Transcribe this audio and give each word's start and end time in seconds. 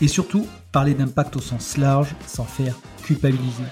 Et 0.00 0.08
surtout, 0.08 0.46
parler 0.70 0.94
d'impact 0.94 1.36
au 1.36 1.40
sens 1.40 1.76
large 1.76 2.14
sans 2.26 2.44
faire 2.44 2.76
culpabiliser. 3.02 3.64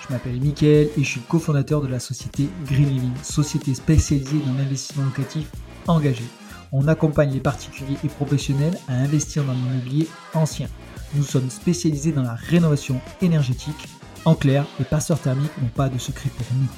Je 0.00 0.12
m'appelle 0.12 0.40
Mickaël 0.40 0.88
et 0.96 1.02
je 1.02 1.08
suis 1.08 1.20
cofondateur 1.20 1.80
de 1.80 1.88
la 1.88 1.98
société 1.98 2.48
Green 2.66 2.88
Living, 2.88 3.12
société 3.22 3.74
spécialisée 3.74 4.40
dans 4.46 4.54
l'investissement 4.54 5.04
locatif 5.04 5.46
engagé. 5.88 6.24
On 6.70 6.88
accompagne 6.88 7.32
les 7.32 7.40
particuliers 7.40 7.98
et 8.04 8.08
professionnels 8.08 8.78
à 8.88 8.94
investir 8.94 9.44
dans 9.44 9.52
l'immobilier 9.52 10.08
ancien. 10.34 10.68
Nous 11.14 11.24
sommes 11.24 11.50
spécialisés 11.50 12.12
dans 12.12 12.22
la 12.22 12.34
rénovation 12.34 13.00
énergétique. 13.20 13.88
En 14.24 14.34
clair, 14.34 14.64
les 14.78 14.84
passeurs 14.84 15.20
thermiques 15.20 15.56
n'ont 15.60 15.68
pas 15.68 15.88
de 15.88 15.98
secret 15.98 16.30
pour 16.30 16.46
nous. 16.56 16.68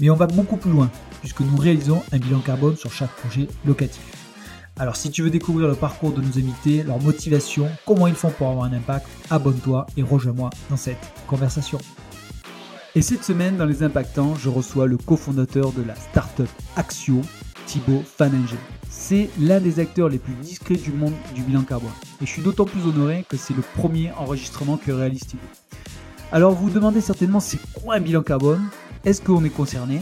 Mais 0.00 0.10
on 0.10 0.16
va 0.16 0.26
beaucoup 0.26 0.56
plus 0.56 0.70
loin, 0.70 0.90
puisque 1.20 1.40
nous 1.40 1.56
réalisons 1.56 2.02
un 2.12 2.18
bilan 2.18 2.40
carbone 2.40 2.76
sur 2.76 2.92
chaque 2.92 3.14
projet 3.16 3.48
locatif. 3.64 4.02
Alors 4.76 4.96
si 4.96 5.12
tu 5.12 5.22
veux 5.22 5.30
découvrir 5.30 5.68
le 5.68 5.76
parcours 5.76 6.10
de 6.10 6.20
nos 6.20 6.36
invités, 6.36 6.82
leur 6.82 7.00
motivation, 7.00 7.68
comment 7.86 8.08
ils 8.08 8.16
font 8.16 8.30
pour 8.30 8.48
avoir 8.48 8.64
un 8.64 8.72
impact, 8.72 9.06
abonne-toi 9.30 9.86
et 9.96 10.02
rejoins-moi 10.02 10.50
dans 10.68 10.76
cette 10.76 11.12
conversation. 11.28 11.78
Et 12.96 13.02
cette 13.02 13.22
semaine, 13.22 13.56
dans 13.56 13.66
Les 13.66 13.84
Impactants, 13.84 14.34
je 14.34 14.48
reçois 14.48 14.86
le 14.86 14.96
cofondateur 14.96 15.70
de 15.70 15.82
la 15.82 15.94
startup 15.94 16.48
Axio, 16.74 17.20
Thibaut 17.66 18.02
Faninger. 18.04 18.58
C'est 18.90 19.30
l'un 19.38 19.60
des 19.60 19.78
acteurs 19.78 20.08
les 20.08 20.18
plus 20.18 20.34
discrets 20.34 20.74
du 20.74 20.90
monde 20.90 21.14
du 21.36 21.42
bilan 21.42 21.62
carbone. 21.62 21.92
Et 22.20 22.26
je 22.26 22.30
suis 22.30 22.42
d'autant 22.42 22.64
plus 22.64 22.84
honoré 22.84 23.24
que 23.28 23.36
c'est 23.36 23.54
le 23.54 23.62
premier 23.62 24.10
enregistrement 24.12 24.76
que 24.76 24.90
réalise 24.90 25.24
Thibaut. 25.24 25.42
Alors 26.32 26.52
vous 26.52 26.68
demandez 26.68 27.00
certainement 27.00 27.38
c'est 27.38 27.60
quoi 27.74 27.94
un 27.94 28.00
bilan 28.00 28.22
carbone? 28.22 28.64
Est-ce 29.04 29.22
qu'on 29.22 29.44
est 29.44 29.50
concerné? 29.50 30.00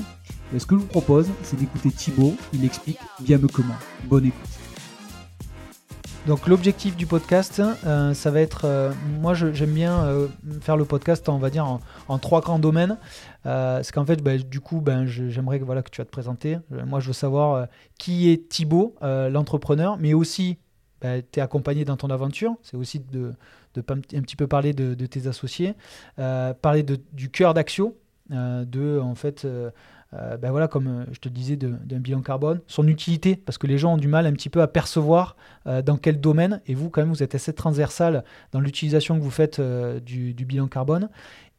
Ce 0.56 0.64
que 0.64 0.76
je 0.76 0.80
vous 0.80 0.86
propose, 0.86 1.28
c'est 1.42 1.58
d'écouter 1.58 1.90
Thibaut, 1.90 2.36
il 2.54 2.64
explique 2.64 2.98
bien 3.20 3.36
mieux 3.36 3.48
comment. 3.48 3.76
Bonne 4.04 4.26
écoute. 4.26 4.61
Donc 6.26 6.46
l'objectif 6.46 6.96
du 6.96 7.04
podcast, 7.04 7.60
euh, 7.84 8.14
ça 8.14 8.30
va 8.30 8.40
être, 8.40 8.64
euh, 8.64 8.92
moi 9.20 9.34
j'aime 9.34 9.72
bien 9.72 10.04
euh, 10.04 10.28
faire 10.60 10.76
le 10.76 10.84
podcast, 10.84 11.28
on 11.28 11.38
va 11.38 11.50
dire, 11.50 11.80
en, 12.06 12.18
trois 12.18 12.40
grands 12.40 12.60
domaines. 12.60 12.96
c'est 13.44 13.90
qu'en 13.92 14.06
fait, 14.06 14.22
ben, 14.22 14.40
du 14.40 14.60
coup, 14.60 14.80
ben, 14.80 15.04
j'aimerais 15.04 15.58
voilà, 15.58 15.82
que 15.82 15.90
tu 15.90 16.00
vas 16.00 16.04
te 16.04 16.10
présenter. 16.10 16.58
moi, 16.86 17.00
je 17.00 17.08
veux 17.08 17.12
savoir 17.12 17.66
qui 17.98 18.30
est 18.30 18.48
Thibaut, 18.48 18.94
l'entrepreneur, 19.02 19.96
mais 19.98 20.14
aussi, 20.14 20.58
ben, 21.00 21.22
tu 21.32 21.40
es 21.40 21.42
accompagné 21.42 21.84
dans 21.84 21.96
ton 21.96 22.08
aventure. 22.08 22.54
C'est 22.62 22.76
aussi 22.76 23.00
de, 23.00 23.32
de, 23.74 23.84
un 23.90 24.22
petit 24.22 24.36
peu 24.36 24.46
parler 24.46 24.72
de, 24.72 25.06
tes 25.06 25.26
associés, 25.26 25.74
parler 26.16 26.84
du 27.12 27.30
cœur 27.30 27.52
d'Axio, 27.52 27.98
de 28.30 29.00
en 29.00 29.16
fait 29.16 29.44
euh, 30.14 30.36
ben 30.36 30.50
voilà, 30.50 30.68
comme 30.68 30.86
euh, 30.86 31.04
je 31.12 31.20
te 31.20 31.28
disais, 31.28 31.56
d'un 31.56 31.98
bilan 31.98 32.20
carbone, 32.20 32.60
son 32.66 32.86
utilité, 32.86 33.36
parce 33.36 33.58
que 33.58 33.66
les 33.66 33.78
gens 33.78 33.94
ont 33.94 33.98
du 33.98 34.08
mal 34.08 34.26
un 34.26 34.32
petit 34.32 34.50
peu 34.50 34.60
à 34.60 34.68
percevoir 34.68 35.36
euh, 35.66 35.80
dans 35.80 35.96
quel 35.96 36.20
domaine, 36.20 36.60
et 36.66 36.74
vous, 36.74 36.90
quand 36.90 37.00
même, 37.00 37.10
vous 37.10 37.22
êtes 37.22 37.34
assez 37.34 37.52
transversal 37.52 38.24
dans 38.52 38.60
l'utilisation 38.60 39.16
que 39.16 39.22
vous 39.22 39.30
faites 39.30 39.60
du, 39.60 40.34
bilan 40.34 40.66
carbone, 40.66 41.08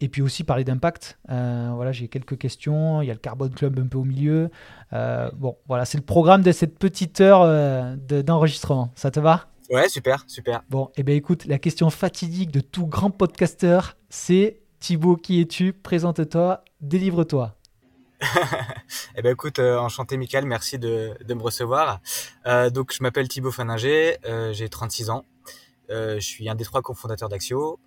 et 0.01 0.09
puis 0.09 0.21
aussi 0.21 0.43
parler 0.43 0.63
d'impact. 0.63 1.17
voilà, 1.27 1.91
j'ai 1.91 2.07
quelques 2.07 2.37
questions, 2.37 3.01
il 3.01 3.07
y 3.07 3.11
a 3.11 3.13
le 3.13 3.19
Carbone 3.19 3.51
Club 3.51 3.79
un 3.79 3.87
peu 3.87 3.97
au 3.97 4.03
milieu. 4.03 4.49
bon, 4.91 5.57
voilà, 5.67 5.85
c'est 5.85 5.97
le 5.97 6.03
programme 6.03 6.41
de 6.41 6.51
cette 6.51 6.77
petite 6.77 7.21
heure 7.21 7.97
d'enregistrement. 7.97 8.91
Ça 8.95 9.11
te 9.11 9.19
va? 9.19 9.47
Ouais, 9.69 9.87
super, 9.87 10.23
super. 10.27 10.61
Bon, 10.69 10.87
et 10.89 11.01
eh 11.01 11.03
bien 11.03 11.15
écoute, 11.15 11.45
la 11.45 11.57
question 11.57 11.89
fatidique 11.89 12.51
de 12.51 12.59
tout 12.59 12.85
grand 12.85 13.09
podcasteur, 13.09 13.97
c'est 14.09 14.59
Thibaut, 14.79 15.15
qui 15.15 15.39
es-tu? 15.39 15.71
Présente-toi, 15.71 16.63
délivre-toi. 16.81 17.55
eh 19.15 19.21
ben 19.21 19.33
écoute, 19.33 19.59
euh, 19.59 19.77
enchanté 19.77 20.17
Michael, 20.17 20.45
merci 20.45 20.79
de, 20.79 21.17
de 21.23 21.33
me 21.33 21.41
recevoir. 21.41 21.99
Euh, 22.45 22.69
donc 22.69 22.93
je 22.93 23.01
m'appelle 23.03 23.27
Thibaut 23.27 23.51
Faninger, 23.51 24.17
euh, 24.25 24.53
j'ai 24.53 24.69
36 24.69 25.09
ans, 25.09 25.25
je 25.89 26.19
suis 26.19 26.49
un 26.49 26.55
des 26.55 26.63
trois 26.63 26.81
cofondateurs 26.81 27.29
d'Axio. 27.29 27.79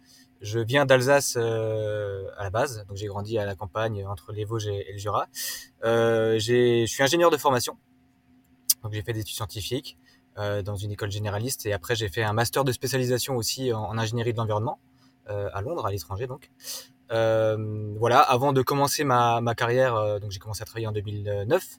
Je 0.42 0.60
viens 0.60 0.84
d'Alsace 0.84 1.36
à 1.36 2.42
la 2.42 2.50
base, 2.50 2.84
donc 2.88 2.96
j'ai 2.96 3.06
grandi 3.06 3.38
à 3.38 3.46
la 3.46 3.54
campagne 3.54 4.06
entre 4.06 4.32
les 4.32 4.44
Vosges 4.44 4.66
et, 4.66 4.92
le 4.92 4.98
Jura. 4.98 5.26
je 5.82 6.84
suis 6.86 7.02
ingénieur 7.02 7.30
de 7.30 7.38
formation, 7.38 7.78
donc 8.82 8.92
j'ai 8.92 9.02
fait 9.02 9.14
des 9.14 9.20
études 9.20 9.36
scientifiques 9.36 9.96
dans 10.36 10.76
une 10.76 10.92
école 10.92 11.10
généraliste 11.10 11.64
et 11.64 11.72
après 11.72 11.96
j'ai 11.96 12.10
fait 12.10 12.22
un 12.22 12.34
master 12.34 12.64
de 12.64 12.72
spécialisation 12.72 13.36
aussi 13.36 13.72
en, 13.72 13.84
en 13.84 13.96
ingénierie 13.96 14.34
de 14.34 14.38
l'environnement 14.38 14.78
à 15.26 15.60
Londres, 15.62 15.86
à 15.86 15.90
l'étranger 15.90 16.26
donc. 16.26 16.50
Euh, 17.12 17.94
voilà, 17.98 18.20
avant 18.20 18.52
de 18.52 18.62
commencer 18.62 19.04
ma, 19.04 19.40
ma 19.40 19.54
carrière, 19.54 19.94
euh, 19.94 20.18
donc 20.18 20.32
j'ai 20.32 20.38
commencé 20.38 20.62
à 20.62 20.64
travailler 20.64 20.86
en 20.86 20.92
2009 20.92 21.78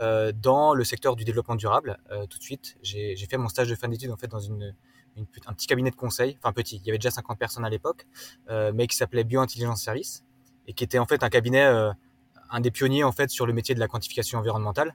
euh, 0.00 0.32
dans 0.32 0.74
le 0.74 0.84
secteur 0.84 1.16
du 1.16 1.24
développement 1.24 1.54
durable. 1.54 1.98
tout 2.30 2.38
de 2.38 2.42
suite, 2.42 2.76
j'ai 2.82 3.16
fait 3.28 3.36
mon 3.36 3.48
stage 3.48 3.68
de 3.68 3.74
fin 3.74 3.88
d'études 3.88 4.10
en 4.10 4.16
fait 4.16 4.28
dans 4.28 4.40
une, 4.40 4.74
une, 5.16 5.26
un 5.46 5.52
petit 5.52 5.66
cabinet 5.66 5.90
de 5.90 5.96
conseil, 5.96 6.38
enfin 6.40 6.52
petit, 6.52 6.76
il 6.76 6.86
y 6.86 6.90
avait 6.90 6.98
déjà 6.98 7.10
50 7.10 7.38
personnes 7.38 7.64
à 7.64 7.70
l'époque, 7.70 8.06
mais 8.48 8.86
qui 8.86 8.96
s'appelait 8.96 9.24
Biointelligence 9.24 9.82
Service 9.82 10.24
et 10.66 10.72
qui 10.72 10.82
était 10.84 10.98
en 10.98 11.06
fait 11.06 11.22
un 11.22 11.28
cabinet, 11.28 11.62
un 11.62 12.60
des 12.60 12.70
pionniers 12.70 13.04
en 13.04 13.12
fait 13.12 13.30
sur 13.30 13.46
le 13.46 13.52
métier 13.52 13.74
de 13.74 13.80
la 13.80 13.88
quantification 13.88 14.38
environnementale. 14.38 14.94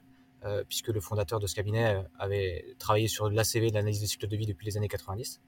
puisque 0.68 0.88
le 0.88 1.00
fondateur 1.00 1.38
de 1.38 1.46
ce 1.46 1.54
cabinet 1.54 2.02
avait 2.18 2.74
travaillé 2.78 3.08
sur 3.08 3.30
l'ACV, 3.30 3.70
l'analyse 3.70 4.00
de 4.00 4.06
cycle 4.06 4.26
de 4.26 4.36
vie 4.36 4.46
depuis 4.46 4.66
les 4.66 4.76
années 4.76 4.88
90. 4.88 5.40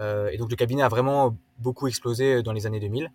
Euh, 0.00 0.30
et 0.30 0.38
donc 0.38 0.50
le 0.50 0.56
cabinet 0.56 0.82
a 0.82 0.88
vraiment 0.88 1.36
beaucoup 1.58 1.86
explosé 1.86 2.42
dans 2.42 2.52
les 2.52 2.66
années 2.66 2.80
2000. 2.80 3.12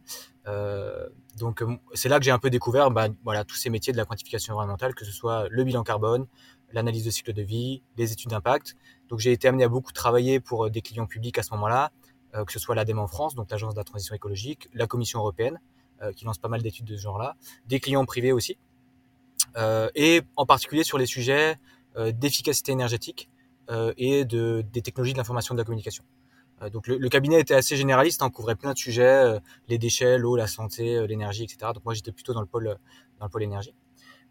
Euh, 0.47 1.07
donc 1.38 1.62
euh, 1.62 1.78
c'est 1.94 2.09
là 2.09 2.19
que 2.19 2.25
j'ai 2.25 2.31
un 2.31 2.40
peu 2.40 2.50
découvert 2.50 2.91
bah, 2.91 3.07
voilà, 3.23 3.44
tous 3.44 3.56
ces 3.56 3.69
métiers 3.69 3.91
de 3.91 3.97
la 3.97 4.06
quantification 4.06 4.53
environnementale, 4.53 4.94
que 4.94 5.03
ce 5.03 5.12
soit 5.12 5.47
le 5.50 5.63
bilan 5.63 5.84
carbone, 5.84 6.28
l'analyse 6.72 7.03
de 7.03 7.09
cycle 7.09 7.34
de 7.34 7.41
vie, 7.41 7.81
les 7.97 8.12
études 8.12 8.29
d'impact. 8.29 8.75
Donc 9.09 9.19
j'ai 9.19 9.31
été 9.31 9.47
amené 9.47 9.63
à 9.63 9.69
beaucoup 9.69 9.91
travailler 9.91 10.40
pour 10.40 10.69
des 10.69 10.81
clients 10.81 11.07
publics 11.07 11.38
à 11.38 11.44
ce 11.44 11.53
moment-là, 11.53 11.91
que 12.45 12.51
ce 12.51 12.59
soit 12.59 12.75
l'ADEME 12.75 13.00
en 13.00 13.07
France, 13.07 13.34
donc 13.34 13.50
l'Agence 13.50 13.75
de 13.75 13.79
la 13.79 13.85
transition 13.85 14.13
écologique, 14.13 14.68
la 14.74 14.88
Commission 14.88 15.19
européenne, 15.19 15.62
qui 16.18 16.25
lance 16.25 16.38
pas 16.38 16.50
mal 16.50 16.62
d'études 16.62 16.85
de 16.85 16.97
ce 16.97 17.01
genre-là, 17.03 17.38
des 17.66 17.79
clients 17.79 18.03
privés 18.03 18.34
aussi, 18.34 18.57
et 19.95 20.22
en 20.35 20.45
particulier 20.45 20.84
sur 20.84 20.97
les 20.97 21.06
sujets 21.06 21.56
d'efficacité 21.97 22.74
énergétique 22.74 23.29
et 23.69 24.25
de, 24.25 24.66
des 24.74 24.81
technologies 24.81 25.13
de 25.13 25.18
l'information 25.18 25.53
et 25.53 25.57
de 25.57 25.62
la 25.62 25.66
communication. 25.66 26.03
Euh, 26.62 26.70
donc 26.70 26.88
le, 26.88 27.10
cabinet 27.10 27.40
était 27.40 27.54
assez 27.54 27.76
généraliste, 27.76 28.22
hein, 28.22 28.30
couvrait 28.30 28.56
plein 28.56 28.74
de 28.74 28.78
sujets, 28.78 29.04
euh, 29.04 29.40
les 29.68 29.78
déchets, 29.78 30.18
l'eau, 30.18 30.36
la 30.36 30.48
santé, 30.48 30.96
euh, 30.96 31.08
l'énergie, 31.08 31.44
etc. 31.44 31.72
Donc 31.74 31.84
moi 31.86 31.94
j'étais 31.94 32.12
plutôt 32.12 32.34
dans 32.34 32.42
le 32.42 32.48
pôle 32.48 32.78
dans 33.20 33.26
le 33.26 33.30
pôle 33.30 33.44
énergie. 33.44 33.76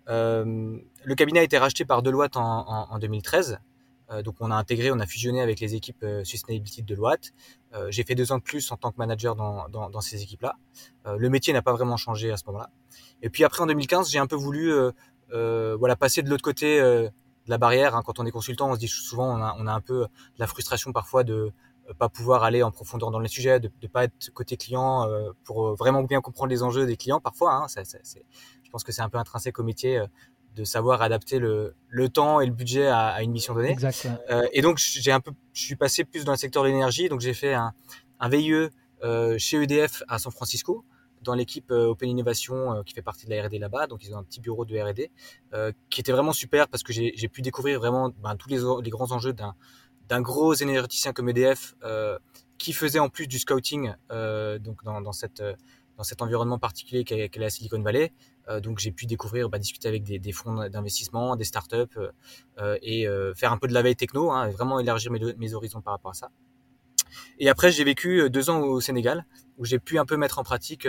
le 0.07 1.15
cabinet 1.17 1.41
a 1.41 1.43
été 1.43 1.59
racheté 1.59 1.85
par 1.85 2.03
Deloitte 2.03 2.37
en, 2.37 2.91
en, 2.91 2.99
2013. 2.99 3.59
donc 4.23 4.37
on 4.41 4.51
a 4.51 4.55
intégré, 4.55 4.91
on 4.91 5.01
a 5.01 5.07
fusionné 5.07 5.41
avec 5.41 5.59
les 5.61 5.75
équipes 5.75 6.05
sustainability 6.23 6.83
de 6.83 6.95
Deloitte. 6.95 7.33
J'ai 7.89 8.05
fait 8.05 8.15
deux 8.15 8.31
ans 8.31 8.37
de 8.37 8.43
plus 8.43 8.71
en 8.73 8.77
tant 8.77 8.93
que 8.93 8.99
manager 8.99 9.35
dans, 9.35 9.71
dans, 9.71 9.89
dans 9.89 10.03
ces 10.03 10.23
équipes-là. 10.23 10.57
le 11.17 11.31
métier 11.31 11.55
n'a 11.55 11.63
pas 11.63 11.73
vraiment 11.73 11.97
changé 11.97 12.31
à 12.31 12.37
ce 12.37 12.45
moment-là. 12.49 12.69
Et 13.23 13.31
puis 13.31 13.43
après 13.43 13.63
en 13.63 13.67
2015, 13.67 14.11
j'ai 14.11 14.19
un 14.19 14.27
peu 14.27 14.37
voulu 14.37 14.71
voilà 15.31 15.97
passer 15.97 16.21
de 16.21 16.29
l'autre 16.29 16.45
côté 16.45 16.79
de 16.79 17.11
la 17.47 17.57
barrière. 17.57 17.97
Hein. 17.97 18.03
Quand 18.05 18.19
on 18.19 18.27
est 18.27 18.31
consultant, 18.31 18.69
on 18.69 18.75
se 18.75 18.81
dit 18.81 18.89
souvent 18.89 19.39
on 19.39 19.43
a, 19.43 19.57
on 19.59 19.67
a 19.67 19.73
un 19.73 19.81
peu 19.81 20.07
la 20.37 20.47
frustration 20.47 20.93
parfois 20.93 21.25
de 21.25 21.55
pas 21.99 22.09
pouvoir 22.09 22.45
aller 22.45 22.63
en 22.63 22.71
profondeur 22.71 23.11
dans 23.11 23.19
les 23.19 23.29
sujets, 23.29 23.61
de 23.61 23.71
ne 23.83 23.89
pas 23.89 24.05
être 24.05 24.31
côté 24.33 24.57
client 24.57 25.09
euh, 25.09 25.31
pour 25.45 25.75
vraiment 25.75 26.03
bien 26.03 26.21
comprendre 26.21 26.51
les 26.51 26.63
enjeux 26.63 26.87
des 26.87 26.97
clients 26.97 27.21
parfois. 27.21 27.55
Hein, 27.55 27.69
ça, 27.69 27.85
ça, 27.85 27.99
je 28.63 28.71
pense 28.71 28.85
que 28.85 28.93
c'est 28.93 29.03
un 29.03 29.09
peu 29.09 29.19
intrinsèque 29.19 29.59
au 29.59 29.63
métier 29.63 29.99
euh, 29.99 30.07
de 30.57 30.65
savoir 30.65 31.03
adapter 31.03 31.39
le, 31.39 31.75
le, 31.89 32.09
temps 32.09 32.41
et 32.41 32.47
le 32.47 32.53
budget 32.53 32.87
à, 32.87 33.09
à 33.09 33.23
une 33.23 33.33
mission 33.33 33.55
donnée. 33.55 33.71
Exact. 33.71 34.09
Euh, 34.31 34.47
et 34.53 34.63
donc 34.63 34.79
j'ai 34.79 35.13
un 35.13 35.21
peu, 35.21 35.33
je 35.53 35.63
suis 35.63 35.77
passé 35.77 36.05
plus 36.05 36.25
dans 36.25 36.33
le 36.33 36.39
secteur 36.39 36.63
de 36.63 36.69
l'énergie, 36.69 37.09
donc 37.09 37.21
j'ai 37.21 37.35
fait 37.35 37.55
un, 37.55 37.73
un 38.21 38.29
VIE 38.29 38.71
euh, 39.03 39.37
chez 39.39 39.63
EDF 39.63 40.03
à 40.09 40.19
San 40.19 40.33
Francisco 40.33 40.85
dans 41.23 41.35
l'équipe 41.35 41.71
Open 41.71 42.09
Innovation 42.09 42.83
qui 42.85 42.93
fait 42.93 43.03
partie 43.03 43.25
de 43.25 43.31
la 43.31 43.47
R&D 43.47 43.59
là-bas, 43.59 43.87
donc 43.87 44.05
ils 44.05 44.15
ont 44.15 44.19
un 44.19 44.23
petit 44.23 44.41
bureau 44.41 44.67
de 44.67 44.79
R&D 44.79 45.11
qui 45.89 46.01
était 46.01 46.13
vraiment 46.13 46.35
super 46.35 46.69
parce 46.69 46.83
que 46.83 46.93
j'ai 46.93 47.29
pu 47.29 47.41
découvrir 47.41 47.79
vraiment 47.79 48.11
ben, 48.23 48.37
tous 48.37 48.51
les, 48.51 48.59
les 48.83 48.91
grands 48.91 49.11
enjeux 49.11 49.33
d'un 49.33 49.55
d'un 50.09 50.21
gros 50.21 50.55
énergéticien 50.55 51.13
comme 51.13 51.29
EDF 51.29 51.75
euh, 51.83 52.19
qui 52.59 52.73
faisait 52.73 52.99
en 52.99 53.09
plus 53.09 53.27
du 53.27 53.39
scouting 53.39 53.95
euh, 54.13 54.59
donc 54.59 54.85
dans, 54.85 55.01
dans, 55.01 55.13
cette, 55.13 55.43
dans 55.97 56.05
cet 56.05 56.23
environnement 56.23 56.59
particulier 56.59 57.05
qu'est 57.05 57.37
la 57.37 57.51
Silicon 57.51 57.81
Valley. 57.83 58.13
Euh, 58.49 58.61
donc 58.61 58.79
j'ai 58.79 58.93
pu 58.93 59.07
découvrir, 59.07 59.49
bah, 59.49 59.59
discuter 59.59 59.89
avec 59.89 60.03
des, 60.03 60.19
des 60.19 60.33
fonds 60.33 60.69
d'investissement, 60.69 61.37
des 61.37 61.45
startups 61.45 61.99
et 62.83 63.07
faire 63.35 63.53
un 63.53 63.59
peu 63.59 63.69
de 63.69 63.75
la 63.75 63.83
veille 63.83 63.97
techno, 63.97 64.31
hein, 64.31 64.49
vraiment 64.51 64.79
élargir 64.79 65.11
mes, 65.11 65.35
mes, 65.35 65.55
horizons 65.55 65.81
par 65.81 65.95
rapport 65.95 66.11
à 66.11 66.15
ça. 66.15 66.31
Et 67.39 67.49
après, 67.49 67.71
j'ai 67.71 67.85
vécu 67.85 68.29
deux 68.29 68.51
ans 68.51 68.61
au 68.61 68.81
Sénégal, 68.81 69.25
où 69.57 69.65
j'ai 69.65 69.79
pu 69.79 69.99
un 69.99 70.05
peu 70.05 70.17
mettre 70.17 70.39
en 70.39 70.43
pratique 70.43 70.89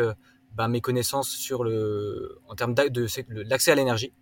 bah, 0.54 0.68
mes 0.68 0.82
connaissances 0.82 1.30
sur 1.30 1.64
le, 1.64 2.40
en 2.48 2.56
termes 2.56 2.74
d'accès 2.74 3.72
à 3.72 3.76
l'énergie. 3.76 4.14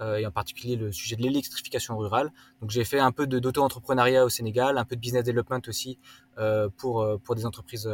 Euh, 0.00 0.16
et 0.16 0.26
en 0.26 0.30
particulier 0.30 0.76
le 0.76 0.92
sujet 0.92 1.16
de 1.16 1.22
l'électrification 1.22 1.98
rurale. 1.98 2.32
Donc 2.60 2.70
j'ai 2.70 2.84
fait 2.84 3.00
un 3.00 3.12
peu 3.12 3.26
d'auto-entrepreneuriat 3.26 4.24
au 4.24 4.30
Sénégal, 4.30 4.78
un 4.78 4.84
peu 4.84 4.96
de 4.96 5.00
business 5.00 5.24
development 5.24 5.60
aussi 5.68 5.98
euh, 6.38 6.70
pour, 6.74 7.02
euh, 7.02 7.18
pour 7.18 7.34
des 7.34 7.44
entreprises 7.44 7.88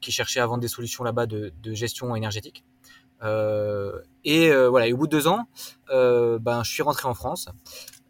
qui 0.00 0.12
cherchaient 0.12 0.40
à 0.40 0.46
vendre 0.46 0.60
des 0.60 0.68
solutions 0.68 1.04
là-bas 1.04 1.26
de, 1.26 1.52
de, 1.62 1.74
gestion 1.74 2.14
énergétique. 2.16 2.64
et 4.24 4.50
voilà, 4.68 4.86
et 4.86 4.92
au 4.92 4.96
bout 4.96 5.06
de 5.06 5.12
deux 5.12 5.26
ans, 5.26 5.46
ben, 5.90 6.62
je 6.64 6.70
suis 6.70 6.82
rentré 6.82 7.08
en 7.08 7.14
France 7.14 7.48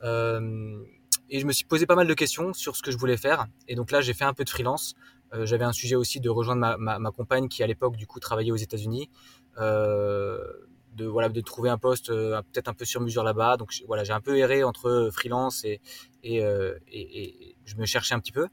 et 0.03 1.41
je 1.41 1.47
me 1.47 1.53
suis 1.53 1.65
posé 1.65 1.87
pas 1.87 1.97
mal 1.97 2.07
de 2.07 2.15
questions 2.15 2.53
sur 2.53 2.77
ce 2.77 2.83
que 2.83 2.93
je 2.93 2.99
voulais 2.99 3.17
faire. 3.17 3.47
Et 3.67 3.75
donc 3.75 3.91
là, 3.91 4.01
j'ai 4.01 4.15
fait 4.15 4.25
un 4.25 4.35
peu 4.35 4.45
de 4.45 4.51
freelance. 4.51 4.95
J'avais 5.43 5.65
un 5.65 5.73
sujet 5.73 5.97
aussi 5.97 6.21
de 6.21 6.31
rejoindre 6.31 6.61
ma, 6.61 6.77
ma, 6.77 6.99
ma 7.01 7.11
compagne 7.11 7.49
qui 7.49 7.63
à 7.65 7.67
l'époque 7.67 7.97
du 7.97 8.07
coup 8.07 8.21
travaillait 8.21 8.53
aux 8.53 8.57
États-Unis. 8.57 9.11
Euh, 11.01 11.05
de 11.05 11.07
voilà 11.07 11.29
de 11.29 11.41
trouver 11.41 11.71
un 11.71 11.79
poste 11.79 12.11
euh, 12.11 12.41
peut-être 12.53 12.69
un 12.69 12.75
peu 12.75 12.85
sur 12.85 13.01
mesure 13.01 13.23
là-bas. 13.23 13.57
Donc 13.57 13.73
voilà, 13.87 14.05
j'ai 14.05 14.13
un 14.13 14.21
peu 14.21 14.37
erré 14.37 14.65
entre 14.65 15.11
freelance 15.13 15.65
et 15.65 15.81
et, 16.23 16.45
euh, 16.45 16.75
et, 16.91 17.57
je 17.65 17.77
me 17.77 17.87
cherchais 17.87 18.15
un 18.15 18.21
petit 18.21 18.33
peu. 18.33 18.49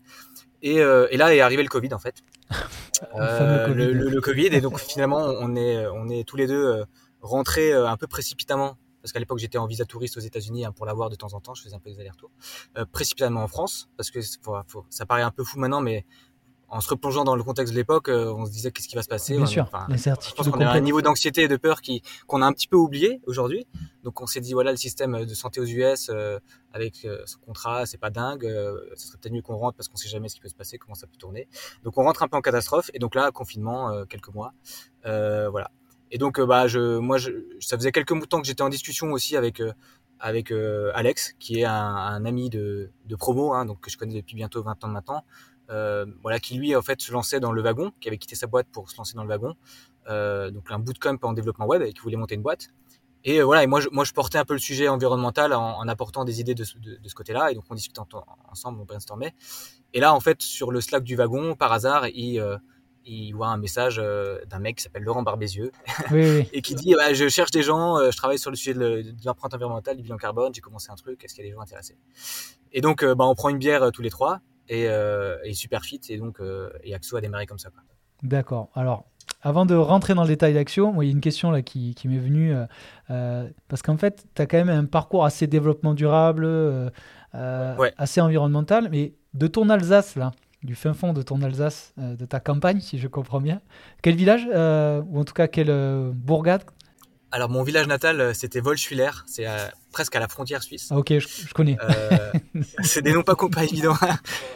Et, 0.62 0.80
euh, 0.80 1.08
et, 1.12 1.18
là 1.18 1.34
est 1.34 1.42
arrivé 1.42 1.64
le 1.64 1.70
Covid 1.70 1.94
en 1.94 2.00
fait. 2.00 2.24
le, 3.16 3.92
le, 3.92 4.22
Covid 4.22 4.48
et 4.48 4.62
donc 4.62 4.80
finalement 4.80 5.18
on 5.18 5.56
est 5.56 5.88
on 5.88 6.08
est 6.10 6.28
tous 6.28 6.38
les 6.38 6.46
deux 6.46 6.86
rentrés 7.22 7.74
un 7.74 7.98
peu 7.98 8.06
précipitamment 8.06 8.78
parce 9.02 9.12
qu'à 9.12 9.20
l'époque 9.20 9.40
j'étais 9.40 9.58
en 9.58 9.66
visa 9.66 9.84
touriste 9.84 10.18
aux 10.18 10.22
États-Unis 10.22 10.64
hein, 10.64 10.72
pour 10.72 10.86
l'avoir 10.86 11.10
de 11.10 11.16
temps 11.16 11.34
en 11.34 11.40
temps, 11.40 11.56
je 11.56 11.64
faisais 11.64 11.76
un 11.76 11.80
peu 11.80 11.90
des 11.90 12.00
allers-retours, 12.00 12.30
précipitamment 12.92 13.44
en 13.44 13.48
France 13.48 13.90
parce 13.98 14.12
que 14.12 14.20
ça 14.22 15.06
paraît 15.08 15.24
un 15.24 15.32
peu 15.32 15.44
fou 15.44 15.60
maintenant, 15.60 15.82
mais 15.82 16.06
en 16.70 16.82
se 16.82 16.90
replongeant 16.90 17.24
dans 17.24 17.36
le 17.36 17.44
contexte 17.44 17.74
de 17.74 17.78
l'époque, 17.78 18.10
euh, 18.10 18.34
on 18.34 18.46
se 18.46 18.52
disait 18.52 18.72
qu'est-ce 18.72 18.88
qui 18.88 18.96
va 18.96 19.04
se 19.04 19.08
passer? 19.08 19.38
Bien 19.38 19.46
sûr, 19.46 19.70
Je 20.30 20.34
pense 20.34 20.50
qu'on 20.50 20.62
a 20.62 20.70
un 20.70 20.80
niveau 20.80 21.02
d'anxiété 21.02 21.44
et 21.44 21.48
de 21.48 21.58
peur 21.58 21.82
qui 21.82 22.02
qu'on 22.28 22.42
a 22.42 22.46
un 22.46 22.54
petit 22.54 22.68
peu 22.68 22.78
oublié 22.78 23.22
aujourd'hui. 23.26 23.68
Donc 24.04 24.22
on 24.22 24.28
s'est 24.28 24.42
dit 24.42 24.54
voilà 24.54 24.72
le 24.72 24.78
système 24.78 25.26
de 25.26 25.34
santé 25.34 25.60
aux 25.60 25.66
US 25.66 26.10
euh, 26.10 26.40
avec 26.74 27.06
euh, 27.06 27.22
ce 27.26 27.38
contrat, 27.38 27.86
c'est 27.86 27.98
pas 27.98 28.10
dingue. 28.10 28.44
ce 28.96 29.08
serait 29.08 29.18
peut-être 29.20 29.34
mieux 29.34 29.42
qu'on 29.42 29.56
rentre 29.56 29.78
parce 29.78 29.88
qu'on 29.88 29.98
sait 29.98 30.10
jamais 30.10 30.30
ce 30.30 30.36
qui 30.36 30.42
peut 30.42 30.50
se 30.50 30.56
passer, 30.56 30.78
comment 30.78 30.96
ça 30.96 31.08
peut 31.08 31.18
tourner. 31.18 31.48
Donc 31.84 31.98
on 31.98 32.04
rentre 32.04 32.24
un 32.24 32.28
peu 32.28 32.38
en 32.38 32.42
catastrophe 32.42 32.90
et 32.94 33.00
donc 33.00 33.16
là 33.16 33.32
confinement 33.32 34.06
quelques 34.06 34.34
mois, 34.34 34.54
voilà. 35.04 35.72
Et 36.12 36.18
donc 36.18 36.40
bah 36.40 36.68
je 36.68 36.98
moi 36.98 37.18
je, 37.18 37.32
ça 37.60 37.78
faisait 37.78 37.92
quelques 37.92 38.28
temps 38.28 38.42
que 38.42 38.48
j'étais 38.48 38.62
en 38.62 38.70
discussion 38.70 39.12
aussi 39.12 39.36
avec 39.38 39.62
avec 40.20 40.54
Alex 40.94 41.36
qui 41.40 41.60
est 41.60 41.66
un, 41.66 41.74
un 41.74 42.26
ami 42.26 42.50
de, 42.50 42.92
de 43.06 43.16
promo 43.16 43.54
hein, 43.54 43.66
donc 43.66 43.82
que 43.82 43.90
je 43.90 43.98
connais 43.98 44.16
depuis 44.16 44.36
bientôt 44.36 44.64
20 44.64 44.84
ans 44.84 44.88
maintenant 44.88 45.24
euh, 45.24 45.55
voilà, 45.70 46.40
qui 46.40 46.56
lui 46.56 46.76
en 46.76 46.82
fait 46.82 47.02
se 47.02 47.12
lançait 47.12 47.40
dans 47.40 47.52
le 47.52 47.62
wagon, 47.62 47.92
qui 48.00 48.08
avait 48.08 48.18
quitté 48.18 48.36
sa 48.36 48.48
boîte 48.48 48.68
pour 48.72 48.90
se 48.90 48.98
lancer 48.98 49.16
dans 49.16 49.24
le 49.24 49.30
wagon, 49.30 49.56
euh, 50.10 50.52
donc 50.52 50.70
un 50.70 50.80
bootcamp 50.80 51.18
en 51.24 51.34
développement 51.34 51.66
web 51.66 51.82
et 51.82 51.94
qui 51.94 52.02
voulait 52.02 52.18
monter 52.18 52.36
une 52.36 52.44
boîte. 52.44 52.70
Et 53.24 53.40
euh, 53.40 53.44
voilà, 53.44 53.64
et 53.64 53.68
moi 53.68 53.80
je, 53.80 53.90
moi 53.92 54.04
je 54.04 54.14
portais 54.14 54.38
un 54.38 54.46
peu 54.46 54.54
le 54.54 54.60
sujet 54.60 54.88
environnemental 54.88 55.54
en, 55.54 55.80
en 55.80 55.88
apportant 55.88 56.26
des 56.26 56.40
idées 56.42 56.54
de, 56.54 56.64
de, 56.64 56.98
de 56.98 57.10
ce 57.10 57.16
côté-là, 57.16 57.52
et 57.52 57.56
donc 57.56 57.64
on 57.70 57.76
discutait 57.76 58.02
ensemble, 58.52 58.80
on 58.80 58.86
brainstormait. 58.86 59.34
Et 59.94 60.00
là 60.00 60.14
en 60.14 60.20
fait 60.20 60.42
sur 60.42 60.72
le 60.72 60.80
Slack 60.80 61.04
du 61.04 61.16
wagon, 61.16 61.56
par 61.56 61.72
hasard, 61.72 62.08
il 62.08 62.60
il 63.08 63.34
voit 63.34 63.50
un 63.50 63.58
message 63.58 63.98
d'un 63.98 64.60
mec 64.60 64.78
qui 64.78 64.84
s'appelle 64.84 65.04
Laurent 65.04 65.22
Barbézieux 65.22 65.72
oui, 66.10 66.50
et 66.54 66.64
qui 66.64 66.74
dit 66.74 66.96
bah, 66.96 67.14
je 67.14 67.30
cherche 67.30 67.52
des 67.52 67.62
gens, 67.62 68.00
je 68.00 68.18
travaille 68.18 68.40
sur 68.40 68.50
le 68.50 68.56
sujet 68.56 68.74
de 68.74 69.04
l'empreinte 69.24 69.54
environnementale, 69.54 69.96
du 69.98 70.02
bilan 70.02 70.18
carbone, 70.18 70.54
j'ai 70.56 70.62
commencé 70.62 70.90
un 70.92 70.96
truc, 70.96 71.24
est-ce 71.24 71.36
qu'il 71.36 71.44
y 71.44 71.48
a 71.48 71.50
des 71.52 71.56
gens 71.56 71.62
intéressés? 71.62 71.98
Et 72.74 72.82
donc 72.82 73.06
bah, 73.06 73.26
on 73.26 73.36
prend 73.36 73.50
une 73.50 73.60
bière 73.60 73.92
tous 73.92 74.02
les 74.02 74.10
trois 74.10 74.42
et, 74.70 74.88
euh, 74.88 75.38
et 75.44 75.54
super 75.54 75.84
fit. 75.84 76.02
Et 76.10 76.18
donc, 76.18 76.40
euh, 76.40 76.70
et 76.84 76.94
Axo 76.94 77.16
a 77.16 77.22
démarré 77.22 77.46
comme 77.46 77.60
ça. 77.60 77.70
D'accord. 78.24 78.70
Alors, 78.76 79.06
avant 79.42 79.66
de 79.66 79.76
rentrer 79.76 80.14
dans 80.14 80.24
le 80.24 80.28
détail 80.28 80.54
d'Axio, 80.54 80.94
il 81.02 81.06
y 81.06 81.10
a 81.10 81.12
une 81.12 81.22
question 81.22 81.52
là 81.52 81.62
qui, 81.62 81.94
qui 81.96 82.08
m'est 82.08 82.20
venue. 82.20 82.54
Euh, 83.10 83.50
parce 83.68 83.82
qu'en 83.82 83.98
fait, 83.98 84.26
tu 84.34 84.42
as 84.42 84.46
quand 84.46 84.58
même 84.58 84.70
un 84.70 84.86
parcours 84.86 85.26
assez 85.26 85.48
développement 85.48 85.94
durable, 85.94 86.48
assez 87.34 88.22
environnemental. 88.22 88.90
Mais 88.92 89.14
de 89.34 89.48
ton 89.48 89.70
Alsace, 89.70 90.16
là, 90.16 90.32
du 90.64 90.74
fin 90.76 90.94
fond 90.94 91.14
de 91.14 91.22
ton 91.22 91.42
Alsace, 91.42 91.94
de 91.98 92.26
ta 92.26 92.40
campagne, 92.40 92.80
si 92.80 92.98
je 92.98 93.08
comprends 93.08 93.42
bien, 93.42 93.62
quel 94.02 94.16
village, 94.16 94.46
ou 94.46 95.20
en 95.20 95.24
tout 95.24 95.34
cas 95.34 95.48
quelle 95.48 96.12
bourgade 96.14 96.64
alors 97.36 97.50
mon 97.50 97.64
village 97.64 97.88
natal, 97.88 98.22
euh, 98.22 98.34
c'était 98.34 98.62
Volschwiller, 98.62 99.10
c'est 99.26 99.46
presque 99.92 100.16
à 100.16 100.22
la 100.22 100.30
frontière 100.30 100.64
suisse. 100.64 100.88
Ah, 100.90 100.98
ok, 100.98 101.20
je, 101.20 101.54
connais. 101.54 101.76
Euh, 101.84 102.32
c'est 102.82 103.02
des 103.02 103.12
noms 103.12 103.24
pas, 103.24 103.36
pas 103.36 103.66
évidents 103.66 103.98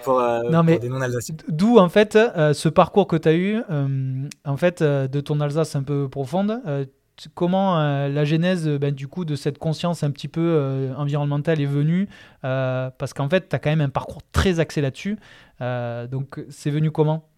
pour, 0.04 0.22
euh, 0.22 0.44
non, 0.50 0.64
mais 0.64 0.80
des 0.80 0.88
noms 0.88 1.02
alsaciens. 1.02 1.36
D'où 1.50 1.78
en 1.78 1.90
fait 1.90 2.14
ce 2.14 2.70
parcours 2.70 3.08
que 3.08 3.18
tu 3.18 3.28
as 3.28 3.34
eu, 3.34 3.62
en 4.46 4.58
fait, 4.58 4.82
de 4.82 5.20
ton 5.20 5.42
Alsace 5.42 5.76
un 5.76 5.84
peu 5.84 6.08
profonde. 6.08 6.62
comment 7.36 7.78
la 8.08 8.24
genèse 8.24 8.70
ben, 8.70 8.96
du 8.96 9.10
coup 9.10 9.26
de 9.26 9.36
cette 9.36 9.58
conscience 9.58 10.04
un 10.04 10.12
petit 10.12 10.30
peu 10.30 10.90
environnementale 10.96 11.60
est 11.60 11.66
venue 11.66 12.08
Parce 12.44 13.14
qu'en 13.14 13.28
fait, 13.28 13.50
tu 13.50 13.56
as 13.58 13.60
quand 13.60 13.72
même 13.72 13.82
un 13.82 13.90
parcours 13.90 14.22
très 14.32 14.62
axé 14.62 14.80
là-dessus. 14.80 15.18
donc 15.60 16.40
c'est 16.50 16.72
venu 16.72 16.92
comment? 16.92 17.30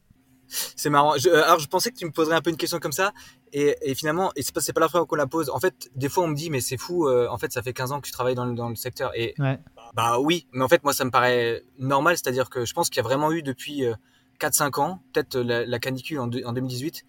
C'est 0.75 0.89
marrant. 0.89 1.13
alors, 1.13 1.59
je 1.59 1.67
pensais 1.67 1.91
que 1.91 1.97
tu 1.97 2.05
me 2.05 2.11
poserais 2.11 2.35
un 2.35 2.41
peu 2.41 2.49
une 2.49 2.57
question 2.57 2.79
comme 2.79 2.91
ça. 2.91 3.13
Et, 3.53 3.75
et 3.81 3.95
finalement, 3.95 4.31
et 4.35 4.43
c'est 4.43 4.53
pas, 4.53 4.61
pas 4.61 4.79
la 4.79 4.87
première 4.87 4.91
fois 4.91 5.05
qu'on 5.05 5.15
la 5.15 5.27
pose. 5.27 5.49
En 5.49 5.59
fait, 5.59 5.89
des 5.95 6.09
fois, 6.09 6.23
on 6.23 6.27
me 6.27 6.35
dit, 6.35 6.49
mais 6.49 6.61
c'est 6.61 6.77
fou, 6.77 7.07
euh, 7.07 7.27
en 7.29 7.37
fait, 7.37 7.51
ça 7.51 7.61
fait 7.61 7.73
15 7.73 7.91
ans 7.91 8.01
que 8.01 8.05
tu 8.05 8.11
travailles 8.11 8.35
dans 8.35 8.45
le, 8.45 8.53
dans 8.53 8.69
le 8.69 8.75
secteur. 8.75 9.11
Et 9.15 9.33
bah 9.93 10.19
oui, 10.19 10.47
mais 10.53 10.63
en 10.63 10.67
fait, 10.67 10.83
moi, 10.83 10.93
ça 10.93 11.05
me 11.05 11.11
paraît 11.11 11.63
normal. 11.79 12.17
C'est-à-dire 12.17 12.49
que 12.49 12.65
je 12.65 12.73
pense 12.73 12.89
qu'il 12.89 12.97
y 12.97 13.05
a 13.05 13.07
vraiment 13.07 13.31
eu 13.31 13.43
depuis 13.43 13.83
4-5 14.39 14.63
euh, 14.63 14.81
ans, 14.81 15.03
peut-être 15.13 15.37
la, 15.37 15.65
la, 15.65 15.79
canicule 15.79 16.19
en, 16.19 16.25
en 16.25 16.53
2018, 16.53 17.03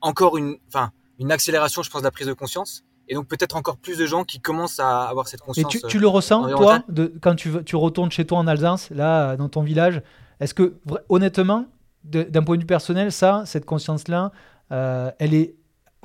encore 0.00 0.36
une, 0.36 0.56
enfin, 0.68 0.92
une 1.18 1.32
accélération, 1.32 1.82
je 1.82 1.90
pense, 1.90 2.02
de 2.02 2.06
la 2.06 2.10
prise 2.10 2.26
de 2.26 2.32
conscience. 2.32 2.84
Et 3.08 3.14
donc 3.14 3.26
peut-être 3.26 3.56
encore 3.56 3.76
plus 3.76 3.98
de 3.98 4.06
gens 4.06 4.24
qui 4.24 4.40
commencent 4.40 4.80
à 4.80 5.02
avoir 5.02 5.28
cette 5.28 5.40
conscience. 5.40 5.74
Et 5.74 5.80
tu, 5.80 5.86
tu 5.86 5.98
le 5.98 6.08
ressens, 6.08 6.48
toi, 6.50 6.82
de, 6.88 7.12
quand 7.20 7.34
tu, 7.34 7.52
tu 7.64 7.76
retournes 7.76 8.10
chez 8.10 8.24
toi 8.24 8.38
en 8.38 8.46
Alsace, 8.46 8.90
là, 8.90 9.36
dans 9.36 9.48
ton 9.48 9.62
village 9.62 10.02
Est-ce 10.40 10.54
que, 10.54 10.76
honnêtement, 11.08 11.66
d'un 12.04 12.42
point 12.42 12.56
de 12.56 12.62
vue 12.62 12.66
personnel, 12.66 13.12
ça, 13.12 13.44
cette 13.46 13.64
conscience-là, 13.64 14.32
euh, 14.70 15.10
elle 15.18 15.34
est 15.34 15.54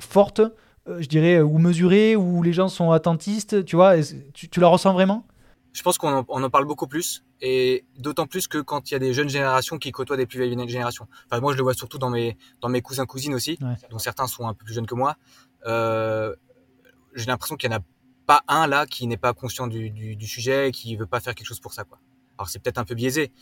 forte, 0.00 0.40
euh, 0.40 1.00
je 1.00 1.08
dirais, 1.08 1.40
ou 1.40 1.58
mesurée, 1.58 2.16
où 2.16 2.42
les 2.42 2.52
gens 2.52 2.68
sont 2.68 2.92
attentistes, 2.92 3.64
tu 3.64 3.76
vois, 3.76 3.94
tu, 4.32 4.48
tu 4.48 4.60
la 4.60 4.68
ressens 4.68 4.92
vraiment? 4.92 5.26
Je 5.72 5.82
pense 5.82 5.98
qu'on 5.98 6.08
en, 6.08 6.24
en, 6.28 6.50
parle 6.50 6.64
beaucoup 6.64 6.86
plus, 6.86 7.24
et 7.40 7.84
d'autant 7.98 8.26
plus 8.26 8.48
que 8.48 8.58
quand 8.58 8.90
il 8.90 8.94
y 8.94 8.96
a 8.96 8.98
des 8.98 9.12
jeunes 9.12 9.28
générations 9.28 9.78
qui 9.78 9.90
côtoient 9.92 10.16
des 10.16 10.26
plus 10.26 10.38
vieilles 10.38 10.68
générations. 10.68 11.06
Enfin, 11.26 11.40
moi, 11.40 11.52
je 11.52 11.58
le 11.58 11.62
vois 11.62 11.74
surtout 11.74 11.98
dans 11.98 12.10
mes, 12.10 12.36
dans 12.60 12.68
mes 12.68 12.80
cousins 12.80 13.06
cousines 13.06 13.34
aussi, 13.34 13.58
dont 13.90 13.98
certains 13.98 14.26
sont 14.26 14.48
un 14.48 14.54
peu 14.54 14.64
plus 14.64 14.74
jeunes 14.74 14.86
que 14.86 14.94
moi. 14.94 15.16
Euh, 15.66 16.34
J'ai 17.14 17.26
l'impression 17.26 17.56
qu'il 17.56 17.70
n'y 17.70 17.76
en 17.76 17.78
a 17.78 17.82
pas 18.26 18.42
un 18.48 18.66
là 18.66 18.86
qui 18.86 19.06
n'est 19.06 19.16
pas 19.16 19.34
conscient 19.34 19.66
du, 19.66 19.90
du, 19.90 20.16
du 20.16 20.26
sujet, 20.26 20.70
qui 20.72 20.96
veut 20.96 21.06
pas 21.06 21.20
faire 21.20 21.34
quelque 21.34 21.46
chose 21.46 21.60
pour 21.60 21.72
ça, 21.72 21.84
quoi. 21.84 21.98
Alors 22.38 22.48
c'est 22.48 22.60
peut-être 22.60 22.78
un 22.78 22.84
peu 22.84 22.94
biaisé, 22.94 23.32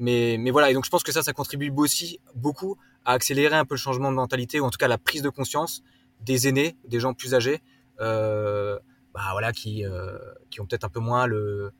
mais, 0.00 0.36
mais 0.38 0.50
voilà, 0.50 0.70
et 0.70 0.74
donc 0.74 0.84
je 0.84 0.90
pense 0.90 1.02
que 1.02 1.12
ça, 1.12 1.22
ça 1.22 1.32
contribue 1.32 1.70
aussi 1.76 2.18
beaucoup 2.34 2.76
à 3.04 3.12
accélérer 3.12 3.54
un 3.54 3.64
peu 3.64 3.74
le 3.74 3.78
changement 3.78 4.10
de 4.10 4.16
mentalité, 4.16 4.58
ou 4.58 4.64
en 4.64 4.70
tout 4.70 4.78
cas 4.78 4.88
la 4.88 4.98
prise 4.98 5.22
de 5.22 5.28
conscience 5.28 5.82
des 6.20 6.48
aînés, 6.48 6.76
des 6.88 7.00
gens 7.00 7.14
plus 7.14 7.34
âgés, 7.34 7.62
euh, 8.00 8.78
bah 9.14 9.28
voilà, 9.32 9.52
qui, 9.52 9.84
euh, 9.84 10.18
qui 10.50 10.60
ont 10.60 10.66
peut-être 10.66 10.84
un 10.84 10.88
peu 10.88 11.00
moins 11.00 11.26
le, 11.26 11.72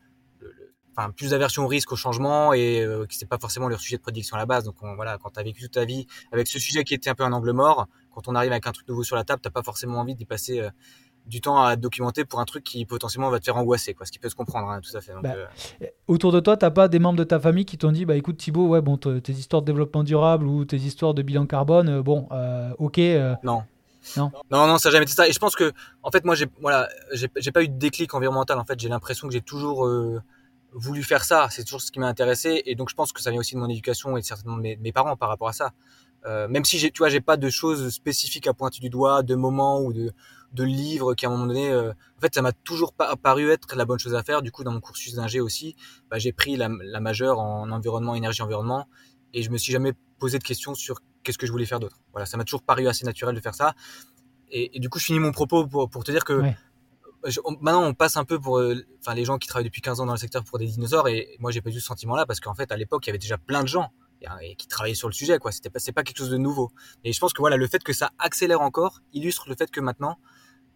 enfin 0.96 1.10
plus 1.10 1.30
d'aversion 1.30 1.64
au 1.64 1.66
risque, 1.66 1.92
au 1.92 1.96
changement, 1.96 2.52
et 2.52 2.82
euh, 2.82 3.06
qui 3.06 3.16
c'est 3.16 3.28
pas 3.28 3.38
forcément 3.38 3.68
leur 3.68 3.80
sujet 3.80 3.96
de 3.96 4.02
prédiction 4.02 4.36
à 4.36 4.38
la 4.38 4.46
base. 4.46 4.64
Donc 4.64 4.76
voilà, 4.96 5.18
quand 5.18 5.30
tu 5.30 5.40
as 5.40 5.42
vécu 5.42 5.62
toute 5.62 5.72
ta 5.72 5.84
vie 5.84 6.06
avec 6.32 6.46
ce 6.46 6.58
sujet 6.58 6.84
qui 6.84 6.94
était 6.94 7.10
un 7.10 7.14
peu 7.14 7.24
un 7.24 7.32
angle 7.32 7.52
mort, 7.52 7.86
quand 8.12 8.28
on 8.28 8.34
arrive 8.34 8.52
avec 8.52 8.66
un 8.66 8.72
truc 8.72 8.88
nouveau 8.88 9.02
sur 9.02 9.16
la 9.16 9.24
table, 9.24 9.40
t'as 9.42 9.50
pas 9.50 9.62
forcément 9.62 9.98
envie 10.00 10.14
d'y 10.14 10.26
passer 10.26 10.60
euh, 10.60 10.70
du 11.26 11.40
temps 11.40 11.62
à 11.62 11.76
documenter 11.76 12.24
pour 12.24 12.40
un 12.40 12.44
truc 12.44 12.64
qui 12.64 12.84
potentiellement 12.84 13.30
va 13.30 13.38
te 13.38 13.44
faire 13.44 13.56
angoisser, 13.56 13.94
quoi, 13.94 14.04
ce 14.04 14.12
qui 14.12 14.18
peut 14.18 14.28
se 14.28 14.34
comprendre, 14.34 14.68
hein, 14.68 14.80
tout 14.80 14.96
à 14.96 15.00
fait. 15.00 15.12
Bah, 15.22 15.34
euh, 15.34 15.86
autour 16.08 16.32
de 16.32 16.40
toi, 16.40 16.56
t'as 16.56 16.70
pas 16.70 16.88
des 16.88 16.98
membres 16.98 17.18
de 17.18 17.24
ta 17.24 17.38
famille 17.38 17.64
qui 17.64 17.78
t'ont 17.78 17.92
dit, 17.92 18.04
bah 18.04 18.16
écoute 18.16 18.36
Thibaut, 18.36 18.66
ouais, 18.68 18.80
bon, 18.80 18.96
tes 18.96 19.32
histoires 19.32 19.62
de 19.62 19.66
développement 19.66 20.02
durable 20.02 20.46
ou 20.46 20.64
tes 20.64 20.76
histoires 20.76 21.14
de 21.14 21.22
bilan 21.22 21.46
carbone, 21.46 21.88
euh, 21.88 22.02
bon, 22.02 22.28
euh, 22.32 22.70
ok. 22.78 22.98
non. 23.42 23.62
Non. 24.16 24.32
non, 24.50 24.66
non, 24.66 24.78
ça 24.78 24.88
n'a 24.88 24.94
jamais 24.94 25.02
été 25.02 25.12
ça. 25.12 25.28
Et 25.28 25.32
je 25.32 25.38
pense 25.38 25.54
que, 25.54 25.72
en 26.02 26.10
fait, 26.10 26.24
moi, 26.24 26.34
j'ai, 26.34 26.46
voilà, 26.62 26.88
j'ai 27.12 27.52
pas 27.52 27.62
eu 27.62 27.68
de 27.68 27.76
déclic 27.76 28.14
environnemental. 28.14 28.58
En 28.58 28.64
fait, 28.64 28.80
j'ai 28.80 28.88
l'impression 28.88 29.28
que 29.28 29.34
j'ai 29.34 29.42
toujours 29.42 29.86
voulu 30.72 31.02
faire 31.02 31.22
ça. 31.22 31.48
C'est 31.50 31.64
toujours 31.64 31.82
ce 31.82 31.92
qui 31.92 32.00
m'a 32.00 32.06
intéressé. 32.08 32.62
Et 32.64 32.76
donc, 32.76 32.88
je 32.88 32.94
pense 32.94 33.12
que 33.12 33.20
ça 33.20 33.30
vient 33.30 33.40
aussi 33.40 33.56
de 33.56 33.60
mon 33.60 33.68
éducation 33.68 34.16
et 34.16 34.22
certainement 34.22 34.56
de 34.56 34.62
mes, 34.62 34.76
mes 34.76 34.90
parents 34.90 35.16
par 35.16 35.28
rapport 35.28 35.48
à 35.48 35.52
ça. 35.52 35.72
Même 36.24 36.64
si 36.64 36.78
j'ai, 36.78 36.90
tu 36.90 37.00
vois, 37.00 37.10
j'ai 37.10 37.20
pas 37.20 37.36
de 37.36 37.50
choses 37.50 37.90
spécifiques 37.90 38.46
à 38.46 38.54
pointer 38.54 38.80
du 38.80 38.88
doigt, 38.88 39.22
de 39.22 39.34
moments 39.34 39.82
ou 39.82 39.92
de, 39.92 40.14
de 40.52 40.64
livres 40.64 41.14
qui 41.14 41.26
à 41.26 41.28
un 41.28 41.32
moment 41.32 41.46
donné, 41.46 41.70
euh, 41.70 41.92
en 41.92 42.20
fait, 42.20 42.34
ça 42.34 42.42
m'a 42.42 42.52
toujours 42.52 42.92
pas 42.92 43.14
paru 43.16 43.50
être 43.50 43.76
la 43.76 43.84
bonne 43.84 43.98
chose 43.98 44.14
à 44.14 44.22
faire. 44.22 44.42
Du 44.42 44.50
coup, 44.50 44.64
dans 44.64 44.72
mon 44.72 44.80
cursus 44.80 45.14
d'ingé 45.14 45.40
aussi, 45.40 45.76
bah, 46.10 46.18
j'ai 46.18 46.32
pris 46.32 46.56
la, 46.56 46.68
la 46.68 47.00
majeure 47.00 47.38
en 47.38 47.70
environnement, 47.70 48.14
énergie, 48.14 48.42
environnement, 48.42 48.88
et 49.32 49.42
je 49.42 49.50
me 49.50 49.58
suis 49.58 49.72
jamais 49.72 49.92
posé 50.18 50.38
de 50.38 50.44
questions 50.44 50.74
sur 50.74 51.00
qu'est-ce 51.22 51.38
que 51.38 51.46
je 51.46 51.52
voulais 51.52 51.66
faire 51.66 51.80
d'autre. 51.80 52.00
Voilà, 52.12 52.26
ça 52.26 52.36
m'a 52.36 52.44
toujours 52.44 52.62
paru 52.62 52.88
assez 52.88 53.04
naturel 53.04 53.34
de 53.34 53.40
faire 53.40 53.54
ça. 53.54 53.74
Et, 54.50 54.76
et, 54.76 54.80
du 54.80 54.88
coup, 54.88 54.98
je 54.98 55.04
finis 55.04 55.20
mon 55.20 55.32
propos 55.32 55.66
pour, 55.66 55.88
pour 55.88 56.02
te 56.02 56.10
dire 56.10 56.24
que 56.24 56.42
maintenant, 57.60 57.84
on 57.84 57.94
passe 57.94 58.16
un 58.16 58.24
peu 58.24 58.38
pour, 58.40 58.58
euh, 58.58 58.74
enfin, 59.00 59.14
les 59.14 59.24
gens 59.24 59.38
qui 59.38 59.48
travaillent 59.48 59.64
depuis 59.64 59.82
15 59.82 60.00
ans 60.00 60.06
dans 60.06 60.12
le 60.12 60.18
secteur 60.18 60.44
pour 60.44 60.58
des 60.58 60.66
dinosaures, 60.66 61.08
et 61.08 61.36
moi, 61.38 61.50
j'ai 61.50 61.60
pas 61.60 61.70
eu 61.70 61.74
ce 61.74 61.80
sentiment-là 61.80 62.26
parce 62.26 62.40
qu'en 62.40 62.54
fait, 62.54 62.72
à 62.72 62.76
l'époque, 62.76 63.06
il 63.06 63.10
y 63.10 63.12
avait 63.12 63.18
déjà 63.18 63.38
plein 63.38 63.62
de 63.62 63.68
gens 63.68 63.90
et, 64.42 64.54
qui 64.56 64.66
travaillait 64.66 64.94
sur 64.94 65.08
le 65.08 65.14
sujet. 65.14 65.38
quoi. 65.38 65.52
C'était 65.52 65.70
pas, 65.70 65.78
c'est 65.78 65.92
pas 65.92 66.02
quelque 66.02 66.18
chose 66.18 66.30
de 66.30 66.36
nouveau. 66.36 66.70
Et 67.04 67.12
je 67.12 67.20
pense 67.20 67.32
que 67.32 67.40
voilà, 67.40 67.56
le 67.56 67.66
fait 67.66 67.82
que 67.82 67.92
ça 67.92 68.10
accélère 68.18 68.60
encore 68.60 69.00
illustre 69.12 69.48
le 69.48 69.54
fait 69.54 69.70
que 69.70 69.80
maintenant, 69.80 70.18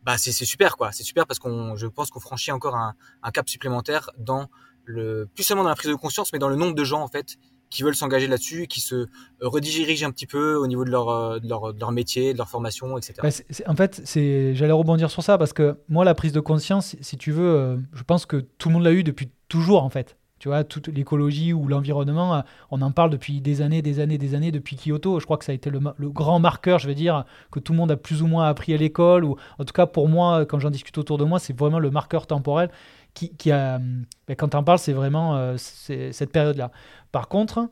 bah 0.05 0.19
c'est, 0.19 0.33
super 0.33 0.77
quoi. 0.77 0.93
C'est 0.93 1.03
super 1.03 1.27
parce 1.27 1.39
qu'on, 1.39 1.77
je 1.77 1.87
pense 1.87 2.11
qu'on 2.11 2.21
franchit 2.21 2.53
encore 2.53 2.77
un, 2.77 2.95
cap 3.33 3.49
supplémentaire 3.49 4.11
dans 4.19 4.49
le, 4.85 5.29
plus 5.35 5.45
seulement 5.45 5.63
dans 5.63 5.71
la 5.71 5.75
prise 5.75 5.91
de 5.91 5.97
conscience, 5.97 6.33
mais 6.33 6.39
dans 6.39 6.49
le 6.49 6.57
nombre 6.57 6.75
de 6.75 6.85
gens 6.85 7.01
en 7.01 7.09
fait 7.09 7.37
qui 7.71 7.83
veulent 7.83 7.97
s'engager 7.97 8.29
là-dessus, 8.29 8.67
qui 8.69 8.81
se 8.81 9.09
redirigent 9.41 10.05
un 10.05 10.13
petit 10.13 10.27
peu 10.27 10.55
au 10.55 10.67
niveau 10.67 10.85
de 10.85 10.91
leur, 10.91 11.09
euh, 11.09 11.39
de 11.41 11.49
leur, 11.49 11.75
de 11.75 11.81
leur 11.81 11.91
métier, 11.91 12.33
de 12.33 12.39
leur 12.39 12.49
formation, 12.49 12.97
etc. 12.97 13.15
Bah, 13.21 13.31
en 13.67 13.75
fait, 13.75 14.03
j'allais 14.15 14.73
rebondir 14.73 15.11
sur 15.11 15.25
ça 15.25 15.39
parce 15.39 15.53
que 15.53 15.77
moi, 15.89 16.05
la 16.05 16.15
prise 16.15 16.33
de 16.33 16.41
conscience, 16.41 16.95
si 17.01 17.17
tu 17.17 17.33
veux, 17.33 17.49
euh, 17.49 17.77
je 17.93 18.03
pense 18.05 18.27
que 18.27 18.37
tout 18.37 18.69
le 18.69 18.75
monde 18.75 18.85
l'a 18.85 18.93
eu 18.93 19.03
depuis 19.03 19.31
toujours 19.49 19.83
en 19.83 19.91
fait. 19.91 20.17
Tu 20.39 20.49
vois, 20.49 20.65
toute 20.65 20.89
l'écologie 20.89 21.53
ou 21.53 21.69
l'environnement, 21.69 22.35
euh, 22.35 22.41
on 22.71 22.83
en 22.83 22.91
parle 22.91 23.11
depuis 23.11 23.41
des 23.41 23.63
années, 23.63 23.83
des 23.83 24.01
années, 24.01 24.19
des 24.19 24.35
années, 24.35 24.51
depuis 24.51 24.77
Kyoto. 24.77 25.21
Je 25.21 25.25
crois 25.25 25.39
que 25.39 25.45
ça 25.45 25.53
a 25.53 25.55
été 25.55 25.71
le, 25.71 25.81
grand 26.11 26.39
marqueur, 26.39 26.79
je 26.79 26.87
vais 26.87 26.95
dire, 26.95 27.25
que 27.51 27.61
tout 27.61 27.73
le 27.73 27.79
monde 27.79 27.91
a 27.91 27.97
plus 27.97 28.23
ou 28.23 28.27
moins 28.27 28.47
appris 28.49 28.75
à 28.75 28.77
l'école. 28.77 29.25
Ou 29.25 29.37
en 29.59 29.65
tout 29.65 29.73
cas, 29.73 29.87
pour 29.87 30.09
moi, 30.09 30.45
quand 30.45 30.59
j'en 30.59 30.71
discute 30.71 30.99
autour 30.99 31.19
de 31.19 31.25
moi, 31.25 31.39
c'est 31.39 31.57
vraiment 31.57 31.79
le 31.79 31.91
marqueur 31.91 32.27
temporel 32.27 32.71
qui, 33.15 33.53
a. 33.53 33.79
Ben, 33.79 34.35
quand 34.37 34.49
tu 34.49 34.57
en 34.57 34.65
parles, 34.65 34.81
c'est 34.81 34.93
vraiment 34.93 35.57
cette 35.57 36.33
période-là. 36.33 36.73
Par 37.13 37.29
contre, 37.29 37.69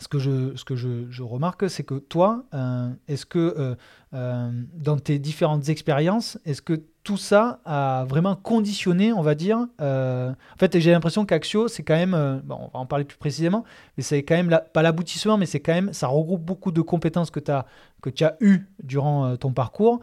ce 0.00 0.08
que 0.08 0.18
je, 0.18 0.56
ce 0.56 0.64
que 0.64 0.76
je, 0.76 1.22
remarque, 1.22 1.68
c'est 1.68 1.84
que 1.84 1.94
toi, 1.94 2.44
euh, 2.54 2.88
est-ce 3.06 3.26
que 3.26 3.38
euh, 3.38 3.74
euh, 4.14 4.50
dans 4.74 4.98
tes 4.98 5.18
différentes 5.18 5.68
expériences, 5.68 6.38
est-ce 6.46 6.62
que 6.62 6.82
tout 7.02 7.18
ça 7.18 7.60
a 7.64 8.04
vraiment 8.08 8.34
conditionné, 8.34 9.12
on 9.12 9.22
va 9.22 9.34
dire 9.34 9.58
En 9.78 10.34
fait, 10.58 10.78
j'ai 10.78 10.90
l'impression 10.90 11.24
qu'Axio, 11.24 11.68
c'est 11.68 11.82
quand 11.82 11.94
même, 11.94 12.42
bon, 12.44 12.56
on 12.60 12.68
va 12.68 12.78
en 12.80 12.86
parler 12.86 13.04
plus 13.04 13.16
précisément, 13.16 13.64
mais 13.96 14.02
c'est 14.02 14.22
quand 14.22 14.34
même, 14.34 14.60
pas 14.72 14.82
l'aboutissement, 14.82 15.38
mais 15.38 15.46
c'est 15.46 15.60
quand 15.60 15.72
même, 15.72 15.92
ça 15.92 16.08
regroupe 16.08 16.42
beaucoup 16.42 16.72
de 16.72 16.82
compétences 16.82 17.30
que, 17.30 17.40
as, 17.50 17.64
que 18.02 18.10
tu 18.10 18.24
as 18.24 18.36
eues 18.40 18.66
durant 18.82 19.36
ton 19.38 19.52
parcours 19.52 20.00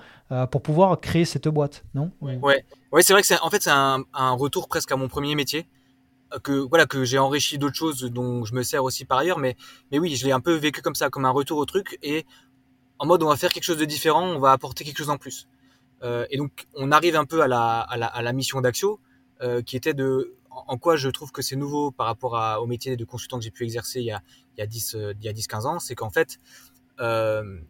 pour 0.50 0.62
pouvoir 0.64 1.00
créer 1.00 1.26
cette 1.26 1.48
boîte, 1.48 1.84
non? 1.94 2.12
Ouais, 2.22 2.40
ouais. 2.42 2.64
c'est 3.02 3.14
vrai 3.14 3.22
que 3.22 3.28
c'est, 3.28 3.40
en 3.42 3.50
fait, 3.52 3.62
c'est 3.62 3.72
un, 3.72 4.04
retour 4.32 4.68
presque 4.68 4.92
à 4.92 4.96
mon 4.96 5.08
premier 5.08 5.36
métier 5.36 5.68
que 6.44 6.52
voilà 6.52 6.86
que 6.86 7.04
j'ai 7.04 7.18
enrichi 7.18 7.58
d'autres 7.58 7.76
choses 7.76 8.04
dont 8.04 8.44
je 8.44 8.54
me 8.54 8.64
sers 8.64 8.84
aussi 8.84 9.06
par 9.06 9.20
ailleurs 9.20 9.40
mais 9.40 9.56
mais 9.92 10.00
oui 10.00 10.16
je 10.16 10.26
l'ai 10.26 10.32
un 10.32 10.40
peu 10.40 10.54
vécu 10.54 10.82
comme 10.82 10.96
ça 10.96 11.10
comme 11.10 11.26
un 11.26 11.30
retour 11.30 11.58
au 11.58 11.66
truc 11.66 11.98
et 12.02 12.26
en 13.00 13.06
mode 13.06 13.24
on 13.24 13.30
va 13.30 13.38
faire 13.38 13.52
quelque 13.52 13.64
chose 13.64 13.78
de 13.78 13.86
différent 13.86 14.24
on 14.24 14.40
va 14.40 14.52
apporter 14.52 14.84
quelque 14.84 14.98
chose 14.98 15.10
en 15.10 15.18
plus 15.18 15.48
euh, 16.04 16.26
et 16.30 16.38
donc 16.38 16.68
on 16.76 16.92
arrive 16.92 17.16
un 17.16 17.26
peu 17.26 17.42
à 17.42 17.48
la 17.48 17.80
à 17.80 17.98
la, 17.98 18.08
à 18.08 18.22
la 18.22 18.34
mission 18.34 18.62
d'Axio 18.62 19.00
euh, 19.42 19.62
qui 19.62 19.78
était 19.78 19.94
de 19.94 20.34
en 20.50 20.78
quoi 20.78 20.96
je 20.96 21.10
trouve 21.10 21.32
que 21.32 21.42
c'est 21.42 21.56
nouveau 21.56 21.92
par 21.92 22.08
rapport 22.08 22.36
à, 22.36 22.62
au 22.62 22.66
métier 22.66 22.98
de 22.98 23.06
consultant 23.06 23.38
que 23.38 23.44
j'ai 23.44 23.52
pu 23.52 23.64
exercer 23.64 24.00
il 24.00 24.06
y 24.06 24.12
a 24.12 24.22
il 24.58 24.60
y 24.60 24.64
a 24.64 24.68
10 24.68 24.96
euh, 24.96 25.14
il 25.20 25.26
y 25.26 25.30
a 25.30 25.34
10 25.34 25.48
15 25.48 25.66
ans 25.66 25.80
c'est 25.80 25.96
qu'en 25.96 26.10
fait 26.10 26.40
euh, 27.00 27.62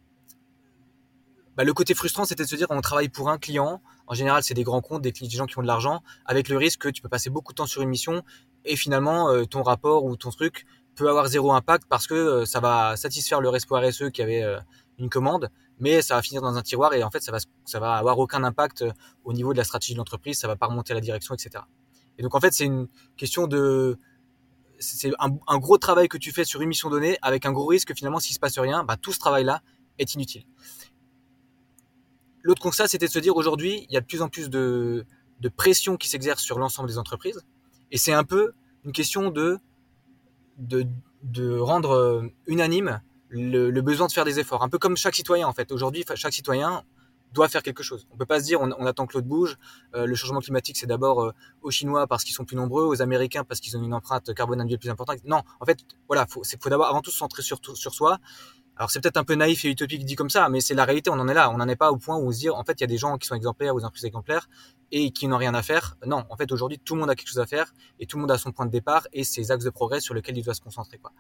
bah, 1.57 1.63
le 1.63 1.73
côté 1.73 1.95
frustrant, 1.95 2.23
c'était 2.23 2.43
de 2.43 2.47
se 2.47 2.55
dire 2.55 2.67
on 2.69 2.81
travaille 2.81 3.09
pour 3.09 3.29
un 3.29 3.39
client. 3.39 3.81
En 4.05 4.13
général, 4.13 4.43
c'est 4.43 4.53
des 4.53 4.63
grands 4.63 4.81
comptes, 4.81 5.01
des, 5.01 5.11
des 5.11 5.29
gens 5.29 5.47
qui 5.47 5.57
ont 5.57 5.63
de 5.63 5.67
l'argent, 5.67 6.03
avec 6.25 6.49
le 6.49 6.57
risque 6.57 6.81
que 6.81 6.89
tu 6.89 7.01
peux 7.01 7.09
passer 7.09 7.31
beaucoup 7.31 7.51
de 7.51 7.55
temps 7.55 7.65
sur 7.65 7.81
une 7.81 7.89
mission 7.89 8.23
et 8.67 8.75
finalement 8.75 9.29
euh, 9.29 9.45
ton 9.45 9.63
rapport 9.63 10.05
ou 10.05 10.15
ton 10.15 10.29
truc 10.29 10.65
peut 10.95 11.09
avoir 11.09 11.27
zéro 11.27 11.51
impact 11.51 11.86
parce 11.89 12.07
que 12.07 12.13
euh, 12.13 12.45
ça 12.45 12.59
va 12.59 12.95
satisfaire 12.95 13.41
le 13.41 13.50
Respo 13.50 13.75
RSE 13.75 14.12
qui 14.12 14.21
avait 14.21 14.43
euh, 14.43 14.59
une 14.97 15.09
commande, 15.09 15.50
mais 15.79 16.01
ça 16.01 16.15
va 16.15 16.21
finir 16.21 16.41
dans 16.41 16.55
un 16.55 16.62
tiroir 16.62 16.93
et 16.93 17.03
en 17.03 17.12
fait 17.12 17.21
ça 17.21 17.31
va 17.31 17.39
ça 17.65 17.79
va 17.79 17.95
avoir 17.95 18.19
aucun 18.19 18.43
impact 18.43 18.86
au 19.24 19.33
niveau 19.33 19.53
de 19.53 19.57
la 19.57 19.63
stratégie 19.63 19.93
de 19.93 19.97
l'entreprise, 19.97 20.39
ça 20.39 20.47
va 20.47 20.55
pas 20.55 20.67
remonter 20.67 20.93
à 20.93 20.95
la 20.95 21.01
direction, 21.01 21.36
etc. 21.36 21.63
Et 22.17 22.24
donc 22.24 22.36
en 22.36 22.39
fait 22.39 22.53
c'est 22.53 22.65
une 22.65 22.88
question 23.15 23.47
de 23.47 23.97
c'est 24.79 25.12
un, 25.17 25.57
gros 25.57 25.77
travail 25.79 26.07
que 26.07 26.17
tu 26.17 26.31
fais 26.31 26.45
sur 26.45 26.62
une 26.62 26.69
mission 26.69 26.89
donnée 26.89 27.17
avec 27.24 27.47
un 27.47 27.51
gros 27.51 27.65
risque 27.65 27.88
que 27.88 27.93
finalement 27.95 28.19
s'il 28.19 28.36
se 28.36 28.39
passe 28.39 28.59
rien, 28.59 28.83
bah, 28.83 28.95
tout 28.95 29.12
ce 29.12 29.17
travail 29.17 29.43
là 29.43 29.62
est 29.97 30.13
inutile. 30.13 30.45
L'autre 32.43 32.62
constat, 32.62 32.88
c'était 32.88 33.07
de 33.07 33.12
se 33.12 33.19
dire 33.19 33.36
aujourd'hui, 33.36 33.88
il 33.89 33.93
y 33.93 33.97
a 33.97 34.01
de 34.01 34.05
plus 34.05 34.21
en 34.21 34.29
plus 34.29 34.50
de, 34.50 35.05
de 35.39 35.50
pression 35.50 35.97
qui 35.97 36.09
s'exerce 36.09 36.41
sur 36.41 36.59
l'ensemble 36.59 36.89
des 36.89 36.97
entreprises. 36.97 37.41
Et 37.91 37.98
c'est 37.98 38.13
un 38.13 38.24
peu 38.24 38.53
une 38.86 38.91
question 38.91 39.32
de, 39.32 39.60
de, 40.58 41.60
rendre 41.60 41.91
euh, 41.91 42.27
unanime 42.48 43.01
le, 43.29 43.70
besoin 43.82 44.08
de 44.08 44.12
faire 44.12 44.25
des 44.25 44.39
efforts. 44.39 44.63
Un 44.63 44.70
peu 44.70 44.77
comme 44.77 44.98
chaque 44.98 45.15
citoyen, 45.15 45.48
en 45.48 45.53
fait. 45.53 45.72
Aujourd'hui, 45.72 46.06
chaque 46.15 46.34
citoyen 46.34 46.84
doit 47.34 47.50
faire 47.50 47.63
quelque 47.63 47.84
chose. 47.84 48.08
On 48.12 48.17
peut 48.17 48.25
pas 48.25 48.39
se 48.39 48.46
dire 48.46 48.62
on, 48.62 48.72
on 48.79 48.86
attend 48.86 49.06
que 49.06 49.13
l'autre 49.13 49.27
bouge. 49.27 49.58
Euh, 49.96 50.06
le 50.06 50.15
changement 50.15 50.39
climatique, 50.39 50.77
c'est 50.77 50.88
d'abord 50.88 51.24
euh, 51.24 51.34
aux 51.62 51.72
Chinois 51.72 52.08
parce 52.08 52.24
qu'ils 52.24 52.34
sont 52.34 52.46
plus 52.46 52.56
nombreux, 52.56 52.84
aux 52.86 53.01
Américains 53.01 53.44
parce 53.44 53.60
qu'ils 53.60 53.75
ont 53.77 53.84
une 53.84 53.94
empreinte 53.94 54.34
carbone 54.34 54.62
individuelle 54.62 54.79
plus 54.79 54.89
importante. 54.89 55.20
Non, 55.25 55.44
en 55.60 55.65
fait, 55.65 55.79
voilà, 56.08 56.25
faut, 56.25 56.44
faut 56.44 56.70
d'abord 56.70 56.88
avant 56.88 57.01
tout 57.01 57.12
se 57.12 57.17
centrer 57.17 57.41
sur, 57.41 57.60
sur 57.75 57.94
soi 57.94 58.20
alors 58.77 58.91
c'est 58.91 59.01
peut-être 59.01 59.17
un 59.17 59.24
peu 59.24 59.34
naïf 59.34 59.65
et 59.65 59.69
utopique 59.69 60.05
dit 60.05 60.15
comme 60.15 60.29
ça, 60.29 60.50
mais 60.50 60.62
c'est 60.62 60.75
la 60.75 60.86
réalité, 60.86 61.10
on 61.10 61.13
en 61.13 61.27
est 61.27 61.34
là. 61.34 61.50
On 61.50 61.57
n'en 61.57 61.67
est 61.67 61.75
pas 61.75 61.91
au 61.91 61.98
point 61.98 62.15
où 62.15 62.27
on 62.27 62.31
se 62.31 62.39
dit, 62.39 62.50
en 62.50 62.63
fait, 62.63 62.74
il 62.74 62.81
y 62.81 62.84
a 62.84 62.88
des 62.88 62.98
gens 62.98 63.17
qui 63.17 63.27
sont 63.27 63.34
exemplaires 63.34 63.74
ou 63.74 63.79
entreprises 63.79 64.05
exemplaires 64.05 64.48
et 64.91 65.12
qui 65.12 65.27
n'ont 65.27 65.38
rien 65.38 65.55
à 65.55 65.63
faire. 65.63 65.98
Non, 66.05 66.25
en 66.29 66.38
fait, 66.38 66.51
aujourd'hui, 66.51 66.77
tout 66.77 66.93
le 66.93 67.01
monde 67.01 67.10
a 67.10 67.15
quelque 67.15 67.27
chose 67.27 67.39
à 67.39 67.48
faire 67.48 67.74
et 68.00 68.05
tout 68.05 68.17
le 68.17 68.22
monde 68.22 68.31
a 68.31 68.38
son 68.38 68.51
point 68.51 68.67
de 68.67 68.72
départ 68.72 69.07
et 69.13 69.24
ses 69.24 69.50
axes 69.50 69.63
de 69.63 69.72
progrès 69.72 70.00
sur 70.00 70.13
lesquels 70.13 70.38
il 70.38 70.43
doit 70.43 70.53
se 70.53 70.62
concentrer. 70.62 71.00
Quoi. 71.00 71.12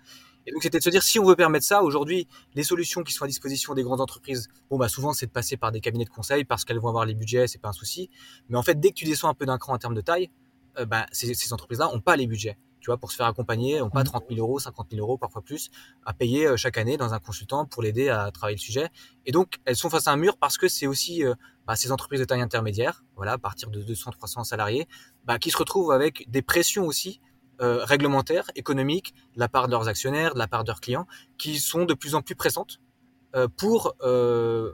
Et 0.45 0.51
donc 0.51 0.61
c'était 0.61 0.77
de 0.77 0.83
se 0.83 0.89
dire, 0.91 1.01
si 1.01 1.19
on 1.19 1.25
veut 1.25 1.35
permettre 1.35 1.65
ça, 1.65 1.81
aujourd'hui, 1.81 2.27
les 2.53 2.63
solutions 2.63 3.01
qui 3.03 3.11
sont 3.11 3.25
à 3.25 3.27
disposition 3.27 3.73
des 3.73 3.83
grandes 3.83 4.01
entreprises, 4.01 4.49
bon, 4.69 4.77
bah 4.77 4.87
souvent 4.87 5.13
c'est 5.13 5.25
de 5.25 5.31
passer 5.31 5.57
par 5.57 5.71
des 5.71 5.81
cabinets 5.81 6.05
de 6.05 6.09
conseil 6.09 6.45
parce 6.45 6.63
qu'elles 6.63 6.79
vont 6.79 6.89
avoir 6.89 7.05
les 7.05 7.15
budgets, 7.15 7.47
c'est 7.47 7.59
pas 7.59 7.69
un 7.69 7.73
souci. 7.73 8.09
Mais 8.49 8.57
en 8.57 8.63
fait, 8.63 8.79
dès 8.79 8.89
que 8.89 8.95
tu 8.95 9.05
descends 9.05 9.29
un 9.29 9.33
peu 9.33 9.47
d'un 9.47 9.57
cran 9.57 9.73
en 9.73 9.77
termes 9.79 9.95
de 9.95 10.01
taille, 10.01 10.29
euh, 10.77 10.85
bah, 10.85 11.07
ces, 11.11 11.33
ces 11.33 11.53
entreprises-là 11.53 11.89
n'ont 11.91 12.01
pas 12.01 12.15
les 12.15 12.27
budgets 12.27 12.57
tu 12.87 12.91
vois, 12.91 12.97
pour 12.97 13.11
se 13.11 13.17
faire 13.17 13.25
accompagner, 13.25 13.81
on 13.81 13.89
pas 13.89 14.05
30 14.05 14.27
000 14.29 14.39
euros, 14.39 14.59
50 14.59 14.87
000 14.91 15.01
euros, 15.01 15.17
parfois 15.17 15.41
plus, 15.41 15.71
à 16.05 16.13
payer 16.13 16.47
euh, 16.47 16.55
chaque 16.55 16.77
année 16.77 16.95
dans 16.95 17.13
un 17.13 17.19
consultant 17.19 17.65
pour 17.65 17.83
l'aider 17.83 18.07
à 18.07 18.31
travailler 18.31 18.55
le 18.55 18.61
sujet. 18.61 18.87
Et 19.25 19.33
donc, 19.33 19.57
elles 19.65 19.75
sont 19.75 19.89
face 19.89 20.07
à 20.07 20.11
un 20.11 20.15
mur 20.15 20.37
parce 20.37 20.57
que 20.57 20.69
c'est 20.69 20.87
aussi 20.87 21.25
euh, 21.25 21.35
bah, 21.65 21.75
ces 21.75 21.91
entreprises 21.91 22.21
de 22.21 22.25
taille 22.25 22.39
intermédiaire, 22.39 23.03
voilà, 23.17 23.33
à 23.33 23.37
partir 23.37 23.69
de 23.69 23.81
200, 23.81 24.11
300 24.11 24.45
salariés, 24.45 24.87
bah, 25.25 25.37
qui 25.37 25.51
se 25.51 25.57
retrouvent 25.57 25.91
avec 25.91 26.31
des 26.31 26.41
pressions 26.41 26.85
aussi 26.85 27.19
euh, 27.59 27.83
réglementaires, 27.83 28.49
économiques, 28.55 29.13
de 29.33 29.41
la 29.41 29.49
part 29.49 29.65
de 29.65 29.71
leurs 29.71 29.89
actionnaires, 29.89 30.33
de 30.33 30.39
la 30.39 30.47
part 30.47 30.63
de 30.63 30.69
leurs 30.69 30.79
clients, 30.79 31.07
qui 31.37 31.59
sont 31.59 31.83
de 31.83 31.93
plus 31.93 32.15
en 32.15 32.21
plus 32.21 32.35
pressantes 32.35 32.79
euh, 33.35 33.49
pour 33.49 33.95
euh, 34.01 34.71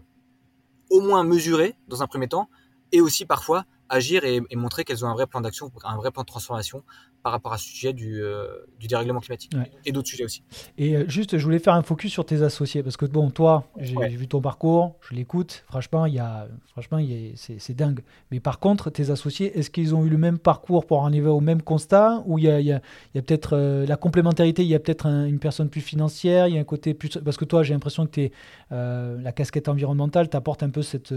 au 0.92 1.02
moins 1.02 1.24
mesurer 1.24 1.76
dans 1.88 2.04
un 2.04 2.08
premier 2.08 2.28
temps, 2.28 2.48
et 2.92 3.02
aussi 3.02 3.26
parfois 3.26 3.66
agir 3.90 4.24
et, 4.24 4.42
et 4.50 4.56
montrer 4.56 4.84
qu'elles 4.84 5.04
ont 5.04 5.08
un 5.08 5.14
vrai 5.14 5.26
plan 5.28 5.42
d'action, 5.42 5.72
un 5.84 5.96
vrai 5.96 6.12
plan 6.12 6.22
de 6.22 6.28
transformation 6.28 6.84
par 7.24 7.32
rapport 7.32 7.54
à 7.54 7.58
ce 7.58 7.66
sujet 7.70 7.94
du, 7.94 8.22
euh, 8.22 8.48
du 8.80 8.88
dérèglement 8.88 9.22
climatique 9.22 9.52
ouais. 9.56 9.72
et 9.86 9.94
d'autres 9.94 10.10
sujets 10.10 10.26
aussi. 10.26 10.44
Et 10.78 10.96
euh, 10.96 11.06
juste, 11.08 11.38
je 11.38 11.44
voulais 11.44 11.60
faire 11.60 11.74
un 11.74 11.82
focus 11.82 12.12
sur 12.12 12.26
tes 12.26 12.42
associés 12.42 12.84
parce 12.84 12.98
que 12.98 13.06
bon, 13.06 13.32
toi, 13.32 13.64
j'ai 13.78 13.96
ouais. 13.96 14.10
vu 14.10 14.28
ton 14.28 14.42
parcours, 14.42 14.98
je 15.00 15.16
l'écoute. 15.16 15.64
Franchement, 15.68 16.06
il 16.06 16.16
y 16.16 16.20
a, 16.20 16.48
franchement, 16.66 17.00
c'est 17.36 17.74
dingue. 17.74 18.02
Mais 18.30 18.42
par 18.42 18.60
contre, 18.60 18.90
tes 18.90 19.10
associés, 19.10 19.58
est-ce 19.58 19.70
qu'ils 19.70 19.96
ont 19.96 20.06
eu 20.06 20.10
le 20.10 20.18
même 20.18 20.38
parcours 20.38 20.86
pour 20.86 21.06
arriver 21.06 21.30
au 21.30 21.40
même 21.40 21.62
constat 21.62 22.22
ou 22.26 22.40
il 22.40 22.44
y 22.44 22.50
a, 22.50 22.76
a, 22.76 22.80
a 22.80 23.22
peut-être 23.22 23.56
euh, 23.56 23.86
la 23.86 23.96
complémentarité, 23.96 24.64
il 24.64 24.68
y 24.68 24.76
a 24.76 24.80
peut-être 24.80 25.06
un, 25.06 25.26
une 25.26 25.40
personne 25.40 25.70
plus 25.70 25.82
financière, 25.82 26.50
il 26.50 26.56
y 26.56 26.58
a 26.58 26.62
un 26.62 26.66
côté 26.66 26.94
plus 26.94 27.18
parce 27.24 27.38
que 27.38 27.46
toi, 27.46 27.64
j'ai 27.64 27.74
l'impression 27.74 28.06
que 28.06 28.20
es, 28.20 28.32
la 28.72 29.32
casquette 29.32 29.70
environnementale 29.70 30.28
t'apporte 30.28 30.64
un 30.64 30.70
peu 30.70 30.82
cette, 30.82 31.14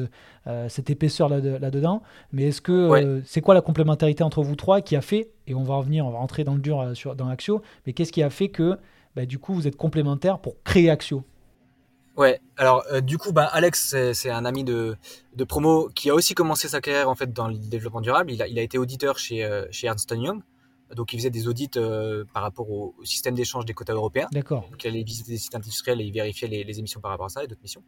cette 0.68 0.90
épaisseur 0.90 1.28
là, 1.28 1.40
là 1.40 1.70
dedans. 1.70 2.02
Mais 2.32 2.44
est-ce 2.44 2.60
que 2.60 2.88
ouais. 2.88 3.22
c'est 3.24 3.40
quoi 3.40 3.54
la 3.54 3.60
complémentarité 3.62 4.22
entre 4.22 4.42
vous 4.42 4.56
trois 4.56 4.82
qui 4.82 4.94
a 4.94 5.00
fait 5.00 5.30
et 5.46 5.54
on 5.54 5.62
va 5.62 5.76
revenir, 5.76 6.06
on 6.06 6.10
va 6.10 6.18
rentrer 6.18 6.44
dans 6.44 6.54
le 6.54 6.60
dur 6.60 6.80
euh, 6.80 6.94
sur, 6.94 7.14
dans 7.14 7.28
Axio, 7.28 7.62
mais 7.86 7.92
qu'est-ce 7.92 8.12
qui 8.12 8.22
a 8.22 8.30
fait 8.30 8.48
que 8.48 8.78
bah, 9.14 9.26
du 9.26 9.38
coup 9.38 9.54
vous 9.54 9.66
êtes 9.66 9.76
complémentaires 9.76 10.38
pour 10.38 10.62
créer 10.62 10.90
Axio? 10.90 11.24
Ouais, 12.16 12.40
alors 12.56 12.82
euh, 12.90 13.02
du 13.02 13.18
coup, 13.18 13.32
bah, 13.32 13.44
Alex, 13.44 13.94
c'est 14.14 14.30
un 14.30 14.46
ami 14.46 14.64
de, 14.64 14.96
de 15.34 15.44
promo 15.44 15.90
qui 15.94 16.08
a 16.08 16.14
aussi 16.14 16.34
commencé 16.34 16.66
sa 16.66 16.80
carrière 16.80 17.10
en 17.10 17.14
fait 17.14 17.30
dans 17.32 17.46
le 17.46 17.58
développement 17.58 18.00
durable. 18.00 18.32
Il 18.32 18.40
a, 18.40 18.48
il 18.48 18.58
a 18.58 18.62
été 18.62 18.78
auditeur 18.78 19.18
chez, 19.18 19.44
euh, 19.44 19.66
chez 19.70 19.86
Ernst 19.86 20.10
Young, 20.16 20.40
donc 20.94 21.12
il 21.12 21.18
faisait 21.18 21.28
des 21.28 21.46
audits 21.46 21.68
euh, 21.76 22.24
par 22.32 22.42
rapport 22.42 22.70
au, 22.70 22.94
au 22.98 23.04
système 23.04 23.34
d'échange 23.34 23.66
des 23.66 23.74
quotas 23.74 23.92
européens. 23.92 24.28
D'accord. 24.32 24.66
Donc 24.70 24.82
il 24.82 24.88
allait 24.88 25.02
visiter 25.02 25.32
des 25.32 25.36
sites 25.36 25.54
industriels 25.54 26.00
et 26.00 26.04
il 26.04 26.12
vérifiait 26.12 26.48
les, 26.48 26.64
les 26.64 26.78
émissions 26.78 27.00
par 27.00 27.10
rapport 27.10 27.26
à 27.26 27.28
ça 27.28 27.44
et 27.44 27.48
d'autres 27.48 27.60
missions. 27.62 27.82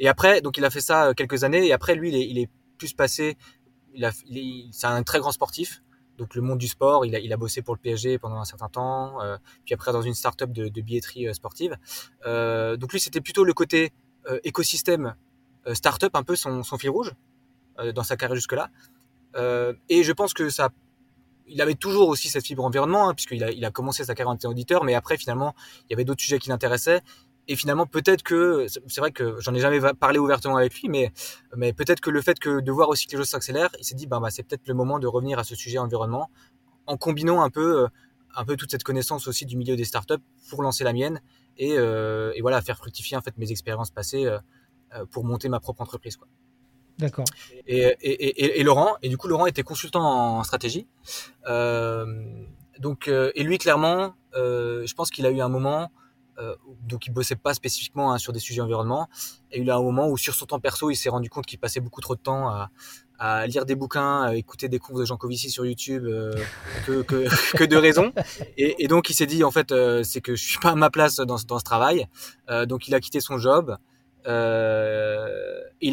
Et 0.00 0.08
après, 0.08 0.40
donc 0.40 0.58
il 0.58 0.64
a 0.64 0.70
fait 0.70 0.80
ça 0.80 1.14
quelques 1.14 1.44
années 1.44 1.64
et 1.64 1.72
après 1.72 1.94
lui, 1.94 2.08
il 2.08 2.16
est, 2.16 2.28
il 2.28 2.38
est 2.38 2.48
plus 2.76 2.92
passé. 2.92 3.36
Il 3.94 4.04
a, 4.04 4.10
c'est 4.72 4.86
un 4.88 5.02
très 5.04 5.20
grand 5.20 5.30
sportif 5.30 5.80
donc 6.22 6.36
le 6.36 6.42
monde 6.42 6.58
du 6.58 6.68
sport. 6.68 7.04
Il 7.04 7.16
a, 7.16 7.18
il 7.18 7.32
a 7.32 7.36
bossé 7.36 7.62
pour 7.62 7.74
le 7.74 7.80
PSG 7.80 8.18
pendant 8.18 8.38
un 8.38 8.44
certain 8.44 8.68
temps, 8.68 9.20
euh, 9.20 9.36
puis 9.64 9.74
après 9.74 9.92
dans 9.92 10.02
une 10.02 10.14
start-up 10.14 10.52
de, 10.52 10.68
billetterie 10.80 11.26
euh, 11.26 11.32
sportive. 11.32 11.76
Euh, 12.26 12.76
donc 12.76 12.92
lui, 12.92 13.00
c'était 13.00 13.20
plutôt 13.20 13.44
le 13.44 13.52
côté 13.52 13.92
écosystème 14.44 15.16
start-up, 15.72 16.14
un 16.14 16.22
peu 16.22 16.36
son, 16.36 16.62
fil 16.78 16.90
rouge 16.90 17.12
dans 17.92 18.04
sa 18.04 18.16
carrière 18.16 18.36
jusque-là. 18.36 18.70
et 19.88 20.04
je 20.04 20.12
pense 20.12 20.32
que 20.32 20.48
ça, 20.48 20.68
il 21.48 21.60
avait 21.60 21.74
toujours 21.74 22.08
aussi 22.08 22.28
cette 22.28 22.46
fibre 22.46 22.64
environnement, 22.64 23.08
hein, 23.08 23.14
puisqu'il 23.14 23.42
a, 23.42 23.50
il 23.50 23.64
a 23.64 23.72
commencé 23.72 24.04
sa 24.04 24.14
carrière 24.14 24.30
en 24.30 24.36
tant 24.36 24.50
qu'auditeur, 24.50 24.84
mais 24.84 24.94
après 24.94 25.16
finalement, 25.16 25.56
il 25.80 25.86
y 25.90 25.94
avait 25.94 26.04
d'autres 26.04 26.22
sujets 26.22 26.38
qui 26.38 26.50
l'intéressaient 26.50 27.02
et 27.48 27.56
finalement 27.56 27.86
peut-être 27.86 28.22
que 28.22 28.66
c'est 28.68 29.00
vrai 29.00 29.10
que 29.10 29.40
j'en 29.40 29.54
ai 29.54 29.60
jamais 29.60 29.80
parlé 29.94 30.18
ouvertement 30.18 30.56
avec 30.56 30.74
lui 30.80 30.88
mais 30.88 31.12
mais 31.56 31.72
peut-être 31.72 32.00
que 32.00 32.10
le 32.10 32.22
fait 32.22 32.38
que 32.38 32.60
de 32.60 32.72
voir 32.72 32.88
aussi 32.88 33.06
que 33.06 33.12
les 33.12 33.18
choses 33.18 33.28
s'accélèrent 33.28 33.70
il 33.78 33.84
s'est 33.84 33.94
dit 33.94 34.06
bah, 34.06 34.20
bah 34.20 34.30
c'est 34.30 34.42
peut-être 34.42 34.66
le 34.66 34.74
moment 34.74 34.98
de 34.98 35.06
revenir 35.06 35.38
à 35.38 35.44
ce 35.44 35.54
sujet 35.54 35.78
environnement 35.78 36.30
en 36.86 36.96
combinant 36.96 37.42
un 37.42 37.50
peu 37.50 37.88
un 38.34 38.44
peu 38.44 38.56
toute 38.56 38.70
cette 38.70 38.84
connaissance 38.84 39.26
aussi 39.26 39.44
du 39.44 39.56
milieu 39.56 39.76
des 39.76 39.84
startups 39.84 40.22
pour 40.48 40.62
lancer 40.62 40.84
la 40.84 40.92
mienne 40.92 41.20
et, 41.58 41.72
et 41.72 42.40
voilà 42.40 42.62
faire 42.62 42.78
fructifier 42.78 43.16
en 43.16 43.20
fait 43.20 43.36
mes 43.36 43.50
expériences 43.50 43.90
passées 43.90 44.26
pour 45.10 45.24
monter 45.24 45.48
ma 45.48 45.60
propre 45.60 45.82
entreprise. 45.82 46.16
Quoi. 46.16 46.28
D'accord. 46.98 47.24
Et, 47.66 47.80
et, 48.00 48.60
et, 48.60 48.62
Laurent, 48.62 48.96
et 49.02 49.08
du 49.08 49.16
coup 49.16 49.28
Laurent 49.28 49.46
était 49.46 49.62
consultant 49.62 50.38
en 50.38 50.44
stratégie. 50.44 50.86
Euh, 51.46 52.06
donc 52.78 53.08
et 53.08 53.42
lui 53.42 53.58
clairement, 53.58 54.14
euh, 54.34 54.86
je 54.86 54.94
pense 54.94 55.10
qu'il 55.10 55.26
a 55.26 55.30
eu 55.30 55.40
un 55.40 55.48
moment 55.48 55.90
euh, 56.38 56.56
donc 56.88 57.06
il 57.06 57.10
bossait 57.10 57.36
pas 57.36 57.52
spécifiquement 57.52 58.12
hein, 58.12 58.18
sur 58.18 58.32
des 58.32 58.38
sujets 58.38 58.62
environnement 58.62 59.08
et 59.50 59.60
il 59.60 59.70
a 59.70 59.76
un 59.76 59.82
moment 59.82 60.08
où 60.08 60.16
sur 60.16 60.34
son 60.34 60.46
temps 60.46 60.60
perso 60.60 60.90
il 60.90 60.96
s'est 60.96 61.10
rendu 61.10 61.28
compte 61.28 61.44
qu'il 61.44 61.58
passait 61.58 61.80
beaucoup 61.80 62.00
trop 62.00 62.14
de 62.14 62.20
temps 62.20 62.48
à, 63.18 63.46
lire 63.46 63.66
des 63.66 63.76
bouquins, 63.76 64.22
à 64.22 64.34
écouter 64.34 64.68
des 64.68 64.78
confs 64.78 64.98
de 64.98 65.04
Jean 65.04 65.16
Covici 65.16 65.50
sur 65.50 65.64
YouTube 65.66 66.04
euh, 66.06 66.32
que, 66.86 67.64
de 67.64 67.76
raison. 67.76 68.12
Et, 68.56 68.88
donc 68.88 69.10
il 69.10 69.14
s'est 69.14 69.26
dit 69.26 69.44
en 69.44 69.50
fait 69.50 69.72
euh, 69.72 70.02
c'est 70.02 70.20
que 70.20 70.34
je 70.34 70.42
suis 70.42 70.58
pas 70.58 70.70
à 70.70 70.74
ma 70.74 70.90
place 70.90 71.16
dans, 71.16 71.36
ce 71.36 71.64
travail. 71.64 72.06
Donc 72.66 72.88
il 72.88 72.94
a 72.94 73.00
quitté 73.00 73.20
son 73.20 73.36
job. 73.38 73.76
il 74.24 74.30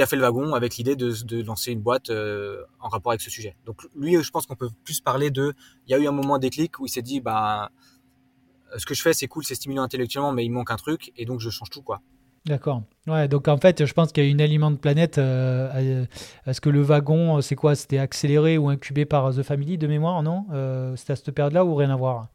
a 0.02 0.06
fait 0.08 0.16
le 0.16 0.22
wagon 0.22 0.54
avec 0.54 0.78
l'idée 0.78 0.96
de, 0.96 1.12
de, 1.24 1.44
lancer 1.44 1.72
une 1.72 1.82
boîte 1.82 2.10
en 2.10 2.88
rapport 2.88 3.12
avec 3.12 3.22
ce 3.22 3.30
sujet. 3.30 3.56
Donc 3.66 3.82
lui, 3.96 4.24
je 4.24 4.32
pense 4.32 4.46
qu'on 4.46 4.56
peut 4.56 4.70
plus 4.86 5.02
parler 5.02 5.32
de. 5.32 5.54
Il 5.86 5.92
y 5.92 5.96
a 5.96 6.00
eu 6.00 6.08
un 6.08 6.14
moment 6.14 6.40
déclic 6.40 6.80
où 6.80 6.86
il 6.86 6.90
s'est 6.90 7.04
dit 7.04 7.20
bah 7.20 7.70
ce 8.78 8.86
que 8.86 8.94
je 8.94 9.02
fais, 9.02 9.14
c'est 9.14 9.28
cool, 9.28 9.44
c'est 9.44 9.56
stimulant 9.56 9.84
intellectuellement, 9.84 10.32
mais 10.32 10.46
il 10.46 10.50
manque 10.50 10.72
un 10.72 10.76
truc, 10.76 11.12
et 11.18 11.26
donc 11.26 11.40
je 11.40 11.50
change 11.50 11.70
tout, 11.70 11.82
quoi. 11.82 12.02
D'accord. 12.46 12.84
Ouais, 13.08 13.28
donc 13.28 13.48
en 13.48 13.58
fait, 13.58 13.86
je 13.86 13.94
pense 13.94 14.12
qu'il 14.12 14.24
y 14.24 14.28
a 14.28 14.30
une 14.30 14.42
aliment 14.42 14.72
de 14.72 14.78
planète. 14.78 15.18
Euh, 15.18 16.06
Est-ce 16.48 16.62
que 16.62 16.70
le 16.70 16.82
wagon, 16.82 17.42
c'est 17.42 17.56
quoi? 17.56 17.76
C'était 17.76 18.00
accéléré 18.00 18.58
ou 18.58 18.70
incubé 18.70 19.06
par 19.06 19.36
The 19.36 19.44
Family 19.44 19.78
de 19.78 19.88
mémoire, 19.88 20.24
non? 20.24 20.46
Euh, 20.54 20.96
C'était 20.96 21.14
à 21.14 21.16
cette 21.18 21.32
période-là 21.32 21.66
ou 21.66 21.76
rien 21.76 21.90
à 21.90 21.96
voir? 21.98 22.30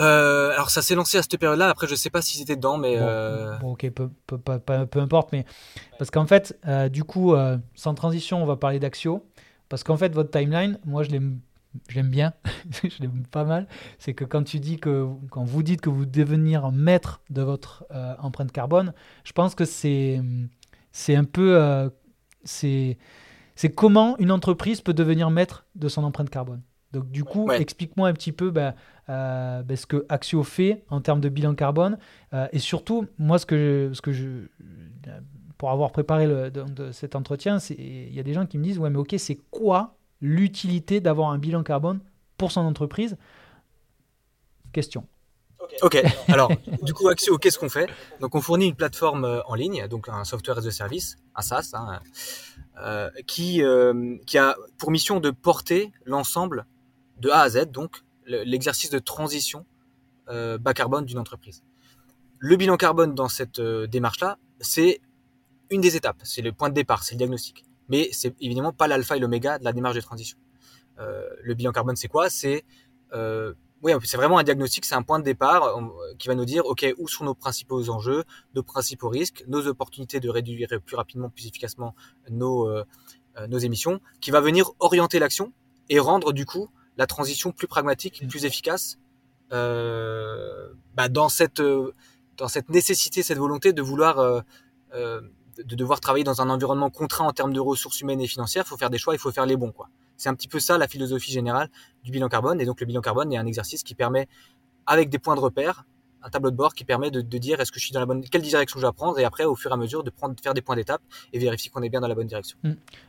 Euh, 0.00 0.52
alors 0.52 0.70
ça 0.70 0.80
s'est 0.80 0.94
lancé 0.94 1.18
à 1.18 1.22
cette 1.22 1.36
période-là. 1.38 1.68
Après, 1.68 1.86
je 1.86 1.94
sais 1.94 2.10
pas 2.10 2.22
si 2.22 2.38
c'était 2.38 2.56
dedans, 2.56 2.78
mais 2.78 2.96
bon, 2.96 3.04
euh... 3.04 3.58
bon, 3.58 3.72
ok, 3.72 3.90
peu, 3.90 4.08
peu, 4.26 4.38
peu, 4.38 4.86
peu, 4.86 5.00
importe. 5.00 5.32
Mais 5.32 5.44
parce 5.98 6.10
qu'en 6.10 6.26
fait, 6.26 6.56
euh, 6.66 6.88
du 6.88 7.04
coup, 7.04 7.34
euh, 7.34 7.58
sans 7.74 7.94
transition, 7.94 8.42
on 8.42 8.46
va 8.46 8.56
parler 8.56 8.78
d'Axio. 8.78 9.24
Parce 9.68 9.84
qu'en 9.84 9.96
fait, 9.96 10.14
votre 10.14 10.30
timeline, 10.30 10.78
moi, 10.86 11.02
je 11.02 11.10
l'ai 11.10 11.20
j'aime 11.88 12.08
bien, 12.10 12.32
je 12.82 13.00
l'aime 13.00 13.24
pas 13.30 13.44
mal, 13.44 13.66
c'est 13.98 14.14
que 14.14 14.24
quand 14.24 14.42
tu 14.44 14.60
dis 14.60 14.78
que 14.78 15.06
quand 15.30 15.44
vous 15.44 15.62
dites 15.62 15.80
que 15.80 15.90
vous 15.90 16.06
devenir 16.06 16.70
maître 16.72 17.20
de 17.30 17.42
votre 17.42 17.84
euh, 17.92 18.14
empreinte 18.20 18.52
carbone, 18.52 18.92
je 19.24 19.32
pense 19.32 19.54
que 19.54 19.64
c'est 19.64 20.20
c'est 20.92 21.14
un 21.16 21.24
peu 21.24 21.56
euh, 21.56 21.88
c'est 22.44 22.98
c'est 23.54 23.70
comment 23.70 24.16
une 24.18 24.30
entreprise 24.30 24.80
peut 24.80 24.94
devenir 24.94 25.30
maître 25.30 25.66
de 25.74 25.88
son 25.88 26.04
empreinte 26.04 26.30
carbone. 26.30 26.62
Donc 26.92 27.10
du 27.10 27.22
coup, 27.24 27.46
Ouais. 27.48 27.60
explique-moi 27.60 28.08
un 28.08 28.14
petit 28.14 28.32
peu 28.32 28.50
ben, 28.50 28.74
euh, 29.10 29.62
ben, 29.62 29.76
ce 29.76 29.84
que 29.84 30.06
Axio 30.08 30.42
fait 30.42 30.84
en 30.88 31.00
termes 31.02 31.20
de 31.20 31.28
bilan 31.28 31.54
carbone 31.54 31.98
et 32.52 32.58
surtout 32.58 33.06
moi 33.18 33.38
ce 33.38 33.44
que 33.46 33.88
je, 33.90 33.94
ce 33.94 34.00
que 34.00 34.12
je 34.12 34.46
pour 35.58 35.70
avoir 35.70 35.90
préparé 35.92 36.26
le, 36.26 36.50
de, 36.50 36.62
de 36.62 36.92
cet 36.92 37.16
entretien, 37.16 37.58
il 37.78 38.14
y 38.14 38.20
a 38.20 38.22
des 38.22 38.32
gens 38.32 38.46
qui 38.46 38.58
me 38.58 38.64
disent 38.64 38.78
ouais 38.78 38.90
mais 38.90 38.98
ok 38.98 39.14
c'est 39.18 39.38
quoi 39.50 39.97
l'utilité 40.20 41.00
d'avoir 41.00 41.30
un 41.30 41.38
bilan 41.38 41.62
carbone 41.62 42.00
pour 42.36 42.52
son 42.52 42.60
entreprise 42.62 43.16
Question. 44.72 45.06
Ok, 45.82 46.02
alors 46.28 46.50
du 46.82 46.94
coup 46.94 47.08
Axio, 47.08 47.36
qu'est-ce 47.38 47.58
qu'on 47.58 47.68
fait? 47.68 47.88
Donc 48.20 48.34
on 48.34 48.40
fournit 48.40 48.66
une 48.66 48.74
plateforme 48.74 49.24
euh, 49.24 49.40
en 49.46 49.54
ligne, 49.54 49.86
donc 49.88 50.08
un 50.08 50.24
software 50.24 50.58
as 50.58 50.66
a 50.66 50.70
service, 50.70 51.16
un 51.34 51.42
SaaS, 51.42 51.70
hein, 51.74 52.00
euh, 52.80 53.10
qui, 53.26 53.62
euh, 53.62 54.16
qui 54.26 54.38
a 54.38 54.56
pour 54.78 54.90
mission 54.90 55.20
de 55.20 55.30
porter 55.30 55.92
l'ensemble 56.04 56.66
de 57.18 57.28
A 57.30 57.40
à 57.40 57.48
Z, 57.48 57.66
donc 57.70 58.02
le- 58.24 58.44
l'exercice 58.44 58.90
de 58.90 58.98
transition 58.98 59.66
euh, 60.28 60.58
bas 60.58 60.74
carbone 60.74 61.04
d'une 61.04 61.18
entreprise. 61.18 61.62
Le 62.38 62.56
bilan 62.56 62.76
carbone 62.76 63.14
dans 63.14 63.28
cette 63.28 63.58
euh, 63.58 63.86
démarche-là, 63.86 64.38
c'est 64.60 65.00
une 65.70 65.80
des 65.80 65.96
étapes, 65.96 66.20
c'est 66.22 66.42
le 66.42 66.52
point 66.52 66.68
de 66.68 66.74
départ, 66.74 67.02
c'est 67.02 67.14
le 67.14 67.18
diagnostic. 67.18 67.64
Mais 67.88 68.08
c'est 68.12 68.34
évidemment 68.40 68.72
pas 68.72 68.86
l'alpha 68.88 69.16
et 69.16 69.20
l'oméga 69.20 69.58
de 69.58 69.64
la 69.64 69.72
démarche 69.72 69.96
de 69.96 70.00
transition. 70.00 70.38
Euh, 70.98 71.28
le 71.42 71.54
bilan 71.54 71.72
carbone, 71.72 71.96
c'est 71.96 72.08
quoi? 72.08 72.28
C'est 72.30 72.64
euh, 73.14 73.54
oui, 73.82 73.92
c'est 74.04 74.16
vraiment 74.16 74.38
un 74.38 74.42
diagnostic, 74.42 74.84
c'est 74.84 74.96
un 74.96 75.02
point 75.02 75.20
de 75.20 75.24
départ 75.24 75.76
on- 75.78 75.92
qui 76.18 76.26
va 76.26 76.34
nous 76.34 76.44
dire, 76.44 76.66
OK, 76.66 76.84
où 76.98 77.06
sont 77.06 77.24
nos 77.24 77.34
principaux 77.34 77.88
enjeux, 77.90 78.24
nos 78.56 78.64
principaux 78.64 79.08
risques, 79.08 79.44
nos 79.46 79.66
opportunités 79.68 80.18
de 80.18 80.28
réduire 80.28 80.68
plus 80.84 80.96
rapidement, 80.96 81.30
plus 81.30 81.46
efficacement 81.46 81.94
nos, 82.28 82.68
euh, 82.68 82.84
euh, 83.38 83.46
nos 83.46 83.58
émissions, 83.58 84.00
qui 84.20 84.32
va 84.32 84.40
venir 84.40 84.72
orienter 84.80 85.20
l'action 85.20 85.52
et 85.88 86.00
rendre 86.00 86.32
du 86.32 86.44
coup 86.44 86.68
la 86.96 87.06
transition 87.06 87.52
plus 87.52 87.68
pragmatique, 87.68 88.26
plus 88.28 88.44
efficace 88.44 88.98
euh, 89.52 90.68
bah, 90.94 91.08
dans, 91.08 91.28
cette, 91.28 91.60
euh, 91.60 91.92
dans 92.36 92.48
cette 92.48 92.68
nécessité, 92.68 93.22
cette 93.22 93.38
volonté 93.38 93.72
de 93.72 93.80
vouloir... 93.82 94.42
de 95.64 95.76
devoir 95.76 96.00
travailler 96.00 96.24
dans 96.24 96.40
un 96.40 96.50
environnement 96.50 96.90
contraint 96.90 97.26
en 97.26 97.32
termes 97.32 97.52
de 97.52 97.60
ressources 97.60 98.00
humaines 98.00 98.20
et 98.20 98.26
financières, 98.26 98.64
il 98.66 98.68
faut 98.68 98.76
faire 98.76 98.90
des 98.90 98.98
choix, 98.98 99.14
il 99.14 99.18
faut 99.18 99.32
faire 99.32 99.46
les 99.46 99.56
bons. 99.56 99.72
quoi. 99.72 99.88
C'est 100.16 100.28
un 100.28 100.34
petit 100.34 100.48
peu 100.48 100.60
ça 100.60 100.78
la 100.78 100.88
philosophie 100.88 101.32
générale 101.32 101.68
du 102.02 102.10
bilan 102.10 102.28
carbone. 102.28 102.60
Et 102.60 102.64
donc 102.64 102.80
le 102.80 102.86
bilan 102.86 103.00
carbone 103.00 103.32
est 103.32 103.36
un 103.36 103.46
exercice 103.46 103.82
qui 103.82 103.94
permet, 103.94 104.28
avec 104.86 105.08
des 105.10 105.18
points 105.18 105.34
de 105.34 105.40
repère, 105.40 105.84
un 106.22 106.30
tableau 106.30 106.50
de 106.50 106.56
bord 106.56 106.74
qui 106.74 106.84
permet 106.84 107.10
de, 107.10 107.20
de 107.20 107.38
dire 107.38 107.60
est-ce 107.60 107.70
que 107.70 107.78
je 107.78 107.84
suis 107.84 107.92
dans 107.92 108.00
la 108.00 108.06
bonne, 108.06 108.22
quelle 108.24 108.42
direction 108.42 108.78
je 108.78 108.82
dois 108.82 108.92
prendre, 108.92 109.18
et 109.20 109.24
après 109.24 109.44
au 109.44 109.54
fur 109.54 109.70
et 109.70 109.74
à 109.74 109.76
mesure 109.76 110.02
de 110.02 110.10
prendre, 110.10 110.34
de 110.34 110.40
faire 110.40 110.54
des 110.54 110.62
points 110.62 110.74
d'étape 110.76 111.02
et 111.32 111.38
vérifier 111.38 111.70
qu'on 111.70 111.82
est 111.82 111.88
bien 111.88 112.00
dans 112.00 112.08
la 112.08 112.14
bonne 112.16 112.26
direction. 112.26 112.58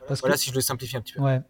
Parce 0.06 0.20
Voilà 0.20 0.36
que, 0.36 0.40
si 0.40 0.50
je 0.50 0.54
le 0.54 0.60
simplifie 0.60 0.96
un 0.96 1.00
petit 1.00 1.14
peu. 1.14 1.20
ouais. 1.20 1.40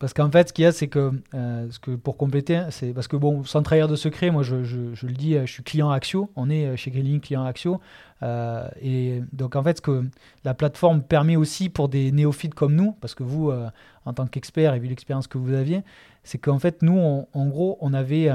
Parce 0.00 0.14
qu'en 0.14 0.30
fait, 0.30 0.48
ce 0.48 0.52
qu'il 0.54 0.62
y 0.62 0.66
a, 0.66 0.72
c'est 0.72 0.88
que, 0.88 1.12
euh, 1.34 1.70
ce 1.70 1.78
que 1.78 1.90
pour 1.90 2.16
compléter, 2.16 2.64
c'est 2.70 2.94
parce 2.94 3.06
que 3.06 3.16
bon, 3.16 3.44
sans 3.44 3.62
trahir 3.62 3.86
de 3.86 3.96
secret, 3.96 4.30
moi 4.30 4.42
je, 4.42 4.56
le 4.56 5.12
dis, 5.12 5.36
euh, 5.36 5.44
je 5.44 5.52
suis 5.52 5.62
client 5.62 5.90
Axio, 5.90 6.30
on 6.36 6.48
est 6.48 6.64
euh, 6.64 6.76
chez 6.76 6.90
Greenlink 6.90 7.24
client 7.24 7.44
Axio. 7.44 7.80
et 8.80 9.22
donc 9.32 9.56
en 9.56 9.62
fait, 9.62 9.76
ce 9.76 9.82
que 9.82 10.08
la 10.42 10.54
plateforme 10.54 11.02
permet 11.02 11.36
aussi 11.36 11.68
pour 11.68 11.90
des 11.90 12.12
néophytes 12.12 12.54
comme 12.54 12.74
nous, 12.74 12.92
parce 12.92 13.14
que 13.14 13.22
vous, 13.22 13.52
en 14.06 14.12
tant 14.14 14.26
qu'expert 14.26 14.74
et 14.74 14.78
vu 14.78 14.88
l'expérience 14.88 15.26
que 15.26 15.36
vous 15.36 15.52
aviez, 15.52 15.82
c'est 16.24 16.38
qu'en 16.38 16.58
fait, 16.58 16.80
nous, 16.82 17.26
en 17.32 17.46
gros, 17.46 17.76
on 17.80 17.92
avait. 17.92 18.30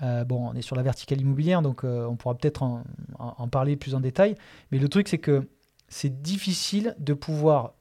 bon, 0.00 0.50
on 0.50 0.54
est 0.54 0.62
sur 0.62 0.76
la 0.76 0.82
verticale 0.82 1.20
immobilière, 1.20 1.62
donc 1.62 1.82
on 1.84 2.16
pourra 2.16 2.36
peut-être 2.36 2.62
en, 2.62 3.48
parler 3.48 3.76
plus 3.76 3.94
en 3.94 4.00
détail. 4.00 4.34
Mais 4.70 4.78
le 4.78 4.88
truc, 4.88 5.08
c'est 5.08 5.18
que 5.18 5.48
c'est 5.88 6.22
difficile 6.22 6.96
de 6.98 7.14
pouvoir 7.14 7.74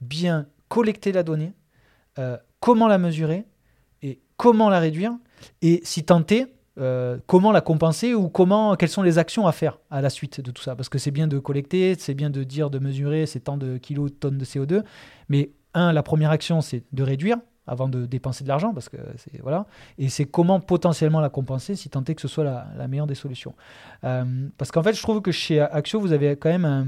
bien 0.00 0.46
collecter 0.68 1.10
la 1.10 1.24
donnée, 1.24 1.54
comment 2.60 2.88
la 2.88 2.98
mesurer 2.98 3.46
et 4.02 4.20
comment 4.36 4.68
la 4.68 4.78
réduire, 4.78 5.12
et 5.62 5.80
si 5.84 6.04
tenter, 6.04 6.46
euh, 6.78 7.18
comment 7.26 7.50
la 7.50 7.60
compenser 7.60 8.14
ou 8.14 8.28
comment, 8.28 8.76
quelles 8.76 8.88
sont 8.88 9.02
les 9.02 9.18
actions 9.18 9.46
à 9.46 9.52
faire 9.52 9.78
à 9.90 10.00
la 10.00 10.10
suite 10.10 10.40
de 10.40 10.50
tout 10.50 10.62
ça. 10.62 10.76
Parce 10.76 10.88
que 10.88 10.98
c'est 10.98 11.10
bien 11.10 11.26
de 11.26 11.38
collecter, 11.38 11.96
c'est 11.98 12.14
bien 12.14 12.30
de 12.30 12.44
dire, 12.44 12.70
de 12.70 12.78
mesurer 12.78 13.26
ces 13.26 13.40
tant 13.40 13.56
de 13.56 13.78
kilos, 13.78 14.12
tonnes 14.20 14.38
de 14.38 14.44
CO2, 14.44 14.84
mais 15.28 15.50
un, 15.74 15.92
la 15.92 16.02
première 16.02 16.30
action, 16.30 16.60
c'est 16.60 16.84
de 16.92 17.02
réduire 17.02 17.38
avant 17.66 17.88
de 17.88 18.06
dépenser 18.06 18.44
de 18.44 18.48
l'argent, 18.48 18.72
parce 18.72 18.88
que 18.88 18.96
c'est 19.16 19.40
voilà, 19.42 19.66
et 19.98 20.08
c'est 20.08 20.24
comment 20.24 20.58
potentiellement 20.58 21.20
la 21.20 21.28
compenser, 21.28 21.76
si 21.76 21.90
tant 21.90 22.02
est 22.04 22.14
que 22.14 22.22
ce 22.22 22.28
soit 22.28 22.44
la, 22.44 22.88
meilleure 22.88 23.06
des 23.06 23.14
solutions. 23.14 23.54
Euh, 24.04 24.48
parce 24.56 24.70
qu'en 24.70 24.82
fait, 24.82 24.94
je 24.94 25.02
trouve 25.02 25.20
que 25.20 25.32
chez 25.32 25.60
Axio, 25.60 26.00
vous 26.00 26.12
avez 26.12 26.36
quand 26.36 26.48
même 26.48 26.64
un... 26.64 26.86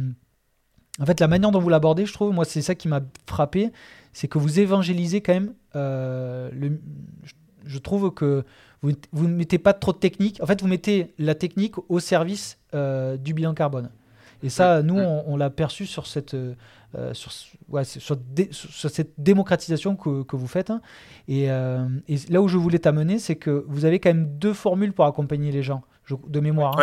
En 0.99 1.07
fait, 1.07 1.21
la 1.21 1.29
manière 1.29 1.51
dont 1.51 1.61
vous 1.61 1.69
l'abordez, 1.69 2.05
je 2.07 2.13
trouve, 2.13 2.33
moi, 2.33 2.45
c'est 2.45 2.63
ça 2.63 2.75
qui 2.75 2.89
m'a 2.89 3.01
frappé, 3.27 3.71
c'est 4.13 4.29
que 4.29 4.39
vous 4.39 4.59
évangélisez 4.61 5.21
quand 5.21 5.33
même 5.35 5.55
euh, 5.77 6.51
le... 6.53 6.81
je- 7.25 7.33
Je 7.67 7.79
trouve 7.79 8.11
que 8.13 8.45
vous, 8.83 8.93
ne 9.29 9.29
mettez 9.35 9.59
pas 9.59 9.73
trop 9.75 9.93
de 9.93 9.99
technique. 9.99 10.41
En 10.43 10.47
fait, 10.47 10.61
vous 10.63 10.67
mettez 10.69 11.13
la 11.19 11.35
technique 11.35 11.75
au 11.91 12.01
service 12.01 12.59
euh, 12.75 13.17
du 13.17 13.35
bilan 13.35 13.55
carbone. 13.55 13.91
Et 14.43 14.49
ça, 14.49 14.83
nous, 14.83 14.97
on, 14.99 15.25
on 15.27 15.37
l'a 15.37 15.51
perçu 15.51 15.85
sur 15.87 16.07
cette, 16.07 16.33
euh, 16.35 16.55
sur, 17.13 17.31
ouais, 17.69 17.85
c'est 17.85 18.01
sur, 18.01 18.17
dé- 18.17 18.49
sur 18.51 18.91
cette 18.91 19.13
démocratisation 19.19 19.97
que, 19.97 20.23
que 20.23 20.35
vous 20.37 20.47
faites. 20.49 20.71
hein. 20.71 20.81
Et, 21.29 21.51
euh, 21.51 21.87
et 22.09 22.17
là 22.31 22.41
où 22.41 22.49
je 22.49 22.57
voulais 22.57 22.79
t'amener, 22.79 23.19
c'est 23.19 23.37
que 23.37 23.65
vous 23.69 23.85
avez 23.85 24.01
quand 24.01 24.09
même 24.11 24.27
deux 24.39 24.55
formules 24.55 24.93
pour 24.95 25.05
accompagner 25.05 25.53
les 25.53 25.63
gens, 25.63 25.83
je- 26.05 26.15
de 26.27 26.41
mémoire. 26.41 26.73
hein. 26.75 26.83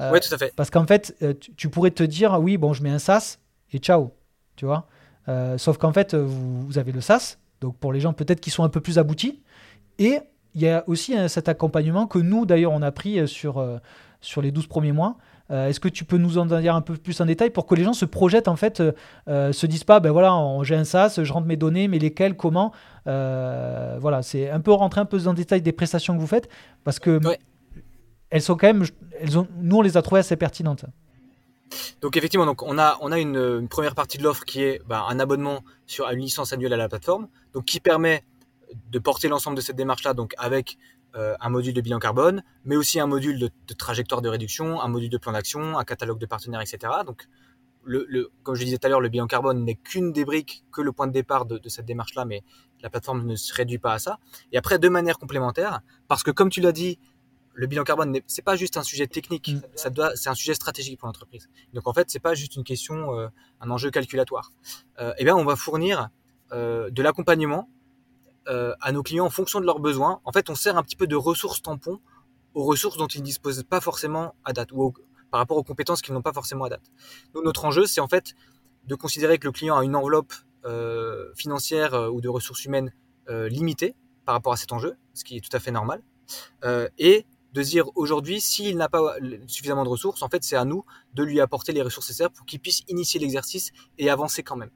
Euh, 0.00 0.10
ouais, 0.12 0.20
tout 0.20 0.34
à 0.34 0.38
fait. 0.38 0.52
Parce 0.56 0.70
qu'en 0.70 0.86
fait, 0.86 1.14
tu, 1.40 1.54
tu 1.54 1.68
pourrais 1.68 1.90
te 1.92 2.02
dire, 2.02 2.40
oui, 2.40 2.56
bon, 2.56 2.72
je 2.72 2.82
mets 2.82 2.90
un 2.90 2.98
SAS 2.98 3.38
et 3.74 3.78
ciao, 3.78 4.12
tu 4.56 4.64
vois. 4.66 4.86
Euh, 5.28 5.58
sauf 5.58 5.78
qu'en 5.78 5.92
fait, 5.92 6.14
euh, 6.14 6.22
vous, 6.24 6.66
vous 6.66 6.78
avez 6.78 6.92
le 6.92 7.00
SAS, 7.00 7.38
donc 7.60 7.76
pour 7.78 7.92
les 7.92 8.00
gens 8.00 8.12
peut-être 8.12 8.40
qui 8.40 8.50
sont 8.50 8.62
un 8.64 8.68
peu 8.68 8.80
plus 8.80 8.98
aboutis. 8.98 9.42
Et 9.98 10.18
il 10.54 10.60
y 10.60 10.68
a 10.68 10.84
aussi 10.86 11.16
euh, 11.16 11.28
cet 11.28 11.48
accompagnement 11.48 12.06
que 12.06 12.18
nous, 12.18 12.46
d'ailleurs, 12.46 12.72
on 12.72 12.82
a 12.82 12.92
pris 12.92 13.18
euh, 13.18 13.26
sur, 13.26 13.58
euh, 13.58 13.78
sur 14.20 14.42
les 14.42 14.50
12 14.52 14.66
premiers 14.66 14.92
mois. 14.92 15.16
Euh, 15.50 15.68
Est-ce 15.68 15.80
que 15.80 15.88
tu 15.88 16.04
peux 16.04 16.16
nous 16.18 16.38
en 16.38 16.46
dire 16.46 16.74
un 16.74 16.80
peu 16.80 16.94
plus 16.96 17.20
en 17.20 17.26
détail 17.26 17.50
pour 17.50 17.66
que 17.66 17.74
les 17.74 17.84
gens 17.84 17.92
se 17.92 18.04
projettent, 18.06 18.48
en 18.48 18.56
fait, 18.56 18.82
se 19.26 19.66
disent 19.66 19.84
pas, 19.84 20.00
ben 20.00 20.10
voilà, 20.10 20.34
j'ai 20.62 20.74
un 20.74 20.84
SAS, 20.84 21.22
je 21.22 21.32
rentre 21.32 21.46
mes 21.46 21.56
données, 21.56 21.86
mais 21.88 21.98
lesquelles, 21.98 22.34
comment 22.36 22.72
Voilà, 23.04 24.20
c'est 24.22 24.48
un 24.50 24.60
peu 24.60 24.72
rentrer 24.72 25.00
un 25.02 25.04
peu 25.04 25.18
dans 25.18 25.32
le 25.32 25.36
détail 25.36 25.60
des 25.60 25.72
prestations 25.72 26.14
que 26.14 26.20
vous 26.20 26.26
faites, 26.26 26.48
parce 26.82 26.98
que 26.98 27.22
Ouais. 27.26 27.38
elles 28.30 28.40
sont 28.40 28.56
quand 28.56 28.66
même, 28.68 28.84
elles 29.20 29.38
ont, 29.38 29.46
nous, 29.60 29.76
on 29.76 29.82
les 29.82 29.96
a 29.98 30.02
trouvées 30.02 30.20
assez 30.20 30.36
pertinentes. 30.36 30.86
Donc 32.00 32.16
effectivement, 32.16 32.46
donc 32.46 32.62
on 32.62 32.78
a 32.78 32.98
on 33.00 33.12
a 33.12 33.18
une, 33.18 33.68
première 33.68 33.94
partie 33.94 34.18
de 34.18 34.22
l'offre 34.22 34.44
qui 34.44 34.62
est 34.62 34.82
bah, 34.86 35.06
un 35.08 35.18
abonnement 35.18 35.64
sur 35.86 36.08
une 36.10 36.20
licence 36.20 36.52
annuelle 36.52 36.72
à 36.72 36.76
la 36.76 36.88
plateforme, 36.88 37.28
donc 37.52 37.64
qui 37.64 37.80
permet 37.80 38.24
de 38.90 38.98
porter 38.98 39.28
l'ensemble 39.28 39.56
de 39.56 39.60
cette 39.60 39.76
démarche-là, 39.76 40.14
donc 40.14 40.34
avec 40.38 40.78
euh, 41.16 41.36
un 41.40 41.48
module 41.48 41.74
de 41.74 41.80
bilan 41.80 42.00
carbone, 42.00 42.42
mais 42.64 42.76
aussi 42.76 42.98
un 42.98 43.06
module 43.06 43.38
de, 43.38 43.50
trajectoire 43.74 44.20
de 44.20 44.28
réduction, 44.28 44.80
un 44.80 44.88
module 44.88 45.10
de 45.10 45.18
plan 45.18 45.30
d'action, 45.30 45.78
un 45.78 45.84
catalogue 45.84 46.18
de 46.18 46.26
partenaires, 46.26 46.60
etc. 46.60 46.92
Donc, 47.06 47.28
le, 47.84 48.32
comme 48.42 48.56
je 48.56 48.64
disais 48.64 48.78
tout 48.78 48.86
à 48.86 48.90
l'heure, 48.90 49.00
le 49.00 49.10
bilan 49.10 49.26
carbone 49.28 49.64
n'est 49.64 49.76
qu'une 49.76 50.12
des 50.12 50.24
briques, 50.24 50.64
que 50.72 50.80
le 50.80 50.90
point 50.90 51.06
de 51.06 51.12
départ 51.12 51.44
de, 51.46 51.60
cette 51.68 51.84
démarche-là, 51.84 52.24
mais 52.24 52.42
la 52.82 52.90
plateforme 52.90 53.26
ne 53.26 53.36
se 53.36 53.54
réduit 53.54 53.78
pas 53.78 53.92
à 53.92 53.98
ça. 54.00 54.18
Et 54.50 54.58
après, 54.58 54.80
de 54.80 54.88
manière 54.88 55.18
complémentaire, 55.18 55.82
parce 56.08 56.24
que 56.24 56.32
comme 56.32 56.50
tu 56.50 56.60
l'as 56.60 56.72
dit, 56.72 56.98
le 57.54 57.66
bilan 57.66 57.84
carbone, 57.84 58.18
c'est 58.26 58.42
pas 58.42 58.56
juste 58.56 58.76
un 58.76 58.82
sujet 58.82 59.06
technique, 59.06 59.48
mm. 59.48 59.60
ça 59.74 59.90
doit, 59.90 60.14
c'est 60.16 60.28
un 60.28 60.34
sujet 60.34 60.54
stratégique 60.54 60.98
pour 60.98 61.06
l'entreprise. 61.06 61.48
Donc 61.72 61.86
en 61.86 61.94
fait, 61.94 62.10
c'est 62.10 62.18
pas 62.18 62.34
juste 62.34 62.56
une 62.56 62.64
question, 62.64 63.14
euh, 63.14 63.28
un 63.60 63.70
enjeu 63.70 63.90
calculatoire. 63.90 64.52
Euh, 65.00 65.14
eh 65.18 65.24
bien, 65.24 65.36
on 65.36 65.44
va 65.44 65.56
fournir 65.56 66.10
euh, 66.52 66.90
de 66.90 67.02
l'accompagnement 67.02 67.68
à 68.46 68.92
nos 68.92 69.02
clients 69.02 69.24
en 69.24 69.30
fonction 69.30 69.58
de 69.58 69.64
leurs 69.64 69.78
besoins. 69.80 70.20
En 70.24 70.30
fait, 70.30 70.50
on 70.50 70.54
sert 70.54 70.76
un 70.76 70.82
petit 70.82 70.96
peu 70.96 71.06
de 71.06 71.16
ressources 71.16 71.62
tampons 71.62 71.98
aux 72.52 72.64
ressources 72.64 72.98
dont 72.98 73.06
ils 73.06 73.20
ne 73.20 73.24
disposent 73.24 73.62
pas 73.62 73.80
forcément 73.80 74.34
à 74.44 74.52
date 74.52 74.70
ou 74.70 74.92
par 75.30 75.38
rapport 75.40 75.56
aux 75.56 75.62
compétences 75.62 76.02
qu'ils 76.02 76.12
n'ont 76.12 76.20
pas 76.20 76.34
forcément 76.34 76.66
à 76.66 76.68
date. 76.68 76.82
Donc 77.32 77.42
notre 77.46 77.64
enjeu, 77.64 77.86
c'est 77.86 78.02
en 78.02 78.06
fait 78.06 78.34
de 78.84 78.94
considérer 78.94 79.38
que 79.38 79.46
le 79.46 79.52
client 79.52 79.78
a 79.78 79.82
une 79.82 79.96
enveloppe 79.96 80.34
financière 81.34 81.94
ou 82.12 82.20
de 82.20 82.28
ressources 82.28 82.66
humaines 82.66 82.92
limitée 83.30 83.96
par 84.26 84.34
rapport 84.34 84.52
à 84.52 84.58
cet 84.58 84.72
enjeu, 84.72 84.94
ce 85.14 85.24
qui 85.24 85.38
est 85.38 85.40
tout 85.40 85.56
à 85.56 85.58
fait 85.58 85.70
normal, 85.70 86.02
et 86.98 87.24
de 87.54 87.62
dire 87.62 87.86
aujourd'hui, 87.94 88.40
s'il 88.40 88.76
n'a 88.76 88.88
pas 88.88 89.16
suffisamment 89.46 89.84
de 89.84 89.88
ressources, 89.88 90.22
en 90.22 90.28
fait, 90.28 90.42
c'est 90.42 90.56
à 90.56 90.64
nous 90.64 90.84
de 91.14 91.22
lui 91.22 91.40
apporter 91.40 91.72
les 91.72 91.82
ressources 91.82 92.08
nécessaires 92.08 92.30
pour 92.30 92.44
qu'il 92.44 92.60
puisse 92.60 92.82
initier 92.88 93.20
l'exercice 93.20 93.70
et 93.96 94.10
avancer 94.10 94.42
quand 94.42 94.56
même. 94.56 94.70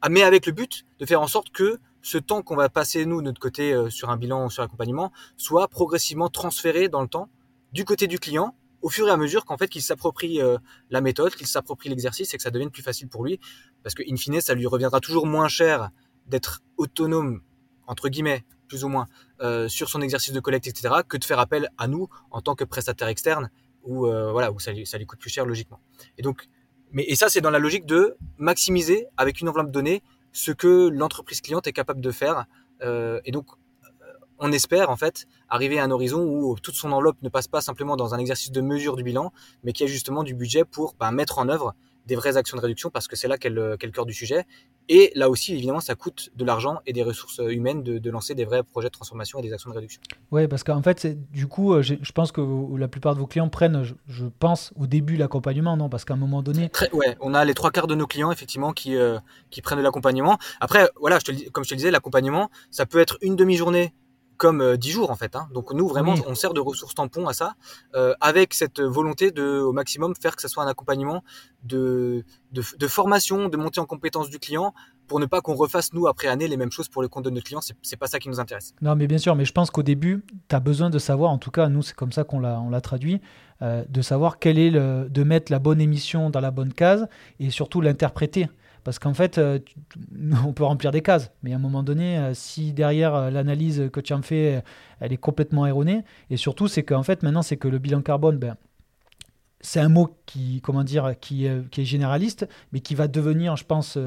Ah, 0.00 0.08
mais 0.08 0.22
avec 0.22 0.46
le 0.46 0.52
but 0.52 0.86
de 0.98 1.04
faire 1.04 1.20
en 1.20 1.26
sorte 1.26 1.50
que 1.50 1.78
ce 2.00 2.16
temps 2.16 2.40
qu'on 2.42 2.56
va 2.56 2.70
passer, 2.70 3.04
nous, 3.04 3.20
de 3.20 3.26
notre 3.26 3.40
côté, 3.40 3.74
euh, 3.74 3.90
sur 3.90 4.08
un 4.08 4.16
bilan, 4.16 4.48
sur 4.48 4.62
l'accompagnement, 4.62 5.12
soit 5.36 5.68
progressivement 5.68 6.30
transféré 6.30 6.88
dans 6.88 7.02
le 7.02 7.08
temps 7.08 7.28
du 7.72 7.84
côté 7.84 8.06
du 8.06 8.18
client 8.18 8.54
au 8.80 8.88
fur 8.88 9.06
et 9.08 9.10
à 9.10 9.18
mesure 9.18 9.44
qu'en 9.44 9.58
fait 9.58 9.68
qu'il 9.68 9.82
s'approprie 9.82 10.40
euh, 10.40 10.56
la 10.88 11.02
méthode, 11.02 11.34
qu'il 11.34 11.46
s'approprie 11.46 11.90
l'exercice 11.90 12.32
et 12.32 12.36
que 12.38 12.42
ça 12.42 12.50
devienne 12.50 12.70
plus 12.70 12.82
facile 12.82 13.08
pour 13.08 13.24
lui 13.24 13.38
parce 13.82 13.94
que 13.94 14.02
in 14.10 14.16
fine 14.16 14.40
ça 14.40 14.54
lui 14.54 14.66
reviendra 14.66 15.00
toujours 15.00 15.26
moins 15.26 15.48
cher 15.48 15.90
d'être 16.26 16.62
autonome 16.78 17.42
entre 17.86 18.08
guillemets 18.08 18.44
plus 18.70 18.84
ou 18.84 18.88
moins 18.88 19.08
euh, 19.42 19.68
sur 19.68 19.90
son 19.90 20.00
exercice 20.00 20.32
de 20.32 20.40
collecte, 20.40 20.68
etc., 20.68 20.94
que 21.06 21.16
de 21.18 21.24
faire 21.24 21.40
appel 21.40 21.68
à 21.76 21.88
nous 21.88 22.08
en 22.30 22.40
tant 22.40 22.54
que 22.54 22.64
prestataire 22.64 23.08
externe, 23.08 23.50
où 23.82 24.06
euh, 24.06 24.30
voilà, 24.30 24.52
où 24.52 24.60
ça, 24.60 24.70
ça 24.84 24.96
lui 24.96 25.06
coûte 25.06 25.18
plus 25.18 25.28
cher 25.28 25.44
logiquement. 25.44 25.80
Et 26.16 26.22
donc, 26.22 26.48
mais 26.92 27.04
et 27.06 27.16
ça 27.16 27.28
c'est 27.28 27.40
dans 27.40 27.50
la 27.50 27.58
logique 27.58 27.84
de 27.84 28.16
maximiser 28.38 29.08
avec 29.16 29.40
une 29.40 29.48
enveloppe 29.48 29.72
donnée 29.72 30.02
ce 30.32 30.52
que 30.52 30.88
l'entreprise 30.88 31.40
cliente 31.40 31.66
est 31.66 31.72
capable 31.72 32.00
de 32.00 32.12
faire. 32.12 32.46
Euh, 32.82 33.20
et 33.24 33.32
donc, 33.32 33.46
on 34.38 34.52
espère 34.52 34.88
en 34.88 34.96
fait 34.96 35.26
arriver 35.48 35.78
à 35.78 35.84
un 35.84 35.90
horizon 35.90 36.22
où 36.22 36.56
toute 36.58 36.74
son 36.74 36.92
enveloppe 36.92 37.20
ne 37.22 37.28
passe 37.28 37.48
pas 37.48 37.60
simplement 37.60 37.96
dans 37.96 38.14
un 38.14 38.18
exercice 38.18 38.50
de 38.50 38.60
mesure 38.60 38.96
du 38.96 39.02
bilan, 39.02 39.32
mais 39.64 39.72
qu'il 39.72 39.86
y 39.86 39.90
a 39.90 39.92
justement 39.92 40.22
du 40.22 40.34
budget 40.34 40.64
pour 40.64 40.94
bah, 40.98 41.10
mettre 41.10 41.38
en 41.38 41.48
œuvre 41.48 41.74
des 42.06 42.16
vraies 42.16 42.36
actions 42.36 42.56
de 42.56 42.62
réduction 42.62 42.90
parce 42.90 43.08
que 43.08 43.16
c'est 43.16 43.28
là 43.28 43.38
qu'est 43.38 43.50
le, 43.50 43.76
cœur 43.76 44.06
du 44.06 44.12
sujet. 44.12 44.46
Et 44.88 45.12
là 45.14 45.30
aussi, 45.30 45.54
évidemment, 45.54 45.80
ça 45.80 45.94
coûte 45.94 46.30
de 46.34 46.44
l'argent 46.44 46.80
et 46.86 46.92
des 46.92 47.02
ressources 47.02 47.40
humaines 47.48 47.82
de, 47.82 48.10
lancer 48.10 48.34
des 48.34 48.44
vrais 48.44 48.62
projets 48.62 48.88
de 48.88 48.92
transformation 48.92 49.38
et 49.38 49.42
des 49.42 49.52
actions 49.52 49.70
de 49.70 49.74
réduction. 49.76 50.00
Oui, 50.32 50.48
parce 50.48 50.64
qu'en 50.64 50.82
fait, 50.82 51.06
du 51.30 51.46
coup, 51.46 51.74
euh, 51.74 51.82
je 51.82 52.12
pense 52.12 52.32
que 52.32 52.40
la 52.76 52.88
plupart 52.88 53.14
de 53.14 53.20
vos 53.20 53.26
clients 53.26 53.48
prennent, 53.48 53.84
je, 54.08 54.24
pense, 54.38 54.72
au 54.76 54.86
début 54.86 55.16
l'accompagnement, 55.16 55.76
non? 55.76 55.88
Parce 55.88 56.04
qu'à 56.04 56.14
un 56.14 56.18
moment 56.18 56.42
donné. 56.42 56.68
Très, 56.70 56.90
ouais, 56.92 57.16
on 57.20 57.34
a 57.34 57.44
les 57.44 57.54
trois 57.54 57.70
quarts 57.70 57.86
de 57.86 57.94
nos 57.94 58.06
clients, 58.06 58.32
effectivement, 58.32 58.72
qui, 58.72 58.96
euh, 58.96 59.18
qui 59.50 59.62
prennent 59.62 59.78
de 59.78 59.84
l'accompagnement. 59.84 60.38
Après, 60.60 60.90
voilà, 60.98 61.18
je 61.20 61.32
te, 61.32 61.50
comme 61.50 61.64
je 61.64 61.68
te 61.68 61.74
le 61.74 61.78
disais, 61.78 61.90
l'accompagnement, 61.90 62.50
ça 62.70 62.86
peut 62.86 62.98
être 62.98 63.18
une 63.22 63.36
demi-journée 63.36 63.92
comme 64.40 64.78
10 64.78 64.88
euh, 64.88 64.92
jours 64.92 65.10
en 65.10 65.16
fait. 65.16 65.36
Hein. 65.36 65.48
Donc 65.52 65.72
nous 65.74 65.86
vraiment 65.86 66.14
on 66.26 66.34
sert 66.34 66.54
de 66.54 66.60
ressources 66.60 66.94
tampon 66.94 67.28
à 67.28 67.34
ça, 67.34 67.54
euh, 67.94 68.14
avec 68.22 68.54
cette 68.54 68.80
volonté 68.80 69.30
de 69.30 69.60
au 69.60 69.72
maximum 69.72 70.14
faire 70.16 70.34
que 70.34 70.40
ce 70.40 70.48
soit 70.48 70.64
un 70.64 70.66
accompagnement 70.66 71.22
de, 71.62 72.24
de, 72.52 72.86
formation, 72.88 73.50
de 73.50 73.56
montée 73.58 73.80
en 73.80 73.84
compétence 73.84 74.30
du 74.30 74.38
client, 74.38 74.72
pour 75.06 75.20
ne 75.20 75.26
pas 75.26 75.42
qu'on 75.42 75.54
refasse 75.54 75.92
nous 75.92 76.06
après 76.06 76.28
année 76.28 76.48
les 76.48 76.56
mêmes 76.56 76.72
choses 76.72 76.88
pour 76.88 77.02
le 77.02 77.08
compte 77.08 77.26
de 77.26 77.30
notre 77.30 77.44
client. 77.44 77.60
C'est 77.82 77.98
pas 77.98 78.06
ça 78.06 78.18
qui 78.18 78.30
nous 78.30 78.40
intéresse. 78.40 78.72
Non 78.80 78.96
mais 78.96 79.06
bien 79.06 79.18
sûr, 79.18 79.36
mais 79.36 79.44
je 79.44 79.52
pense 79.52 79.70
qu'au 79.70 79.82
début 79.82 80.24
tu 80.48 80.56
as 80.56 80.60
besoin 80.60 80.88
de 80.88 80.98
savoir, 80.98 81.30
en 81.30 81.38
tout 81.38 81.50
cas 81.50 81.68
nous 81.68 81.82
c'est 81.82 81.94
comme 81.94 82.12
ça 82.12 82.24
qu'on 82.24 82.40
l'a 82.40 82.80
traduit, 82.80 83.20
euh, 83.60 83.84
de 83.90 84.00
savoir 84.00 84.38
quel 84.38 84.58
est 84.58 84.70
le, 84.70 85.08
de 85.10 85.22
mettre 85.22 85.52
la 85.52 85.58
bonne 85.58 85.82
émission 85.82 86.30
dans 86.30 86.40
la 86.40 86.50
bonne 86.50 86.72
case 86.72 87.08
et 87.40 87.50
surtout 87.50 87.82
l'interpréter. 87.82 88.48
Parce 88.84 88.98
qu'en 88.98 89.14
fait, 89.14 89.38
euh, 89.38 89.58
on 90.46 90.52
peut 90.52 90.64
remplir 90.64 90.90
des 90.90 91.02
cases, 91.02 91.30
mais 91.42 91.52
à 91.52 91.56
un 91.56 91.60
moment 91.60 91.82
donné, 91.82 92.18
euh, 92.18 92.34
si 92.34 92.72
derrière 92.72 93.14
euh, 93.14 93.30
l'analyse 93.30 93.90
que 93.92 94.00
tu 94.00 94.12
en 94.12 94.22
fais, 94.22 94.62
elle 95.00 95.12
est 95.12 95.18
complètement 95.18 95.66
erronée, 95.66 96.02
et 96.30 96.36
surtout, 96.36 96.68
c'est 96.68 96.82
qu'en 96.82 97.02
fait, 97.02 97.22
maintenant, 97.22 97.42
c'est 97.42 97.56
que 97.56 97.68
le 97.68 97.78
bilan 97.78 98.02
carbone, 98.02 98.38
ben, 98.38 98.56
c'est 99.60 99.80
un 99.80 99.88
mot 99.88 100.16
qui, 100.26 100.60
comment 100.62 100.84
dire, 100.84 101.14
qui, 101.20 101.44
est 101.44 101.84
généraliste, 101.84 102.48
mais 102.72 102.80
qui 102.80 102.94
va 102.94 103.08
devenir, 103.08 103.56
je 103.56 103.64
pense, 103.64 103.98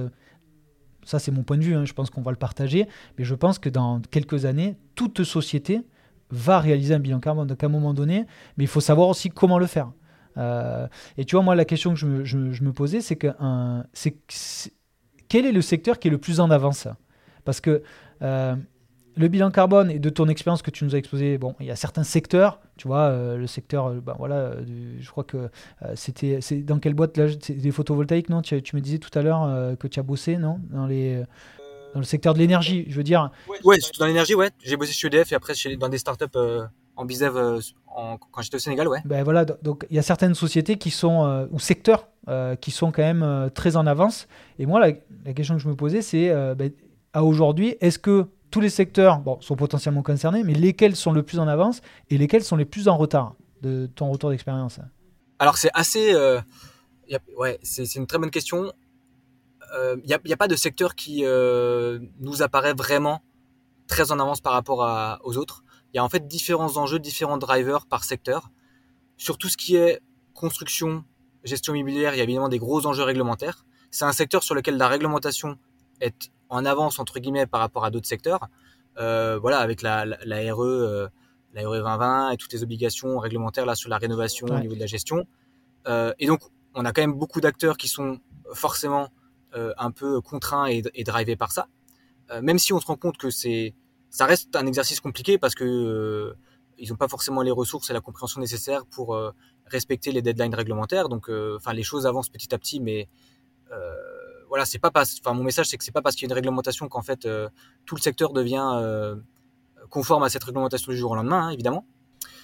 ça 1.05 1.19
c'est 1.19 1.29
mon 1.31 1.43
point 1.43 1.57
de 1.57 1.63
vue, 1.63 1.75
hein, 1.75 1.86
je 1.86 1.93
pense 1.93 2.09
qu'on 2.09 2.23
va 2.23 2.31
le 2.31 2.38
partager, 2.38 2.88
mais 3.17 3.23
je 3.23 3.36
pense 3.36 3.59
que 3.59 3.69
dans 3.69 4.01
quelques 4.09 4.45
années, 4.45 4.75
toute 4.95 5.23
société 5.23 5.81
va 6.31 6.59
réaliser 6.59 6.95
un 6.95 6.99
bilan 6.99 7.19
carbone. 7.19 7.47
Donc 7.47 7.63
à 7.63 7.67
un 7.67 7.69
moment 7.69 7.93
donné, 7.93 8.25
mais 8.57 8.63
il 8.63 8.67
faut 8.67 8.81
savoir 8.81 9.09
aussi 9.09 9.29
comment 9.29 9.59
le 9.59 9.67
faire. 9.67 9.91
Euh, 10.37 10.87
et 11.17 11.25
tu 11.25 11.35
vois, 11.35 11.43
moi, 11.43 11.55
la 11.55 11.65
question 11.65 11.93
que 11.93 11.99
je 11.99 12.37
me, 12.37 12.73
posais, 12.73 13.01
c'est 13.01 13.15
que 13.15 13.27
c'est, 13.93 14.73
quel 15.29 15.45
est 15.45 15.51
le 15.51 15.61
secteur 15.61 15.99
qui 15.99 16.07
est 16.07 16.11
le 16.11 16.17
plus 16.17 16.39
en 16.39 16.51
avance? 16.51 16.87
Parce 17.45 17.61
que 17.61 17.83
euh, 18.21 18.55
le 19.15 19.27
bilan 19.27 19.51
carbone 19.51 19.91
et 19.91 19.99
de 19.99 20.09
ton 20.09 20.27
expérience 20.27 20.61
que 20.61 20.71
tu 20.71 20.85
nous 20.85 20.95
as 20.95 20.97
exposé, 20.97 21.37
bon, 21.37 21.55
il 21.59 21.65
y 21.65 21.71
a 21.71 21.75
certains 21.75 22.03
secteurs, 22.03 22.59
tu 22.77 22.87
vois, 22.87 23.09
euh, 23.09 23.37
le 23.37 23.47
secteur, 23.47 23.91
ben 23.93 24.15
voilà, 24.17 24.53
je 24.99 25.09
crois 25.09 25.23
que 25.23 25.49
c'était, 25.95 26.39
dans 26.63 26.79
quelle 26.79 26.93
boîte 26.93 27.19
des 27.19 27.71
photovoltaïques, 27.71 28.29
non? 28.29 28.41
Tu, 28.41 28.55
me 28.73 28.79
disais 28.79 28.99
tout 28.99 29.17
à 29.17 29.21
l'heure 29.21 29.77
que 29.77 29.87
tu 29.87 29.99
as 29.99 30.03
bossé, 30.03 30.37
non, 30.37 30.59
dans 30.71 30.87
le 30.87 31.25
secteur 32.03 32.33
de 32.33 32.39
l'énergie, 32.39 32.85
je 32.89 32.95
veux 32.95 33.03
dire. 33.03 33.29
Ouais, 33.63 33.77
dans 33.99 34.07
l'énergie, 34.07 34.35
ouais. 34.35 34.49
J'ai 34.63 34.77
bossé 34.77 34.93
chez 34.93 35.07
EDF 35.07 35.31
et 35.31 35.35
après 35.35 35.53
dans 35.77 35.89
des 35.89 35.99
startups 35.99 36.39
en 36.95 37.06
bisev 37.06 37.38
euh, 37.38 37.60
quand 38.32 38.41
j'étais 38.41 38.56
au 38.56 38.60
Sénégal, 38.60 38.88
ouais. 38.88 38.99
Ben 39.06 39.23
voilà, 39.23 39.45
donc 39.45 39.86
il 39.89 39.95
y 39.95 39.99
a 39.99 40.03
certaines 40.03 40.36
sociétés 40.36 40.77
qui 40.77 40.89
sont, 40.89 41.25
euh, 41.25 41.45
ou 41.51 41.60
secteurs, 41.60 42.08
euh, 42.27 42.56
qui 42.56 42.71
sont 42.71 42.91
quand 42.91 43.03
même 43.03 43.49
très 43.53 43.75
en 43.75 43.86
avance. 43.86 44.27
Et 44.60 44.65
moi, 44.65 44.79
la, 44.79 45.34
question 45.34 45.56
que 45.56 45.62
je 45.62 45.67
me 45.67 45.75
posais, 45.75 46.01
c'est 46.01 46.29
ben, 46.56 46.71
à 47.13 47.23
aujourd'hui, 47.23 47.75
est-ce 47.82 47.99
que 47.99 48.27
tous 48.49 48.60
les 48.60 48.69
secteurs 48.69 49.19
bon, 49.19 49.39
sont 49.41 49.56
potentiellement 49.56 50.03
concernés, 50.03 50.43
mais 50.43 50.53
lesquels 50.53 50.95
sont 50.95 51.12
le 51.12 51.23
plus 51.23 51.39
en 51.39 51.47
avance 51.47 51.82
et 52.10 52.17
lesquels 52.17 52.43
sont 52.43 52.56
les 52.56 52.65
plus 52.65 52.88
en 52.88 52.97
retard 52.97 53.36
de 53.62 53.88
ton 53.88 54.12
retour 54.12 54.29
d'expérience? 54.29 54.79
Alors 55.39 55.58
c'est 55.58 55.71
assez... 55.73 56.15
ouais, 57.38 57.60
c'est 57.63 57.95
une 57.95 58.08
très 58.08 58.17
bonne 58.17 58.32
question. 58.32 58.71
Il 59.75 60.03
n'y 60.06 60.13
a, 60.13 60.19
a, 60.32 60.38
pas 60.38 60.47
de 60.47 60.56
secteur 60.56 60.95
qui 60.95 61.23
nous 61.23 62.41
apparaît 62.41 62.73
vraiment 62.73 63.21
très 63.88 64.12
en 64.12 64.19
avance 64.19 64.41
par 64.41 64.53
rapport 64.53 64.84
à, 64.84 65.19
aux 65.23 65.38
autres 65.38 65.63
il 65.93 65.97
y 65.97 65.99
a 65.99 66.03
en 66.03 66.10
fait 66.10 66.27
différents 66.27 66.77
enjeux, 66.77 66.99
différents 66.99 67.38
drivers 67.38 67.86
par 67.86 68.03
secteur. 68.03 68.49
Sur 69.17 69.38
tout 69.38 69.49
ce 69.49 69.58
qui 69.58 69.75
est 69.75 70.01
construction, 70.34 71.03
gestion 71.43 71.75
immobilière, 71.75 72.15
il 72.15 72.17
y 72.17 72.21
a 72.21 72.23
évidemment 72.23 72.49
des 72.49 72.60
gros 72.60 72.86
enjeux 72.88 73.03
réglementaires. 73.03 73.65
C'est 73.91 74.06
un 74.06 74.12
secteur 74.12 74.43
sur 74.43 74.56
lequel 74.56 74.77
la 74.77 74.88
réglementation 74.88 75.58
est 76.01 76.32
en 76.49 76.65
avance 76.65 76.99
entre 76.99 77.19
guillemets 77.19 77.45
par 77.45 77.60
rapport 77.60 77.86
à 77.86 77.91
d'autres 77.91 78.08
secteurs. 78.08 78.47
Euh, 78.97 79.38
voilà, 79.39 79.60
avec 79.60 79.82
la, 79.82 80.06
la, 80.06 80.17
la 80.23 80.53
RE, 80.53 80.62
euh, 80.62 81.08
la 81.53 81.67
RE 81.67 81.77
2020 81.77 82.32
et 82.32 82.38
toutes 82.38 82.53
les 82.53 82.63
obligations 82.63 83.19
réglementaires 83.19 83.65
là 83.65 83.75
sur 83.75 83.89
la 83.89 83.97
rénovation 83.97 84.47
au 84.47 84.60
niveau 84.60 84.75
de 84.75 84.79
la 84.79 84.88
gestion. 84.88 85.25
Euh, 85.88 86.13
et 86.19 86.27
donc, 86.27 86.41
on 86.73 86.86
a 86.86 86.91
quand 86.91 87.01
même 87.01 87.13
beaucoup 87.13 87.41
d'acteurs 87.41 87.77
qui 87.77 87.88
sont 87.88 88.19
forcément 88.53 89.10
euh, 89.56 89.73
un 89.77 89.91
peu 89.91 90.21
contraints 90.21 90.67
et, 90.67 90.82
et 90.95 91.03
drivés 91.03 91.36
par 91.36 91.51
ça. 91.51 91.67
Euh, 92.32 92.41
même 92.41 92.58
si 92.58 92.73
on 92.73 92.79
se 92.79 92.86
rend 92.88 92.95
compte 92.95 93.17
que 93.17 93.29
c'est 93.29 93.73
ça 94.13 94.28
reste 94.28 94.56
un 94.56 94.67
exercice 94.67 94.99
compliqué 94.99 95.39
parce 95.39 95.56
que 95.56 95.63
euh, 95.65 96.38
ils 96.78 96.89
n'ont 96.89 96.95
pas 96.95 97.08
forcément 97.08 97.41
les 97.41 97.52
ressources 97.52 97.89
et 97.89 97.93
la 97.93 97.99
compréhension 97.99 98.39
nécessaires 98.39 98.86
pour 98.86 99.15
euh, 99.15 99.32
respecter 99.65 100.12
les 100.12 100.21
deadlines 100.21 100.54
réglementaires. 100.54 101.10
Donc, 101.10 101.30
euh, 101.30 101.58
enfin, 101.58 101.73
les 101.73 101.82
choses 101.82 102.06
avancent 102.06 102.30
petit 102.30 102.54
à 102.54 102.60
petit, 102.60 102.80
mais 102.80 103.10
voilà, 104.49 104.65
c'est 104.65 104.78
pas 104.78 104.91
Enfin, 104.93 105.34
mon 105.34 105.43
message, 105.43 105.65
c'est 105.65 105.80
que 105.80 105.84
c'est 105.84 105.91
pas 105.91 106.04
parce 106.04 106.15
qu'il 106.15 106.28
y 106.28 106.28
a 106.28 106.30
une 106.32 106.36
réglementation 106.36 106.88
qu'en 106.88 107.02
fait 107.02 107.28
tout 107.86 107.95
le 107.95 108.02
secteur 108.02 108.34
devient 108.34 109.17
conforme 109.89 110.21
à 110.21 110.30
cette 110.30 110.43
réglementation 110.43 110.91
du 110.91 110.97
jour 110.99 111.10
au 111.10 111.15
lendemain, 111.15 111.47
hein, 111.47 111.49
évidemment. 111.49 111.88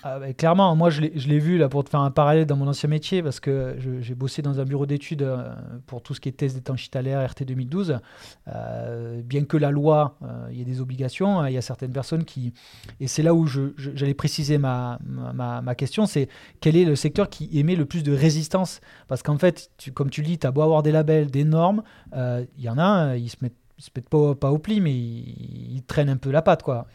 Ah, 0.02 0.18
bah, 0.18 0.32
clairement, 0.34 0.74
moi 0.78 0.90
je 0.90 1.02
l'ai 1.02 1.40
vu 1.40 1.58
là 1.58 1.68
pour 1.68 1.84
te 1.84 1.90
faire 1.90 2.00
un 2.00 2.12
parallèle 2.12 2.46
dans 2.46 2.56
mon 2.56 2.68
ancien 2.68 2.88
métier 2.88 3.22
parce 3.22 3.42
que 3.42 3.76
j'ai 4.00 4.16
bossé 4.16 4.42
dans 4.42 4.62
un 4.62 4.64
bureau 4.64 4.86
d'études 4.86 5.24
euh, 5.24 5.54
pour 5.88 6.02
tout 6.02 6.14
ce 6.14 6.22
qui 6.22 6.30
est 6.30 6.32
test 6.32 6.56
d'étanchéité 6.56 7.00
à 7.00 7.02
l'air 7.02 7.30
RT 7.30 7.44
2012. 7.44 8.00
Euh, 8.48 9.22
bien 9.22 9.44
que 9.44 9.58
la 9.58 9.72
loi, 9.72 10.16
euh, 10.24 10.48
il 10.52 10.58
y 10.58 10.62
ait 10.62 10.66
des 10.66 10.80
obligations, 10.80 11.42
hein, 11.42 11.50
il 11.50 11.54
y 11.54 11.58
a 11.58 11.62
certaines 11.62 11.92
personnes 11.92 12.24
qui. 12.24 12.54
Et 13.02 13.08
c'est 13.08 13.24
là 13.24 13.34
où 13.34 13.46
j'allais 13.46 14.14
préciser 14.14 14.58
ma, 14.58 15.00
ma, 15.04 15.76
question 15.76 16.06
c'est 16.06 16.30
quel 16.62 16.78
est 16.78 16.86
le 16.86 16.96
secteur 16.96 17.30
qui 17.30 17.50
émet 17.52 17.76
le 17.76 17.86
plus 17.86 18.04
de 18.04 18.14
résistance? 18.14 18.80
Parce 19.10 19.22
qu'en 19.22 19.38
fait, 19.38 19.70
comme 19.94 20.10
tu 20.10 20.22
le 20.22 20.28
dis, 20.28 20.40
tu 20.40 20.48
as 20.48 20.52
beau 20.52 20.62
avoir 20.62 20.82
des 20.82 20.94
labels, 20.94 21.30
des 21.30 21.44
normes, 21.44 21.84
il 22.14 22.48
y 22.58 22.70
en 22.70 22.78
a, 22.78 23.18
ils 23.18 23.30
se 23.30 23.38
mettent 23.42 23.54
se 23.78 23.90
pètent 23.92 24.10
pas, 24.10 24.18
au 24.18 24.58
pli, 24.58 24.82
mais 24.82 24.94
ils, 24.94 25.82
traînent 25.88 26.10
un 26.10 26.18
peu 26.18 26.32
la 26.32 26.42
patte, 26.42 26.64
quoi. 26.64 26.86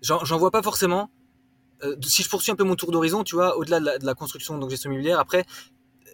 J'en 0.00 0.38
vois 0.38 0.50
pas 0.50 0.62
forcément. 0.62 1.10
Si 2.02 2.22
je 2.22 2.28
poursuis 2.28 2.52
un 2.52 2.56
peu 2.56 2.64
mon 2.64 2.76
tour 2.76 2.92
d'horizon, 2.92 3.24
tu 3.24 3.34
vois, 3.34 3.56
au-delà 3.56 3.80
de, 3.80 4.04
la 4.04 4.14
construction, 4.14 4.58
donc 4.58 4.70
gestion 4.70 4.90
immobilière, 4.90 5.18
après, 5.18 5.44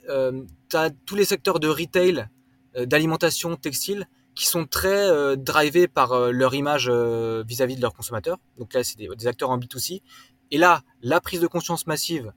tu 0.06 0.76
as 0.76 0.90
tous 1.04 1.14
les 1.14 1.24
secteurs 1.24 1.60
de 1.60 1.68
retail, 1.68 2.28
d'alimentation, 2.76 3.56
textile, 3.56 4.06
qui 4.36 4.46
sont 4.46 4.66
très 4.66 5.08
euh, 5.08 5.34
drivés 5.34 5.88
par 5.88 6.12
euh, 6.12 6.30
leur 6.30 6.54
image 6.54 6.88
euh, 6.88 7.42
vis-à-vis 7.48 7.74
de 7.74 7.80
leurs 7.80 7.94
consommateurs. 7.94 8.38
Donc 8.58 8.74
là, 8.74 8.84
c'est 8.84 8.98
des, 8.98 9.26
acteurs 9.26 9.50
en 9.50 9.58
B2C. 9.58 10.02
Et 10.50 10.58
là, 10.58 10.82
la 11.00 11.20
prise 11.20 11.40
de 11.40 11.48
conscience 11.48 11.88
massive, 11.88 12.32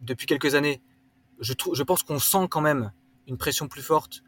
depuis 0.00 0.26
quelques 0.26 0.54
années, 0.54 0.80
je, 1.40 1.54
je 1.72 1.82
pense 1.82 2.04
qu'on 2.04 2.20
sent 2.20 2.46
quand 2.48 2.60
même 2.60 2.92
une 3.26 3.36
pression 3.36 3.66
plus 3.66 3.82
forte 3.82 4.22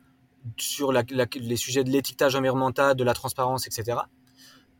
sur 0.57 0.93
les 0.93 1.57
sujets 1.57 1.85
de 1.85 1.91
l'étiquetage 1.91 2.35
environnemental, 2.35 2.97
de 2.97 3.05
la 3.05 3.15
transparence, 3.15 3.69
etc. 3.69 4.01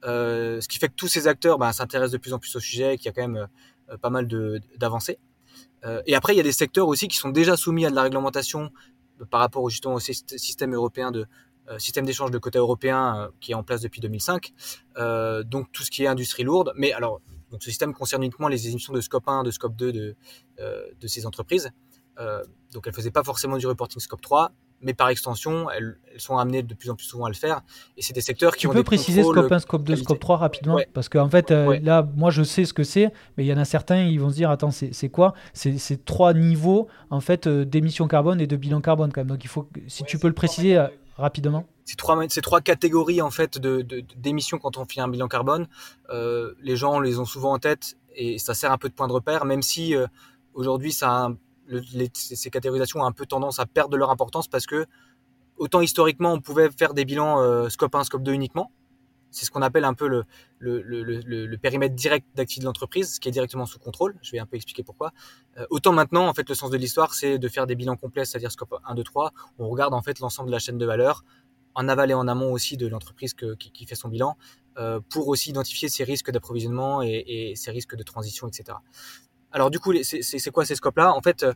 ce 0.03 0.69
qui 0.69 0.79
fait 0.79 0.89
que 0.89 0.95
tous 0.95 1.09
ces 1.09 1.27
acteurs 1.27 1.59
ben, 1.59 1.73
s'intéressent 1.73 2.13
de 2.13 2.19
plus 2.19 2.33
en 2.33 2.39
plus 2.39 2.55
au 2.57 2.61
sujet, 2.61 2.97
qu'il 2.97 3.07
y 3.07 3.09
a 3.09 3.13
quand 3.13 3.27
même 3.29 3.49
pas 4.01 4.11
mal 4.11 4.27
d'avancées. 4.79 5.19
et 6.07 6.15
après, 6.15 6.35
il 6.35 6.37
y 6.37 6.41
a 6.41 6.45
des 6.45 6.53
secteurs 6.53 6.89
aussi 6.89 7.09
qui 7.09 7.17
sont 7.17 7.31
déjà 7.31 7.57
soumis 7.57 7.87
à 7.87 7.91
de 7.91 7.95
la 7.95 8.03
réglementation 8.03 8.71
par 9.31 9.41
rapport 9.41 9.69
justement 9.69 9.95
au 9.95 10.01
système 10.01 10.75
européen 10.75 11.11
de 11.11 11.27
euh, 11.71 11.79
système 11.79 12.05
d'échange 12.05 12.31
de 12.31 12.39
quotas 12.39 12.59
européen 12.59 13.17
euh, 13.17 13.29
qui 13.41 13.53
est 13.53 13.55
en 13.55 13.63
place 13.63 13.81
depuis 13.81 14.01
2005. 14.01 14.53
Euh, 14.97 15.45
donc 15.45 15.71
tout 15.71 15.83
ce 15.83 15.91
qui 15.91 16.03
est 16.03 16.09
industrie 16.09 16.43
lourde. 16.43 16.73
Mais 16.75 16.93
alors, 16.93 17.21
ce 17.61 17.71
système 17.71 17.95
concerne 17.95 18.23
uniquement 18.23 18.49
les 18.49 18.69
émissions 18.69 18.93
de 18.93 19.01
scope 19.01 19.29
1, 19.29 19.45
de 19.45 19.51
scope 19.51 19.77
2 19.77 19.93
de, 19.93 20.17
de 21.01 21.07
ces 21.09 21.27
entreprises. 21.27 21.71
donc 22.73 22.87
elles 22.87 22.93
faisaient 22.93 23.11
pas 23.11 23.25
forcément 23.25 23.57
du 23.57 23.67
reporting 23.67 24.01
scope 24.01 24.21
3 24.21 24.53
mais 24.81 24.95
par 24.95 25.09
extension, 25.09 25.71
elles, 25.71 25.97
sont 26.17 26.37
amenées 26.39 26.63
de 26.63 26.75
plus 26.75 26.91
en 26.91 26.97
plus 26.97 27.05
souvent 27.07 27.27
à 27.27 27.29
le 27.29 27.35
faire. 27.35 27.63
Et 27.97 28.03
c'est 28.03 28.13
des 28.13 28.21
secteurs 28.21 28.55
qui 28.55 28.63
tu 28.63 28.67
ont. 28.67 28.71
Tu 28.71 28.77
peux 28.77 28.85
préciser 28.85 29.23
scope 29.23 29.51
1, 29.51 29.59
scope 29.61 29.85
2, 29.85 29.97
scope 29.97 30.21
3 30.21 30.37
rapidement 30.37 30.79
Parce 30.93 31.09
qu'en 31.09 31.29
fait, 31.29 31.51
là, 31.51 32.07
moi, 32.17 32.31
je 32.31 32.43
sais 32.43 32.65
ce 32.65 32.73
que 32.73 32.83
c'est, 32.83 33.13
mais 33.37 33.45
il 33.45 33.47
y 33.47 33.53
en 33.53 33.59
a 33.59 33.65
certains, 33.65 34.05
ils 34.05 34.21
vont 34.21 34.31
se 34.31 34.35
dire 34.35 34.51
attends, 34.51 34.71
c'est 34.71 35.09
quoi? 35.09 35.35
C'est 35.53 36.05
trois 36.05 36.35
niveaux 36.35 36.89
en 37.11 37.21
fait 37.21 37.49
d'émissions 37.49 38.09
carbone 38.09 38.41
et 38.41 38.47
de 38.47 38.57
bilan 38.57 38.81
carbone 38.81 39.13
quand 39.13 39.21
même. 39.21 39.29
Donc 39.29 39.45
il 39.45 39.49
faut, 39.49 39.69
si 39.87 40.05
tu 40.05 40.19
peux 40.19 40.29
le 40.29 40.35
préciser 40.35 40.79
rapidement. 41.21 41.67
Ces 41.85 41.97
trois, 41.97 42.19
ces 42.29 42.41
trois 42.41 42.61
catégories 42.61 43.23
en 43.23 43.31
fait 43.31 43.59
d'émissions 43.59 44.57
de, 44.57 44.63
quand 44.63 44.77
on 44.79 44.85
fait 44.85 45.01
un 45.01 45.09
bilan 45.09 45.29
carbone, 45.29 45.69
euh, 46.11 46.55
les 46.63 46.77
gens 46.77 47.01
les 47.01 47.19
ont 47.19 47.25
souvent 47.25 47.53
en 47.53 47.59
tête 47.59 47.97
et 48.17 48.39
ça 48.39 48.55
sert 48.55 48.73
un 48.73 48.79
peu 48.79 48.89
de 48.89 48.95
point 48.95 49.09
de 49.09 49.13
repère, 49.13 49.45
même 49.45 49.63
si 49.63 49.95
euh, 49.95 50.07
aujourd'hui 50.55 50.93
ça 50.93 51.31
ces 52.15 52.51
catégorisations 52.51 53.01
ont 53.01 53.05
un 53.05 53.13
peu 53.13 53.27
tendance 53.27 53.59
à 53.59 53.67
perdre 53.67 53.97
leur 53.97 54.11
importance 54.11 54.49
parce 54.49 54.67
que 54.67 54.87
autant 55.57 55.81
historiquement 55.81 56.33
on 56.33 56.41
pouvait 56.41 56.71
faire 56.71 56.95
des 56.95 57.05
bilans 57.05 57.41
euh, 57.41 57.69
scope 57.69 57.95
1, 57.95 58.05
scope 58.05 58.23
2 58.23 58.33
uniquement, 58.33 58.73
c'est 59.31 59.47
ce 59.47 59.51
qu'on 59.51 59.63
appelle 59.63 59.85
un 59.85 59.95
peu 59.95 60.09
le, 60.59 61.57
périmètre 61.57 61.95
direct 61.95 62.27
d'activité 62.35 62.63
de 62.63 62.67
l'entreprise, 62.67 63.15
ce 63.15 63.21
qui 63.21 63.29
est 63.29 63.33
directement 63.33 63.67
sous 63.67 63.79
contrôle. 63.79 64.19
Je 64.23 64.33
vais 64.33 64.39
un 64.39 64.47
peu 64.47 64.57
expliquer 64.57 64.83
pourquoi. 64.83 65.13
Euh, 65.57 65.67
autant 65.71 65.93
maintenant, 65.93 66.27
en 66.27 66.35
fait, 66.35 66.49
le 66.49 66.55
sens 66.55 66.71
de 66.71 66.77
l'histoire, 66.77 67.15
c'est 67.15 67.39
de 67.39 67.49
faire 67.49 67.67
des 67.67 67.75
bilans 67.75 67.97
complets, 67.97 68.25
c'est-à-dire 68.25 68.51
scope 68.51 68.75
1, 68.85 68.95
2, 68.95 69.03
3. 69.03 69.33
On 69.59 69.69
regarde 69.69 69.95
en 69.95 70.03
fait 70.03 70.19
l'ensemble 70.19 70.49
de 70.49 70.53
la 70.53 70.59
chaîne 70.59 70.79
de 70.79 70.87
valeur, 70.87 71.25
en 71.75 71.89
aval 71.89 72.11
et 72.11 72.15
en 72.15 72.27
amont 72.27 72.53
aussi 72.53 72.77
de 72.77 72.87
l'entreprise 72.87 73.35
qui, 73.35 73.87
fait 73.87 73.95
son 73.95 74.09
bilan, 74.09 74.37
euh, 74.79 75.01
pour 75.09 75.29
aussi 75.29 75.51
identifier 75.51 75.89
ses 75.89 76.05
risques 76.05 76.31
d'approvisionnement 76.31 77.03
et, 77.03 77.53
ses 77.57 77.71
risques 77.71 77.95
de 77.95 78.03
transition, 78.03 78.49
etc. 78.49 78.79
Alors 79.53 79.71
du 79.71 79.79
coup, 79.79 79.93
c'est 80.03 80.51
quoi 80.51 80.65
ces 80.65 80.75
scopes-là? 80.75 81.13
En 81.15 81.21
fait, 81.21 81.43
euh, 81.43 81.53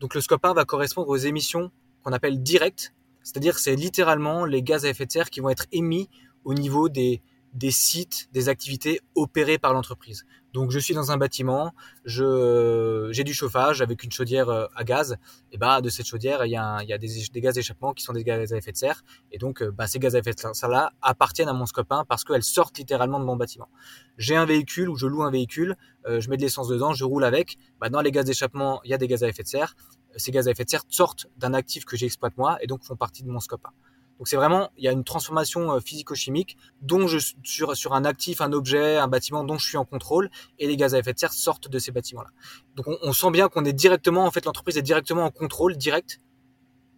donc 0.00 0.14
le 0.14 0.20
scope 0.20 0.44
1 0.44 0.54
va 0.54 0.64
correspondre 0.64 1.08
aux 1.08 1.16
émissions 1.16 1.70
qu'on 2.02 2.12
appelle 2.12 2.42
directes, 2.42 2.94
c'est-à-dire 3.22 3.58
c'est 3.58 3.74
littéralement 3.74 4.44
les 4.44 4.62
gaz 4.62 4.84
à 4.84 4.88
effet 4.88 5.06
de 5.06 5.12
serre 5.12 5.30
qui 5.30 5.40
vont 5.40 5.48
être 5.48 5.66
émis 5.72 6.08
au 6.44 6.54
niveau 6.54 6.88
des, 6.88 7.22
des 7.54 7.70
sites, 7.70 8.28
des 8.32 8.48
activités 8.48 9.00
opérées 9.14 9.58
par 9.58 9.72
l'entreprise. 9.72 10.24
Donc 10.54 10.70
je 10.70 10.78
suis 10.78 10.94
dans 10.94 11.12
un 11.12 11.18
bâtiment, 11.18 11.74
j'ai 12.04 13.24
du 13.24 13.34
chauffage 13.34 13.82
avec 13.82 14.02
une 14.02 14.10
chaudière 14.10 14.48
euh, 14.48 14.66
à 14.74 14.84
gaz, 14.84 15.16
et 15.52 15.58
bah 15.58 15.80
de 15.80 15.90
cette 15.90 16.06
chaudière 16.06 16.46
il 16.46 16.50
y 16.50 16.56
a, 16.56 16.78
il 16.82 16.88
y 16.88 16.92
a 16.92 16.98
des, 16.98 17.08
des, 17.32 17.40
gaz 17.40 17.54
d'échappement 17.54 17.92
qui 17.92 18.02
sont 18.02 18.14
des 18.14 18.24
gaz 18.24 18.52
à 18.52 18.56
effet 18.56 18.72
de 18.72 18.76
serre, 18.76 19.04
et 19.30 19.38
donc 19.38 19.62
euh, 19.62 19.70
bah, 19.70 19.86
ces 19.86 19.98
gaz 19.98 20.16
à 20.16 20.20
effet 20.20 20.32
de 20.32 20.40
serre 20.52 20.68
là 20.68 20.92
appartiennent 21.02 21.48
à 21.48 21.52
mon 21.52 21.66
scope 21.66 21.92
1 21.92 22.04
parce 22.06 22.24
qu'elles 22.24 22.42
sortent 22.42 22.78
littéralement 22.78 23.20
de 23.20 23.24
mon 23.24 23.36
bâtiment. 23.36 23.68
J'ai 24.16 24.36
un 24.36 24.46
véhicule 24.46 24.88
ou 24.88 24.96
je 24.96 25.06
loue 25.06 25.22
un 25.22 25.30
véhicule, 25.30 25.76
euh, 26.06 26.20
je 26.20 26.30
mets 26.30 26.38
de 26.38 26.42
l'essence 26.42 26.68
dedans, 26.68 26.94
je 26.94 27.04
roule 27.04 27.24
avec, 27.24 27.58
bah, 27.78 27.90
dans 27.90 28.00
les 28.00 28.10
gaz 28.10 28.24
d'échappement 28.24 28.80
il 28.84 28.90
y 28.90 28.94
a 28.94 28.98
des 28.98 29.06
gaz 29.06 29.22
à 29.24 29.28
effet 29.28 29.42
de 29.42 29.48
serre, 29.48 29.76
ces 30.16 30.30
gaz 30.30 30.48
à 30.48 30.52
effet 30.52 30.64
de 30.64 30.70
serre 30.70 30.84
sortent 30.88 31.26
d'un 31.36 31.52
actif 31.52 31.84
que 31.84 31.96
j'exploite 31.96 32.36
moi 32.38 32.56
et 32.62 32.66
donc 32.66 32.82
font 32.84 32.96
partie 32.96 33.22
de 33.22 33.28
mon 33.28 33.40
scope 33.40 33.66
1. 33.66 33.87
Donc 34.18 34.26
c'est 34.26 34.36
vraiment, 34.36 34.70
il 34.76 34.84
y 34.84 34.88
a 34.88 34.92
une 34.92 35.04
transformation 35.04 35.72
euh, 35.72 35.80
physico-chimique 35.80 36.56
dont 36.82 37.06
je 37.06 37.18
sur 37.44 37.76
sur 37.76 37.94
un 37.94 38.04
actif, 38.04 38.40
un 38.40 38.52
objet, 38.52 38.96
un 38.98 39.08
bâtiment 39.08 39.44
dont 39.44 39.58
je 39.58 39.66
suis 39.66 39.76
en 39.76 39.84
contrôle 39.84 40.30
et 40.58 40.66
les 40.66 40.76
gaz 40.76 40.94
à 40.94 40.98
effet 40.98 41.12
de 41.12 41.18
serre 41.18 41.32
sortent 41.32 41.68
de 41.68 41.78
ces 41.78 41.92
bâtiments-là. 41.92 42.30
Donc 42.74 42.86
on, 43.02 43.12
sent 43.12 43.30
bien 43.30 43.48
qu'on 43.48 43.64
est 43.64 43.72
directement, 43.72 44.24
en 44.24 44.30
fait, 44.30 44.44
l'entreprise 44.44 44.76
est 44.76 44.82
directement 44.82 45.24
en 45.24 45.30
contrôle 45.30 45.76
direct 45.76 46.20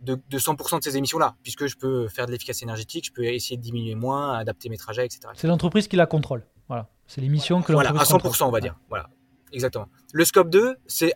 de, 0.00 0.18
de 0.30 0.38
100% 0.38 0.78
de 0.78 0.84
ces 0.84 0.96
émissions-là, 0.96 1.36
puisque 1.42 1.66
je 1.66 1.76
peux 1.76 2.08
faire 2.08 2.26
de 2.26 2.32
l'efficacité 2.32 2.64
énergétique, 2.64 3.06
je 3.06 3.12
peux 3.12 3.24
essayer 3.24 3.58
de 3.58 3.62
diminuer 3.62 3.94
moins, 3.94 4.38
adapter 4.38 4.70
mes 4.70 4.78
trajets, 4.78 5.04
etc. 5.04 5.20
C'est 5.34 5.46
l'entreprise 5.46 5.88
qui 5.88 5.96
la 5.96 6.06
contrôle. 6.06 6.46
Voilà, 6.68 6.88
c'est 7.06 7.20
l'émission 7.20 7.60
que 7.60 7.72
l'entreprise 7.72 8.08
Voilà, 8.08 8.24
à 8.24 8.30
100%, 8.30 8.44
on 8.44 8.50
va 8.50 8.60
dire. 8.60 8.78
Voilà, 8.88 9.10
exactement. 9.52 9.88
Le 10.12 10.24
scope 10.24 10.48
2, 10.48 10.76
c'est 10.86 11.12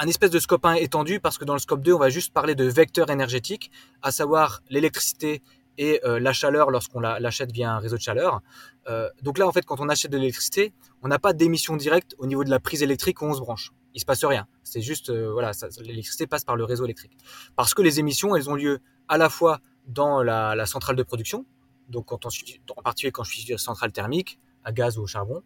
un 0.00 0.06
espèce 0.06 0.30
de 0.30 0.38
scope 0.38 0.64
1 0.64 0.74
étendu 0.74 1.20
parce 1.20 1.36
que 1.36 1.44
dans 1.44 1.52
le 1.52 1.58
scope 1.58 1.82
2, 1.82 1.92
on 1.92 1.98
va 1.98 2.08
juste 2.08 2.32
parler 2.32 2.54
de 2.54 2.64
vecteurs 2.64 3.10
énergétiques, 3.10 3.70
à 4.00 4.10
savoir 4.10 4.62
l'électricité 4.70 5.42
et 5.76 6.00
euh, 6.04 6.18
la 6.18 6.32
chaleur 6.32 6.70
lorsqu'on 6.70 7.00
l'achète 7.00 7.52
via 7.52 7.74
un 7.74 7.78
réseau 7.78 7.96
de 7.96 8.02
chaleur. 8.02 8.40
Euh, 8.88 9.10
donc 9.22 9.36
là, 9.36 9.46
en 9.46 9.52
fait, 9.52 9.64
quand 9.66 9.78
on 9.78 9.90
achète 9.90 10.10
de 10.10 10.16
l'électricité, 10.16 10.72
on 11.02 11.08
n'a 11.08 11.18
pas 11.18 11.34
d'émission 11.34 11.76
directe 11.76 12.14
au 12.16 12.26
niveau 12.26 12.44
de 12.44 12.50
la 12.50 12.58
prise 12.60 12.82
électrique 12.82 13.20
où 13.20 13.26
on 13.26 13.34
se 13.34 13.40
branche. 13.40 13.72
Il 13.92 14.00
se 14.00 14.06
passe 14.06 14.24
rien. 14.24 14.46
C'est 14.62 14.80
juste, 14.80 15.10
euh, 15.10 15.30
voilà, 15.32 15.52
l'électricité 15.80 16.26
passe 16.26 16.44
par 16.44 16.56
le 16.56 16.64
réseau 16.64 16.86
électrique. 16.86 17.18
Parce 17.54 17.74
que 17.74 17.82
les 17.82 18.00
émissions, 18.00 18.34
elles 18.34 18.48
ont 18.48 18.54
lieu 18.54 18.80
à 19.06 19.18
la 19.18 19.28
fois 19.28 19.60
dans 19.86 20.22
la, 20.22 20.64
centrale 20.64 20.96
de 20.96 21.02
production, 21.02 21.44
donc 21.90 22.10
en 22.12 22.18
particulier 22.18 23.10
quand 23.12 23.24
je 23.24 23.32
suis 23.32 23.42
sur 23.42 23.60
centrale 23.60 23.92
thermique, 23.92 24.38
à 24.64 24.72
gaz 24.72 24.96
ou 24.98 25.02
au 25.02 25.06
charbon, 25.06 25.42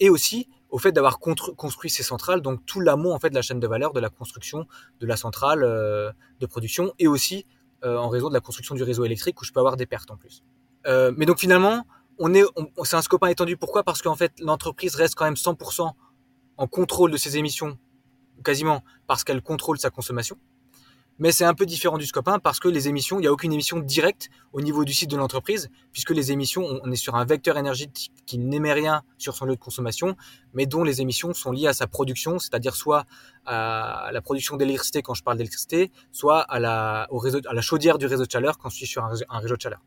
et 0.00 0.08
aussi 0.08 0.48
au 0.70 0.78
fait 0.78 0.92
d'avoir 0.92 1.18
construit 1.18 1.90
ces 1.90 2.02
centrales, 2.02 2.42
donc 2.42 2.64
tout 2.66 2.80
l'amont 2.80 3.14
en 3.14 3.18
fait 3.18 3.30
de 3.30 3.34
la 3.34 3.42
chaîne 3.42 3.60
de 3.60 3.66
valeur 3.66 3.92
de 3.92 4.00
la 4.00 4.10
construction 4.10 4.66
de 5.00 5.06
la 5.06 5.16
centrale 5.16 5.62
euh, 5.64 6.12
de 6.40 6.46
production, 6.46 6.92
et 6.98 7.06
aussi 7.06 7.46
euh, 7.84 7.96
en 7.96 8.08
raison 8.08 8.28
de 8.28 8.34
la 8.34 8.40
construction 8.40 8.74
du 8.74 8.82
réseau 8.82 9.04
électrique 9.04 9.40
où 9.40 9.44
je 9.44 9.52
peux 9.52 9.60
avoir 9.60 9.76
des 9.76 9.86
pertes 9.86 10.10
en 10.10 10.16
plus. 10.16 10.42
Euh, 10.86 11.12
mais 11.16 11.26
donc 11.26 11.38
finalement, 11.38 11.86
on 12.18 12.34
est, 12.34 12.42
c'est 12.84 12.96
un 12.96 13.02
scope 13.02 13.24
étendu. 13.28 13.56
Pourquoi? 13.56 13.84
Parce 13.84 14.02
qu'en 14.02 14.16
fait, 14.16 14.32
l'entreprise 14.40 14.94
reste 14.94 15.14
quand 15.14 15.24
même 15.24 15.34
100% 15.34 15.92
en 16.56 16.66
contrôle 16.66 17.10
de 17.10 17.16
ses 17.16 17.36
émissions, 17.36 17.78
quasiment 18.44 18.82
parce 19.06 19.24
qu'elle 19.24 19.42
contrôle 19.42 19.78
sa 19.78 19.90
consommation 19.90 20.36
mais 21.18 21.32
c'est 21.32 21.44
un 21.44 21.54
peu 21.54 21.66
différent 21.66 21.98
du 21.98 22.06
scope 22.06 22.28
1 22.28 22.38
parce 22.38 22.60
que 22.60 22.68
les 22.68 22.88
émissions, 22.88 23.18
il 23.18 23.22
n'y 23.22 23.26
a 23.26 23.32
aucune 23.32 23.52
émission 23.52 23.78
directe 23.80 24.28
au 24.52 24.60
niveau 24.60 24.84
du 24.84 24.92
site 24.92 25.10
de 25.10 25.16
l'entreprise, 25.16 25.68
puisque 25.92 26.10
les 26.10 26.32
émissions, 26.32 26.80
on 26.82 26.90
est 26.92 26.96
sur 26.96 27.16
un 27.16 27.24
vecteur 27.24 27.58
énergétique 27.58 28.12
qui 28.26 28.38
n'émet 28.38 28.72
rien 28.72 29.02
sur 29.18 29.34
son 29.34 29.44
lieu 29.46 29.54
de 29.54 29.60
consommation, 29.60 30.16
mais 30.54 30.66
dont 30.66 30.84
les 30.84 31.00
émissions 31.00 31.34
sont 31.34 31.52
liées 31.52 31.66
à 31.66 31.72
sa 31.72 31.86
production, 31.86 32.38
c'est-à-dire 32.38 32.76
soit 32.76 33.04
à 33.46 34.10
la 34.12 34.20
production 34.20 34.56
d'électricité 34.56 35.02
quand 35.02 35.14
je 35.14 35.22
parle 35.22 35.38
d'électricité, 35.38 35.90
soit 36.12 36.40
à 36.40 36.60
la 36.60 37.08
chaudière 37.60 37.98
du 37.98 38.06
réseau 38.06 38.24
de 38.24 38.30
chaleur 38.30 38.58
quand 38.58 38.68
je 38.70 38.76
suis 38.76 38.86
sur 38.86 39.04
un, 39.04 39.38
réseau 39.38 39.56
de 39.56 39.60
chaleur. 39.60 39.80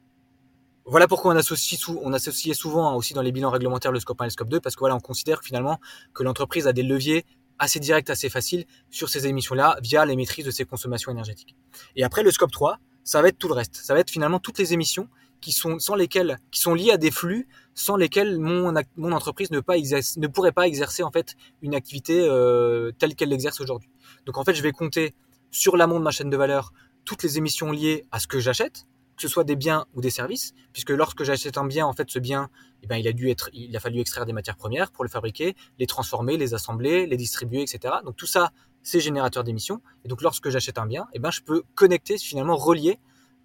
Voilà 0.85 1.07
pourquoi 1.07 1.31
on 1.31 1.37
associe, 1.37 1.79
on 2.01 2.11
associait 2.11 2.55
souvent 2.55 2.89
hein, 2.89 2.95
aussi 2.95 3.13
dans 3.13 3.21
les 3.21 3.31
bilans 3.31 3.51
réglementaires 3.51 3.91
le 3.91 3.99
scope 3.99 4.19
1 4.19 4.25
et 4.25 4.27
le 4.27 4.31
scope 4.31 4.49
2, 4.49 4.59
parce 4.59 4.75
que 4.75 4.79
voilà, 4.79 4.95
on 4.95 4.99
considère 4.99 5.41
finalement 5.43 5.79
que 6.13 6.23
l'entreprise 6.23 6.67
a 6.67 6.73
des 6.73 6.83
leviers 6.83 7.23
assez 7.61 7.79
direct, 7.79 8.09
assez 8.09 8.27
facile 8.27 8.65
sur 8.89 9.07
ces 9.07 9.27
émissions-là 9.27 9.77
via 9.83 10.03
les 10.03 10.15
maîtrises 10.15 10.45
de 10.45 10.51
ses 10.51 10.65
consommations 10.65 11.11
énergétiques. 11.11 11.55
Et 11.95 12.03
après, 12.03 12.23
le 12.23 12.31
scope 12.31 12.51
3, 12.51 12.79
ça 13.03 13.21
va 13.21 13.27
être 13.27 13.37
tout 13.37 13.47
le 13.47 13.53
reste. 13.53 13.75
Ça 13.75 13.93
va 13.93 13.99
être 13.99 14.09
finalement 14.09 14.39
toutes 14.39 14.57
les 14.57 14.73
émissions 14.73 15.07
qui 15.41 15.51
sont, 15.51 15.77
sans 15.77 15.93
lesquelles, 15.95 16.39
qui 16.49 16.59
sont 16.59 16.73
liées 16.73 16.91
à 16.91 16.97
des 16.97 17.11
flux 17.11 17.47
sans 17.75 17.95
lesquels 17.95 18.39
mon, 18.39 18.73
mon 18.97 19.11
entreprise 19.11 19.51
ne 19.51 20.27
pourrait 20.27 20.51
pas 20.51 20.67
exercer 20.67 21.03
en 21.03 21.11
fait 21.11 21.35
une 21.61 21.75
activité 21.75 22.19
euh, 22.19 22.91
telle 22.97 23.15
qu'elle 23.15 23.29
l'exerce 23.29 23.61
aujourd'hui. 23.61 23.89
Donc 24.25 24.37
en 24.37 24.43
fait, 24.43 24.55
je 24.55 24.63
vais 24.63 24.71
compter 24.71 25.13
sur 25.51 25.77
l'amont 25.77 25.99
de 25.99 26.03
ma 26.03 26.11
chaîne 26.11 26.29
de 26.29 26.37
valeur 26.37 26.73
toutes 27.05 27.21
les 27.23 27.37
émissions 27.37 27.71
liées 27.71 28.05
à 28.11 28.19
ce 28.19 28.27
que 28.27 28.39
j'achète, 28.39 28.85
que 29.21 29.27
ce 29.27 29.31
soit 29.31 29.43
des 29.43 29.55
biens 29.55 29.85
ou 29.93 30.01
des 30.01 30.09
services, 30.09 30.55
puisque 30.73 30.89
lorsque 30.89 31.23
j'achète 31.23 31.59
un 31.59 31.65
bien, 31.65 31.85
en 31.85 31.93
fait, 31.93 32.09
ce 32.09 32.17
bien, 32.17 32.49
eh 32.81 32.87
ben, 32.87 32.97
il 32.97 33.07
a 33.07 33.13
dû 33.13 33.31
il 33.53 33.75
a 33.77 33.79
fallu 33.79 33.99
extraire 33.99 34.25
des 34.25 34.33
matières 34.33 34.57
premières 34.57 34.91
pour 34.91 35.03
le 35.03 35.11
fabriquer, 35.11 35.55
les 35.77 35.85
transformer, 35.85 36.37
les 36.37 36.55
assembler, 36.55 37.05
les 37.05 37.17
distribuer, 37.17 37.61
etc. 37.61 37.93
Donc 38.03 38.15
tout 38.15 38.25
ça, 38.25 38.51
c'est 38.81 38.99
générateur 38.99 39.43
d'émissions. 39.43 39.79
Et 40.03 40.07
donc 40.07 40.23
lorsque 40.23 40.49
j'achète 40.49 40.79
un 40.79 40.87
bien, 40.87 41.07
eh 41.13 41.19
ben, 41.19 41.29
je 41.29 41.41
peux 41.41 41.61
connecter, 41.75 42.17
finalement, 42.17 42.55
relier 42.55 42.97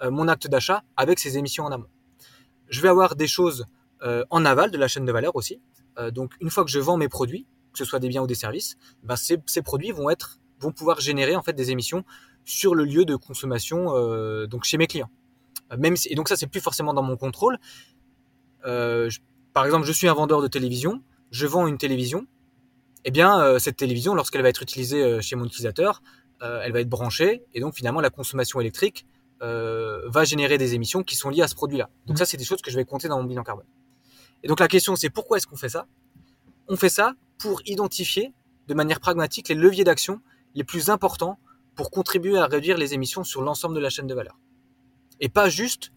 euh, 0.03 0.11
mon 0.11 0.29
acte 0.29 0.47
d'achat 0.47 0.83
avec 0.97 1.19
ces 1.19 1.37
émissions 1.37 1.65
en 1.65 1.73
amont. 1.73 1.91
Je 2.71 2.81
vais 2.81 2.89
avoir 2.89 3.15
des 3.15 3.27
choses 3.27 3.67
euh, 4.03 4.25
en 4.31 4.47
aval 4.47 4.71
de 4.71 4.79
la 4.79 4.89
chaîne 4.89 5.05
de 5.05 5.13
valeur 5.13 5.37
aussi. 5.37 5.61
Euh, 5.99 6.11
donc 6.11 6.33
une 6.41 6.49
fois 6.49 6.65
que 6.65 6.71
je 6.71 6.79
vends 6.79 6.97
mes 6.97 7.11
produits, 7.11 7.47
que 7.73 7.79
ce 7.79 7.85
soit 7.85 7.99
des 7.99 8.09
biens 8.09 8.23
ou 8.23 8.27
des 8.27 8.35
services, 8.35 8.79
ben, 9.03 9.17
ces, 9.17 9.37
ces 9.45 9.61
produits 9.61 9.93
vont 9.93 10.09
être, 10.09 10.39
vont 10.59 10.73
pouvoir 10.73 11.01
générer 11.01 11.37
en 11.37 11.43
fait 11.43 11.53
des 11.53 11.71
émissions 11.71 12.03
sur 12.47 12.75
le 12.75 12.87
lieu 12.87 13.05
de 13.05 13.15
consommation, 13.15 13.91
donc 14.47 14.63
chez 14.65 14.79
mes 14.79 14.87
clients. 14.87 15.11
Même 15.77 15.97
si, 15.97 16.13
et 16.13 16.15
donc 16.15 16.29
ça, 16.29 16.37
c'est 16.37 16.47
plus 16.47 16.61
forcément 16.61 16.95
dans 16.95 17.03
mon 17.03 17.17
contrôle. 17.17 17.59
par 18.63 19.65
exemple, 19.65 19.87
je 19.87 19.93
suis 19.93 20.09
un 20.09 20.15
vendeur 20.15 20.43
de 20.43 20.49
télévision, 20.49 21.03
je 21.31 21.47
vends 21.47 21.67
une 21.67 21.79
télévision. 21.79 22.27
Eh 23.05 23.11
bien, 23.11 23.59
cette 23.59 23.77
télévision, 23.77 24.15
lorsqu'elle 24.15 24.43
va 24.43 24.49
être 24.49 24.63
utilisée 24.63 25.21
chez 25.23 25.37
mon 25.37 25.45
utilisateur, 25.45 26.03
elle 26.41 26.73
va 26.73 26.81
être 26.81 26.89
branchée, 26.89 27.45
et 27.55 27.61
donc 27.61 27.75
finalement, 27.75 28.01
la 28.01 28.11
consommation 28.11 28.61
électrique 28.61 29.07
va 29.41 30.25
générer 30.25 30.59
des 30.59 30.75
émissions 30.75 31.03
qui 31.03 31.17
sont 31.17 31.31
liées 31.31 31.43
à 31.43 31.49
ce 31.49 31.55
produit-là. 31.55 31.91
Donc 32.07 32.17
mmh. 32.17 32.19
ça, 32.19 32.27
c'est 32.27 32.37
des 32.37 32.45
choses 32.45 32.63
que 32.63 32.71
je 32.71 32.77
vais 32.77 32.85
compter 32.85 33.09
dans 33.09 33.19
mon 33.19 33.25
bilan 33.25 33.45
carbone. 33.45 33.67
Et 34.43 34.49
donc 34.49 34.61
la 34.61 34.69
question, 34.69 34.97
c'est 34.97 35.11
pourquoi 35.11 35.39
est-ce 35.39 35.47
qu'on 35.47 35.57
fait 35.57 35.69
ça? 35.69 35.87
On 36.69 36.77
fait 36.77 36.89
ça 36.89 37.15
pour 37.39 37.63
identifier 37.67 38.33
de 38.67 38.75
manière 38.75 39.01
pragmatique 39.01 39.49
les 39.49 39.55
leviers 39.55 39.85
d'action 39.85 40.21
les 40.55 40.65
plus 40.65 40.91
importants 40.91 41.39
pour 41.75 41.91
contribuer 41.91 42.39
à 42.39 42.47
réduire 42.47 42.77
les 42.77 42.95
émissions 42.95 43.25
sur 43.25 43.43
l'ensemble 43.43 43.75
de 43.75 43.81
la 43.81 43.91
chaîne 43.91 44.07
de 44.07 44.15
valeur. 44.15 44.39
Et 45.21 45.29
pas 45.29 45.49
juste 45.49 45.93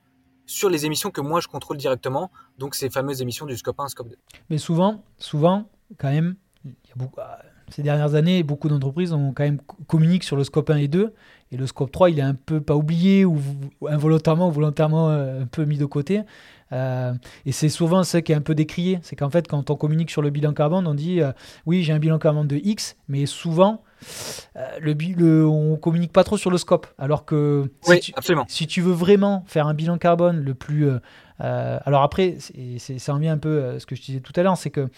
sur 0.46 0.70
les 0.70 0.86
émissions 0.86 1.12
que 1.12 1.22
moi 1.22 1.42
je 1.42 1.48
contrôle 1.48 1.78
directement, 1.78 2.32
donc 2.58 2.76
ces 2.76 2.90
fameuses 2.90 3.22
émissions 3.22 3.46
du 3.46 3.56
scope 3.56 3.80
1, 3.80 3.90
scope 3.90 4.10
2. 4.10 4.16
Mais 4.50 4.58
souvent, 4.58 5.04
souvent, 5.18 5.70
quand 5.98 6.10
même, 6.10 6.36
ah, 7.18 7.40
ces 7.70 7.84
dernières 7.84 8.16
années, 8.16 8.42
beaucoup 8.42 8.68
d'entreprises 8.68 9.14
ont 9.14 9.32
quand 9.34 9.44
même 9.44 9.62
communiqué 9.88 10.26
sur 10.26 10.36
le 10.36 10.44
scope 10.44 10.70
1 10.70 10.78
et 10.78 10.88
2, 10.88 11.14
et 11.52 11.58
le 11.58 11.68
scope 11.68 11.92
3, 11.92 12.10
il 12.10 12.20
est 12.20 12.24
un 12.24 12.34
peu 12.34 12.62
pas 12.62 12.76
oublié 12.76 13.26
ou 13.26 13.40
involontairement 13.88 14.50
ou 14.50 14.52
volontairement 14.52 15.10
euh, 15.10 15.44
un 15.44 15.46
peu 15.46 15.66
mis 15.66 15.78
de 15.78 15.86
côté. 15.86 16.22
Euh, 16.72 17.14
et 17.46 17.52
c'est 17.52 17.70
souvent 17.70 18.04
ce 18.04 18.18
qui 18.18 18.32
est 18.32 18.36
un 18.36 18.42
peu 18.42 18.56
décrié. 18.56 19.00
C'est 19.02 19.16
qu'en 19.16 19.30
fait, 19.30 19.48
quand 19.48 19.70
on 19.70 19.76
communique 19.76 20.12
sur 20.12 20.22
le 20.22 20.30
bilan 20.30 20.54
carbone, 20.54 20.88
on 20.88 20.94
dit 20.94 21.22
euh, 21.22 21.32
oui, 21.66 21.84
j'ai 21.84 21.94
un 21.94 22.00
bilan 22.00 22.20
carbone 22.20 22.48
de 22.48 22.58
X, 22.58 22.96
mais 23.08 23.26
souvent, 23.26 23.74
euh, 23.74 23.89
le, 24.56 24.94
le, 24.94 25.48
on 25.48 25.78
communique 25.78 26.14
pas 26.14 26.24
trop 26.24 26.38
sur 26.38 26.52
le 26.52 26.58
scope. 26.58 26.88
Alors 26.98 27.26
que 27.26 27.72
si, 27.82 28.00
tu, 28.00 28.14
absolument. 28.16 28.46
si 28.48 28.68
tu 28.68 28.82
veux 28.82 28.94
vraiment 28.94 29.44
faire 29.48 29.68
un 29.68 29.74
bilan 29.74 29.98
carbone 29.98 30.40
le 30.42 30.54
plus. 30.54 30.90
alors 31.40 32.04
après, 32.04 32.38
ça 32.78 33.14
en 33.14 33.20
vient 33.20 33.34
un 33.34 33.38
peu 33.38 33.80
ce 33.80 33.86
que 33.86 33.96
je 33.96 34.02
disais 34.02 34.20
tout 34.20 34.34
à 34.36 34.44
l'heure, 34.44 34.58
c'est 34.58 34.72
que 34.72 34.90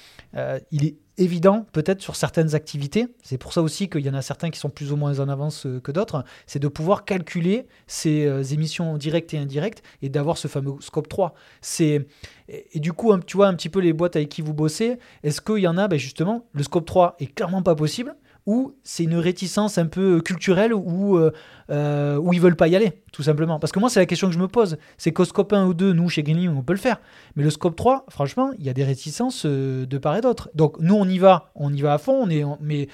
il 0.72 0.86
est 0.86 0.96
évident, 1.18 1.66
peut-être 1.72 2.02
sur 2.02 2.16
certaines 2.16 2.56
activités, 2.56 3.08
c'est 3.22 3.38
pour 3.38 3.54
ça 3.54 3.62
aussi 3.62 3.90
qu'il 3.90 4.02
y 4.02 4.10
en 4.10 4.14
a 4.14 4.22
certains 4.22 4.50
qui 4.50 4.60
sont 4.60 4.70
plus 4.70 4.92
ou 4.92 4.96
moins 4.96 5.20
en 5.20 5.30
avance 5.30 5.66
euh, 5.66 5.80
que 5.80 5.92
d'autres, 5.92 6.24
c'est 6.48 6.60
de 6.60 6.68
pouvoir 6.68 7.06
calculer 7.06 7.68
ces 7.88 8.26
euh, 8.26 8.44
émissions 8.44 8.98
directes 8.98 9.34
et 9.34 9.38
indirectes 9.38 9.84
et 10.02 10.10
d'avoir 10.10 10.38
ce 10.38 10.48
fameux 10.48 10.74
scope 10.80 11.08
3. 11.08 11.34
C'est, 11.62 12.08
et, 12.48 12.80
du 12.80 12.94
coup, 12.94 13.16
tu 13.20 13.38
vois 13.38 13.48
un 13.48 13.54
petit 13.54 13.70
peu 13.70 13.80
les 13.80 13.94
boîtes 13.94 14.16
avec 14.16 14.30
qui 14.30 14.42
vous 14.42 14.54
bossez, 14.54 14.98
est-ce 15.24 15.42
qu'il 15.42 15.60
y 15.60 15.68
en 15.68 15.78
a, 15.78 15.88
ben 15.88 16.00
justement, 16.00 16.46
le 16.54 16.64
scope 16.64 16.86
3 16.86 17.16
est 17.20 17.28
clairement 17.28 17.62
pas 17.62 17.76
possible 17.76 18.16
ou 18.46 18.76
c'est 18.84 19.04
une 19.04 19.16
réticence 19.16 19.78
un 19.78 19.86
peu 19.86 20.22
culturelle 20.22 20.74
où, 20.74 21.18
euh, 21.18 21.32
euh, 21.70 22.18
où 22.18 22.34
ils 22.34 22.42
veulent 22.42 22.56
pas 22.56 22.68
y 22.68 22.76
aller, 22.76 23.04
tout 23.12 23.24
simplement. 23.24 23.60
Parce 23.60 23.72
que 23.72 23.80
moi, 23.80 23.90
c'est 23.90 24.00
la 24.00 24.06
question 24.06 24.28
que 24.28 24.34
je 24.34 24.40
me 24.40 24.48
pose. 24.48 24.78
C'est 24.98 25.12
qu'au 25.12 25.26
scope 25.26 25.54
1 25.54 25.66
ou 25.66 25.74
2, 25.74 25.94
nous, 25.94 26.10
chez 26.10 26.24
Greening, 26.24 26.50
on 26.50 26.64
peut 26.64 26.74
le 26.74 26.80
faire. 26.80 27.00
Mais 27.36 27.44
le 27.44 27.50
scope 27.50 27.76
3, 27.76 28.06
franchement, 28.10 28.52
il 28.58 28.66
y 28.66 28.70
a 28.70 28.74
des 28.74 28.84
réticences 28.84 29.46
euh, 29.46 29.86
de 29.86 29.98
part 29.98 30.16
et 30.16 30.22
d'autre. 30.22 30.50
Donc, 30.56 30.80
nous, 30.80 30.96
on 30.96 31.08
y 31.08 31.20
va, 31.20 31.52
on 31.56 31.72
y 31.72 31.82
va 31.82 31.94
à 31.94 31.98
fond, 31.98 32.14
on 32.14 32.30
est, 32.30 32.44
mais 32.60 32.88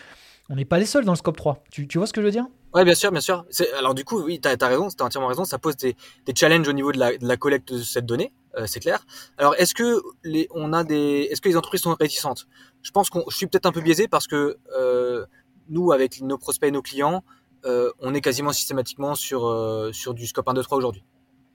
on 0.50 0.56
n'est 0.56 0.66
pas 0.66 0.80
les 0.80 0.86
seuls 0.86 1.06
dans 1.06 1.14
le 1.14 1.18
scope 1.18 1.38
3. 1.38 1.64
Tu, 1.72 1.88
tu 1.88 1.98
vois 1.98 2.08
ce 2.08 2.14
que 2.14 2.22
je 2.22 2.26
veux 2.26 2.32
dire? 2.32 2.46
Ouais, 2.74 2.84
bien 2.84 2.96
sûr, 2.96 3.12
bien 3.12 3.22
sûr. 3.22 3.46
Alors 3.80 3.96
du 3.96 4.04
coup, 4.04 4.22
oui, 4.22 4.42
tu 4.42 4.50
as, 4.50 4.68
raison, 4.68 4.90
tu 4.90 5.02
as 5.02 5.06
entièrement 5.06 5.30
raison. 5.30 5.46
Ça 5.46 5.58
pose 5.58 5.78
des, 5.78 5.96
des 6.26 6.34
challenges 6.36 6.68
au 6.68 6.74
niveau 6.74 6.92
de 6.92 7.00
la, 7.00 7.38
collecte 7.38 7.74
de 7.74 7.82
cette 7.82 8.06
donnée, 8.06 8.34
c'est 8.66 8.82
clair. 8.82 9.00
Alors, 9.38 9.56
est-ce 9.56 9.74
que 9.74 10.02
les, 10.24 10.48
on 10.52 10.74
a 10.74 10.84
des, 10.84 11.30
est-ce 11.32 11.42
que 11.42 11.48
les 11.50 11.56
entreprises 11.56 11.82
sont 11.82 11.96
réticentes? 11.96 12.46
Je 12.88 12.92
pense 12.92 13.10
qu'on, 13.10 13.24
je 13.30 13.36
suis 13.36 13.48
peut-être 13.48 13.66
un 13.66 13.72
peu 13.72 13.82
biaisé 13.82 14.08
parce 14.08 14.28
que 14.28 14.58
euh, 14.78 15.26
nous, 15.69 15.91
avec 15.91 16.21
nos 16.21 16.38
prospects 16.38 16.67
et 16.67 16.71
nos 16.71 16.82
clients, 16.82 17.23
euh, 17.65 17.91
on 17.99 18.13
est 18.13 18.21
quasiment 18.21 18.53
systématiquement 18.53 19.15
sur, 19.15 19.47
euh, 19.47 19.91
sur 19.91 20.13
du 20.13 20.27
scope 20.27 20.47
1, 20.47 20.53
2, 20.53 20.63
3 20.63 20.77
aujourd'hui. 20.77 21.03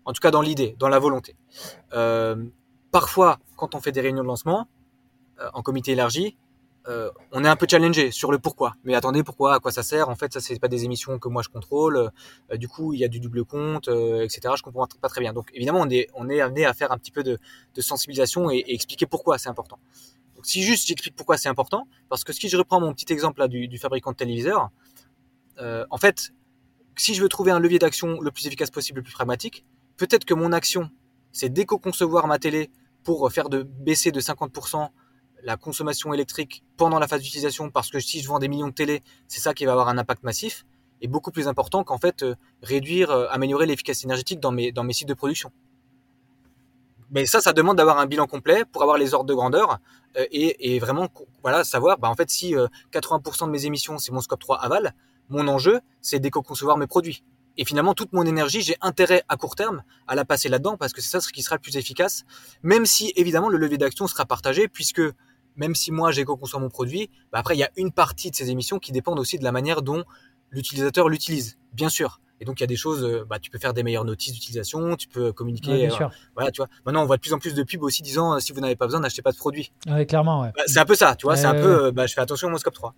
En 0.05 0.13
tout 0.13 0.21
cas, 0.21 0.31
dans 0.31 0.43
l'idée, 0.43 0.75
dans 0.79 0.89
la 0.89 0.99
volonté. 0.99 1.37
Euh, 1.95 2.37
parfois, 2.91 3.39
quand 3.57 3.75
on 3.75 3.81
fait 3.81 3.93
des 3.93 4.01
réunions 4.01 4.23
de 4.23 4.29
lancement, 4.29 4.69
en 5.55 5.63
comité 5.63 5.93
élargi, 5.93 6.37
on 7.33 7.45
est 7.45 7.49
un 7.49 7.57
peu 7.57 7.67
challengé 7.69 8.13
sur 8.13 8.31
le 8.31 8.39
pourquoi. 8.39 8.75
Mais 8.85 8.95
attendez, 8.95 9.25
pourquoi 9.25 9.55
À 9.55 9.61
quoi 9.61 9.73
ça 9.73 9.83
sert? 9.83 10.09
En 10.09 10.15
fait, 10.15 10.33
ça 10.33 10.41
c'est 10.41 10.59
pas 10.61 10.69
des 10.69 10.85
émissions 10.85 11.19
que 11.19 11.29
moi 11.29 11.43
je 11.43 11.49
contrôle. 11.49 12.11
du 12.55 12.69
coup, 12.69 12.93
il 12.93 13.01
y 13.01 13.05
a 13.05 13.09
du 13.09 13.19
double 13.19 13.45
compte, 13.45 13.89
etc. 13.89 14.55
Je 14.57 14.63
comprends 14.63 14.87
pas 15.01 15.09
très 15.09 15.21
bien. 15.21 15.33
Donc 15.33 15.51
évidemment, 15.55 15.85
on 16.15 16.29
est 16.29 16.41
amené 16.41 16.65
à 16.65 16.75
faire 16.75 16.93
un 16.93 16.99
petit 16.99 17.11
peu 17.11 17.25
de, 17.25 17.39
sensibilisation 17.81 18.51
et 18.51 18.65
expliquer 18.69 19.07
pourquoi 19.07 19.39
c'est 19.39 19.49
important 19.49 19.81
si 20.43 20.63
juste 20.63 20.87
j'explique 20.87 21.17
pourquoi 21.17 21.37
c'est 21.39 21.49
important, 21.49 21.87
parce 22.09 22.25
que 22.25 22.33
si 22.33 22.49
je 22.49 22.57
reprends 22.57 22.81
mon 22.81 22.93
petit 22.93 23.13
exemple 23.13 23.41
là 23.41 23.49
du, 23.49 23.79
fabricant 23.79 24.13
de 24.13 24.17
téléviseurs, 24.17 24.71
euh, 25.59 25.85
en 25.91 25.99
fait, 25.99 26.33
si 26.97 27.15
je 27.15 27.23
veux 27.23 27.29
trouver 27.29 27.53
un 27.53 27.59
levier 27.59 27.79
d'action 27.79 28.21
le 28.21 28.31
plus 28.31 28.47
efficace 28.47 28.71
possible, 28.71 28.99
le 28.99 29.03
plus 29.03 29.13
pragmatique, 29.13 29.65
peut-être 29.97 30.25
que 30.25 30.35
mon 30.35 30.53
action, 30.53 30.91
c'est 31.33 31.49
d'éco-concevoir 31.49 32.27
ma 32.27 32.39
télé 32.39 32.71
pour 33.03 33.31
faire 33.33 33.49
baisser 33.49 34.13
de 34.13 34.21
50% 34.21 34.89
la 35.45 35.57
consommation 35.57 36.15
électrique 36.15 36.63
pendant 36.77 36.99
la 36.99 37.09
phase 37.09 37.23
d'utilisation, 37.23 37.71
parce 37.71 37.91
que 37.91 37.99
si 37.99 38.21
je 38.21 38.29
vends 38.29 38.39
des 38.39 38.49
millions 38.49 38.69
de 38.69 38.73
télé, 38.73 39.03
c'est 39.27 39.41
ça 39.41 39.55
qui 39.55 39.65
va 39.65 39.73
avoir 39.73 39.89
un 39.89 39.99
impact 39.99 40.23
massif, 40.23 40.65
et 41.01 41.09
beaucoup 41.09 41.33
plus 41.33 41.49
important 41.49 41.83
qu'en 41.83 41.99
fait 41.99 42.23
euh, 42.23 42.37
réduire, 42.63 43.11
euh, 43.11 43.27
améliorer 43.31 43.67
l'efficacité 43.67 44.07
énergétique 44.07 44.39
dans 44.39 44.53
mes 44.53 44.93
sites 44.93 45.09
de 45.09 45.15
production. 45.15 45.51
Mais 47.13 47.27
ça, 47.27 47.41
ça 47.41 47.53
demande 47.53 47.77
d'avoir 47.77 47.99
un 47.99 48.07
bilan 48.07 48.27
complet 48.27 48.65
pour 48.65 48.83
avoir 48.83 48.97
les 48.97 49.15
ordres 49.15 49.29
de 49.29 49.35
grandeur 49.35 49.79
euh, 50.17 50.25
et, 50.33 50.75
et, 50.75 50.79
vraiment 50.79 51.09
voilà 51.43 51.63
savoir 51.63 51.99
bah 51.99 52.09
en 52.09 52.15
fait 52.15 52.31
si 52.31 52.55
80% 52.55 53.45
euh, 53.45 53.47
de 53.47 53.51
mes 53.51 53.67
émissions 53.67 53.99
c'est 53.99 54.13
mon 54.13 54.21
scope 54.21 54.41
3 54.41 54.59
aval, 54.59 54.95
mon 55.29 55.47
enjeu 55.49 55.81
c'est 56.01 56.19
d'éco-concevoir 56.19 56.77
mes 56.77 56.87
produits. 56.87 57.23
Et 57.59 57.67
finalement 57.67 57.93
toute 57.95 58.13
mon 58.13 58.25
énergie, 58.25 58.63
j'ai 58.63 58.77
intérêt 58.81 59.23
à 59.29 59.37
court 59.37 59.57
terme 59.57 59.83
à 60.07 60.15
la 60.15 60.25
passer 60.25 60.49
là-dedans 60.49 60.77
parce 60.79 60.93
que 60.93 61.03
c'est 61.03 61.11
ça 61.11 61.21
ce 61.21 61.31
qui 61.31 61.43
sera 61.43 61.57
le 61.57 61.61
plus 61.61 61.77
efficace, 61.77 62.25
même 62.63 62.87
si 62.87 63.13
évidemment 63.17 63.49
le 63.49 63.59
levier 63.59 63.79
d'action 63.79 64.07
sera 64.07 64.25
partagé 64.25 64.69
puisque 64.69 65.03
même 65.57 65.75
si 65.75 65.93
moi 65.93 66.13
j'éco-conçois 66.13 66.61
mon 66.61 66.71
produit, 66.71 67.11
bah 67.31 67.39
après 67.39 67.55
il 67.55 67.59
y 67.59 67.65
a 67.65 67.71
une 67.77 67.93
partie 67.93 68.31
de 68.31 68.37
ces 68.37 68.51
émissions 68.51 68.79
qui 68.79 68.91
dépendent 68.91 69.19
aussi 69.19 69.39
de 69.39 69.45
la 69.45 69.53
manière 69.53 69.83
dont 69.83 70.05
l'utilisateur 70.51 71.09
l'utilise, 71.09 71.59
bien 71.73 71.91
sûr. 71.91 72.21
Et 72.43 72.45
donc 72.45 72.59
il 72.59 72.63
y 72.63 72.65
a 72.65 72.67
des 72.67 72.77
choses, 72.77 73.05
euh, 73.05 73.25
bah, 73.25 73.39
tu 73.39 73.53
peux 73.53 73.59
faire 73.61 73.73
des 73.73 73.85
meilleures 73.85 74.05
notices 74.05 74.33
d'utilisation, 74.33 74.97
tu 74.97 75.07
peux 75.07 75.33
communiquer. 75.33 75.89
Euh, 75.89 76.09
voilà, 76.35 76.51
tu 76.51 76.61
vois. 76.61 76.69
Maintenant 76.85 77.05
on 77.05 77.07
voit 77.07 77.15
de 77.15 77.21
plus 77.21 77.33
en 77.33 77.39
plus 77.39 77.55
de 77.55 77.63
pubs 77.63 77.85
aussi 77.85 78.03
disant 78.03 78.35
euh, 78.35 78.41
si 78.41 78.53
vous 78.53 78.61
n'avez 78.61 78.75
pas 78.75 78.87
besoin, 78.87 78.99
n'achetez 78.99 79.23
pas 79.23 79.31
de 79.31 79.37
produit. 79.37 79.71
Ouais, 79.87 80.07
clairement. 80.07 80.41
Ouais. 80.41 80.51
Bah, 80.57 80.65
c'est 80.67 80.81
un 80.81 80.85
peu 80.85 80.97
ça, 80.97 81.15
tu 81.15 81.27
vois. 81.27 81.37
c'est 81.37 81.47
un 81.47 81.55
peu, 81.55 81.93
bah, 81.93 82.09
je 82.09 82.15
fais 82.15 82.21
attention 82.21 82.49
à 82.49 82.51
mon 82.51 82.59
scope 82.59 82.75
3. 82.75 82.95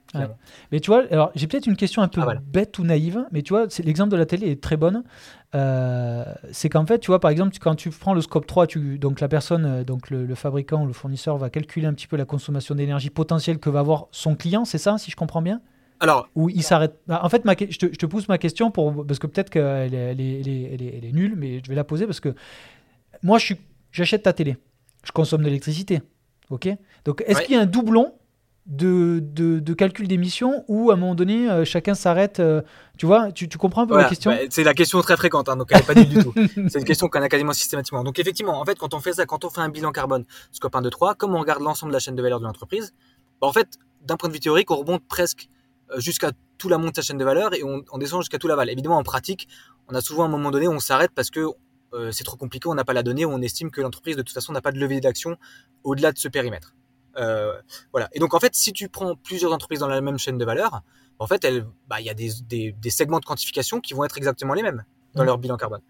Mais 0.72 0.80
tu 0.80 0.90
vois, 0.90 1.04
alors 1.10 1.30
j'ai 1.34 1.46
peut-être 1.46 1.66
une 1.66 1.76
question 1.76 2.00
un 2.00 2.08
peu 2.08 2.22
ah, 2.22 2.36
bête 2.42 2.78
ou 2.78 2.84
naïve, 2.84 3.26
mais 3.32 3.42
tu 3.42 3.52
vois, 3.52 3.66
l'exemple 3.84 4.10
de 4.12 4.16
la 4.16 4.24
télé 4.24 4.50
est 4.50 4.62
très 4.62 4.78
bonne. 4.78 5.04
c'est 5.52 6.70
qu'en 6.70 6.86
fait, 6.86 7.00
tu 7.00 7.08
vois, 7.08 7.20
par 7.20 7.30
exemple, 7.30 7.54
quand 7.60 7.74
tu 7.74 7.90
prends 7.90 8.14
le 8.14 8.22
scope 8.22 8.46
3, 8.46 8.66
tu, 8.66 8.98
donc 8.98 9.20
la 9.20 9.28
personne, 9.28 9.84
donc 9.84 10.08
le, 10.08 10.24
le, 10.24 10.34
fabricant 10.34 10.84
ou 10.84 10.86
le 10.86 10.94
fournisseur 10.94 11.36
va 11.36 11.50
calculer 11.50 11.86
un 11.86 11.92
petit 11.92 12.06
peu 12.06 12.16
la 12.16 12.24
consommation 12.24 12.74
d'énergie 12.74 13.10
potentielle 13.10 13.58
que 13.58 13.68
va 13.68 13.80
avoir 13.80 14.06
son 14.10 14.36
client, 14.36 14.64
c'est 14.64 14.78
ça, 14.78 14.96
si 14.96 15.10
je 15.10 15.16
comprends 15.16 15.42
bien? 15.42 15.60
Alors, 16.04 16.28
où 16.34 16.48
il 16.50 16.62
s'arrête. 16.62 17.00
Bah, 17.06 17.20
en 17.22 17.28
fait, 17.28 17.44
ma... 17.44 17.54
je, 17.54 17.78
te, 17.78 17.86
je, 17.86 17.96
te, 17.96 18.06
pousse 18.06 18.28
ma 18.28 18.38
question 18.38 18.70
pour 18.70 19.06
parce 19.06 19.18
que 19.18 19.26
peut-être 19.26 19.50
qu'elle 19.50 19.94
est, 19.94 20.10
elle 20.12 20.20
est, 20.20 20.70
elle 20.74 21.04
est, 21.04 21.12
nulle, 21.12 21.34
mais 21.36 21.60
je 21.64 21.68
vais 21.68 21.74
la 21.74 21.84
poser 21.84 22.06
parce 22.06 22.20
que 22.20 22.34
moi, 23.22 23.38
je 23.38 23.46
suis, 23.46 23.56
j'achète 23.90 24.22
ta 24.24 24.32
télé, 24.32 24.56
je 25.02 25.12
consomme 25.12 25.40
de 25.40 25.46
l'électricité, 25.46 26.02
ok? 26.50 26.68
Donc, 27.04 27.24
est-ce 27.26 27.40
qu'il 27.42 27.54
y 27.54 27.58
a 27.58 27.62
un 27.62 27.66
doublon 27.66 28.12
de, 28.66 29.20
de, 29.22 29.60
de 29.60 29.74
calcul 29.74 30.08
d'émissions 30.08 30.64
où 30.68 30.90
à 30.90 30.94
un 30.94 30.96
moment 30.96 31.14
donné, 31.14 31.50
euh, 31.50 31.64
chacun 31.64 31.94
s'arrête 31.94 32.40
euh, 32.40 32.62
Tu 32.98 33.06
vois, 33.06 33.32
tu, 33.32 33.48
tu, 33.48 33.58
comprends 33.58 33.82
un 33.82 33.86
peu 33.86 33.96
la 33.96 34.08
question? 34.08 34.30
Bah, 34.30 34.38
C'est 34.50 34.64
la 34.64 34.74
question 34.74 35.00
très 35.00 35.16
fréquente, 35.16 35.48
hein, 35.48 35.56
donc 35.56 35.68
elle 35.70 35.78
n'est 35.78 35.84
pas 35.84 35.94
nulle 35.94 36.08
du 36.08 36.18
tout. 36.18 36.34
C'est 36.68 36.78
une 36.78 36.84
question 36.84 37.08
qu'on 37.08 37.22
a 37.22 37.28
quasiment 37.28 37.52
systématiquement. 37.52 38.04
Donc 38.04 38.18
effectivement, 38.18 38.60
en 38.60 38.64
fait, 38.64 38.78
quand 38.78 38.94
on 38.94 39.00
fait 39.00 39.14
ça, 39.14 39.26
quand 39.26 39.44
on 39.44 39.50
fait 39.50 39.60
un 39.60 39.68
bilan 39.68 39.92
carbone, 39.92 40.24
scope 40.52 40.74
1, 40.74 40.82
2, 40.82 40.90
3, 40.90 41.14
comme 41.14 41.34
on 41.34 41.40
regarde 41.40 41.62
l'ensemble 41.62 41.92
de 41.92 41.96
la 41.96 42.00
chaîne 42.00 42.14
de 42.14 42.22
valeur 42.22 42.40
de 42.40 42.44
l'entreprise, 42.44 42.94
bah, 43.40 43.46
en 43.46 43.52
fait, 43.52 43.78
d'un 44.02 44.16
point 44.16 44.28
de 44.28 44.34
vue 44.34 44.40
théorique, 44.40 44.70
on 44.70 44.76
remonte 44.76 45.06
presque 45.08 45.48
jusqu'à 45.98 46.32
tout 46.58 46.68
la 46.68 46.78
montée 46.78 46.92
de 46.92 46.96
sa 46.96 47.02
chaîne 47.02 47.18
de 47.18 47.24
valeur 47.24 47.54
et 47.54 47.62
on, 47.64 47.98
descend 47.98 48.22
jusqu'à 48.22 48.38
tout 48.38 48.48
l'aval. 48.48 48.70
Évidemment, 48.70 48.98
en 48.98 49.02
pratique, 49.02 49.48
on 49.88 49.94
a 49.94 50.00
souvent 50.00 50.24
à 50.24 50.26
un 50.26 50.30
moment 50.30 50.50
donné, 50.50 50.68
on 50.68 50.80
s'arrête 50.80 51.12
parce 51.14 51.30
que 51.30 51.46
euh, 51.92 52.10
c'est 52.10 52.24
trop 52.24 52.36
compliqué, 52.36 52.68
on 52.68 52.74
n'a 52.74 52.84
pas 52.84 52.92
la 52.92 53.02
donnée, 53.02 53.24
on 53.24 53.40
estime 53.40 53.70
que 53.70 53.80
l'entreprise 53.80 54.16
de 54.16 54.22
toute 54.22 54.34
façon 54.34 54.52
n'a 54.52 54.60
pas 54.60 54.72
de 54.72 54.78
levier 54.78 55.00
d'action 55.00 55.36
au-delà 55.82 56.12
de 56.12 56.18
ce 56.18 56.28
périmètre. 56.28 56.74
Euh, 57.16 57.60
voilà. 57.92 58.08
Et 58.12 58.18
donc 58.18 58.34
en 58.34 58.40
fait, 58.40 58.54
si 58.54 58.72
tu 58.72 58.88
prends 58.88 59.14
plusieurs 59.16 59.52
entreprises 59.52 59.80
dans 59.80 59.88
la 59.88 60.00
même 60.00 60.18
chaîne 60.18 60.38
de 60.38 60.44
valeur, 60.44 60.82
en 61.18 61.26
fait, 61.26 61.46
bah, 61.86 62.00
il 62.00 62.06
y 62.06 62.10
a 62.10 62.14
des, 62.14 62.30
des, 62.42 62.72
des, 62.72 62.90
segments 62.90 63.20
de 63.20 63.24
quantification 63.24 63.80
qui 63.80 63.94
vont 63.94 64.04
être 64.04 64.18
exactement 64.18 64.54
les 64.54 64.62
mêmes 64.62 64.84
dans 65.14 65.22
mmh. 65.22 65.26
leur 65.26 65.38
bilan 65.38 65.56
carbone. 65.56 65.80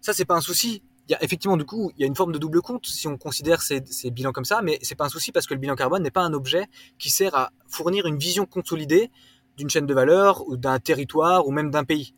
Ça, 0.00 0.12
c'est 0.12 0.24
pas 0.24 0.34
un 0.34 0.40
souci. 0.40 0.82
Effectivement 1.20 1.56
du 1.56 1.64
coup, 1.64 1.90
il 1.96 2.00
y 2.00 2.04
a 2.04 2.06
une 2.06 2.14
forme 2.14 2.32
de 2.32 2.38
double 2.38 2.60
compte 2.60 2.86
si 2.86 3.08
on 3.08 3.16
considère 3.16 3.62
ces, 3.62 3.80
bilans 4.10 4.32
comme 4.32 4.44
ça, 4.44 4.60
mais 4.62 4.78
c'est 4.82 4.94
pas 4.94 5.06
un 5.06 5.08
souci 5.08 5.32
parce 5.32 5.46
que 5.46 5.54
le 5.54 5.60
bilan 5.60 5.74
carbone 5.74 6.02
n'est 6.02 6.10
pas 6.10 6.22
un 6.22 6.34
objet 6.34 6.66
qui 6.98 7.10
sert 7.10 7.34
à 7.34 7.50
fournir 7.66 8.06
une 8.06 8.18
vision 8.18 8.44
consolidée 8.44 9.10
d'une 9.56 9.70
chaîne 9.70 9.86
de 9.86 9.94
valeur 9.94 10.46
ou 10.46 10.56
d'un 10.56 10.78
territoire 10.78 11.46
ou 11.46 11.50
même 11.50 11.70
d'un 11.70 11.84
pays. 11.84 12.14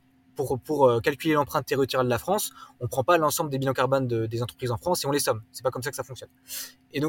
Pour, 0.64 0.88
euh, 0.88 1.01
calculer 1.01 1.34
l'empreinte 1.34 1.66
territoriale 1.66 2.07
de 2.07 2.11
la 2.11 2.18
France, 2.18 2.51
on 2.80 2.88
prend 2.88 3.05
pas 3.05 3.18
l'ensemble 3.18 3.51
des 3.51 3.59
bilans 3.59 3.74
carbone 3.74 4.09
de, 4.09 4.24
des 4.24 4.43
entreprises 4.43 4.70
en 4.70 4.78
France 4.78 5.05
et 5.05 5.07
on 5.07 5.11
les 5.11 5.18
somme. 5.20 5.43
C'est 5.53 5.62
pas 5.62 5.70
comme 5.70 5.82
ça 5.82 5.91
que 5.91 5.97
ça 5.97 6.03
fonctionne. 6.03 6.30
Et 6.95 7.01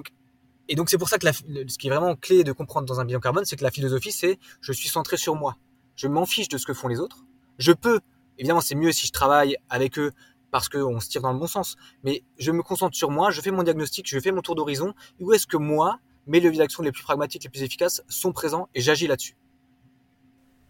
donc, 0.76 0.90
c'est 0.90 0.98
pour 0.98 1.08
ça 1.08 1.18
que 1.18 1.32
ce 1.32 1.78
qui 1.78 1.88
est 1.88 1.90
vraiment 1.90 2.16
clé 2.18 2.44
de 2.44 2.52
comprendre 2.52 2.86
dans 2.86 3.00
un 3.00 3.06
bilan 3.06 3.22
carbone, 3.22 3.46
c'est 3.46 3.56
que 3.56 3.64
la 3.64 3.72
philosophie, 3.72 4.12
c'est 4.12 4.38
je 4.60 4.74
suis 4.74 4.90
centré 4.90 5.16
sur 5.16 5.36
moi. 5.36 5.56
Je 5.96 6.08
m'en 6.08 6.26
fiche 6.26 6.50
de 6.50 6.58
ce 6.58 6.66
que 6.66 6.74
font 6.74 6.90
les 6.90 7.00
autres. 7.00 7.26
Je 7.58 7.72
peux, 7.72 8.02
évidemment, 8.38 8.60
c'est 8.60 8.76
mieux 8.76 8.92
si 8.92 9.08
je 9.08 9.12
travaille 9.12 9.56
avec 9.70 9.98
eux 9.98 10.12
parce 10.52 10.70
qu'on 10.70 11.00
se 11.00 11.10
tire 11.10 11.22
dans 11.22 11.34
le 11.34 11.40
bon 11.40 11.48
sens. 11.48 11.78
Mais 12.04 12.24
je 12.38 12.52
me 12.52 12.62
concentre 12.62 12.96
sur 12.96 13.10
moi, 13.10 13.32
je 13.32 13.42
fais 13.42 13.52
mon 13.52 13.64
diagnostic, 13.64 14.08
je 14.08 14.20
fais 14.20 14.32
mon 14.32 14.42
tour 14.42 14.56
d'horizon. 14.56 14.94
Où 15.20 15.34
est-ce 15.34 15.48
que 15.48 15.58
moi, 15.58 16.00
mes 16.28 16.40
leviers 16.40 16.60
d'action 16.60 16.84
les 16.84 16.92
plus 16.92 17.04
pragmatiques, 17.04 17.44
les 17.44 17.50
plus 17.50 17.64
efficaces 17.64 18.04
sont 18.08 18.32
présents 18.32 18.70
et 18.76 18.82
j'agis 18.82 19.08
là-dessus? 19.08 19.36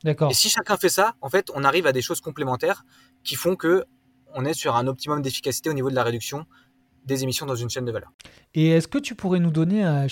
D'accord. 0.03 0.31
Et 0.31 0.33
si 0.33 0.49
chacun 0.49 0.77
fait 0.77 0.89
ça, 0.89 1.15
en 1.21 1.29
fait, 1.29 1.51
on 1.53 1.63
arrive 1.63 1.85
à 1.85 1.91
des 1.91 2.01
choses 2.01 2.21
complémentaires 2.21 2.85
qui 3.23 3.35
font 3.35 3.55
que 3.55 3.85
on 4.33 4.45
est 4.45 4.53
sur 4.53 4.75
un 4.75 4.87
optimum 4.87 5.21
d'efficacité 5.21 5.69
au 5.69 5.73
niveau 5.73 5.89
de 5.89 5.95
la 5.95 6.03
réduction 6.03 6.45
des 7.05 7.23
émissions 7.23 7.45
dans 7.45 7.55
une 7.55 7.69
chaîne 7.69 7.85
de 7.85 7.91
valeur. 7.91 8.11
Et 8.53 8.69
est-ce 8.69 8.87
que 8.87 8.97
tu 8.97 9.15
pourrais 9.15 9.39
nous 9.39 9.51
donner 9.51 9.83
un, 9.83 10.07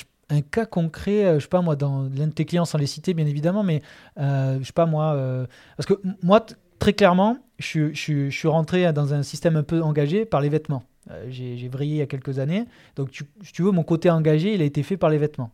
cas 0.52 0.66
concret, 0.66 1.26
euh, 1.26 1.40
je 1.40 1.44
sais 1.44 1.50
pas 1.50 1.62
moi, 1.62 1.76
dans 1.76 2.04
l'un 2.04 2.28
de 2.28 2.32
tes 2.32 2.46
clients, 2.46 2.66
sans 2.66 2.78
les 2.78 2.86
citer 2.86 3.14
bien 3.14 3.26
évidemment, 3.26 3.64
mais 3.64 3.82
euh, 4.20 4.60
je 4.60 4.66
sais 4.66 4.74
pas 4.74 4.86
moi, 4.86 5.14
euh, 5.14 5.48
parce 5.78 5.88
que 5.88 6.00
moi, 6.22 6.46
très 6.90 6.96
clairement, 6.96 7.38
je, 7.60 7.94
suis 7.94 8.48
rentré 8.48 8.92
dans 8.94 9.14
un 9.14 9.22
système 9.22 9.56
un 9.56 9.62
peu 9.62 9.84
engagé 9.84 10.26
par 10.26 10.42
les 10.42 10.50
vêtements. 10.50 10.82
J'ai 11.30 11.68
vrillé 11.68 11.96
il 11.96 12.00
y 12.00 12.02
a 12.02 12.08
quelques 12.08 12.40
années. 12.40 12.66
Donc, 12.96 13.10
si 13.44 13.54
tu 13.54 13.62
veux, 13.62 13.70
mon 13.70 13.84
côté 13.84 14.10
engagé, 14.10 14.56
il 14.56 14.62
a 14.64 14.66
été 14.66 14.82
fait 14.82 14.98
par 14.98 15.12
les 15.12 15.20
vêtements. 15.20 15.52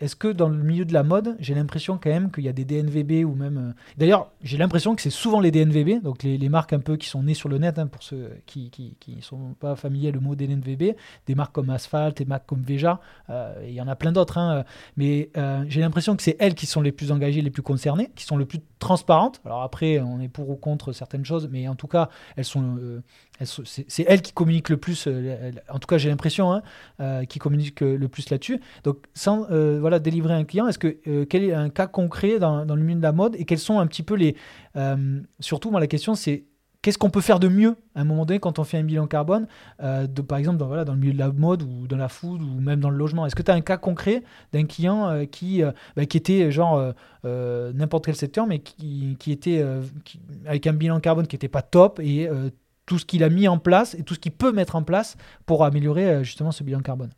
Est-ce 0.00 0.14
que 0.14 0.28
dans 0.28 0.48
le 0.48 0.56
milieu 0.56 0.84
de 0.84 0.92
la 0.92 1.02
mode, 1.02 1.36
j'ai 1.40 1.54
l'impression 1.54 1.98
quand 2.00 2.10
même 2.10 2.30
qu'il 2.30 2.44
y 2.44 2.48
a 2.48 2.52
des 2.52 2.64
DNVB 2.64 3.24
ou 3.28 3.34
même. 3.34 3.58
Euh, 3.58 3.72
d'ailleurs, 3.96 4.30
j'ai 4.42 4.56
l'impression 4.56 4.94
que 4.94 5.02
c'est 5.02 5.10
souvent 5.10 5.40
les 5.40 5.50
DNVB, 5.50 6.02
donc 6.02 6.22
les, 6.22 6.48
marques 6.48 6.72
un 6.72 6.78
peu 6.78 6.96
qui 6.96 7.08
sont 7.08 7.24
nées 7.24 7.34
sur 7.34 7.48
le 7.48 7.58
net, 7.58 7.78
hein, 7.80 7.88
pour 7.88 8.04
ceux 8.04 8.30
qui 8.46 8.70
ne 9.08 9.20
sont 9.20 9.54
pas 9.58 9.74
familiers 9.74 10.12
le 10.12 10.20
mot 10.20 10.36
DNVB, 10.36 10.94
des 11.26 11.34
marques 11.34 11.52
comme 11.52 11.70
Asphalt, 11.70 12.16
des 12.16 12.24
marques 12.26 12.46
comme 12.46 12.62
Veja, 12.62 13.00
euh, 13.28 13.54
il 13.66 13.74
y 13.74 13.80
en 13.80 13.88
a 13.88 13.96
plein 13.96 14.12
d'autres, 14.12 14.38
hein, 14.38 14.64
mais 14.96 15.30
euh, 15.36 15.64
j'ai 15.68 15.80
l'impression 15.80 16.14
que 16.14 16.22
c'est 16.22 16.36
elles 16.38 16.54
qui 16.54 16.66
sont 16.66 16.80
les 16.80 16.92
plus 16.92 17.10
engagées, 17.10 17.42
les 17.42 17.50
plus 17.50 17.62
concernées, 17.62 18.10
qui 18.14 18.24
sont 18.24 18.36
le 18.36 18.44
plus 18.44 18.60
transparentes. 18.78 19.40
Alors 19.44 19.62
après, 19.62 20.00
on 20.00 20.20
est 20.20 20.28
pour 20.28 20.50
ou 20.50 20.56
contre 20.56 20.92
certaines 20.92 21.24
choses, 21.24 21.48
mais 21.50 21.68
en 21.68 21.74
tout 21.74 21.88
cas, 21.88 22.08
elles 22.36 22.44
sont 22.44 23.02
c'est 23.44 24.04
elle 24.08 24.22
qui 24.22 24.32
communique 24.32 24.68
le 24.68 24.76
plus, 24.76 25.06
euh, 25.06 25.52
en 25.68 25.78
tout 25.78 25.86
cas 25.86 25.98
j'ai 25.98 26.08
l'impression, 26.08 26.52
hein, 26.52 26.62
euh, 27.00 27.24
qui 27.24 27.38
communique 27.38 27.82
euh, 27.82 27.96
le 27.96 28.08
plus 28.08 28.30
là-dessus. 28.30 28.60
Donc 28.84 28.98
sans 29.14 29.46
voilà, 29.48 29.98
délivrer 29.98 30.34
un 30.34 30.44
client, 30.44 30.66
est-ce 30.66 30.78
que 30.78 31.24
quel 31.24 31.44
est 31.44 31.52
un 31.52 31.70
cas 31.70 31.86
concret 31.86 32.38
dans, 32.38 32.66
dans, 32.66 32.74
le 32.74 32.82
milieu 32.82 32.98
de 32.98 33.02
la 33.02 33.12
mode 33.12 33.36
et 33.36 33.44
quels 33.44 33.58
sont 33.58 33.78
un 33.78 33.86
petit 33.86 34.02
peu 34.02 34.14
les... 34.14 34.36
surtout, 35.40 35.70
moi 35.70 35.80
la 35.80 35.86
question 35.86 36.14
c'est 36.14 36.44
qu'est-ce 36.82 36.98
qu'on 36.98 37.10
peut 37.10 37.20
faire 37.20 37.40
de 37.40 37.48
mieux 37.48 37.76
à 37.94 38.00
un 38.00 38.04
moment 38.04 38.24
donné 38.24 38.40
quand 38.40 38.58
on 38.58 38.64
fait 38.64 38.78
un 38.78 38.84
bilan 38.84 39.06
carbone, 39.06 39.46
de, 39.80 40.22
par 40.22 40.38
exemple 40.38 40.58
dans, 40.58 40.68
le 40.68 40.94
milieu 40.96 41.12
de 41.12 41.18
la 41.18 41.30
mode 41.30 41.62
ou 41.62 41.86
dans 41.86 41.96
la 41.96 42.08
food 42.08 42.42
ou 42.42 42.60
même 42.60 42.80
dans 42.80 42.90
le 42.90 42.96
logement? 42.96 43.26
Est-ce 43.26 43.34
que 43.34 43.42
tu 43.42 43.50
as 43.50 43.54
un 43.54 43.60
cas 43.60 43.76
concret 43.76 44.22
d'un 44.52 44.64
client 44.64 45.26
qui, 45.26 45.62
bah, 45.96 46.06
qui 46.06 46.16
était 46.16 46.50
genre 46.52 46.94
n'importe 47.24 48.06
quel 48.06 48.16
secteur 48.16 48.46
mais 48.46 48.60
qui, 48.60 49.16
qui 49.18 49.32
était 49.32 49.64
avec 50.46 50.66
un 50.66 50.72
bilan 50.72 51.00
carbone 51.00 51.26
qui 51.26 51.34
n'était 51.34 51.48
pas 51.48 51.62
top 51.62 52.00
et 52.00 52.28
tout 52.88 52.98
ce 52.98 53.04
qu'il 53.04 53.22
a 53.22 53.28
mis 53.28 53.46
en 53.46 53.58
place 53.58 53.94
et 53.94 54.02
tout 54.02 54.14
ce 54.14 54.18
qu'il 54.18 54.32
peut 54.32 54.50
mettre 54.50 54.74
en 54.74 54.82
place 54.82 55.16
pour 55.46 55.64
améliorer 55.64 56.08
euh, 56.08 56.22
justement 56.24 56.50
ce 56.50 56.64
bilan 56.64 56.80
carbone? 56.80 57.10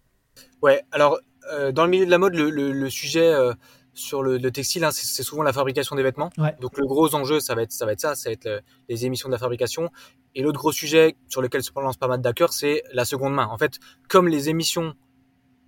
Ouais, 0.60 0.82
alors 0.90 1.18
euh, 1.52 1.72
dans 1.72 1.84
le 1.84 1.90
milieu 1.90 2.04
de 2.04 2.10
la 2.10 2.18
mode, 2.18 2.34
le, 2.34 2.90
sujet 2.90 3.32
euh, 3.32 3.54
sur 4.00 4.22
le, 4.22 4.50
textile, 4.50 4.84
hein, 4.84 4.90
c'est 4.92 5.22
souvent 5.22 5.42
la 5.42 5.52
fabrication 5.52 5.96
des 5.96 6.02
vêtements. 6.02 6.30
Donc 6.60 6.76
le 6.78 6.86
gros 6.86 7.14
enjeu, 7.14 7.40
ça 7.40 7.54
va 7.54 7.62
être 7.62 7.72
ça, 7.72 7.86
va 7.86 7.92
être 7.92 8.00
ça, 8.00 8.14
ça 8.14 8.30
va 8.30 8.32
être 8.32 8.62
les 8.88 9.06
émissions 9.06 9.28
de 9.28 9.32
la 9.32 9.38
fabrication. 9.38 9.90
Et 10.34 10.42
l'autre 10.42 10.58
gros 10.58 10.72
sujet 10.72 11.16
sur 11.28 11.42
lequel 11.42 11.62
se 11.62 11.70
lance 11.76 11.96
pas 11.96 12.08
mal 12.08 12.20
d'acteurs, 12.20 12.52
c'est 12.52 12.82
la 12.92 13.04
seconde 13.04 13.34
main. 13.34 13.46
En 13.46 13.58
fait, 13.58 13.78
comme 14.08 14.28
les 14.28 14.48
émissions 14.48 14.94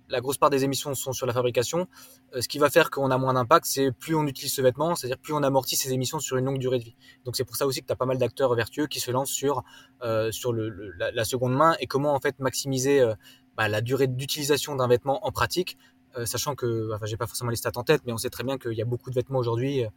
la 0.09 0.21
grosse 0.21 0.37
part 0.37 0.49
des 0.49 0.63
émissions 0.63 0.93
sont 0.93 1.11
sur 1.11 1.25
la 1.25 1.33
fabrication. 1.33 1.87
Euh, 2.35 2.41
ce 2.41 2.47
qui 2.47 2.59
va 2.59 2.69
faire 2.69 2.89
qu'on 2.89 3.09
a 3.11 3.17
moins 3.17 3.33
d'impact, 3.33 3.65
c'est 3.65 3.91
plus 3.91 4.15
on 4.15 4.27
utilise 4.27 4.53
ce 4.53 4.61
vêtement, 4.61 4.95
c'est-à-dire 4.95 5.17
plus 5.17 5.33
on 5.33 5.43
amortit 5.43 5.75
ces 5.75 5.91
émissions 5.91 6.19
sur 6.19 6.37
une 6.37 6.45
longue 6.45 6.59
durée 6.59 6.79
de 6.79 6.83
vie. 6.83 6.95
Donc 7.25 7.35
c'est 7.35 7.43
pour 7.43 7.55
ça 7.55 7.65
aussi 7.65 7.81
que 7.81 7.87
tu 7.87 7.93
as 7.93 7.95
pas 7.95 8.05
mal 8.05 8.17
d'acteurs 8.17 8.53
vertueux 8.53 8.87
qui 8.87 8.99
se 8.99 9.11
lancent 9.11 9.31
sur, 9.31 9.63
euh, 10.03 10.31
sur 10.31 10.53
le, 10.53 10.69
la, 10.97 11.25
seconde 11.25 11.55
main 11.55 11.75
et 11.79 11.87
comment 11.87 12.13
en 12.13 12.19
fait 12.19 12.39
maximiser 12.39 13.01
euh, 13.01 13.15
bah, 13.57 13.67
la 13.67 13.81
durée 13.81 14.07
d'utilisation 14.07 14.75
d'un 14.75 14.87
vêtement 14.87 15.25
en 15.25 15.31
pratique 15.31 15.77
sachant 16.25 16.55
que, 16.55 16.93
enfin, 16.93 17.05
j'ai 17.05 17.17
pas 17.17 17.27
forcément 17.27 17.49
les 17.49 17.55
stats 17.55 17.71
en 17.75 17.83
tête, 17.83 18.01
mais 18.05 18.13
on 18.13 18.17
sait 18.17 18.29
très 18.29 18.43
bien 18.43 18.57
qu'il 18.57 18.73
y 18.73 18.81
a 18.81 18.85
beaucoup 18.85 19.09
de 19.09 19.15
vêtements 19.15 19.39
aujourd'hui 19.39 19.83
euh, 19.83 19.89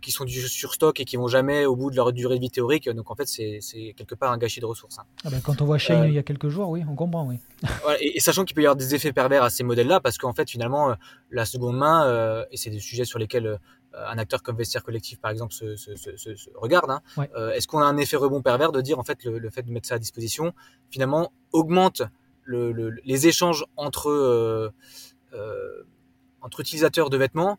qui 0.00 0.10
sont 0.10 0.24
du 0.24 0.40
sur 0.48 0.74
stock 0.74 1.00
et 1.00 1.04
qui 1.04 1.16
vont 1.16 1.28
jamais 1.28 1.64
au 1.64 1.76
bout 1.76 1.90
de 1.90 1.96
leur 1.96 2.12
durée 2.12 2.36
de 2.36 2.40
vie 2.40 2.50
théorique. 2.50 2.88
Donc 2.90 3.10
en 3.10 3.14
fait, 3.14 3.26
c'est 3.26 3.60
quelque 3.96 4.14
part 4.14 4.32
un 4.32 4.38
gâchis 4.38 4.60
de 4.60 4.66
ressources. 4.66 4.98
Hein. 4.98 5.04
Ah 5.24 5.30
ben, 5.30 5.40
quand 5.40 5.60
on 5.62 5.64
voit 5.64 5.78
Shane 5.78 6.02
euh, 6.02 6.08
il 6.08 6.14
y 6.14 6.18
a 6.18 6.22
quelques 6.22 6.48
jours, 6.48 6.68
oui, 6.68 6.82
on 6.88 6.94
comprend, 6.94 7.26
oui. 7.26 7.36
et, 8.00 8.20
sachant 8.20 8.44
qu'il 8.44 8.54
peut 8.54 8.62
y 8.62 8.66
avoir 8.66 8.76
des 8.76 8.94
effets 8.94 9.12
pervers 9.12 9.42
à 9.42 9.50
ces 9.50 9.64
modèles-là, 9.64 10.00
parce 10.00 10.18
qu'en 10.18 10.32
fait, 10.32 10.50
finalement, 10.50 10.94
la 11.30 11.44
seconde 11.44 11.76
main, 11.76 12.44
et 12.50 12.56
c'est 12.56 12.70
des 12.70 12.80
sujets 12.80 13.04
sur 13.04 13.18
lesquels 13.18 13.58
un 13.94 14.18
acteur 14.18 14.42
comme 14.42 14.56
Vestiaire 14.56 14.82
Collectif, 14.82 15.20
par 15.20 15.30
exemple, 15.30 15.52
se, 15.52 15.74
regarde. 16.56 16.90
Hein, 16.90 17.02
est-ce 17.54 17.66
qu'on 17.66 17.80
a 17.80 17.84
un 17.84 17.96
effet 17.96 18.16
rebond 18.16 18.42
pervers 18.42 18.72
de 18.72 18.80
dire 18.80 18.98
en 18.98 19.04
fait 19.04 19.24
le, 19.24 19.50
fait 19.50 19.62
de 19.62 19.70
mettre 19.70 19.88
ça 19.88 19.96
à 19.96 19.98
disposition 19.98 20.52
finalement 20.90 21.32
augmente 21.52 22.02
les 22.46 23.26
échanges 23.26 23.64
entre 23.76 24.10
euh, 24.10 24.70
entre 26.40 26.60
utilisateurs 26.60 27.10
de 27.10 27.16
vêtements, 27.16 27.58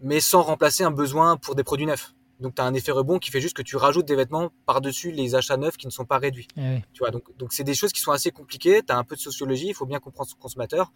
mais 0.00 0.20
sans 0.20 0.42
remplacer 0.42 0.84
un 0.84 0.90
besoin 0.90 1.36
pour 1.36 1.54
des 1.54 1.64
produits 1.64 1.86
neufs. 1.86 2.14
Donc 2.40 2.56
tu 2.56 2.62
as 2.62 2.64
un 2.64 2.74
effet 2.74 2.90
rebond 2.90 3.18
qui 3.18 3.30
fait 3.30 3.40
juste 3.40 3.56
que 3.56 3.62
tu 3.62 3.76
rajoutes 3.76 4.06
des 4.06 4.16
vêtements 4.16 4.50
par-dessus 4.66 5.12
les 5.12 5.34
achats 5.34 5.56
neufs 5.56 5.76
qui 5.76 5.86
ne 5.86 5.92
sont 5.92 6.04
pas 6.04 6.18
réduits. 6.18 6.48
Eh 6.56 6.82
tu 6.92 6.98
vois, 6.98 7.10
donc 7.10 7.36
donc 7.36 7.52
c'est 7.52 7.64
des 7.64 7.74
choses 7.74 7.92
qui 7.92 8.00
sont 8.00 8.10
assez 8.10 8.30
compliquées. 8.30 8.82
Tu 8.86 8.92
as 8.92 8.98
un 8.98 9.04
peu 9.04 9.14
de 9.14 9.20
sociologie, 9.20 9.68
il 9.68 9.74
faut 9.74 9.86
bien 9.86 10.00
comprendre 10.00 10.28
son 10.28 10.36
consommateur. 10.36 10.92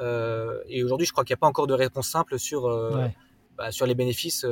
Euh, 0.00 0.60
et 0.68 0.82
aujourd'hui, 0.82 1.06
je 1.06 1.12
crois 1.12 1.24
qu'il 1.24 1.32
n'y 1.32 1.38
a 1.38 1.42
pas 1.42 1.46
encore 1.46 1.66
de 1.66 1.74
réponse 1.74 2.08
simple 2.08 2.38
sur 2.38 2.66
euh, 2.66 3.06
bah, 3.56 3.70
sur 3.70 3.86
les 3.86 3.94
bénéfices 3.94 4.44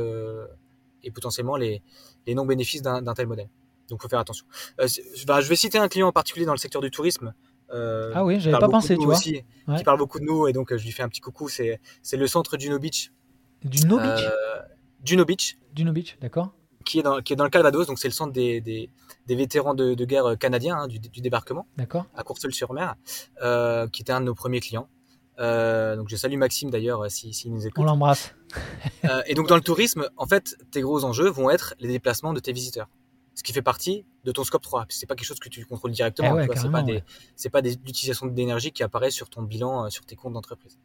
et 1.02 1.10
potentiellement 1.10 1.56
les, 1.56 1.82
les 2.26 2.34
non-bénéfices 2.34 2.82
d'un 2.82 3.14
tel 3.14 3.26
modèle. 3.26 3.50
Donc 3.88 4.02
faut 4.02 4.08
faire 4.08 4.18
attention. 4.18 4.46
je 4.78 5.48
vais 5.48 5.56
citer 5.56 5.78
un 5.78 5.88
client 5.88 6.08
en 6.08 6.12
particulier 6.12 6.46
dans 6.46 6.52
le 6.52 6.58
secteur 6.58 6.82
du 6.82 6.90
tourisme 6.90 7.34
euh, 7.72 8.12
ah 8.14 8.24
oui, 8.24 8.40
j'avais 8.40 8.58
pas 8.58 8.68
pensé, 8.68 8.96
tu 8.96 9.04
vois. 9.04 9.16
Aussi, 9.16 9.42
Qui 9.76 9.84
parle 9.84 9.98
beaucoup 9.98 10.18
de 10.18 10.24
nous 10.24 10.46
et 10.46 10.52
donc 10.52 10.72
euh, 10.72 10.78
je 10.78 10.84
lui 10.84 10.92
fais 10.92 11.02
un 11.02 11.08
petit 11.08 11.20
coucou. 11.20 11.48
C'est 11.48 11.80
le 12.12 12.26
centre 12.26 12.58
Juno 12.58 12.78
Beach. 12.78 13.12
Juno 13.68 13.98
Beach 13.98 14.20
euh, 14.22 14.62
Juno 15.04 15.24
Beach. 15.24 15.58
Juno 15.74 15.92
Beach, 15.92 16.16
d'accord. 16.20 16.52
Qui 16.84 17.00
est, 17.00 17.02
dans, 17.02 17.20
qui 17.20 17.34
est 17.34 17.36
dans 17.36 17.44
le 17.44 17.50
Calvados, 17.50 17.86
donc 17.86 17.98
c'est 17.98 18.08
le 18.08 18.14
centre 18.14 18.32
des, 18.32 18.62
des, 18.62 18.88
des 19.26 19.34
vétérans 19.34 19.74
de, 19.74 19.92
de, 19.92 20.04
guerre 20.06 20.38
canadiens 20.38 20.78
hein, 20.78 20.86
du, 20.88 20.98
du, 20.98 21.20
débarquement. 21.20 21.66
D'accord. 21.76 22.06
À 22.14 22.22
Courseul-sur-Mer, 22.22 22.94
euh, 23.42 23.86
qui 23.88 24.00
était 24.00 24.12
un 24.12 24.20
de 24.20 24.26
nos 24.26 24.34
premiers 24.34 24.60
clients. 24.60 24.88
Euh, 25.38 25.96
donc 25.96 26.08
je 26.08 26.16
salue 26.16 26.36
Maxime 26.36 26.70
d'ailleurs 26.70 27.10
s'il 27.10 27.34
si, 27.34 27.50
nous 27.50 27.66
écoute. 27.66 27.82
On 27.82 27.84
l'embrasse. 27.84 28.34
euh, 29.04 29.22
et 29.26 29.34
donc 29.34 29.48
dans 29.48 29.56
le 29.56 29.60
tourisme, 29.60 30.08
en 30.16 30.26
fait, 30.26 30.56
tes 30.70 30.80
gros 30.80 31.04
enjeux 31.04 31.28
vont 31.28 31.50
être 31.50 31.74
les 31.78 31.88
déplacements 31.88 32.32
de 32.32 32.40
tes 32.40 32.52
visiteurs 32.52 32.88
ce 33.39 33.45
qui 33.45 33.53
fait 33.53 33.62
partie 33.62 34.05
de 34.24 34.32
ton 34.32 34.43
scope 34.43 34.62
3. 34.62 34.86
C'est 34.89 35.07
pas 35.07 35.14
quelque 35.14 35.28
chose 35.28 35.39
que 35.39 35.49
tu 35.49 35.64
contrôles 35.64 35.93
directement. 35.93 36.41
Eh 36.41 36.49
c'est 36.57 36.70
pas, 36.72 36.82
des, 36.82 37.05
pas 37.53 37.62
des 37.62 37.74
utilisations 37.74 38.26
d'énergie 38.26 38.72
qui 38.72 38.82
apparaissent 38.82 39.14
sur 39.14 39.30
ton 39.30 39.43
bilan, 39.43 39.84
euh, 39.84 39.91
sur 39.91 40.05
tes 40.05 40.16
comptes 40.16 40.32
d'entreprise. 40.32 40.76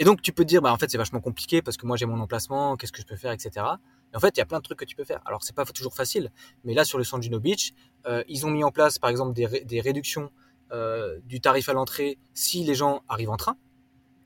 Et 0.00 0.04
donc, 0.04 0.20
tu 0.20 0.32
peux 0.32 0.42
te 0.42 0.48
dire, 0.48 0.60
bah, 0.60 0.72
en 0.72 0.78
fait, 0.78 0.90
c'est 0.90 0.98
vachement 0.98 1.20
compliqué 1.20 1.62
parce 1.62 1.76
que 1.76 1.86
moi, 1.86 1.96
j'ai 1.96 2.06
mon 2.06 2.18
emplacement, 2.18 2.76
qu'est-ce 2.76 2.90
que 2.90 3.00
je 3.00 3.06
peux 3.06 3.14
faire, 3.14 3.30
etc. 3.30 3.66
Et 4.12 4.16
en 4.16 4.18
fait, 4.18 4.36
il 4.36 4.38
y 4.38 4.42
a 4.42 4.46
plein 4.46 4.58
de 4.58 4.64
trucs 4.64 4.80
que 4.80 4.84
tu 4.84 4.96
peux 4.96 5.04
faire. 5.04 5.20
Alors, 5.26 5.44
c'est 5.44 5.54
pas 5.54 5.64
toujours 5.64 5.94
facile, 5.94 6.32
mais 6.64 6.74
là, 6.74 6.84
sur 6.84 6.98
le 6.98 7.04
San 7.04 7.22
Juno 7.22 7.38
Beach, 7.38 7.72
euh, 8.06 8.24
ils 8.26 8.46
ont 8.46 8.50
mis 8.50 8.64
en 8.64 8.72
place, 8.72 8.98
par 8.98 9.08
exemple, 9.08 9.32
des, 9.32 9.62
des 9.64 9.80
réductions 9.80 10.32
euh, 10.72 11.20
du 11.24 11.40
tarif 11.40 11.68
à 11.68 11.72
l'entrée 11.72 12.18
si 12.34 12.64
les 12.64 12.74
gens 12.74 13.02
arrivent 13.08 13.30
en 13.30 13.36
train, 13.36 13.56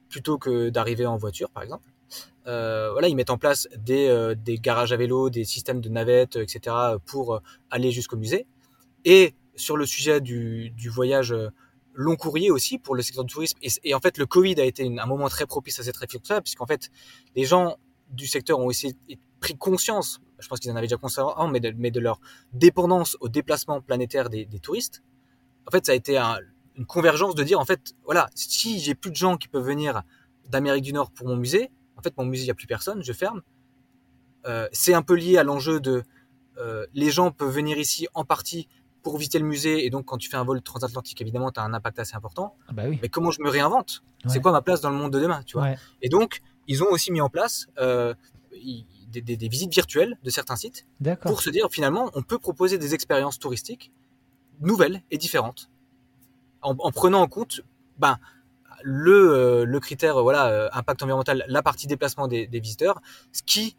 plutôt 0.09 0.39
que 0.39 0.71
d'arriver 0.71 1.05
en 1.05 1.19
voiture, 1.19 1.51
par 1.51 1.63
exemple. 1.63 1.93
Euh, 2.47 2.91
voilà, 2.93 3.09
ils 3.09 3.17
mettent 3.17 3.31
en 3.31 3.39
place 3.39 3.69
des, 3.77 4.09
euh, 4.09 4.35
des, 4.37 4.59
garages 4.59 4.93
à 4.93 4.97
vélo, 4.97 5.31
des 5.31 5.45
systèmes 5.45 5.81
de 5.81 5.89
navettes, 5.89 6.37
etc. 6.37 6.77
pour 7.05 7.35
euh, 7.35 7.41
aller 7.71 7.91
jusqu'au 7.91 8.17
musée. 8.17 8.47
Et 9.05 9.35
sur 9.57 9.77
le 9.77 9.87
sujet 9.87 10.21
du, 10.21 10.73
voyage 10.89 11.35
long 11.95 12.17
courrier 12.17 12.51
aussi 12.51 12.79
pour 12.79 12.95
le 12.95 13.03
secteur 13.03 13.25
du 13.25 13.33
tourisme. 13.33 13.59
Et, 13.83 13.95
en 13.95 14.01
fait, 14.01 14.19
le 14.19 14.27
Covid 14.27 14.61
a 14.61 14.65
été 14.65 14.87
un 14.87 15.07
moment 15.07 15.29
très 15.29 15.47
propice 15.47 15.81
à 15.81 15.83
cette 15.83 15.97
réflexion-là, 15.97 16.43
puisqu'en 16.43 16.67
fait, 16.67 16.91
les 17.35 17.45
gens 17.45 17.79
du 18.11 18.27
secteur 18.27 18.59
ont 18.59 18.67
aussi 18.67 18.97
pris 19.41 19.57
conscience, 19.57 20.21
je 20.39 20.47
pense 20.47 20.61
qu'ils 20.61 20.71
en 20.71 20.77
avaient 20.77 20.87
déjà 20.87 20.99
conscience 20.99 21.35
mais 21.51 21.61
de, 21.61 22.01
leur 22.01 22.21
dépendance 22.53 23.17
au 23.21 23.29
déplacement 23.29 23.81
planétaire 23.81 24.29
des, 24.29 24.47
touristes. 24.61 25.03
En 25.67 25.71
fait, 25.71 25.87
ça 25.87 25.93
a 25.93 25.95
été 25.95 26.19
un, 26.19 26.39
une 26.77 26.87
convergence 26.87 27.35
de 27.35 27.43
dire, 27.43 27.59
en 27.59 27.65
fait, 27.65 27.95
voilà, 28.05 28.29
si 28.35 28.79
j'ai 28.79 28.95
plus 28.95 29.11
de 29.11 29.17
gens 29.17 29.37
qui 29.39 29.49
peuvent 29.49 29.65
venir 29.65 30.03
d'Amérique 30.49 30.85
du 30.85 30.93
Nord 30.93 31.11
pour 31.11 31.27
mon 31.27 31.37
musée, 31.37 31.71
en 31.97 32.03
fait, 32.03 32.17
mon 32.17 32.25
musée, 32.25 32.43
il 32.43 32.47
n'y 32.47 32.51
a 32.51 32.55
plus 32.55 32.67
personne, 32.67 33.03
je 33.03 33.13
ferme. 33.13 33.43
Euh, 34.47 34.69
c'est 34.73 34.95
un 34.95 35.03
peu 35.03 35.15
lié 35.15 35.39
à 35.39 35.45
l'enjeu 35.45 35.81
de 35.81 36.03
euh, 36.59 36.87
les 36.95 37.11
gens 37.11 37.31
peuvent 37.31 37.53
venir 37.53 37.79
ici 37.79 38.07
en 38.15 38.25
partie 38.25 38.69
pour 39.03 39.19
visiter 39.19 39.39
le 39.39 39.45
musée 39.45 39.85
et 39.85 39.91
donc 39.91 40.07
quand 40.07 40.19
tu 40.19 40.29
fais 40.29 40.37
un 40.37 40.45
vol 40.45 40.63
transatlantique 40.63 41.21
évidemment 41.21 41.53
tu 41.53 41.61
as 41.61 41.65
un 41.65 41.75
impact 41.75 41.99
assez 41.99 42.15
important. 42.15 42.57
Ah 42.69 42.73
bah 42.73 42.85
oui. 42.89 42.99
mais 43.03 43.09
comment 43.09 43.31
je 43.31 43.43
me 43.43 43.49
réinvente? 43.49 44.03
C'est 44.27 44.41
quoi 44.41 44.51
ma 44.51 44.63
place 44.63 44.81
dans 44.81 44.91
le 44.91 44.97
monde 44.97 45.13
de 45.13 45.21
demain 45.21 45.43
tu 45.45 45.59
vois? 45.59 45.75
Et 46.03 46.09
donc 46.09 46.41
ils 46.67 46.83
ont 46.83 46.89
aussi 46.91 47.13
mis 47.13 47.21
en 47.21 47.29
place 47.29 47.67
euh, 47.79 48.15
des, 49.09 49.21
des, 49.21 49.37
des, 49.37 49.49
visites 49.49 49.73
virtuelles 49.73 50.19
de 50.23 50.31
certains 50.31 50.57
sites 50.57 50.87
pour 51.23 51.41
se 51.41 51.51
dire 51.51 51.69
finalement 51.71 52.11
on 52.15 52.23
peut 52.23 52.39
proposer 52.39 52.79
des 52.79 52.95
expériences 52.95 53.39
touristiques 53.39 53.93
nouvelles 54.61 55.03
et 55.11 55.19
différentes. 55.19 55.71
En, 56.63 56.75
en 56.79 56.91
prenant 56.91 57.21
en 57.21 57.29
compte 57.29 57.61
ben 57.99 58.19
le, 58.83 59.33
euh, 59.33 59.65
le 59.65 59.81
critère 59.81 60.23
voilà 60.23 60.49
euh, 60.49 60.69
impact 60.73 61.03
environnemental, 61.03 61.45
la 61.49 61.63
partie 61.63 61.87
déplacement 61.87 62.29
des, 62.29 62.47
visiteurs, 62.53 63.01
ce 63.33 63.43
qui 63.43 63.77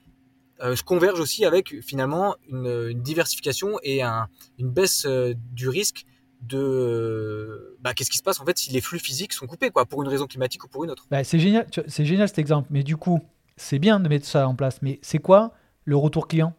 euh, 0.61 0.75
converge 0.85 1.19
aussi 1.19 1.45
avec 1.45 1.81
finalement 1.81 2.35
une, 2.49 2.93
diversification 3.01 3.79
et 3.83 4.01
un, 4.01 4.27
une 4.57 4.69
baisse 4.69 5.07
du 5.51 5.69
risque 5.69 6.05
de 6.41 7.77
bah, 7.81 7.93
qu'est-ce 7.93 8.11
qui 8.11 8.17
se 8.17 8.23
passe 8.23 8.39
en 8.39 8.45
fait 8.45 8.57
si 8.57 8.71
les 8.71 8.81
flux 8.81 8.99
physiques 8.99 9.33
sont 9.33 9.47
coupés 9.47 9.71
quoi 9.71 9.85
pour 9.85 10.03
une 10.03 10.07
raison 10.07 10.27
climatique 10.27 10.63
ou 10.63 10.67
pour 10.67 10.83
une 10.83 10.91
autre. 10.91 11.07
Bah, 11.09 11.23
c'est 11.23 11.39
génial, 11.39 11.67
c'est 11.87 12.05
génial 12.05 12.27
cet 12.27 12.39
exemple. 12.39 12.67
Mais 12.71 12.83
du 12.83 12.95
coup, 12.95 13.21
c'est 13.55 13.79
bien 13.79 13.99
de 13.99 14.07
mettre 14.07 14.25
ça 14.25 14.47
en 14.47 14.55
place. 14.55 14.81
Mais 14.81 14.99
c'est 15.01 15.17
quoi 15.19 15.53
le 15.85 15.95
retour 15.97 16.27
client? 16.27 16.53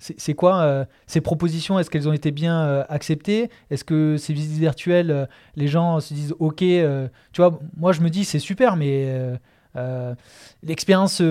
C'est 0.00 0.34
quoi 0.34 0.60
euh, 0.62 0.84
ces 1.06 1.20
propositions? 1.20 1.78
Est-ce 1.78 1.90
qu'elles 1.90 2.08
ont 2.08 2.12
été 2.12 2.30
bien 2.30 2.62
euh, 2.62 2.84
acceptées? 2.88 3.50
Est-ce 3.70 3.84
que 3.84 4.16
ces 4.16 4.32
visites 4.32 4.58
virtuelles, 4.58 5.10
euh, 5.10 5.26
les 5.56 5.68
gens 5.68 6.00
se 6.00 6.14
disent 6.14 6.34
OK 6.38 6.58
Tu 6.58 7.10
vois, 7.36 7.58
moi 7.76 7.92
je 7.92 8.00
me 8.00 8.08
dis 8.08 8.24
c'est 8.24 8.38
super, 8.38 8.76
mais 8.76 9.38
l'expérience 10.62 11.22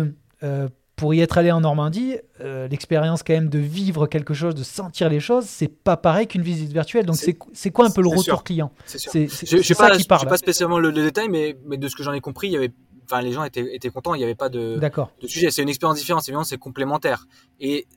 pour 0.95 1.13
y 1.13 1.21
être 1.21 1.37
allé 1.37 1.51
en 1.51 1.61
Normandie, 1.61 2.17
l'expérience 2.39 3.23
quand 3.23 3.33
même 3.33 3.49
de 3.49 3.59
vivre 3.59 4.07
quelque 4.07 4.33
chose, 4.33 4.53
de 4.53 4.63
sentir 4.63 5.09
les 5.09 5.19
choses, 5.19 5.45
c'est 5.45 5.67
pas 5.67 5.97
pareil 5.97 6.27
qu'une 6.27 6.41
visite 6.41 6.71
virtuelle. 6.71 7.05
Donc 7.05 7.17
c'est 7.53 7.71
quoi 7.71 7.87
un 7.87 7.91
peu 7.91 8.01
le 8.01 8.09
retour 8.09 8.43
client? 8.43 8.71
C'est 8.85 8.99
Je 8.99 9.57
ne 9.57 9.61
sais 9.61 9.75
pas, 9.75 9.97
pas 10.25 10.37
spécialement 10.37 10.79
le, 10.79 10.91
détail, 10.91 11.29
mais, 11.29 11.57
mais 11.65 11.77
de 11.77 11.87
ce 11.87 11.95
que 11.95 12.03
j'en 12.03 12.13
ai 12.13 12.21
compris, 12.21 12.47
il 12.47 12.53
y 12.53 12.57
avait 12.57 12.71
enfin 13.11 13.21
les 13.21 13.31
gens 13.31 13.43
étaient, 13.43 13.75
étaient 13.75 13.89
contents, 13.89 14.13
il 14.13 14.19
n'y 14.19 14.23
avait 14.23 14.35
pas 14.35 14.49
de, 14.49 14.77
de 14.77 15.27
sujet. 15.27 15.49
C'est 15.51 15.63
une 15.63 15.69
expérience 15.69 15.97
différente, 15.97 16.23
évidemment, 16.23 16.43
c'est 16.43 16.57
complémentaire. 16.57 17.25
Et 17.59 17.87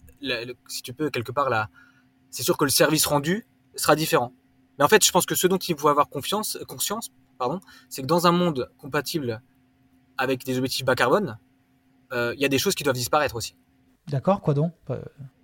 si 0.69 0.83
tu 0.83 0.93
peux, 0.93 1.11
quelque 1.11 1.33
part, 1.33 1.51
là, 1.51 1.69
c'est 2.31 2.43
sûr 2.43 2.57
que 2.57 2.65
le 2.65 2.71
service 2.71 3.07
rendu 3.07 3.47
sera 3.77 3.97
différent. 3.97 4.33
Mais 4.79 4.85
en 4.85 4.89
fait, 4.89 5.05
je 5.05 5.13
pense 5.13 5.27
que 5.27 5.35
ce 5.35 5.47
dont 5.47 5.59
il 5.59 5.77
faut 5.79 5.89
avoir 5.89 6.09
confiance, 6.09 6.59
conscience, 6.67 7.11
pardon, 7.39 7.61
c'est 7.89 8.03
que 8.03 8.07
dans 8.07 8.27
un 8.27 8.33
monde 8.33 8.71
compatible 8.79 9.43
avec 10.17 10.45
des 10.45 10.59
objectifs 10.59 10.85
bas 10.85 10.95
carbone, 10.95 11.39
euh, 12.13 12.33
il 12.37 12.41
y 12.41 12.45
a 12.45 12.49
des 12.49 12.59
choses 12.59 12.75
qui 12.75 12.85
doivent 12.85 12.97
disparaître 12.97 13.35
aussi. 13.35 13.57
D'accord, 14.09 14.41
quoi 14.41 14.53
donc? 14.53 14.73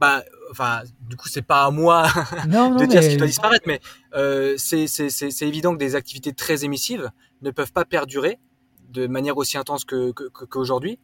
Bah, 0.01 0.25
enfin, 0.51 0.83
du 1.09 1.17
coup, 1.17 1.29
c'est 1.29 1.43
pas 1.43 1.65
à 1.65 1.71
moi 1.71 2.03
de 2.47 2.87
dire 2.87 3.03
ce 3.03 3.11
qui 3.11 3.17
doit 3.17 3.27
disparaître, 3.27 3.65
mais 3.67 3.81
euh, 4.15 4.57
c'est 4.57 5.43
évident 5.43 5.73
que 5.73 5.79
des 5.79 5.95
activités 5.95 6.33
très 6.33 6.65
émissives 6.65 7.11
ne 7.43 7.51
peuvent 7.51 7.73
pas 7.73 7.85
perdurer 7.85 8.39
de 8.91 9.07
manière 9.07 9.37
aussi 9.37 9.57
intense 9.59 9.85
qu'aujourd'hui. 9.85 10.99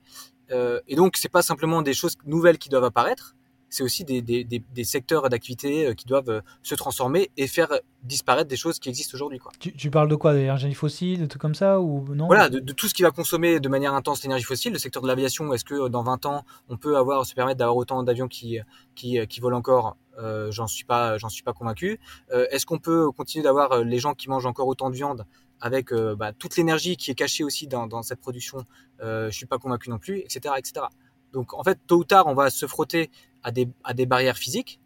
Que, 0.48 0.54
euh, 0.54 0.80
et 0.88 0.96
donc, 0.96 1.16
c'est 1.16 1.28
pas 1.28 1.42
simplement 1.42 1.82
des 1.82 1.94
choses 1.94 2.16
nouvelles 2.24 2.58
qui 2.58 2.68
doivent 2.68 2.84
apparaître, 2.84 3.36
c'est 3.70 3.82
aussi 3.82 4.04
des, 4.04 4.22
des, 4.22 4.44
des, 4.44 4.84
secteurs 4.84 5.28
d'activité 5.28 5.86
euh, 5.86 5.94
qui 5.94 6.06
doivent 6.06 6.28
euh, 6.30 6.40
se 6.62 6.74
transformer 6.74 7.30
et 7.36 7.46
faire 7.46 7.68
disparaître 8.02 8.48
des 8.48 8.56
choses 8.56 8.78
qui 8.78 8.88
existent 8.88 9.14
aujourd'hui. 9.14 9.40
Tu, 9.58 9.72
tu, 9.72 9.90
parles 9.90 10.08
de 10.08 10.14
quoi? 10.14 10.32
Des 10.32 10.40
énergies 10.40 10.74
fossiles, 10.74 11.20
de 11.20 11.26
tout 11.26 11.38
comme 11.38 11.54
ça 11.54 11.80
ou 11.80 12.14
non? 12.14 12.26
Voilà, 12.26 12.48
de, 12.48 12.72
tout 12.72 12.86
ce 12.88 12.94
qui 12.94 13.02
va 13.02 13.10
consommer 13.10 13.60
de 13.60 13.68
manière 13.68 13.94
intense 13.94 14.22
l'énergie 14.22 14.44
fossile. 14.44 14.72
Le 14.72 14.78
secteur 14.78 15.02
de 15.02 15.08
l'aviation, 15.08 15.52
est-ce 15.52 15.64
que 15.64 15.88
dans 15.88 16.02
20 16.02 16.26
ans, 16.26 16.44
on 16.68 16.76
peut 16.76 16.96
avoir, 16.96 17.24
se 17.26 17.34
permettre 17.34 17.58
d'avoir 17.58 17.76
autant 17.76 18.02
d'avions 18.02 18.28
qui, 18.28 18.58
qui, 18.94 19.26
qui, 19.26 19.40
volent 19.40 19.58
encore? 19.58 19.96
Euh, 20.18 20.50
J'en 20.50 20.66
suis 20.66 20.84
pas, 20.84 21.18
j'en 21.18 21.28
suis 21.28 21.42
pas 21.42 21.52
convaincu. 21.52 21.98
Euh, 22.32 22.46
est-ce 22.50 22.66
qu'on 22.66 22.78
peut 22.78 23.10
continuer 23.10 23.42
d'avoir 23.42 23.82
les 23.82 23.98
gens 23.98 24.14
qui 24.14 24.28
mangent 24.28 24.46
encore 24.46 24.68
autant 24.68 24.90
de 24.90 24.94
viande 24.94 25.24
avec 25.60 25.94
bah, 25.94 26.32
toute 26.32 26.56
l'énergie 26.56 26.96
qui 26.96 27.10
est 27.10 27.14
cachée 27.14 27.42
aussi 27.42 27.66
dans, 27.66 27.86
dans 27.86 28.02
cette 28.02 28.20
production? 28.20 28.64
Euh, 29.00 29.30
Je 29.30 29.36
suis 29.36 29.46
pas 29.46 29.58
convaincu 29.58 29.90
non 29.90 29.98
plus, 29.98 30.18
etc., 30.20 30.54
etc. 30.58 30.86
Donc 31.34 31.52
en 31.52 31.62
fait, 31.62 31.78
tôt 31.86 31.98
ou 31.98 32.04
tard, 32.04 32.26
on 32.26 32.34
va 32.34 32.48
se 32.48 32.66
frotter 32.66 33.10
à 33.42 33.50
des, 33.50 33.68
à 33.82 33.92
des 33.92 34.06
barrières 34.06 34.38
physiques 34.38 34.80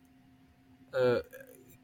euh, 0.95 1.23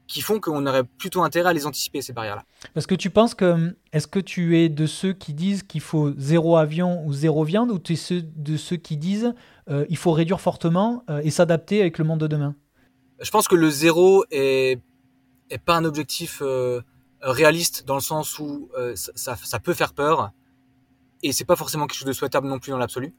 qui 0.07 0.21
font 0.21 0.39
qu'on 0.39 0.65
aurait 0.67 0.83
plutôt 0.83 1.23
intérêt 1.23 1.49
à 1.49 1.53
les 1.53 1.65
anticiper, 1.65 2.01
ces 2.01 2.13
barrières-là. 2.13 2.43
Parce 2.73 2.85
que 2.85 2.95
tu 2.95 3.09
penses 3.09 3.33
que, 3.33 3.75
est-ce 3.91 4.07
que 4.07 4.19
tu 4.19 4.59
es 4.59 4.69
de 4.69 4.85
ceux 4.85 5.13
qui 5.13 5.33
disent 5.33 5.63
qu'il 5.63 5.81
faut 5.81 6.13
zéro 6.17 6.57
avion 6.57 7.03
ou 7.05 7.13
zéro 7.13 7.43
viande, 7.43 7.71
ou 7.71 7.79
tu 7.79 7.93
es 7.93 7.95
ceux, 7.95 8.21
de 8.21 8.57
ceux 8.57 8.75
qui 8.75 8.97
disent 8.97 9.33
euh, 9.69 9.85
il 9.89 9.97
faut 9.97 10.11
réduire 10.11 10.41
fortement 10.41 11.03
euh, 11.09 11.21
et 11.23 11.31
s'adapter 11.31 11.81
avec 11.81 11.97
le 11.97 12.05
monde 12.05 12.19
de 12.19 12.27
demain? 12.27 12.55
Je 13.19 13.31
pense 13.31 13.47
que 13.47 13.55
le 13.55 13.69
zéro 13.69 14.25
est, 14.29 14.79
est 15.49 15.57
pas 15.57 15.75
un 15.75 15.85
objectif 15.85 16.39
euh, 16.41 16.81
réaliste 17.21 17.85
dans 17.85 17.95
le 17.95 18.01
sens 18.01 18.37
où 18.37 18.69
ça, 18.93 19.35
ça, 19.35 19.59
peut 19.59 19.73
faire 19.73 19.93
peur 19.93 20.31
et 21.23 21.31
c'est 21.31 21.45
pas 21.45 21.55
forcément 21.55 21.87
quelque 21.87 21.97
chose 21.97 22.07
de 22.07 22.13
souhaitable 22.13 22.47
non 22.47 22.59
plus 22.59 22.71
dans 22.71 22.77
l'absolu. 22.77 23.15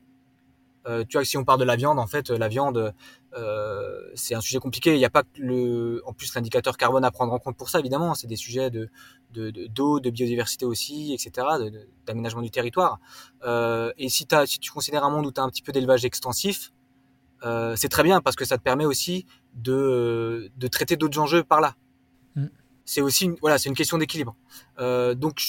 Euh, 0.86 1.04
tu 1.08 1.16
vois, 1.16 1.24
si 1.24 1.36
on 1.36 1.44
parle 1.44 1.58
de 1.58 1.64
la 1.64 1.76
viande, 1.76 1.98
en 1.98 2.06
fait, 2.06 2.30
la 2.30 2.48
viande, 2.48 2.94
euh, 3.36 4.10
c'est 4.14 4.34
un 4.34 4.40
sujet 4.40 4.58
compliqué. 4.58 4.94
Il 4.94 4.98
n'y 4.98 5.04
a 5.04 5.10
pas 5.10 5.24
que 5.24 5.28
le, 5.38 6.02
en 6.06 6.12
plus 6.12 6.34
l'indicateur 6.34 6.76
carbone 6.76 7.04
à 7.04 7.10
prendre 7.10 7.32
en 7.32 7.38
compte 7.38 7.56
pour 7.56 7.68
ça, 7.68 7.80
évidemment. 7.80 8.14
C'est 8.14 8.26
des 8.26 8.36
sujets 8.36 8.70
de 8.70 8.88
d'eau, 9.32 10.00
de, 10.00 10.08
biodiversité 10.08 10.64
aussi, 10.64 11.12
etc., 11.12 11.46
d'aménagement 12.06 12.40
du 12.40 12.50
territoire. 12.50 13.00
Euh, 13.44 13.92
et 13.98 14.08
si, 14.08 14.26
as, 14.30 14.46
si 14.46 14.58
tu 14.58 14.70
considères 14.70 15.04
un 15.04 15.10
monde 15.10 15.26
où 15.26 15.32
tu 15.32 15.40
as 15.40 15.44
un 15.44 15.50
petit 15.50 15.60
peu 15.60 15.72
d'élevage 15.72 16.04
extensif, 16.04 16.72
c'est 17.76 17.88
très 17.90 18.02
bien 18.02 18.20
parce 18.22 18.34
que 18.34 18.44
ça 18.44 18.56
te 18.56 18.62
permet 18.62 18.86
aussi 18.86 19.26
de, 19.54 20.50
de 20.56 20.68
traiter 20.68 20.96
d'autres 20.96 21.18
enjeux 21.18 21.44
par 21.44 21.60
là. 21.60 21.74
Mm. 22.34 22.46
C'est 22.84 23.02
aussi, 23.02 23.30
voilà, 23.40 23.58
c'est 23.58 23.68
une 23.68 23.74
question 23.74 23.98
d'équilibre. 23.98 24.36
donc, 24.78 25.40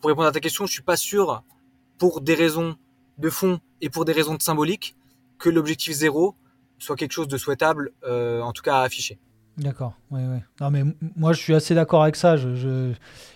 pour 0.00 0.08
répondre 0.08 0.26
à 0.26 0.32
ta 0.32 0.40
question, 0.40 0.66
je 0.66 0.72
suis 0.72 0.82
pas 0.82 0.96
sûr, 0.96 1.44
pour 1.98 2.22
des 2.22 2.34
raisons 2.34 2.76
de 3.20 3.30
fond 3.30 3.60
et 3.80 3.90
pour 3.90 4.04
des 4.04 4.12
raisons 4.12 4.34
de 4.34 4.42
symbolique 4.42 4.96
que 5.38 5.48
l'objectif 5.48 5.92
zéro 5.92 6.34
soit 6.78 6.96
quelque 6.96 7.12
chose 7.12 7.28
de 7.28 7.36
souhaitable, 7.36 7.92
euh, 8.04 8.40
en 8.40 8.52
tout 8.52 8.62
cas 8.62 8.78
à 8.78 8.82
afficher. 8.82 9.18
D'accord, 9.56 9.94
ouais, 10.10 10.24
ouais. 10.26 10.42
Non, 10.60 10.70
mais 10.70 10.82
moi, 11.16 11.32
je 11.32 11.40
suis 11.40 11.54
assez 11.54 11.74
d'accord 11.74 12.02
avec 12.02 12.16
ça. 12.16 12.36
Je, 12.36 12.94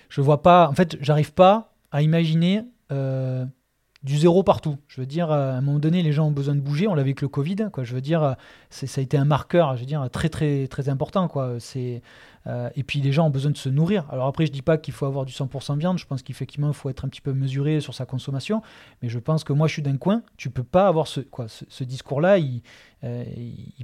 je, 0.09 0.20
vois 0.20 0.43
pas. 0.43 0.68
En 0.68 0.74
fait, 0.74 0.97
j'arrive 1.01 1.35
pas 1.35 1.74
à 1.93 2.01
imaginer 2.01 2.62
euh, 2.93 3.45
du 4.03 4.16
zéro 4.16 4.43
partout. 4.43 4.78
Je 4.89 5.03
veux 5.03 5.07
dire, 5.07 5.30
à 5.30 5.53
un 5.53 5.61
moment 5.61 5.78
donné, 5.78 6.03
les 6.03 6.12
gens 6.12 6.28
ont 6.28 6.32
besoin 6.32 6.55
de 6.55 6.61
bouger. 6.61 6.89
On 6.89 6.95
l'a 6.95 7.03
vu 7.03 7.09
avec 7.09 7.20
le 7.20 7.28
Covid. 7.28 7.68
Quoi. 7.70 7.85
Je 7.85 7.95
veux 7.95 8.01
dire, 8.01 8.37
ça 8.75 9.01
a 9.01 9.03
été 9.03 9.16
un 9.16 9.25
marqueur, 9.25 9.77
je 9.77 9.81
veux 9.81 9.87
dire, 9.87 10.09
très, 10.11 10.29
très, 10.29 10.66
très 10.66 10.89
important. 10.89 11.29
Euh, 12.47 12.68
et 12.77 12.83
puis 12.83 13.01
les 13.01 13.12
gens 13.12 13.27
ont 13.27 13.31
besoin 13.31 13.51
de 13.51 13.57
se 13.57 13.68
nourrir. 13.68 14.07
Alors 14.11 14.27
après, 14.27 14.47
je 14.47 14.53
dis 14.53 14.62
pas 14.62 14.77
qu'il 14.77 14.93
faut 14.93 15.07
avoir 15.07 15.25
du 15.25 15.33
100% 15.33 15.79
viande, 15.79 15.99
je 15.99 16.07
pense 16.07 16.22
qu'effectivement, 16.22 16.68
il 16.68 16.75
faut 16.75 16.91
être 16.91 17.05
un 17.05 17.09
petit 17.09 17.20
peu 17.20 17.33
mesuré 17.33 17.81
sur 17.81 17.95
sa 17.95 18.05
consommation, 18.05 18.62
mais 19.03 19.09
je 19.09 19.18
pense 19.18 19.45
que 19.45 19.53
moi, 19.53 19.66
je 19.66 19.75
suis 19.75 19.83
d'un 19.83 19.97
coin, 19.97 20.22
tu 20.37 20.51
peux 20.51 20.62
pas 20.62 20.87
avoir 20.87 21.07
ce, 21.07 21.20
discours-là, 21.85 22.39
il, 22.39 22.62
euh, 23.05 23.25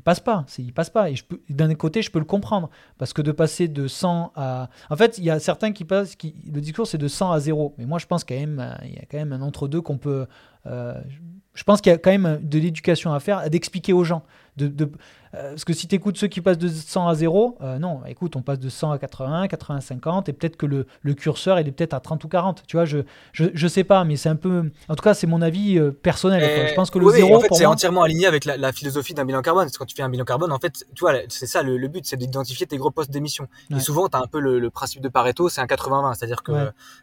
passe 0.05 0.21
pas, 0.21 0.45
il 0.59 0.75
passe 0.75 0.91
pas. 0.91 1.11
Et 1.11 1.15
d'un 1.49 1.75
côté, 1.75 2.03
je 2.03 2.11
peux 2.11 2.19
le 2.19 2.25
comprendre, 2.27 2.69
parce 2.99 3.13
que 3.13 3.23
de 3.23 3.33
passer 3.33 3.69
de 3.69 3.89
100 3.89 4.33
à... 4.37 4.69
En 4.91 4.97
fait, 4.97 5.17
il 5.17 5.25
y 5.25 5.31
a 5.31 5.41
certains 5.41 5.73
qui 5.73 5.85
passent, 5.85 6.17
le 6.23 6.61
discours 6.61 6.87
c'est 6.87 6.99
de 6.99 7.09
100 7.09 7.33
à 7.33 7.41
0, 7.41 7.75
mais 7.79 7.87
moi 7.87 7.99
je 7.99 8.07
pense 8.07 8.25
quand 8.25 8.35
même, 8.35 8.59
euh, 8.59 8.75
il 8.85 8.95
y 8.95 8.99
a 8.99 9.05
quand 9.11 9.19
même 9.19 9.33
un 9.33 9.41
entre-deux 9.41 9.81
qu'on 9.81 9.99
peut... 9.99 10.27
je 10.67 11.65
pense 11.65 11.81
qu'il 11.81 11.91
y 11.91 11.95
a 11.95 11.99
quand 11.99 12.11
même 12.11 12.41
de 12.43 12.59
l'éducation 12.59 13.15
à 13.15 13.21
faire, 13.21 13.49
d'expliquer 13.49 13.95
aux 13.95 14.05
gens. 14.05 14.23
De, 14.69 14.91
euh, 15.35 15.51
parce 15.51 15.65
que 15.65 15.73
si 15.73 15.87
tu 15.87 15.95
écoutes 15.95 16.17
ceux 16.17 16.27
qui 16.27 16.41
passent 16.41 16.59
de 16.59 16.69
100 16.69 17.07
à 17.07 17.15
0, 17.15 17.57
euh, 17.61 17.79
non, 17.79 18.01
écoute, 18.07 18.35
on 18.35 18.43
passe 18.43 18.59
de 18.59 18.69
100 18.69 18.91
à 18.91 18.99
80, 18.99 19.47
80 19.47 19.77
à 19.77 19.81
50, 19.81 20.29
et 20.29 20.33
peut-être 20.33 20.57
que 20.57 20.67
le, 20.67 20.87
le, 21.03 21.15
curseur, 21.15 21.61
il 21.61 21.69
est 21.69 21.73
peut-être 21.73 21.95
à 21.95 22.01
30 22.01 22.25
ou 22.25 22.29
40. 22.29 22.65
Tu 22.67 22.77
vois, 22.77 22.85
je, 22.85 22.99
je, 23.33 23.45
je 23.55 23.69
sais 23.69 23.85
pas, 23.85 24.03
mais 24.05 24.17
c'est 24.17 24.29
un 24.29 24.37
peu. 24.37 24.71
En 24.89 24.97
tout 24.97 25.03
cas, 25.03 25.15
c'est 25.15 25.29
mon 25.29 25.41
avis 25.41 25.79
euh, 25.79 25.93
personnel. 25.93 26.69
Je 26.69 26.75
pense 26.75 26.91
que 26.91 26.99
le 26.99 27.09
0. 27.09 27.37
En 27.37 27.41
fait, 27.41 27.49
c'est 27.53 27.67
entièrement 27.67 28.03
aligné 28.03 28.27
avec 28.27 28.45
la, 28.45 28.73
philosophie 28.73 29.15
d'un 29.15 29.25
bilan 29.25 29.43
carbone. 29.43 29.65
Parce 29.65 29.75
que 29.75 29.79
quand 29.79 29.87
tu 29.87 29.95
fais 29.95 30.03
un 30.03 30.09
bilan 30.09 30.25
carbone, 30.25 30.53
en 30.53 30.59
fait, 30.59 30.85
tu 30.95 31.01
vois, 31.01 31.15
c'est 31.29 31.47
ça 31.47 31.63
le, 31.63 31.89
but, 31.89 32.05
c'est 32.07 32.17
d'identifier 32.17 32.67
tes 32.67 32.77
gros 32.77 32.91
postes 32.91 33.11
d'émission. 33.11 33.47
Et 33.71 33.81
souvent, 33.81 34.09
tu 34.09 34.17
as 34.17 34.21
un 34.21 34.27
peu 34.27 34.41
le, 34.41 34.71
principe 34.71 35.03
de 35.03 35.09
Pareto, 35.09 35.49
c'est 35.49 35.61
un 35.61 35.67
80-20. 35.67 36.15
C'est-à-dire 36.15 36.43
que 36.43 36.53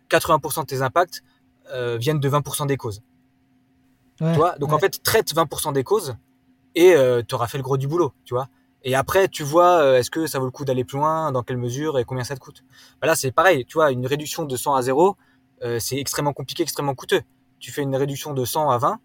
80% 0.10 0.62
de 0.62 0.66
tes 0.66 0.82
impacts 0.82 1.24
viennent 1.98 2.20
de 2.20 2.30
20% 2.30 2.68
des 2.68 2.76
causes. 2.76 3.02
tu 4.18 4.26
vois? 4.34 4.58
Donc 4.60 4.74
en 4.74 4.80
fait, 4.80 5.02
traite 5.02 5.34
20% 5.34 5.72
des 5.72 5.86
causes 5.86 6.18
et 6.78 6.94
euh, 6.94 7.24
tu 7.28 7.34
auras 7.34 7.48
fait 7.48 7.58
le 7.58 7.64
gros 7.64 7.76
du 7.76 7.88
boulot, 7.88 8.14
tu 8.24 8.36
vois. 8.36 8.50
Et 8.84 8.94
après, 8.94 9.28
tu 9.28 9.42
vois, 9.42 9.82
euh, 9.82 9.98
est-ce 9.98 10.12
que 10.12 10.28
ça 10.28 10.38
vaut 10.38 10.46
le 10.46 10.52
coup 10.52 10.64
d'aller 10.64 10.84
plus 10.84 11.00
loin, 11.00 11.32
dans 11.32 11.42
quelle 11.42 11.58
mesure 11.58 11.98
et 11.98 12.06
combien 12.06 12.24
ça 12.24 12.36
te 12.36 12.40
coûte. 12.40 12.64
Bah 13.02 13.08
là, 13.08 13.16
c'est 13.16 13.32
pareil, 13.32 13.66
tu 13.66 13.74
vois, 13.74 13.92
une 13.92 14.06
réduction 14.06 14.46
de 14.46 14.56
100 14.56 14.76
à 14.76 14.82
0, 14.84 15.18
euh, 15.64 15.80
c'est 15.80 15.98
extrêmement 15.98 16.34
compliqué, 16.34 16.62
extrêmement 16.62 16.94
coûteux. 16.94 17.22
Tu 17.60 17.72
fais 17.72 17.82
une 17.82 17.96
réduction 17.96 18.36
de 18.36 18.46
100 18.46 18.70
à 18.70 18.78
20, 18.78 19.00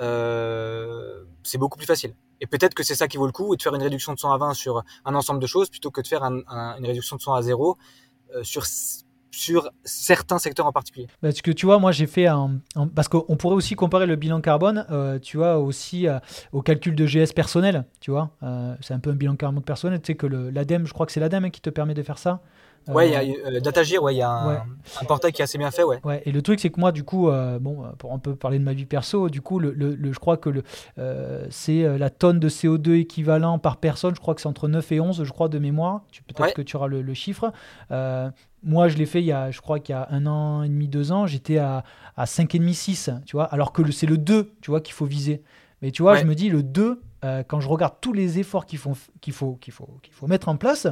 euh, 0.00 1.24
c'est 1.42 1.58
beaucoup 1.58 1.76
plus 1.76 1.86
facile. 1.86 2.14
Et 2.40 2.46
peut-être 2.46 2.72
que 2.72 2.82
c'est 2.82 2.94
ça 2.94 3.06
qui 3.06 3.18
vaut 3.18 3.26
le 3.26 3.32
coup, 3.32 3.52
et 3.52 3.58
de 3.58 3.62
faire 3.62 3.74
une 3.74 3.82
réduction 3.82 4.14
de 4.14 4.18
100 4.18 4.32
à 4.32 4.38
20 4.38 4.54
sur 4.54 4.82
un 5.04 5.14
ensemble 5.14 5.40
de 5.40 5.46
choses, 5.46 5.68
plutôt 5.68 5.90
que 5.90 6.00
de 6.00 6.06
faire 6.06 6.22
un, 6.24 6.40
une 6.78 6.86
réduction 6.86 7.16
de 7.16 7.20
100 7.20 7.34
à 7.34 7.42
0 7.42 7.76
sur 8.42 8.64
sur 9.34 9.70
certains 9.84 10.38
secteurs 10.38 10.66
en 10.66 10.72
particulier 10.72 11.08
Parce 11.20 11.42
que 11.42 11.50
tu 11.50 11.66
vois, 11.66 11.78
moi 11.78 11.92
j'ai 11.92 12.06
fait 12.06 12.26
un, 12.26 12.60
parce 12.94 13.08
qu'on 13.08 13.36
pourrait 13.36 13.56
aussi 13.56 13.74
comparer 13.74 14.06
le 14.06 14.16
bilan 14.16 14.40
carbone, 14.40 14.86
euh, 14.90 15.18
tu 15.18 15.36
vois, 15.36 15.58
aussi 15.58 16.06
euh, 16.08 16.18
au 16.52 16.62
calcul 16.62 16.94
de 16.94 17.06
GS 17.06 17.32
personnel, 17.34 17.84
tu 18.00 18.10
vois. 18.10 18.30
Euh, 18.42 18.74
c'est 18.80 18.94
un 18.94 19.00
peu 19.00 19.10
un 19.10 19.14
bilan 19.14 19.36
carbone 19.36 19.62
personnel. 19.62 20.00
Tu 20.00 20.08
sais 20.08 20.14
que 20.14 20.26
l'ADEME, 20.26 20.86
je 20.86 20.92
crois 20.92 21.06
que 21.06 21.12
c'est 21.12 21.20
l'ADEME 21.20 21.50
qui 21.50 21.60
te 21.60 21.70
permet 21.70 21.94
de 21.94 22.02
faire 22.02 22.18
ça. 22.18 22.40
Ouais, 22.88 23.08
il 23.08 23.12
y 23.12 23.56
a 23.56 23.60
Datagir, 23.60 24.02
ouais, 24.02 24.14
il 24.14 24.18
y 24.18 24.22
a 24.22 24.30
un, 24.30 24.56
un, 24.56 25.04
portail 25.06 25.32
qui 25.32 25.40
est 25.40 25.44
assez 25.44 25.58
bien 25.58 25.70
fait, 25.70 25.84
ouais. 25.84 26.00
ouais 26.04 26.22
et 26.26 26.32
le 26.32 26.42
truc, 26.42 26.60
c'est 26.60 26.70
que 26.70 26.80
moi, 26.80 26.92
du 26.92 27.04
coup, 27.04 27.30
bon, 27.60 27.84
pour 27.98 28.12
un 28.12 28.18
peu 28.18 28.34
parler 28.34 28.58
de 28.58 28.64
ma 28.64 28.72
vie 28.72 28.84
perso, 28.84 29.28
du 29.28 29.40
coup, 29.40 29.58
le, 29.58 29.72
le, 29.72 30.12
je 30.12 30.18
crois 30.18 30.36
que 30.36 30.50
le, 30.50 30.62
c'est 31.50 31.98
la 31.98 32.10
tonne 32.10 32.40
de 32.40 32.48
CO2 32.48 33.00
équivalent 33.00 33.58
par 33.58 33.78
personne, 33.78 34.14
je 34.14 34.20
crois 34.20 34.34
que 34.34 34.40
c'est 34.40 34.48
entre 34.48 34.68
9 34.68 34.92
et 34.92 35.00
11, 35.00 35.24
je 35.24 35.32
crois, 35.32 35.48
de 35.48 35.58
mémoire. 35.58 36.02
Peut-être 36.26 36.54
que 36.54 36.62
tu 36.62 36.76
auras 36.76 36.88
le, 36.88 37.14
chiffre. 37.14 37.52
Moi, 38.64 38.88
je 38.88 38.96
l'ai 38.96 39.06
fait 39.06 39.20
il 39.20 39.26
y 39.26 39.32
a, 39.32 39.50
je 39.50 39.60
crois 39.60 39.78
qu'il 39.78 39.94
y 39.94 39.98
a 39.98 40.08
un 40.10 40.26
an 40.26 40.62
et 40.62 40.68
demi, 40.68 40.88
deux 40.88 41.12
ans, 41.12 41.26
j'étais 41.26 41.58
à, 41.58 41.84
à 42.16 42.24
5,5, 42.24 42.72
6, 42.72 43.10
tu 43.26 43.36
vois, 43.36 43.44
alors 43.44 43.72
que 43.72 43.90
c'est 43.92 44.06
le 44.06 44.16
2, 44.16 44.54
tu 44.60 44.70
vois, 44.70 44.80
qu'il 44.80 44.94
faut 44.94 45.04
viser. 45.04 45.42
Mais 45.82 45.90
tu 45.90 46.02
vois, 46.02 46.16
je 46.16 46.24
me 46.24 46.34
dis, 46.34 46.48
le 46.48 46.62
2, 46.62 47.02
euh, 47.24 47.42
quand 47.46 47.60
je 47.60 47.68
regarde 47.68 47.96
tous 48.00 48.12
les 48.12 48.38
efforts 48.38 48.64
qu'il 48.64 48.78
faut, 48.78 48.94
qu'il 49.20 49.32
faut, 49.32 49.54
qu'il 49.56 49.72
faut, 49.72 49.98
qu'il 50.02 50.14
faut 50.14 50.26
mettre 50.26 50.48
en 50.48 50.56
place, 50.56 50.86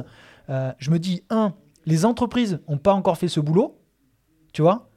euh, 0.49 0.71
je 0.77 0.91
me 0.91 0.99
dis, 0.99 1.23
un, 1.31 1.53
les 1.85 2.05
entreprises 2.05 2.59
n'ont 2.67 2.77
pas 2.77 2.93
encore 2.93 3.17
fait 3.17 3.27
ce 3.27 3.39
boulot, 3.39 3.79
tu 4.53 4.61
vois, 4.61 4.89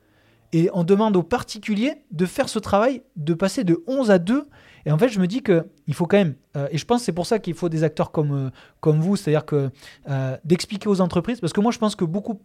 et 0.53 0.71
on 0.73 0.85
demande 0.85 1.17
aux 1.17 1.23
particuliers 1.23 1.95
de 2.13 2.27
faire 2.27 2.49
ce 2.49 2.59
travail, 2.59 3.03
de 3.17 3.35
passer 3.35 3.65
de 3.65 3.83
11 3.87 4.11
à 4.11 4.19
2. 4.19 4.47
Et 4.85 4.93
en 4.93 4.99
fait, 4.99 5.09
je 5.09 5.19
me 5.19 5.27
dis 5.27 5.43
qu'il 5.43 5.95
faut 5.95 6.07
quand 6.07 6.17
même, 6.17 6.35
euh, 6.57 6.69
et 6.71 6.79
je 6.79 6.85
pense 6.85 7.01
que 7.01 7.07
c'est 7.07 7.13
pour 7.13 7.27
ça 7.27 7.39
qu'il 7.39 7.55
faut 7.55 7.69
des 7.69 7.83
acteurs 7.83 8.13
comme, 8.13 8.51
euh, 8.87 8.93
vous, 8.93 9.17
c'est-à-dire 9.17 9.45
que 9.45 9.71
euh, 10.09 10.37
d'expliquer 10.45 10.89
aux 10.89 11.01
entreprises, 11.01 11.41
parce 11.41 11.53
que 11.53 11.61
moi 11.61 11.73
je 11.73 11.79
pense 11.79 11.97
que 11.97 12.05
beaucoup 12.05 12.41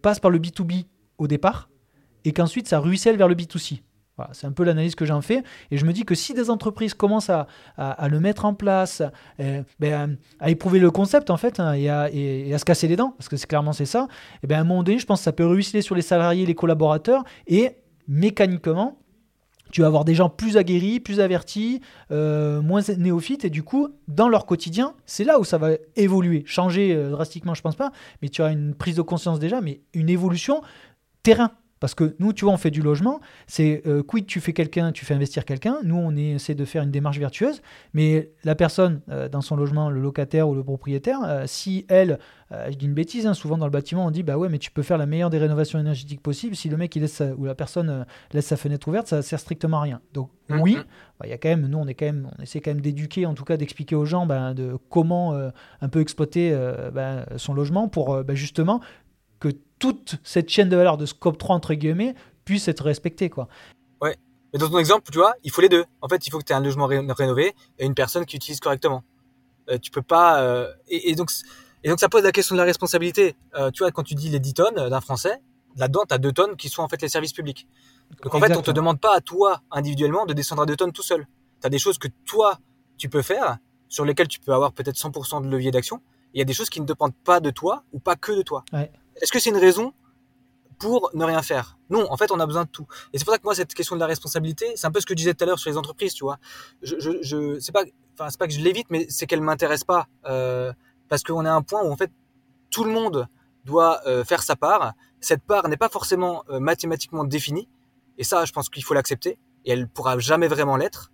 passent 0.00 0.20
par 0.20 0.30
le 0.30 0.38
B2B 0.38 0.86
au 1.18 1.28
départ, 1.28 1.68
et 2.24 2.32
qu'ensuite 2.32 2.66
ça 2.66 2.78
ruisselle 2.78 3.16
vers 3.16 3.28
le 3.28 3.34
B2C 3.34 3.82
c'est 4.32 4.46
un 4.46 4.52
peu 4.52 4.64
l'analyse 4.64 4.94
que 4.94 5.04
j'en 5.04 5.20
fais. 5.20 5.42
Et 5.70 5.78
je 5.78 5.84
me 5.84 5.92
dis 5.92 6.04
que 6.04 6.14
si 6.14 6.34
des 6.34 6.50
entreprises 6.50 6.94
commencent 6.94 7.30
à, 7.30 7.46
le 8.08 8.20
mettre 8.20 8.44
en 8.44 8.54
place, 8.54 9.02
euh, 9.40 9.62
ben, 9.80 10.16
à 10.40 10.50
éprouver 10.50 10.78
le 10.78 10.90
concept 10.90 11.30
en 11.30 11.36
fait, 11.36 11.60
hein, 11.60 11.74
et, 11.74 11.88
à, 11.88 12.58
se 12.58 12.64
casser 12.64 12.88
les 12.88 12.96
dents, 12.96 13.14
parce 13.16 13.28
que 13.28 13.36
c'est 13.36 13.46
clairement 13.46 13.72
c'est 13.72 13.86
ça, 13.86 14.08
et 14.42 14.46
ben, 14.46 14.58
à 14.58 14.60
un 14.60 14.64
moment 14.64 14.82
donné, 14.82 14.98
je 14.98 15.06
pense 15.06 15.20
que 15.20 15.24
ça 15.24 15.32
peut 15.32 15.46
ruisseler 15.46 15.82
sur 15.82 15.94
les 15.94 16.02
salariés, 16.02 16.46
les 16.46 16.54
collaborateurs, 16.54 17.24
et 17.46 17.76
mécaniquement, 18.08 18.98
tu 19.70 19.80
vas 19.80 19.86
avoir 19.86 20.04
des 20.04 20.14
gens 20.14 20.28
plus 20.28 20.58
aguerris, 20.58 21.00
plus 21.00 21.18
avertis, 21.18 21.80
euh, 22.10 22.60
moins 22.60 22.82
néophytes, 22.98 23.46
et 23.46 23.50
du 23.50 23.62
coup, 23.62 23.88
dans 24.06 24.28
leur 24.28 24.44
quotidien, 24.44 24.94
c'est 25.06 25.24
là 25.24 25.40
où 25.40 25.44
ça 25.44 25.56
va 25.56 25.70
évoluer. 25.96 26.42
Changer 26.46 26.94
euh, 26.94 27.10
drastiquement, 27.10 27.54
je 27.54 27.62
pense 27.62 27.76
pas, 27.76 27.90
mais 28.20 28.28
tu 28.28 28.42
as 28.42 28.50
une 28.50 28.74
prise 28.74 28.96
de 28.96 29.02
conscience 29.02 29.38
déjà, 29.38 29.62
mais 29.62 29.80
une 29.94 30.10
évolution 30.10 30.60
terrain. 31.22 31.52
Parce 31.82 31.96
que 31.96 32.14
nous, 32.20 32.32
tu 32.32 32.44
vois, 32.44 32.54
on 32.54 32.58
fait 32.58 32.70
du 32.70 32.80
logement. 32.80 33.20
C'est 33.48 33.82
euh, 33.88 34.04
quid 34.04 34.24
tu 34.24 34.38
fais 34.40 34.52
quelqu'un, 34.52 34.92
tu 34.92 35.04
fais 35.04 35.14
investir 35.14 35.44
quelqu'un. 35.44 35.78
Nous, 35.82 35.96
on 35.96 36.14
essaie 36.14 36.54
de 36.54 36.64
faire 36.64 36.84
une 36.84 36.92
démarche 36.92 37.18
vertueuse. 37.18 37.60
Mais 37.92 38.30
la 38.44 38.54
personne 38.54 39.00
euh, 39.10 39.28
dans 39.28 39.40
son 39.40 39.56
logement, 39.56 39.90
le 39.90 40.00
locataire 40.00 40.48
ou 40.48 40.54
le 40.54 40.62
propriétaire, 40.62 41.18
euh, 41.26 41.42
si 41.46 41.84
elle, 41.88 42.20
je 42.68 42.76
dis 42.76 42.84
une 42.84 42.92
bêtise, 42.92 43.26
hein, 43.26 43.32
souvent 43.32 43.56
dans 43.56 43.64
le 43.64 43.72
bâtiment, 43.72 44.04
on 44.04 44.10
dit 44.10 44.22
bah 44.22 44.36
ouais, 44.36 44.50
mais 44.50 44.58
tu 44.58 44.70
peux 44.70 44.82
faire 44.82 44.98
la 44.98 45.06
meilleure 45.06 45.30
des 45.30 45.38
rénovations 45.38 45.78
énergétiques 45.78 46.20
possibles. 46.20 46.54
Si 46.54 46.68
le 46.68 46.76
mec 46.76 46.94
il 46.94 47.00
laisse 47.00 47.22
ou 47.38 47.46
la 47.46 47.54
personne 47.54 48.04
laisse 48.34 48.44
sa 48.44 48.58
fenêtre 48.58 48.86
ouverte, 48.88 49.08
ça 49.08 49.22
sert 49.22 49.40
strictement 49.40 49.78
à 49.78 49.80
rien. 49.80 50.00
Donc 50.12 50.28
mm-hmm. 50.50 50.60
oui, 50.60 50.76
bah, 51.18 51.24
il 51.24 51.30
y 51.30 51.32
a 51.32 51.38
quand 51.38 51.48
même, 51.48 51.66
nous, 51.66 51.78
on 51.78 51.86
est 51.86 51.94
quand 51.94 52.04
même, 52.04 52.28
on 52.38 52.42
essaie 52.42 52.60
quand 52.60 52.72
même 52.72 52.82
d'éduquer, 52.82 53.24
en 53.24 53.32
tout 53.32 53.44
cas 53.44 53.56
d'expliquer 53.56 53.96
aux 53.96 54.04
gens 54.04 54.26
bah, 54.26 54.52
de 54.52 54.76
comment 54.90 55.34
un 55.80 55.88
peu 55.88 56.00
exploiter 56.02 56.54
bah, 56.92 57.24
son 57.38 57.54
logement 57.54 57.88
pour 57.88 58.22
justement 58.34 58.82
que 59.42 59.48
toute 59.80 60.14
cette 60.22 60.48
chaîne 60.48 60.68
de 60.68 60.76
valeur 60.76 60.96
de 60.96 61.04
scope 61.04 61.36
3 61.36 61.56
entre 61.56 61.74
guillemets 61.74 62.14
puisse 62.44 62.68
être 62.68 62.84
respectée 62.84 63.28
quoi. 63.28 63.48
Ouais. 64.00 64.16
Mais 64.52 64.60
dans 64.60 64.68
ton 64.68 64.78
exemple, 64.78 65.10
tu 65.10 65.18
vois, 65.18 65.34
il 65.42 65.50
faut 65.50 65.60
les 65.60 65.68
deux. 65.68 65.84
En 66.00 66.08
fait, 66.08 66.24
il 66.24 66.30
faut 66.30 66.38
que 66.38 66.44
tu 66.44 66.52
aies 66.52 66.56
un 66.56 66.60
logement 66.60 66.86
rénové 66.86 67.54
et 67.80 67.84
une 67.84 67.94
personne 67.94 68.24
qui 68.24 68.36
utilise 68.36 68.60
correctement. 68.60 69.02
Euh, 69.68 69.78
tu 69.78 69.90
peux 69.90 70.02
pas 70.02 70.42
euh, 70.42 70.72
et, 70.86 71.16
donc 71.16 71.30
et 71.82 71.88
donc 71.88 71.98
ça 71.98 72.08
pose 72.08 72.22
la 72.22 72.30
question 72.30 72.54
de 72.54 72.60
la 72.60 72.64
responsabilité. 72.64 73.34
Euh, 73.56 73.72
tu 73.72 73.82
vois, 73.82 73.90
quand 73.90 74.04
tu 74.04 74.14
dis 74.14 74.28
les 74.28 74.38
10 74.38 74.54
tonnes 74.54 74.88
d'un 74.88 75.00
français, 75.00 75.42
là-dedans 75.76 76.04
tu 76.08 76.14
as 76.14 76.18
2 76.18 76.32
tonnes 76.32 76.56
qui 76.56 76.68
sont 76.68 76.82
en 76.82 76.88
fait 76.88 77.02
les 77.02 77.08
services 77.08 77.32
publics. 77.32 77.66
Donc 78.22 78.36
en 78.36 78.40
fait, 78.40 78.56
on 78.56 78.62
te 78.62 78.70
demande 78.70 79.00
pas 79.00 79.16
à 79.16 79.20
toi 79.20 79.62
individuellement 79.72 80.24
de 80.24 80.34
descendre 80.34 80.62
à 80.62 80.66
2 80.66 80.76
tonnes 80.76 80.92
tout 80.92 81.02
seul. 81.02 81.26
Tu 81.60 81.66
as 81.66 81.70
des 81.70 81.80
choses 81.80 81.98
que 81.98 82.08
toi 82.24 82.58
tu 82.96 83.08
peux 83.08 83.22
faire 83.22 83.58
sur 83.88 84.04
lesquelles 84.04 84.28
tu 84.28 84.38
peux 84.38 84.52
avoir 84.52 84.72
peut-être 84.72 84.96
100% 84.96 85.42
de 85.42 85.48
levier 85.48 85.72
d'action. 85.72 86.00
Il 86.32 86.38
y 86.38 86.42
a 86.42 86.44
des 86.44 86.54
choses 86.54 86.70
qui 86.70 86.80
ne 86.80 86.86
dépendent 86.86 87.16
pas 87.24 87.40
de 87.40 87.50
toi 87.50 87.82
ou 87.92 87.98
pas 87.98 88.14
que 88.14 88.32
de 88.32 88.42
toi. 88.42 88.64
Ouais. 88.72 88.92
Est-ce 89.20 89.32
que 89.32 89.38
c'est 89.38 89.50
une 89.50 89.56
raison 89.56 89.92
pour 90.78 91.10
ne 91.14 91.24
rien 91.24 91.42
faire? 91.42 91.78
Non, 91.90 92.10
en 92.10 92.16
fait, 92.16 92.30
on 92.30 92.40
a 92.40 92.46
besoin 92.46 92.64
de 92.64 92.70
tout. 92.70 92.86
Et 93.12 93.18
c'est 93.18 93.24
pour 93.24 93.32
ça 93.32 93.38
que 93.38 93.44
moi, 93.44 93.54
cette 93.54 93.74
question 93.74 93.96
de 93.96 94.00
la 94.00 94.06
responsabilité, 94.06 94.72
c'est 94.76 94.86
un 94.86 94.90
peu 94.90 95.00
ce 95.00 95.06
que 95.06 95.12
je 95.12 95.16
disais 95.16 95.34
tout 95.34 95.44
à 95.44 95.46
l'heure 95.46 95.58
sur 95.58 95.70
les 95.70 95.76
entreprises, 95.76 96.14
tu 96.14 96.24
vois. 96.24 96.38
Je, 96.82 96.96
je, 96.98 97.58
c'est 97.60 97.72
pas, 97.72 97.84
que 97.84 98.52
je 98.52 98.60
l'évite, 98.60 98.86
mais 98.90 99.06
c'est 99.08 99.26
qu'elle 99.26 99.42
m'intéresse 99.42 99.84
pas 99.84 100.06
euh, 100.26 100.72
parce 101.08 101.22
qu'on 101.22 101.44
est 101.44 101.48
à 101.48 101.54
un 101.54 101.62
point 101.62 101.82
où 101.82 101.92
en 101.92 101.96
fait 101.96 102.10
tout 102.70 102.84
le 102.84 102.90
monde 102.90 103.28
doit 103.64 104.00
euh, 104.06 104.24
faire 104.24 104.42
sa 104.42 104.56
part. 104.56 104.94
Cette 105.20 105.42
part 105.42 105.68
n'est 105.68 105.76
pas 105.76 105.88
forcément 105.88 106.44
euh, 106.50 106.58
mathématiquement 106.58 107.24
définie, 107.24 107.68
et 108.18 108.24
ça, 108.24 108.44
je 108.44 108.52
pense 108.52 108.68
qu'il 108.68 108.84
faut 108.84 108.94
l'accepter. 108.94 109.38
Et 109.64 109.72
elle 109.72 109.88
pourra 109.88 110.18
jamais 110.18 110.48
vraiment 110.48 110.76
l'être 110.76 111.12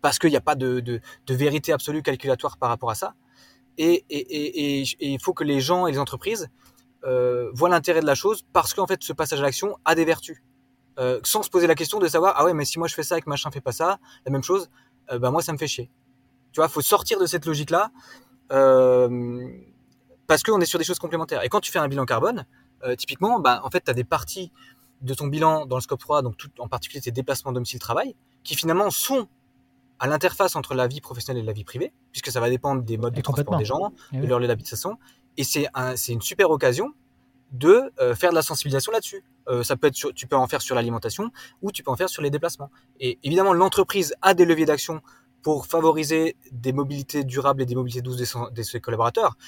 parce 0.00 0.18
qu'il 0.18 0.30
n'y 0.30 0.36
a 0.36 0.40
pas 0.40 0.54
de, 0.54 1.00
vérité 1.28 1.72
absolue 1.72 2.02
calculatoire 2.02 2.56
par 2.56 2.70
rapport 2.70 2.90
à 2.90 2.94
ça. 2.94 3.14
Et 3.76 4.04
il 4.08 5.20
faut 5.20 5.34
que 5.34 5.44
les 5.44 5.60
gens 5.60 5.86
et 5.86 5.92
les 5.92 5.98
entreprises 5.98 6.48
euh, 7.04 7.50
voit 7.52 7.68
l'intérêt 7.68 8.00
de 8.00 8.06
la 8.06 8.14
chose 8.14 8.44
parce 8.52 8.74
qu'en 8.74 8.86
fait 8.86 9.02
ce 9.02 9.12
passage 9.12 9.40
à 9.40 9.42
l'action 9.42 9.76
a 9.84 9.94
des 9.94 10.04
vertus. 10.04 10.42
Euh, 10.98 11.20
sans 11.22 11.44
se 11.44 11.50
poser 11.50 11.68
la 11.68 11.76
question 11.76 12.00
de 12.00 12.08
savoir 12.08 12.34
ah 12.36 12.44
ouais 12.44 12.54
mais 12.54 12.64
si 12.64 12.78
moi 12.78 12.88
je 12.88 12.94
fais 12.94 13.04
ça 13.04 13.16
et 13.16 13.20
que 13.20 13.30
machin 13.30 13.50
fait 13.52 13.60
pas 13.60 13.72
ça, 13.72 14.00
la 14.26 14.32
même 14.32 14.42
chose, 14.42 14.68
euh, 15.12 15.18
bah 15.18 15.30
moi 15.30 15.42
ça 15.42 15.52
me 15.52 15.58
fait 15.58 15.68
chier. 15.68 15.90
Tu 16.52 16.60
vois, 16.60 16.68
faut 16.68 16.80
sortir 16.80 17.20
de 17.20 17.26
cette 17.26 17.46
logique 17.46 17.70
là 17.70 17.92
euh, 18.50 19.48
parce 20.26 20.42
qu'on 20.42 20.60
est 20.60 20.66
sur 20.66 20.78
des 20.78 20.84
choses 20.84 20.98
complémentaires. 20.98 21.44
Et 21.44 21.48
quand 21.48 21.60
tu 21.60 21.70
fais 21.70 21.78
un 21.78 21.88
bilan 21.88 22.04
carbone, 22.04 22.46
typiquement, 22.96 23.40
bah 23.40 23.60
en 23.64 23.70
fait 23.70 23.82
tu 23.84 23.90
as 23.90 23.94
des 23.94 24.04
parties 24.04 24.52
de 25.00 25.14
ton 25.14 25.26
bilan 25.26 25.66
dans 25.66 25.76
le 25.76 25.82
scope 25.82 26.00
3, 26.00 26.22
donc 26.22 26.36
tout, 26.36 26.50
en 26.58 26.68
particulier 26.68 27.00
tes 27.00 27.10
déplacements 27.12 27.52
domicile-travail, 27.52 28.16
qui 28.42 28.56
finalement 28.56 28.90
sont 28.90 29.28
à 30.00 30.06
l'interface 30.06 30.56
entre 30.56 30.74
la 30.74 30.86
vie 30.86 31.00
professionnelle 31.00 31.42
et 31.42 31.46
la 31.46 31.52
vie 31.52 31.64
privée, 31.64 31.92
puisque 32.12 32.30
ça 32.30 32.40
va 32.40 32.50
dépendre 32.50 32.82
des 32.82 32.96
modes 32.96 33.14
de 33.14 33.20
transport 33.20 33.56
des 33.56 33.64
gens, 33.64 33.92
de 34.12 34.26
leur 34.26 34.38
lieu 34.38 34.46
d'habitation, 34.46 34.98
et 35.38 35.44
c'est 35.44 35.68
un, 35.72 35.94
une 35.94 36.20
super 36.20 36.50
occasion 36.50 36.92
de 37.52 37.90
euh, 38.00 38.14
faire 38.14 38.30
de 38.30 38.34
la 38.34 38.42
sensibilisation 38.42 38.92
là-dessus. 38.92 39.24
Euh, 39.48 39.62
ça 39.62 39.76
peut 39.76 39.86
être 39.86 39.94
tu 39.94 40.26
peux 40.26 40.36
en 40.36 40.46
faire 40.46 40.60
sur 40.60 40.74
l'alimentation 40.74 41.30
ou 41.62 41.72
tu 41.72 41.82
peux 41.82 41.90
en 41.90 41.96
faire 41.96 42.10
sur 42.10 42.20
les 42.20 42.28
déplacements. 42.28 42.70
Et 43.00 43.18
évidemment, 43.22 43.54
l'entreprise 43.54 44.14
a 44.20 44.34
des 44.34 44.44
leviers 44.44 44.66
d'action 44.66 45.00
pour 45.42 45.66
favoriser 45.66 46.36
des 46.52 46.72
mobilités 46.72 47.24
durables 47.24 47.62
et 47.62 47.66
des 47.66 47.76
mobilités 47.76 48.02
douces 48.02 48.36
de 48.52 48.62
ses 48.62 48.80
collaborateurs, 48.80 49.38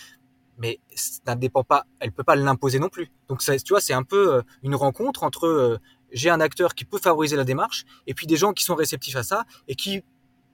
mais 0.57 0.79
ça 0.95 1.35
ne 1.35 1.41
dépend 1.41 1.65
pas, 1.65 1.85
elle 1.99 2.13
peut 2.13 2.23
pas 2.23 2.37
l'imposer 2.37 2.79
non 2.79 2.89
plus. 2.89 3.11
Donc 3.29 3.41
tu 3.41 3.53
vois, 3.69 3.81
c'est 3.81 3.93
un 3.93 4.05
peu 4.05 4.35
euh, 4.37 4.43
une 4.63 4.77
rencontre 4.77 5.25
entre 5.25 5.79
j'ai 6.13 6.31
un 6.31 6.41
acteur 6.41 6.75
qui 6.75 6.85
peut 6.85 6.99
favoriser 6.99 7.37
la 7.37 7.45
démarche 7.45 7.85
et 8.07 8.15
puis 8.15 8.27
des 8.27 8.37
gens 8.37 8.53
qui 8.53 8.65
sont 8.65 8.77
réceptifs 8.77 9.17
à 9.17 9.25
ça 9.25 9.45
et 9.69 9.75
qui 9.75 10.03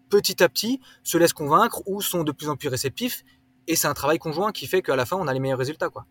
petit 0.09 0.43
à 0.43 0.49
petit 0.49 0.81
se 1.03 1.19
laissent 1.19 1.33
convaincre 1.33 1.83
ou 1.87 2.01
sont 2.01 2.25
de 2.25 2.33
plus 2.33 2.49
en 2.49 2.57
plus 2.57 2.69
réceptifs 2.69 3.25
et 3.69 3.77
c'est 3.77 3.89
un 3.89 3.95
travail 3.95 4.19
conjoint 4.19 4.53
qui 4.53 4.67
fait 4.67 4.83
qu'à 4.83 4.97
la 4.97 5.07
fin, 5.07 5.17
on 5.17 5.27
a 5.27 5.33
les 5.33 5.41
meilleurs 5.41 5.59
résultats. 5.59 5.89
Quoi. 5.89 6.07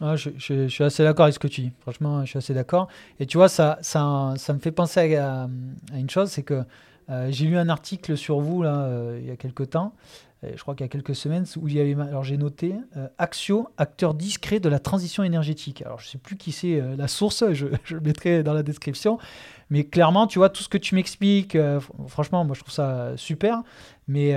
Ah, 0.00 0.14
je, 0.14 0.30
suis 0.68 0.84
assez 0.84 1.02
d'accord 1.02 1.24
avec 1.24 1.34
ce 1.34 1.38
que 1.40 1.48
tu 1.48 1.62
dis. 1.62 1.72
Franchement, 1.80 2.24
je 2.24 2.30
suis 2.30 2.38
assez 2.38 2.54
d'accord. 2.54 2.88
Et 3.18 3.26
tu 3.26 3.36
vois, 3.36 3.48
ça, 3.48 3.78
ça, 3.82 4.34
ça 4.36 4.52
me 4.52 4.58
fait 4.60 4.70
penser 4.70 5.16
à, 5.16 5.48
une 5.94 6.08
chose, 6.08 6.30
c'est 6.30 6.44
que 6.44 6.62
euh, 7.10 7.28
j'ai 7.30 7.46
lu 7.46 7.56
un 7.56 7.68
article 7.68 8.16
sur 8.16 8.38
vous 8.38 8.62
là, 8.62 8.82
euh, 8.82 9.18
il 9.20 9.26
y 9.26 9.30
a 9.30 9.36
quelques 9.36 9.70
temps, 9.70 9.94
je 10.42 10.60
crois 10.60 10.76
qu'il 10.76 10.84
y 10.84 10.88
a 10.88 10.88
quelques 10.88 11.16
semaines, 11.16 11.46
où 11.56 11.66
il 11.66 11.74
y 11.74 11.80
avait, 11.80 12.00
alors 12.00 12.22
j'ai 12.22 12.36
noté 12.36 12.74
euh, 12.96 13.08
Axio, 13.18 13.70
acteur 13.76 14.14
discret 14.14 14.60
de 14.60 14.68
la 14.68 14.78
transition 14.78 15.24
énergétique. 15.24 15.82
Alors 15.82 15.98
je 15.98 16.06
ne 16.06 16.10
sais 16.10 16.18
plus 16.18 16.36
qui 16.36 16.52
c'est 16.52 16.80
la 16.96 17.08
source, 17.08 17.44
je, 17.52 17.66
je, 17.82 17.94
le 17.94 18.00
mettrai 18.00 18.44
dans 18.44 18.52
la 18.52 18.62
description, 18.62 19.18
mais 19.70 19.84
clairement, 19.84 20.28
tu 20.28 20.38
vois, 20.38 20.48
tout 20.48 20.62
ce 20.62 20.68
que 20.68 20.78
tu 20.78 20.94
m'expliques, 20.94 21.58
franchement, 22.06 22.44
moi 22.44 22.54
je 22.54 22.60
trouve 22.60 22.74
ça 22.74 23.16
super, 23.16 23.62
mais 24.06 24.36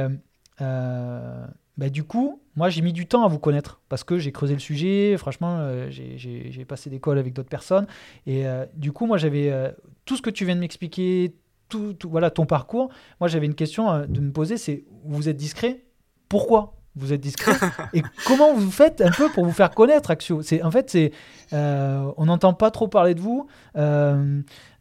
bah, 0.57 1.89
du 1.89 2.03
coup, 2.03 2.40
moi 2.55 2.69
j'ai 2.69 2.81
mis 2.81 2.93
du 2.93 3.07
temps 3.07 3.23
à 3.23 3.27
vous 3.27 3.39
connaître 3.39 3.81
parce 3.89 4.03
que 4.03 4.17
j'ai 4.17 4.31
creusé 4.31 4.53
le 4.53 4.59
sujet, 4.59 5.15
franchement, 5.17 5.57
euh, 5.59 5.89
j'ai 5.89 6.65
passé 6.65 6.89
des 6.89 6.99
calls 6.99 7.17
avec 7.17 7.33
d'autres 7.33 7.49
personnes. 7.49 7.87
Et 8.25 8.45
euh, 8.45 8.65
du 8.75 8.91
coup, 8.91 9.05
moi 9.05 9.17
j'avais 9.17 9.49
euh, 9.51 9.71
tout 10.05 10.17
ce 10.17 10.21
que 10.21 10.29
tu 10.29 10.45
viens 10.45 10.55
de 10.55 10.59
m'expliquer, 10.59 11.35
tout, 11.69 11.95
voilà, 12.03 12.29
ton 12.31 12.45
parcours. 12.45 12.89
Moi 13.19 13.29
j'avais 13.29 13.45
une 13.45 13.55
question 13.55 14.05
de 14.05 14.19
me 14.19 14.31
poser 14.31 14.57
c'est 14.57 14.83
vous 15.05 15.29
êtes 15.29 15.37
discret? 15.37 15.85
Pourquoi? 16.27 16.80
Vous 16.95 17.13
êtes 17.13 17.21
discret. 17.21 17.53
Et 17.93 18.01
comment 18.25 18.53
vous 18.53 18.71
faites 18.71 19.01
un 19.01 19.11
peu 19.11 19.29
pour 19.29 19.45
vous 19.45 19.51
faire 19.51 19.71
connaître 19.71 20.11
Axio? 20.11 20.41
C'est 20.41 20.61
en 20.63 20.71
fait 20.71 20.89
c'est 20.89 21.11
on 21.53 22.25
n'entend 22.25 22.53
pas 22.53 22.71
trop 22.71 22.87
parler 22.87 23.15
de 23.15 23.21
vous. 23.21 23.47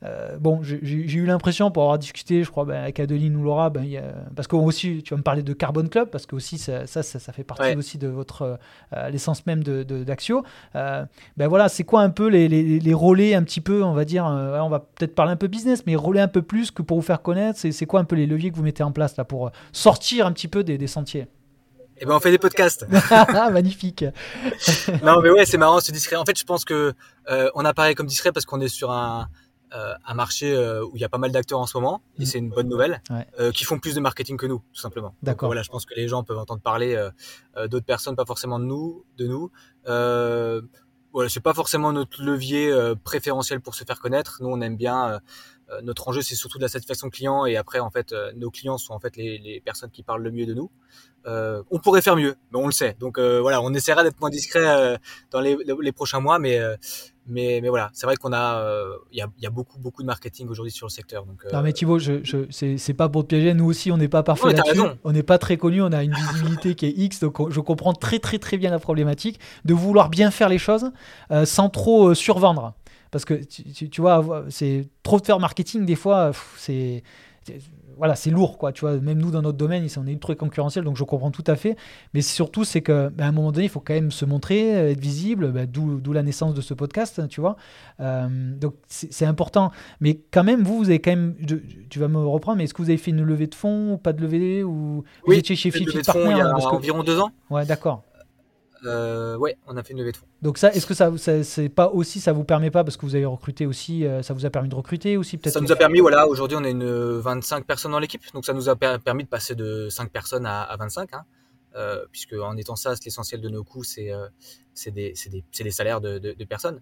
Euh, 0.02 0.38
bon, 0.38 0.60
j'ai 0.62 1.18
eu 1.18 1.26
l'impression, 1.26 1.70
pour 1.70 1.82
avoir 1.82 1.98
discuté, 1.98 2.42
je 2.42 2.50
crois, 2.50 2.64
ben, 2.64 2.82
avec 2.82 2.98
Adeline 3.00 3.36
ou 3.36 3.42
Laura, 3.42 3.70
ben, 3.70 3.86
parce 4.34 4.48
que 4.48 4.56
aussi, 4.56 5.02
tu 5.02 5.14
vas 5.14 5.18
me 5.18 5.22
parler 5.22 5.42
de 5.42 5.52
Carbon 5.52 5.86
Club, 5.86 6.08
parce 6.08 6.26
que 6.26 6.34
aussi, 6.34 6.58
ça, 6.58 6.86
ça, 6.86 7.02
ça, 7.02 7.32
fait 7.32 7.44
partie 7.44 7.76
aussi 7.76 7.98
de 7.98 8.08
votre 8.08 8.58
euh, 8.94 9.08
l'essence 9.10 9.46
même 9.46 9.62
d'Axio. 9.62 10.40
De, 10.40 10.46
euh, 10.76 11.04
ben 11.36 11.48
voilà, 11.48 11.68
c'est 11.68 11.84
quoi 11.84 12.02
un 12.02 12.10
peu 12.10 12.28
les, 12.28 12.48
les, 12.48 12.80
les, 12.80 12.94
relais, 12.94 13.34
un 13.34 13.42
petit 13.42 13.60
peu, 13.60 13.82
on 13.82 13.92
va 13.92 14.04
dire, 14.04 14.24
on 14.24 14.68
va 14.68 14.80
peut-être 14.80 15.14
parler 15.14 15.32
un 15.32 15.36
peu 15.36 15.48
business, 15.48 15.84
mais 15.86 15.96
relais 15.96 16.20
un 16.20 16.28
peu 16.28 16.42
plus 16.42 16.70
que 16.70 16.82
pour 16.82 16.98
vous 16.98 17.06
faire 17.06 17.22
connaître, 17.22 17.58
c'est 17.58 17.86
quoi 17.86 18.00
un 18.00 18.04
peu 18.04 18.16
les 18.16 18.26
leviers 18.26 18.50
que 18.50 18.56
vous 18.56 18.62
mettez 18.62 18.82
en 18.82 18.92
place 18.92 19.16
là 19.16 19.24
pour 19.24 19.50
sortir 19.72 20.26
un 20.26 20.32
petit 20.32 20.48
peu 20.48 20.64
des, 20.64 20.78
des 20.78 20.86
sentiers? 20.86 21.26
Eh 22.00 22.06
ben 22.06 22.14
on 22.14 22.20
fait 22.20 22.30
des 22.30 22.38
podcasts. 22.38 22.86
Magnifique. 23.52 24.04
non 25.04 25.20
mais 25.20 25.30
ouais 25.30 25.46
c'est 25.46 25.58
marrant 25.58 25.80
c'est 25.80 25.92
discret. 25.92 26.16
En 26.16 26.24
fait 26.24 26.38
je 26.38 26.44
pense 26.44 26.64
que 26.64 26.94
on 27.54 27.64
apparaît 27.64 27.94
comme 27.94 28.06
discret 28.06 28.32
parce 28.32 28.46
qu'on 28.46 28.60
est 28.60 28.68
sur 28.68 28.90
un 28.90 29.28
euh, 29.72 29.94
un 30.04 30.14
marché 30.14 30.52
euh, 30.52 30.84
où 30.84 30.96
il 30.96 31.00
y 31.00 31.04
a 31.04 31.08
pas 31.08 31.18
mal 31.18 31.30
d'acteurs 31.30 31.60
en 31.60 31.66
ce 31.66 31.78
moment, 31.78 32.02
et 32.18 32.22
mm. 32.22 32.26
c'est 32.26 32.38
une 32.38 32.50
bonne 32.50 32.68
nouvelle, 32.68 33.00
euh, 33.38 33.52
qui 33.52 33.62
font 33.62 33.78
plus 33.78 33.94
de 33.94 34.00
marketing 34.00 34.36
que 34.36 34.46
nous, 34.46 34.62
tout 34.72 34.80
simplement. 34.80 35.14
D'accord. 35.22 35.48
Voilà, 35.48 35.62
je 35.62 35.68
pense 35.68 35.86
que 35.86 35.94
les 35.94 36.08
gens 36.08 36.24
peuvent 36.24 36.38
entendre 36.38 36.60
parler 36.60 37.08
d'autres 37.68 37.86
personnes, 37.86 38.16
pas 38.16 38.24
forcément 38.24 38.58
de 38.58 38.64
nous, 38.64 39.04
de 39.16 39.28
nous. 39.28 39.50
voilà, 39.84 41.28
c'est 41.28 41.40
pas 41.40 41.54
forcément 41.54 41.92
notre 41.92 42.20
levier 42.22 42.74
préférentiel 43.04 43.60
pour 43.60 43.76
se 43.76 43.84
faire 43.84 44.00
connaître. 44.00 44.38
Nous, 44.40 44.48
on 44.48 44.60
aime 44.60 44.76
bien 44.76 45.20
notre 45.82 46.08
enjeu, 46.08 46.22
c'est 46.22 46.34
surtout 46.34 46.58
de 46.58 46.62
la 46.62 46.68
satisfaction 46.68 47.10
client 47.10 47.46
et 47.46 47.56
après, 47.56 47.80
en 47.80 47.90
fait, 47.90 48.14
nos 48.36 48.50
clients 48.50 48.78
sont 48.78 48.92
en 48.92 49.00
fait 49.00 49.16
les, 49.16 49.38
les, 49.38 49.60
personnes 49.60 49.90
qui 49.90 50.02
parlent 50.02 50.22
le 50.22 50.30
mieux 50.30 50.46
de 50.46 50.54
nous. 50.54 50.70
on 51.26 51.78
pourrait 51.78 52.02
faire 52.02 52.16
mieux, 52.16 52.36
mais 52.50 52.58
on 52.58 52.66
le 52.66 52.72
sait. 52.72 52.96
Donc 52.98 53.18
voilà, 53.18 53.60
on 53.62 53.72
essaiera 53.72 54.02
d'être 54.02 54.20
moins 54.20 54.30
discret 54.30 54.98
dans 55.30 55.40
les, 55.40 55.56
les, 55.80 55.92
prochains 55.92 56.20
mois, 56.20 56.38
mais 56.38 56.60
mais, 57.30 57.60
mais 57.62 57.68
voilà, 57.68 57.90
c'est 57.92 58.06
vrai 58.06 58.16
qu'on 58.16 58.32
a, 58.32 58.60
euh, 58.60 58.96
il 59.12 59.18
y, 59.18 59.22
a, 59.22 59.28
y, 59.40 59.46
a, 59.46 59.50
beaucoup, 59.50 59.78
beaucoup 59.78 60.02
de 60.02 60.06
marketing 60.06 60.48
aujourd'hui 60.48 60.72
sur 60.72 60.86
le 60.86 60.90
secteur. 60.90 61.24
Donc, 61.24 61.44
Non, 61.52 61.62
mais 61.62 61.72
Thibaut, 61.72 61.98
je, 61.98 62.24
je, 62.24 62.46
c'est 62.50 62.94
pas 62.94 63.08
pour 63.08 63.22
te 63.22 63.28
piéger. 63.28 63.54
Nous 63.54 63.66
aussi, 63.66 63.92
on 63.92 63.96
n'est 63.96 64.08
pas 64.08 64.22
parfait 64.22 64.52
là-dessus. 64.52 64.80
On 65.04 65.12
n'est 65.12 65.22
pas 65.22 65.38
très 65.38 65.56
connu. 65.56 65.80
On 65.80 65.92
a 65.92 66.02
une 66.02 66.14
visibilité 66.14 66.74
qui 66.74 66.86
est 66.86 66.90
X. 66.90 67.20
Donc, 67.20 67.50
je 67.50 67.60
comprends 67.60 67.92
très, 67.92 68.18
très, 68.18 68.38
très 68.38 68.56
bien 68.56 68.70
la 68.70 68.78
problématique 68.78 69.38
de 69.64 69.74
vouloir 69.74 70.08
bien 70.08 70.30
faire 70.30 70.48
les 70.48 70.58
choses 70.58 70.90
euh, 71.30 71.44
sans 71.44 71.68
trop 71.68 72.08
euh, 72.08 72.14
survendre. 72.14 72.74
Parce 73.10 73.24
que 73.24 73.34
tu, 73.34 73.88
tu 73.90 74.00
vois, 74.00 74.44
c'est 74.48 74.88
trop 75.02 75.18
de 75.18 75.24
faire 75.24 75.40
marketing, 75.40 75.84
des 75.84 75.96
fois, 75.96 76.32
c'est 76.56 77.02
voilà, 78.00 78.16
c'est 78.16 78.30
lourd, 78.30 78.56
quoi. 78.56 78.72
Tu 78.72 78.80
vois, 78.80 78.96
même 78.96 79.18
nous 79.18 79.30
dans 79.30 79.42
notre 79.42 79.58
domaine, 79.58 79.86
on 79.98 80.06
est 80.06 80.12
ultra 80.12 80.34
concurrentiel, 80.34 80.84
donc 80.84 80.96
je 80.96 81.04
comprends 81.04 81.30
tout 81.30 81.44
à 81.46 81.54
fait. 81.54 81.76
Mais 82.14 82.22
surtout, 82.22 82.64
c'est 82.64 82.80
que 82.80 83.10
bah, 83.10 83.24
à 83.24 83.28
un 83.28 83.32
moment 83.32 83.52
donné, 83.52 83.66
il 83.66 83.68
faut 83.68 83.80
quand 83.80 83.92
même 83.92 84.10
se 84.10 84.24
montrer, 84.24 84.74
euh, 84.74 84.90
être 84.90 85.00
visible, 85.00 85.52
bah, 85.52 85.66
d'où 85.66 86.12
la 86.12 86.22
naissance 86.22 86.54
de 86.54 86.62
ce 86.62 86.72
podcast, 86.72 87.18
hein, 87.18 87.26
tu 87.28 87.42
vois. 87.42 87.56
Euh, 88.00 88.26
donc 88.56 88.74
c'est 88.88 89.26
important. 89.26 89.70
Mais 90.00 90.18
quand 90.30 90.44
même, 90.44 90.62
vous, 90.62 90.78
vous 90.78 90.88
avez 90.88 90.98
quand 90.98 91.10
même, 91.10 91.34
tu 91.90 91.98
vas 91.98 92.08
me 92.08 92.18
reprendre, 92.18 92.56
mais 92.56 92.64
est-ce 92.64 92.72
que 92.72 92.80
vous 92.80 92.88
avez 92.88 92.96
fait 92.96 93.10
une 93.10 93.22
levée 93.22 93.48
de 93.48 93.54
fonds 93.54 93.92
ou 93.92 93.98
pas 93.98 94.14
de 94.14 94.22
levée 94.22 94.64
ou 94.64 95.04
oui, 95.26 95.34
vous 95.34 95.38
étiez 95.38 95.56
chez 95.56 95.70
Fit 95.70 95.84
Partner 95.84 96.30
Il 96.30 96.38
y 96.38 96.40
a 96.40 96.56
environ 96.56 97.02
deux 97.02 97.20
ans. 97.20 97.32
Ouais, 97.50 97.66
d'accord. 97.66 98.02
Euh, 98.84 99.36
ouais, 99.36 99.56
on 99.66 99.76
a 99.76 99.82
fait 99.82 99.92
une 99.92 99.98
levée 99.98 100.12
de 100.12 100.16
fonds. 100.16 100.26
Donc 100.42 100.58
ça, 100.58 100.72
est-ce 100.72 100.86
que 100.86 100.94
ça, 100.94 101.12
c'est 101.42 101.68
pas 101.68 101.88
aussi, 101.88 102.20
ça 102.20 102.32
vous 102.32 102.44
permet 102.44 102.70
pas 102.70 102.84
parce 102.84 102.96
que 102.96 103.04
vous 103.04 103.14
avez 103.14 103.26
recruté 103.26 103.66
aussi, 103.66 104.06
euh, 104.06 104.22
ça 104.22 104.32
vous 104.34 104.46
a 104.46 104.50
permis 104.50 104.68
de 104.68 104.74
recruter 104.74 105.16
aussi 105.16 105.36
peut-être. 105.36 105.54
Ça 105.54 105.60
nous 105.60 105.72
a 105.72 105.76
permis, 105.76 106.00
voilà, 106.00 106.26
aujourd'hui 106.26 106.56
on 106.58 106.64
est 106.64 106.70
une 106.70 107.18
25 107.18 107.66
personnes 107.66 107.92
dans 107.92 107.98
l'équipe, 107.98 108.22
donc 108.32 108.44
ça 108.44 108.52
nous 108.52 108.68
a 108.68 108.76
permis 108.76 109.24
de 109.24 109.28
passer 109.28 109.54
de 109.54 109.88
5 109.90 110.10
personnes 110.10 110.46
à, 110.46 110.74
25, 110.78 111.12
hein, 111.12 111.24
euh, 111.76 112.04
puisque 112.10 112.32
en 112.34 112.56
étant 112.56 112.76
ça, 112.76 112.94
l'essentiel 113.04 113.40
de 113.40 113.48
nos 113.48 113.64
coûts, 113.64 113.84
c'est 113.84 114.10
c'est 114.72 114.92
des, 114.92 115.14
des, 115.30 115.44
des, 115.64 115.70
salaires 115.70 116.00
de, 116.00 116.18
de, 116.18 116.44
personnes. 116.44 116.80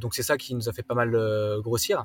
donc 0.00 0.14
c'est 0.14 0.22
ça 0.22 0.36
qui 0.36 0.54
nous 0.54 0.68
a 0.68 0.72
fait 0.72 0.82
pas 0.82 0.94
mal 0.94 1.16
grossir. 1.60 2.04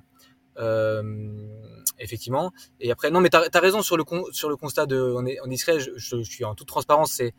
effectivement. 1.99 2.53
Et 2.79 2.91
après, 2.91 3.11
non, 3.11 3.19
mais 3.19 3.29
tu 3.29 3.37
as, 3.37 3.59
raison 3.59 3.81
sur 3.81 3.97
le, 3.97 4.05
sur 4.31 4.49
le 4.49 4.55
constat 4.55 4.85
de, 4.85 4.99
on 4.99 5.25
est, 5.25 5.37
on 5.43 5.47
discret, 5.47 5.79
je, 5.79 5.91
je 5.97 6.21
suis 6.21 6.45
en 6.45 6.55
toute 6.55 6.67
transparence, 6.67 7.11
c'est 7.11 7.33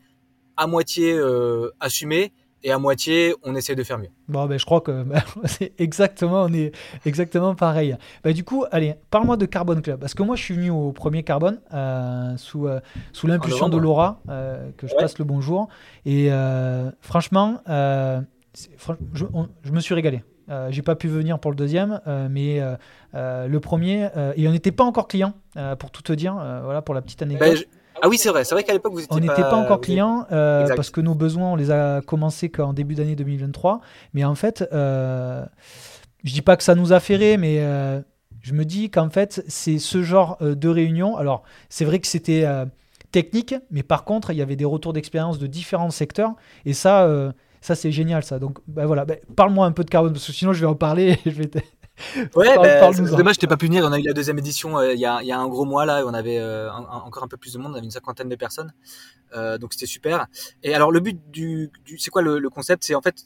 à 0.59 0.67
moitié 0.67 1.13
euh, 1.13 1.71
assumé 1.79 2.33
et 2.63 2.71
à 2.71 2.77
moitié 2.77 3.33
on 3.43 3.55
essaie 3.55 3.75
de 3.75 3.83
faire 3.83 3.97
mieux. 3.97 4.09
Bon, 4.27 4.45
ben, 4.45 4.59
je 4.59 4.65
crois 4.65 4.81
que 4.81 5.03
ben, 5.03 5.21
c'est 5.45 5.71
exactement, 5.79 6.43
on 6.43 6.53
est 6.53 6.73
exactement 7.05 7.55
pareil. 7.55 7.95
Ben, 8.23 8.33
du 8.33 8.43
coup, 8.43 8.65
allez, 8.71 8.95
parle-moi 9.09 9.37
de 9.37 9.45
Carbone 9.45 9.81
Club. 9.81 10.01
Parce 10.01 10.13
que 10.13 10.21
moi, 10.21 10.35
je 10.35 10.43
suis 10.43 10.53
venu 10.53 10.69
au 10.69 10.91
premier 10.91 11.23
Carbone 11.23 11.61
euh, 11.73 12.35
sous, 12.35 12.67
euh, 12.67 12.81
sous 13.13 13.25
l'impulsion 13.25 13.69
de 13.69 13.77
Laura, 13.77 14.21
que 14.77 14.85
je 14.85 14.93
passe 14.95 15.17
le 15.17 15.23
bonjour. 15.23 15.69
Et 16.05 16.29
franchement, 16.99 17.61
je, 17.65 19.25
je, 19.63 19.71
me 19.71 19.79
suis 19.79 19.95
régalé. 19.95 20.23
j'ai 20.71 20.81
pas 20.81 20.95
pu 20.95 21.07
venir 21.07 21.39
pour 21.39 21.51
le 21.51 21.55
deuxième, 21.57 22.01
mais 22.29 22.61
le 23.13 23.57
premier, 23.59 24.09
et 24.35 24.45
on 24.45 24.51
n'était 24.51 24.73
pas 24.73 24.83
encore 24.83 25.07
client, 25.07 25.33
pour 25.79 25.91
tout 25.91 26.01
te 26.01 26.11
dire, 26.11 26.33
voilà, 26.33 26.81
pour 26.81 26.93
la 26.93 27.01
petite 27.01 27.21
anecdote. 27.21 27.65
Ah 28.01 28.09
oui, 28.09 28.17
c'est 28.17 28.29
vrai. 28.29 28.43
C'est 28.43 28.55
vrai 28.55 28.63
qu'à 28.63 28.73
l'époque, 28.73 28.93
vous 28.93 29.01
étiez 29.01 29.15
On 29.15 29.19
n'était 29.19 29.41
pas, 29.41 29.55
encore 29.55 29.81
client 29.81 30.25
euh, 30.31 30.67
parce 30.75 30.89
que 30.89 31.01
nos 31.01 31.15
besoins, 31.15 31.53
on 31.53 31.55
les 31.55 31.71
a 31.71 32.01
commencés 32.01 32.49
qu'en 32.49 32.73
début 32.73 32.95
d'année 32.95 33.15
2023. 33.15 33.81
Mais 34.13 34.23
en 34.23 34.35
fait, 34.35 34.67
euh, 34.73 35.45
je 36.23 36.33
dis 36.33 36.41
pas 36.41 36.57
que 36.57 36.63
ça 36.63 36.75
nous 36.75 36.93
a 36.93 36.99
ferré, 36.99 37.37
mais 37.37 37.57
euh, 37.59 38.01
je 38.41 38.53
me 38.53 38.65
dis 38.65 38.89
qu'en 38.89 39.09
fait, 39.09 39.43
c'est 39.47 39.79
ce 39.79 40.03
genre 40.03 40.37
euh, 40.41 40.55
de 40.55 40.69
réunion. 40.69 41.17
Alors, 41.17 41.43
c'est 41.69 41.85
vrai 41.85 41.99
que 41.99 42.07
c'était 42.07 42.45
technique, 43.11 43.55
mais 43.71 43.83
par 43.83 44.03
contre, 44.03 44.31
il 44.31 44.37
y 44.37 44.41
avait 44.41 44.55
des 44.55 44.65
retours 44.65 44.93
d'expérience 44.93 45.39
de 45.39 45.47
différents 45.47 45.91
secteurs. 45.91 46.33
Et 46.65 46.73
ça, 46.73 47.09
ça 47.61 47.75
c'est 47.75 47.91
génial, 47.91 48.23
ça. 48.23 48.39
Donc, 48.39 48.59
bah, 48.67 48.85
voilà. 48.85 49.05
Bah, 49.05 49.15
parle-moi 49.35 49.65
un 49.65 49.71
peu 49.71 49.83
de 49.83 49.89
carbone, 49.89 50.13
parce 50.13 50.25
que 50.25 50.33
sinon, 50.33 50.53
je 50.53 50.61
vais 50.61 50.67
en 50.67 50.75
parler. 50.75 51.17
je 51.25 51.31
vais 51.31 51.49
Ouais, 52.35 52.55
bah, 52.55 52.93
c'est 52.93 53.03
dommage, 53.03 53.37
t'es 53.37 53.47
pas 53.47 53.57
pu 53.57 53.65
venir. 53.65 53.83
On 53.85 53.91
a 53.91 53.99
eu 53.99 54.03
la 54.03 54.13
deuxième 54.13 54.37
édition 54.39 54.77
euh, 54.77 54.93
il 54.93 54.99
y, 54.99 55.05
a, 55.05 55.21
y, 55.23 55.31
a, 55.31 55.39
un 55.39 55.47
gros 55.47 55.65
mois 55.65 55.85
là, 55.85 56.03
on 56.05 56.13
avait 56.13 56.39
euh, 56.39 56.71
encore 56.71 57.23
un 57.23 57.27
peu 57.27 57.37
plus 57.37 57.53
de 57.53 57.59
monde, 57.59 57.73
on 57.73 57.75
avait 57.75 57.85
une 57.85 57.91
cinquantaine 57.91 58.29
de 58.29 58.35
personnes, 58.35 58.73
euh, 59.35 59.57
donc 59.57 59.73
c'était 59.73 59.85
super. 59.85 60.27
Et 60.63 60.73
alors 60.73 60.91
le 60.91 60.99
but 60.99 61.19
du, 61.29 61.71
du 61.85 61.97
c'est 61.97 62.11
quoi 62.11 62.21
le, 62.21 62.39
le 62.39 62.49
concept? 62.49 62.83
C'est 62.83 62.95
en 62.95 63.01
fait, 63.01 63.25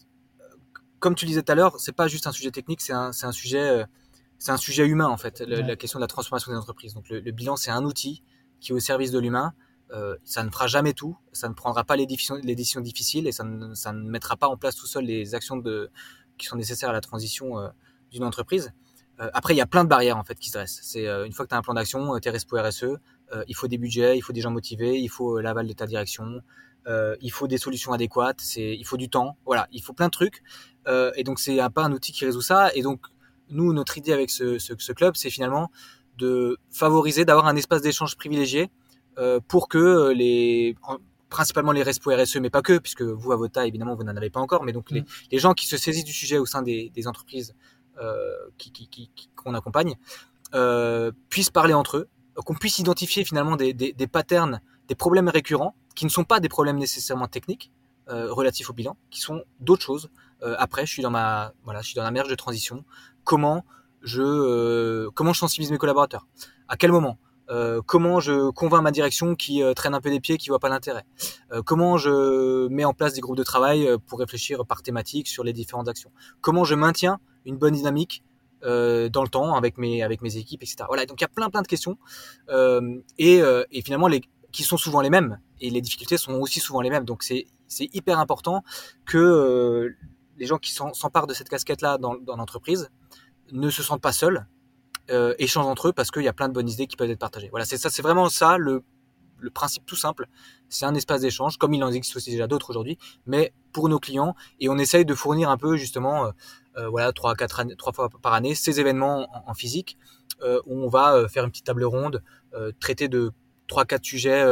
comme 0.99 1.15
tu 1.15 1.25
disais 1.25 1.41
tout 1.43 1.51
à 1.51 1.55
l'heure, 1.55 1.79
c'est 1.79 1.95
pas 1.95 2.07
juste 2.07 2.27
un 2.27 2.31
sujet 2.31 2.51
technique, 2.51 2.81
c'est 2.81 2.93
un, 2.93 3.11
un, 3.21 3.31
sujet, 3.31 3.85
c'est 4.39 4.51
un 4.51 4.57
sujet 4.57 4.85
humain 4.85 5.07
en 5.07 5.17
fait, 5.17 5.41
la 5.41 5.75
question 5.75 5.99
de 5.99 6.03
la 6.03 6.07
transformation 6.07 6.51
des 6.51 6.57
entreprises. 6.57 6.93
Donc 6.93 7.09
le, 7.09 7.19
le 7.19 7.31
bilan, 7.31 7.55
c'est 7.55 7.71
un 7.71 7.83
outil 7.83 8.23
qui 8.59 8.71
est 8.71 8.75
au 8.75 8.79
service 8.79 9.11
de 9.11 9.19
l'humain. 9.19 9.53
ça 10.23 10.43
ne 10.43 10.49
fera 10.49 10.67
jamais 10.67 10.93
tout, 10.93 11.17
ça 11.31 11.47
ne 11.49 11.53
prendra 11.53 11.83
pas 11.83 11.95
les 11.95 12.05
décisions, 12.05 12.35
les 12.41 12.55
décisions 12.55 12.81
difficiles 12.81 13.27
et 13.27 13.31
ça 13.31 13.43
ne, 13.43 13.73
ça 13.75 13.91
ne 13.93 14.09
mettra 14.09 14.35
pas 14.35 14.47
en 14.47 14.57
place 14.57 14.75
tout 14.75 14.87
seul 14.87 15.05
les 15.05 15.35
actions 15.35 15.57
de, 15.57 15.91
qui 16.37 16.47
sont 16.47 16.55
nécessaires 16.55 16.89
à 16.89 16.93
la 16.93 17.01
transition 17.01 17.59
d'une 18.13 18.23
entreprise. 18.23 18.71
Euh, 19.19 19.29
après, 19.33 19.53
il 19.53 19.57
y 19.57 19.61
a 19.61 19.65
plein 19.65 19.83
de 19.83 19.89
barrières 19.89 20.17
en 20.17 20.23
fait 20.23 20.35
qui 20.35 20.49
se 20.49 20.53
dressent. 20.53 20.79
C'est 20.81 21.07
euh, 21.07 21.25
une 21.25 21.33
fois 21.33 21.45
que 21.45 21.49
tu 21.49 21.55
as 21.55 21.57
un 21.57 21.61
plan 21.61 21.73
d'action, 21.73 22.17
tu 22.19 22.29
es 22.29 22.31
RSPO 22.31 22.57
RSE, 22.57 22.85
il 23.47 23.55
faut 23.55 23.67
des 23.67 23.79
budgets, 23.79 24.15
il 24.15 24.21
faut 24.21 24.33
des 24.33 24.41
gens 24.41 24.51
motivés, 24.51 24.99
il 24.99 25.09
faut 25.09 25.37
euh, 25.37 25.41
l'aval 25.41 25.67
de 25.67 25.73
ta 25.73 25.87
direction, 25.87 26.41
il 26.87 27.31
faut 27.31 27.47
des 27.47 27.57
solutions 27.57 27.93
adéquates, 27.93 28.41
c'est 28.41 28.75
il 28.75 28.85
faut 28.85 28.97
du 28.97 29.09
temps. 29.09 29.37
Voilà, 29.45 29.67
il 29.71 29.81
faut 29.81 29.93
plein 29.93 30.07
de 30.07 30.11
trucs. 30.11 30.43
et 30.87 31.23
donc 31.23 31.39
c'est 31.39 31.57
pas 31.73 31.83
un 31.83 31.91
outil 31.91 32.11
qui 32.11 32.25
résout 32.25 32.41
ça. 32.41 32.71
Et 32.75 32.81
donc 32.81 33.07
nous, 33.49 33.73
notre 33.73 33.97
idée 33.97 34.13
avec 34.13 34.29
ce, 34.29 34.57
ce, 34.59 34.73
ce 34.77 34.91
club, 34.93 35.15
c'est 35.15 35.29
finalement 35.29 35.71
de 36.17 36.57
favoriser, 36.71 37.25
d'avoir 37.25 37.47
un 37.47 37.55
espace 37.55 37.81
d'échange 37.81 38.15
privilégié 38.17 38.69
pour 39.47 39.67
que 39.67 40.11
les 40.11 40.75
principalement 41.33 41.71
les 41.71 41.81
RESPO 41.81 42.11
RSE, 42.15 42.37
mais 42.37 42.51
pas 42.51 42.61
que, 42.61 42.77
puisque 42.77 43.01
vous, 43.01 43.31
à 43.31 43.35
votre 43.35 43.53
taille, 43.53 43.67
évidemment, 43.67 43.95
vous 43.95 44.03
n'en 44.03 44.15
avez 44.15 44.29
pas 44.29 44.39
encore, 44.39 44.63
mais 44.63 44.71
donc 44.71 44.91
les, 44.91 45.01
mm. 45.01 45.05
les, 45.31 45.39
gens 45.39 45.53
qui 45.53 45.65
se 45.65 45.77
saisissent 45.77 46.03
du 46.05 46.13
sujet 46.13 46.37
au 46.37 46.45
sein 46.45 46.61
des, 46.61 46.91
des 46.93 47.07
entreprises 47.07 47.55
euh, 47.55 47.72
qui, 48.57 48.71
qui, 48.71 48.87
qui, 48.87 49.29
qu'on 49.35 49.53
accompagne, 49.53 49.95
euh, 50.53 51.11
puissent 51.29 51.49
parler 51.49 51.73
entre 51.73 51.97
eux, 51.97 52.07
qu'on 52.45 52.53
puisse 52.53 52.79
identifier 52.79 53.23
finalement 53.23 53.55
des, 53.55 53.73
des, 53.73 53.93
des, 53.93 54.07
patterns, 54.07 54.61
des 54.87 54.95
problèmes 54.95 55.29
récurrents, 55.29 55.75
qui 55.95 56.05
ne 56.05 56.09
sont 56.09 56.23
pas 56.23 56.39
des 56.39 56.49
problèmes 56.49 56.77
nécessairement 56.77 57.27
techniques, 57.27 57.71
euh, 58.09 58.31
relatifs 58.31 58.69
au 58.69 58.73
bilan, 58.73 58.97
qui 59.09 59.21
sont 59.21 59.43
d'autres 59.59 59.83
choses. 59.83 60.09
Euh, 60.43 60.55
après, 60.59 60.85
je 60.85 60.91
suis 60.91 61.01
dans 61.01 61.11
ma, 61.11 61.53
voilà, 61.63 61.81
je 61.81 61.87
suis 61.87 61.95
dans 61.95 62.03
la 62.03 62.11
merge 62.11 62.29
de 62.29 62.35
transition. 62.35 62.83
Comment 63.23 63.65
je, 64.01 64.21
euh, 64.21 65.09
comment 65.13 65.33
je 65.33 65.39
sensibilise 65.39 65.71
mes 65.71 65.77
collaborateurs? 65.77 66.27
À 66.67 66.77
quel 66.77 66.91
moment? 66.91 67.17
Euh, 67.49 67.81
comment 67.85 68.19
je 68.19 68.51
convainc 68.51 68.83
ma 68.83 68.91
direction 68.91 69.35
qui 69.35 69.61
euh, 69.61 69.73
traîne 69.73 69.93
un 69.93 70.01
peu 70.01 70.09
des 70.09 70.19
pieds, 70.19 70.37
qui 70.37 70.49
voit 70.49 70.59
pas 70.59 70.69
l'intérêt? 70.69 71.05
Euh, 71.51 71.61
comment 71.61 71.97
je 71.97 72.67
mets 72.67 72.85
en 72.85 72.93
place 72.93 73.13
des 73.13 73.21
groupes 73.21 73.37
de 73.37 73.43
travail 73.43 73.89
pour 74.07 74.19
réfléchir 74.19 74.65
par 74.65 74.81
thématique 74.81 75.27
sur 75.27 75.43
les 75.43 75.53
différentes 75.53 75.87
actions? 75.87 76.11
Comment 76.41 76.63
je 76.63 76.75
maintiens 76.75 77.19
une 77.45 77.57
bonne 77.57 77.73
dynamique 77.73 78.23
dans 78.61 79.23
le 79.23 79.27
temps 79.27 79.55
avec 79.55 79.77
mes 79.77 80.03
avec 80.03 80.21
mes 80.21 80.37
équipes, 80.37 80.63
etc. 80.63 80.85
Voilà, 80.87 81.05
donc 81.05 81.19
il 81.19 81.23
y 81.23 81.25
a 81.25 81.29
plein 81.29 81.49
plein 81.49 81.61
de 81.61 81.67
questions 81.67 81.97
et, 83.17 83.41
et 83.71 83.81
finalement 83.81 84.07
les 84.07 84.21
qui 84.53 84.63
sont 84.63 84.77
souvent 84.77 85.01
les 85.01 85.09
mêmes 85.09 85.39
et 85.59 85.69
les 85.69 85.81
difficultés 85.81 86.17
sont 86.17 86.35
aussi 86.35 86.61
souvent 86.61 86.79
les 86.79 86.89
mêmes. 86.89 87.03
Donc 87.03 87.23
c'est 87.23 87.45
hyper 87.77 88.19
important 88.19 88.63
que 89.05 89.93
les 90.37 90.45
gens 90.45 90.57
qui 90.57 90.71
s'emparent 90.71 91.27
de 91.27 91.33
cette 91.33 91.49
casquette 91.49 91.81
là 91.81 91.97
dans, 91.97 92.15
dans 92.15 92.37
l'entreprise 92.37 92.89
ne 93.51 93.69
se 93.69 93.83
sentent 93.83 94.01
pas 94.01 94.13
seuls 94.13 94.47
euh, 95.11 95.35
échangent 95.37 95.65
entre 95.65 95.89
eux 95.89 95.93
parce 95.93 96.11
qu'il 96.11 96.23
y 96.23 96.27
a 96.27 96.33
plein 96.33 96.47
de 96.47 96.53
bonnes 96.53 96.69
idées 96.69 96.87
qui 96.87 96.95
peuvent 96.95 97.09
être 97.09 97.19
partagées. 97.19 97.49
Voilà, 97.49 97.65
c'est 97.65 97.77
ça, 97.77 97.89
c'est 97.89 98.01
vraiment 98.01 98.29
ça 98.29 98.57
le, 98.57 98.83
le 99.39 99.49
principe 99.49 99.85
tout 99.85 99.95
simple. 99.97 100.27
C'est 100.69 100.85
un 100.85 100.95
espace 100.95 101.21
d'échange, 101.21 101.57
comme 101.57 101.73
il 101.73 101.83
en 101.83 101.91
existe 101.91 102.15
aussi 102.15 102.31
déjà 102.31 102.47
d'autres 102.47 102.69
aujourd'hui, 102.69 102.97
mais 103.25 103.53
pour 103.73 103.89
nos 103.89 103.99
clients. 103.99 104.33
Et 104.59 104.69
on 104.69 104.77
essaye 104.77 105.05
de 105.05 105.13
fournir 105.13 105.49
un 105.49 105.57
peu 105.57 105.75
justement, 105.75 106.25
euh, 106.25 106.27
euh 106.27 106.31
voilà, 106.89 107.11
trois, 107.11 107.35
quatre 107.35 107.59
années, 107.59 107.75
trois 107.75 107.93
fois 107.93 108.09
par 108.21 108.33
année, 108.33 108.55
ces 108.55 108.79
événements 108.79 109.27
en, 109.47 109.53
physique 109.53 109.97
euh, 110.41 110.59
où 110.65 110.83
on 110.83 110.89
va 110.89 111.15
euh, 111.15 111.27
faire 111.27 111.43
une 111.43 111.51
petite 111.51 111.65
table 111.65 111.83
ronde, 111.83 112.23
euh, 112.53 112.71
traiter 112.79 113.07
de 113.07 113.31
trois, 113.67 113.85
quatre 113.85 114.05
sujets 114.05 114.43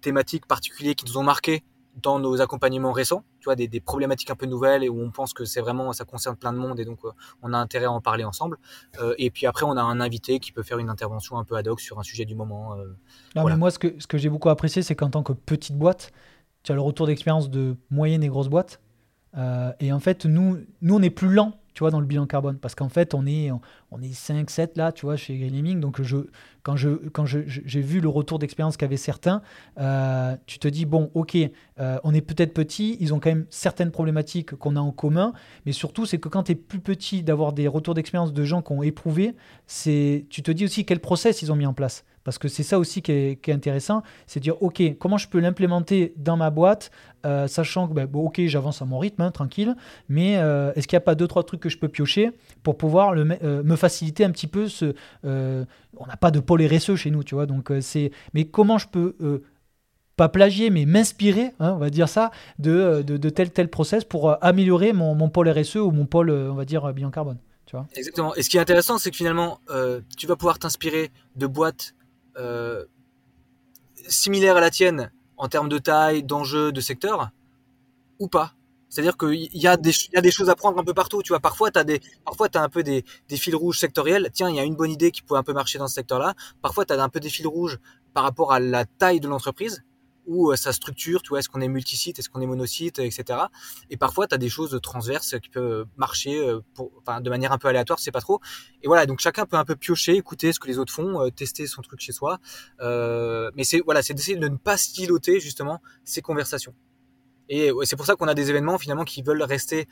thématiques 0.00 0.46
particuliers 0.46 0.94
qui 0.94 1.04
nous 1.04 1.18
ont 1.18 1.24
marqués 1.24 1.64
dans 2.02 2.18
nos 2.18 2.40
accompagnements 2.40 2.92
récents, 2.92 3.24
tu 3.40 3.46
vois, 3.46 3.56
des, 3.56 3.68
des, 3.68 3.80
problématiques 3.80 4.30
un 4.30 4.36
peu 4.36 4.46
nouvelles 4.46 4.84
et 4.84 4.88
où 4.88 5.00
on 5.00 5.10
pense 5.10 5.32
que 5.32 5.44
c'est 5.44 5.60
vraiment, 5.60 5.92
ça 5.92 6.04
concerne 6.04 6.36
plein 6.36 6.52
de 6.52 6.58
monde 6.58 6.78
et 6.78 6.84
donc 6.84 6.98
euh, 7.04 7.10
on 7.42 7.52
a 7.52 7.58
intérêt 7.58 7.86
à 7.86 7.92
en 7.92 8.00
parler 8.00 8.24
ensemble. 8.24 8.58
Euh, 9.00 9.14
et 9.18 9.30
puis 9.30 9.46
après, 9.46 9.64
on 9.64 9.76
a 9.76 9.82
un 9.82 10.00
invité 10.00 10.38
qui 10.38 10.52
peut 10.52 10.62
faire 10.62 10.78
une 10.78 10.90
intervention 10.90 11.38
un 11.38 11.44
peu 11.44 11.56
ad 11.56 11.66
hoc 11.66 11.80
sur 11.80 11.98
un 11.98 12.02
sujet 12.02 12.24
du 12.24 12.34
moment. 12.34 12.74
Euh, 12.74 12.96
non, 13.34 13.44
mais 13.44 13.56
moi, 13.56 13.70
ce 13.70 13.78
que, 13.78 13.94
ce 13.98 14.06
que 14.06 14.18
j'ai 14.18 14.28
beaucoup 14.28 14.48
apprécié, 14.48 14.82
c'est 14.82 14.94
qu'en 14.94 15.10
tant 15.10 15.22
que 15.22 15.32
petite 15.32 15.76
boîte, 15.76 16.12
tu 16.62 16.72
as 16.72 16.74
le 16.74 16.80
retour 16.80 17.06
d'expérience 17.06 17.50
de 17.50 17.76
moyenne 17.90 18.22
et 18.22 18.28
grosse 18.28 18.48
boîte. 18.48 18.80
Et 19.34 19.92
en 19.92 20.00
fait, 20.00 20.26
nous, 20.26 20.58
nous, 20.82 20.96
on 20.96 21.02
est 21.02 21.10
plus 21.10 21.28
lent 21.28 21.54
tu 21.78 21.84
vois, 21.84 21.92
dans 21.92 22.00
le 22.00 22.06
bilan 22.06 22.26
carbone. 22.26 22.58
Parce 22.58 22.74
qu'en 22.74 22.88
fait, 22.88 23.14
on 23.14 23.24
est, 23.24 23.52
est 24.02 24.12
5, 24.12 24.50
7 24.50 24.76
là, 24.76 24.92
tu 24.92 25.06
vois, 25.06 25.16
chez 25.16 25.36
Green 25.36 25.80
Donc, 25.80 26.02
je, 26.02 26.16
quand 26.62 26.76
je, 26.76 26.90
quand 27.08 27.24
je, 27.24 27.38
j'ai 27.46 27.80
vu 27.80 28.00
le 28.00 28.10
retour 28.10 28.38
d'expérience 28.38 28.76
qu'avaient 28.76 28.98
certains, 28.98 29.40
euh, 29.80 30.36
tu 30.44 30.58
te 30.58 30.68
dis, 30.68 30.84
bon, 30.84 31.10
ok, 31.14 31.36
euh, 31.80 31.98
on 32.04 32.12
est 32.12 32.20
peut-être 32.20 32.52
petit, 32.52 32.98
ils 33.00 33.14
ont 33.14 33.20
quand 33.20 33.30
même 33.30 33.46
certaines 33.48 33.90
problématiques 33.90 34.54
qu'on 34.54 34.76
a 34.76 34.80
en 34.80 34.92
commun, 34.92 35.32
mais 35.64 35.72
surtout, 35.72 36.04
c'est 36.04 36.18
que 36.18 36.28
quand 36.28 36.42
tu 36.42 36.52
es 36.52 36.54
plus 36.54 36.80
petit, 36.80 37.22
d'avoir 37.22 37.54
des 37.54 37.68
retours 37.68 37.94
d'expérience 37.94 38.34
de 38.34 38.44
gens 38.44 38.60
qui 38.60 38.72
ont 38.72 38.82
éprouvé, 38.82 39.34
c'est, 39.66 40.26
tu 40.28 40.42
te 40.42 40.50
dis 40.50 40.66
aussi 40.66 40.84
quel 40.84 41.00
process 41.00 41.40
ils 41.40 41.50
ont 41.50 41.56
mis 41.56 41.66
en 41.66 41.72
place. 41.74 42.04
Parce 42.24 42.36
que 42.36 42.48
c'est 42.48 42.62
ça 42.62 42.78
aussi 42.78 43.00
qui 43.00 43.12
est, 43.12 43.48
intéressant, 43.48 44.02
c'est 44.26 44.40
dire, 44.40 44.62
OK, 44.62 44.82
comment 44.98 45.16
je 45.16 45.28
peux 45.28 45.40
l'implémenter 45.40 46.12
dans 46.18 46.36
ma 46.36 46.50
boîte, 46.50 46.90
euh, 47.24 47.46
sachant 47.46 47.88
que, 47.88 47.94
ben, 47.94 48.04
bon, 48.04 48.26
OK, 48.26 48.42
j'avance 48.44 48.82
à 48.82 48.84
mon 48.84 48.98
rythme, 48.98 49.22
hein, 49.22 49.30
tranquille, 49.30 49.74
mais 50.10 50.32
est-ce 50.32 50.86
qu'il 50.86 50.96
n'y 50.96 51.02
a 51.02 51.06
pas 51.06 51.14
deux, 51.14 51.26
trois 51.26 51.44
trucs 51.44 51.60
que 51.60 51.70
je 51.70 51.78
peux 51.78 51.88
piocher 51.88 52.32
pour 52.62 52.76
pouvoir 52.76 53.14
le, 53.14 53.24
me 53.24 53.76
faciliter 53.78 54.24
un 54.24 54.30
petit 54.30 54.46
peu 54.46 54.68
ce... 54.68 54.94
on 55.24 56.06
n'a 56.06 56.16
pas 56.16 56.30
de 56.30 56.40
pôle 56.40 56.62
RSE 56.64 56.96
chez 56.96 57.10
nous, 57.10 57.24
tu 57.24 57.34
vois, 57.34 57.46
donc 57.46 57.72
c'est... 57.80 58.10
Mais 58.34 58.44
comment 58.44 58.78
je 58.78 58.88
peux 58.88 59.42
pas 60.16 60.28
plagier, 60.28 60.70
mais 60.70 60.84
m'inspirer, 60.84 61.52
hein, 61.60 61.72
on 61.72 61.78
va 61.78 61.90
dire 61.90 62.08
ça, 62.08 62.32
de, 62.58 63.02
de, 63.02 63.30
tel 63.30 63.50
tel 63.50 63.68
process 63.68 64.04
pour 64.04 64.36
améliorer 64.44 64.92
mon, 64.92 65.14
mon, 65.14 65.30
pôle 65.30 65.48
RSE 65.48 65.76
ou 65.76 65.92
mon 65.92 66.06
pôle, 66.06 66.30
on 66.30 66.54
va 66.54 66.64
dire, 66.64 66.92
bilan 66.92 67.10
carbone. 67.10 67.38
Tu 67.66 67.76
vois 67.76 67.86
Exactement. 67.94 68.34
Et 68.34 68.42
ce 68.42 68.50
qui 68.50 68.56
est 68.56 68.60
intéressant, 68.60 68.98
c'est 68.98 69.10
que 69.10 69.16
finalement, 69.16 69.60
tu 70.16 70.26
vas 70.26 70.36
pouvoir 70.36 70.58
t'inspirer 70.58 71.10
de 71.36 71.46
boîtes 71.46 71.94
euh, 72.38 72.84
similaire 74.06 74.56
à 74.56 74.60
la 74.60 74.70
tienne 74.70 75.10
en 75.36 75.48
termes 75.48 75.68
de 75.68 75.78
taille, 75.78 76.22
d'enjeu, 76.22 76.72
de 76.72 76.80
secteur, 76.80 77.30
ou 78.18 78.28
pas 78.28 78.54
c'est-à-dire 78.88 79.16
qu'il 79.16 79.34
y, 79.34 79.58
y 79.58 79.66
a 79.66 79.76
des 79.76 80.30
choses 80.30 80.48
à 80.48 80.54
prendre 80.54 80.78
un 80.78 80.84
peu 80.84 80.94
partout. 80.94 81.22
Tu 81.22 81.28
vois, 81.28 81.40
parfois, 81.40 81.70
tu 81.70 81.78
as, 81.78 81.84
des, 81.84 82.00
parfois, 82.24 82.48
as 82.54 82.62
un 82.62 82.68
peu 82.68 82.82
des, 82.82 83.04
des 83.28 83.36
fils 83.36 83.54
rouges 83.54 83.78
sectoriels. 83.78 84.30
Tiens, 84.32 84.48
il 84.48 84.56
y 84.56 84.60
a 84.60 84.64
une 84.64 84.76
bonne 84.76 84.90
idée 84.90 85.10
qui 85.10 85.22
pourrait 85.22 85.40
un 85.40 85.44
peu 85.44 85.52
marcher 85.52 85.78
dans 85.78 85.88
ce 85.88 85.94
secteur-là. 85.94 86.34
Parfois, 86.62 86.84
tu 86.84 86.92
as 86.92 87.02
un 87.02 87.08
peu 87.08 87.20
des 87.20 87.28
fils 87.28 87.46
rouges 87.46 87.78
par 88.14 88.24
rapport 88.24 88.52
à 88.52 88.60
la 88.60 88.84
taille 88.84 89.20
de 89.20 89.28
l'entreprise 89.28 89.84
ou 90.26 90.52
euh, 90.52 90.56
sa 90.56 90.74
structure, 90.74 91.22
tu 91.22 91.30
vois, 91.30 91.38
est-ce 91.38 91.48
qu'on 91.48 91.62
est 91.62 91.68
multisite, 91.68 92.18
est-ce 92.18 92.28
qu'on 92.28 92.42
est 92.42 92.46
monosite, 92.46 92.98
etc. 92.98 93.40
Et 93.88 93.96
parfois, 93.96 94.26
tu 94.26 94.34
as 94.34 94.38
des 94.38 94.50
choses 94.50 94.78
transverses 94.82 95.36
qui 95.40 95.48
peuvent 95.48 95.86
marcher 95.96 96.38
euh, 96.38 96.60
pour, 96.74 96.90
enfin, 96.98 97.22
de 97.22 97.30
manière 97.30 97.50
un 97.50 97.56
peu 97.56 97.68
aléatoire, 97.68 97.98
c'est 97.98 98.10
pas 98.10 98.20
trop. 98.20 98.40
Et 98.82 98.88
voilà, 98.88 99.06
donc 99.06 99.20
chacun 99.20 99.46
peut 99.46 99.56
un 99.56 99.64
peu 99.64 99.74
piocher, 99.74 100.16
écouter 100.16 100.52
ce 100.52 100.60
que 100.60 100.68
les 100.68 100.78
autres 100.78 100.92
font, 100.92 101.22
euh, 101.22 101.30
tester 101.30 101.66
son 101.66 101.80
truc 101.80 102.00
chez 102.00 102.12
soi. 102.12 102.40
Euh, 102.80 103.50
mais 103.54 103.64
c'est 103.64 103.80
voilà, 103.80 104.02
c'est 104.02 104.12
d'essayer 104.12 104.36
de 104.36 104.48
ne 104.48 104.56
pas 104.56 104.76
styloter 104.76 105.40
justement 105.40 105.80
ces 106.04 106.20
conversations. 106.20 106.74
Et 107.48 107.70
c'est 107.84 107.96
pour 107.96 108.06
ça 108.06 108.14
qu'on 108.16 108.28
a 108.28 108.34
des 108.34 108.50
événements 108.50 108.78
finalement 108.78 109.04
qui 109.04 109.22
veulent 109.22 109.42
rester. 109.42 109.88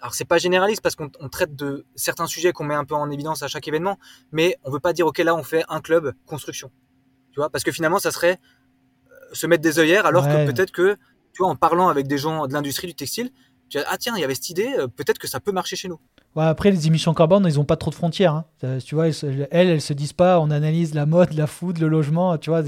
Alors 0.00 0.14
c'est 0.14 0.24
pas 0.24 0.38
généraliste 0.38 0.82
parce 0.82 0.96
qu'on 0.96 1.08
traite 1.30 1.56
de 1.56 1.86
certains 1.94 2.26
sujets 2.26 2.52
qu'on 2.52 2.64
met 2.64 2.74
un 2.74 2.84
peu 2.84 2.94
en 2.94 3.10
évidence 3.10 3.42
à 3.42 3.48
chaque 3.48 3.66
événement, 3.68 3.98
mais 4.32 4.56
on 4.64 4.70
veut 4.70 4.80
pas 4.80 4.92
dire 4.92 5.06
ok 5.06 5.18
là 5.18 5.34
on 5.34 5.42
fait 5.42 5.64
un 5.68 5.80
club 5.80 6.12
construction, 6.26 6.70
tu 7.32 7.40
vois, 7.40 7.48
parce 7.48 7.64
que 7.64 7.72
finalement 7.72 7.98
ça 7.98 8.10
serait 8.10 8.38
se 9.32 9.46
mettre 9.46 9.62
des 9.62 9.78
œillères 9.78 10.06
alors 10.06 10.26
que 10.26 10.46
peut-être 10.46 10.72
que, 10.72 10.96
tu 11.32 11.38
vois, 11.38 11.48
en 11.48 11.56
parlant 11.56 11.88
avec 11.88 12.06
des 12.06 12.18
gens 12.18 12.46
de 12.46 12.52
l'industrie 12.52 12.86
du 12.86 12.94
textile, 12.94 13.30
ah 13.86 13.96
tiens, 13.98 14.14
il 14.16 14.20
y 14.20 14.24
avait 14.24 14.34
cette 14.34 14.50
idée, 14.50 14.74
euh, 14.78 14.86
peut-être 14.86 15.18
que 15.18 15.26
ça 15.26 15.40
peut 15.40 15.52
marcher 15.52 15.76
chez 15.76 15.88
nous. 15.88 15.98
Ouais, 16.36 16.44
après, 16.44 16.70
les 16.70 16.86
émissions 16.86 17.14
carbone, 17.14 17.46
ils 17.48 17.56
n'ont 17.56 17.64
pas 17.64 17.76
trop 17.76 17.90
de 17.90 17.94
frontières. 17.94 18.34
Hein. 18.34 18.78
Tu 18.84 18.94
vois, 18.94 19.08
elles, 19.08 19.48
elles, 19.50 19.80
se 19.80 19.92
disent 19.92 20.12
pas, 20.12 20.40
on 20.40 20.50
analyse 20.50 20.94
la 20.94 21.06
mode, 21.06 21.32
la 21.34 21.46
food, 21.46 21.78
le 21.78 21.88
logement. 21.88 22.36
Tu 22.38 22.50
vois, 22.50 22.62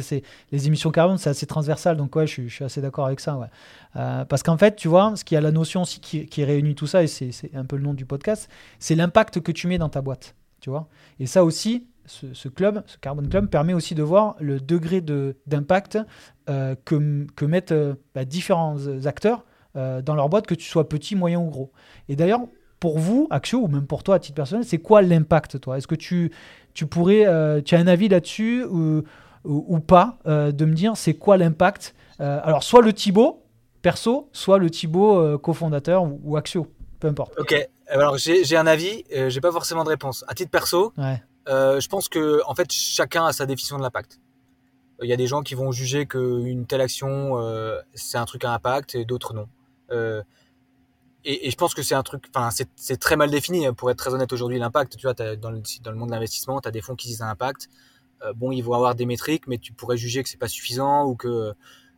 les 0.53 0.67
émissions 0.67 0.91
carbone, 0.91 1.19
c'est 1.19 1.31
assez 1.31 1.47
transversal. 1.47 1.97
Donc, 1.97 2.15
ouais, 2.15 2.27
je, 2.27 2.49
suis 2.49 2.65
assez 2.65 2.81
d'accord 2.81 3.07
avec 3.07 3.21
ça. 3.21 3.37
Ouais. 3.37 3.49
Euh, 3.97 4.25
parce 4.25 4.43
qu'en 4.43 4.59
fait, 4.59 4.77
tu 4.77 4.89
vois, 4.89 5.15
ce 5.17 5.25
qui 5.25 5.37
a 5.37 5.41
la 5.41 5.53
notion 5.53 5.83
aussi 5.83 6.01
qui, 6.01 6.45
réunit 6.45 6.75
tout 6.75 6.87
ça, 6.87 7.03
et 7.03 7.07
c'est 7.07 7.33
un 7.55 7.65
peu 7.65 7.77
le 7.77 7.83
nom 7.83 7.95
du 7.95 8.05
podcast, 8.05 8.49
c'est 8.79 8.95
l'impact 8.95 9.41
que 9.41 9.53
tu 9.53 9.67
mets 9.67 9.79
dans 9.79 9.89
ta 9.89 10.03
boîte. 10.03 10.35
Tu 10.61 10.71
vois 10.71 10.89
Et 11.19 11.27
ça 11.27 11.45
aussi, 11.45 11.87
ce, 12.07 12.49
club, 12.49 12.83
ce 12.87 12.99
Carbon 12.99 13.27
Club, 13.29 13.49
permet 13.49 13.73
aussi 13.73 13.95
de 13.95 14.03
voir 14.03 14.37
le 14.39 14.61
degré 14.61 15.01
d'impact 15.01 15.99
euh, 16.49 16.75
que, 16.85 17.27
que, 17.35 17.45
mettent 17.45 17.73
euh, 17.73 17.95
bah, 18.15 18.25
différents 18.25 18.77
acteurs 19.07 19.45
euh, 19.77 20.03
dans 20.03 20.15
leur 20.15 20.29
boîte, 20.29 20.47
que 20.47 20.55
tu 20.55 20.69
sois 20.69 20.89
petit, 20.89 21.17
moyen 21.17 21.39
ou 21.39 21.51
gros. 21.51 21.73
Et 22.09 22.17
d'ailleurs, 22.17 22.41
pour 22.81 22.99
vous, 22.99 23.27
Axio, 23.31 23.61
ou 23.61 23.69
même 23.69 23.87
pour 23.87 24.03
toi 24.03 24.17
à 24.17 24.19
titre 24.19 24.35
personnel, 24.35 24.65
c'est 24.65 24.79
quoi 24.79 25.03
l'impact, 25.03 25.61
toi? 25.61 25.79
Est-ce 25.79 25.87
que 25.87 25.95
tu, 25.95 26.33
tu 26.75 26.87
pourrais, 26.87 27.25
tu 27.65 27.75
as 27.75 27.79
un 27.79 27.87
avis 27.87 28.09
là-dessus 28.09 28.65
ou, 28.65 29.03
ou, 29.45 29.81
pas, 29.81 30.19
de 30.27 30.65
me 30.65 30.75
dire 30.75 30.97
c'est 30.97 31.15
quoi 31.15 31.39
l'impact 31.39 31.95
Alors, 32.19 32.63
soit 32.63 32.83
le 32.83 32.93
Thibaut, 32.93 33.43
perso, 33.81 34.29
soit 34.33 34.59
le 34.59 34.69
Thibaut, 34.69 35.39
cofondateur 35.39 36.05
ou, 36.05 36.21
ou, 36.23 36.37
Axio, 36.37 36.67
peu 37.01 37.09
importe. 37.09 37.33
Ok, 37.39 37.55
alors 37.89 38.19
j'ai 38.19 38.57
un 38.59 38.67
avis, 38.67 39.05
j'ai 39.29 39.41
pas 39.41 39.53
forcément 39.53 39.83
de 39.83 39.89
réponse. 39.89 40.23
À 40.29 40.35
titre 40.35 40.51
perso, 40.51 40.93
ouais. 40.99 41.23
Euh, 41.49 41.81
je 41.81 41.89
pense 41.89 42.09
que 42.09 42.41
en 42.47 42.55
fait 42.55 42.73
chacun 42.73 43.27
a 43.27 43.33
sa 43.33 43.47
définition 43.47 43.77
de 43.77 43.83
l'impact. 43.83 44.19
Il 45.03 45.09
y 45.09 45.13
a 45.13 45.17
des 45.17 45.27
gens 45.27 45.43
qui 45.43 45.55
vont 45.55 45.73
juger 45.73 46.07
qu'une 46.07 46.67
telle 46.67 46.81
action 46.81 47.39
euh, 47.39 47.79
c'est 47.95 48.19
un 48.19 48.25
truc 48.25 48.45
à 48.45 48.53
impact 48.53 48.95
et 48.95 49.05
d'autres 49.05 49.35
non. 49.35 49.49
Euh, 49.91 50.23
et, 51.25 51.49
et, 51.49 51.51
je 51.51 51.57
pense 51.57 51.75
que 51.75 51.83
c'est 51.83 51.97
un 51.97 52.05
truc, 52.05 52.25
enfin 52.35 52.51
c'est 52.77 52.97
très 52.99 53.17
mal 53.17 53.31
défini 53.31 53.67
hein, 53.67 53.75
pour 53.75 53.91
être 53.91 53.99
très 53.99 54.15
honnête 54.15 54.33
aujourd'hui 54.33 54.59
l'impact. 54.59 54.97
Tu 54.97 55.07
vois, 55.07 55.15
dans 55.15 55.51
le, 55.51 55.61
dans 55.83 55.91
le 55.91 55.97
monde 55.97 56.09
de 56.09 56.15
l'investissement, 56.15 56.61
tu 56.61 56.69
as 56.69 56.71
des 56.71 56.81
fonds 56.81 56.95
qui 56.95 57.09
disent 57.09 57.23
un 57.23 57.29
impact. 57.29 57.69
Euh, 58.23 58.33
bon, 58.33 58.53
ils 58.53 58.63
vont 58.63 58.75
avoir 58.75 58.95
des 58.95 59.07
métriques, 59.07 59.47
mais 59.47 59.59
tu 59.59 59.73
pourrais 59.73 59.97
juger 59.97 60.23
que 60.23 60.29
c'est 60.29 60.39
pas 60.39 60.49
suffisant 60.49 61.05
ou 61.05 61.17
que 61.17 61.53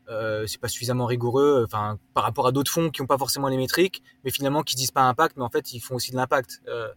euh, 0.09 0.47
c'est 0.47 0.61
pas 0.61 0.69
suffisamment 0.69 1.05
rigoureux 1.05 1.65
enfin 1.67 1.99
par 2.15 2.25
rapport 2.25 2.47
à 2.47 2.53
d'autres 2.53 2.71
fonds 2.71 2.89
qui 2.89 3.03
n'ont 3.03 3.07
pas 3.07 3.19
forcément 3.19 3.49
les 3.49 3.59
métriques 3.59 4.03
mais 4.25 4.31
finalement 4.31 4.63
qui 4.63 4.75
disent 4.75 4.91
pas 4.91 5.03
impact 5.03 5.37
mais 5.37 5.43
en 5.43 5.51
fait 5.51 5.75
ils 5.75 5.81
font 5.81 5.97
aussi 5.97 6.13
de 6.13 6.17
l'impact 6.17 6.63
euh, 6.67 6.89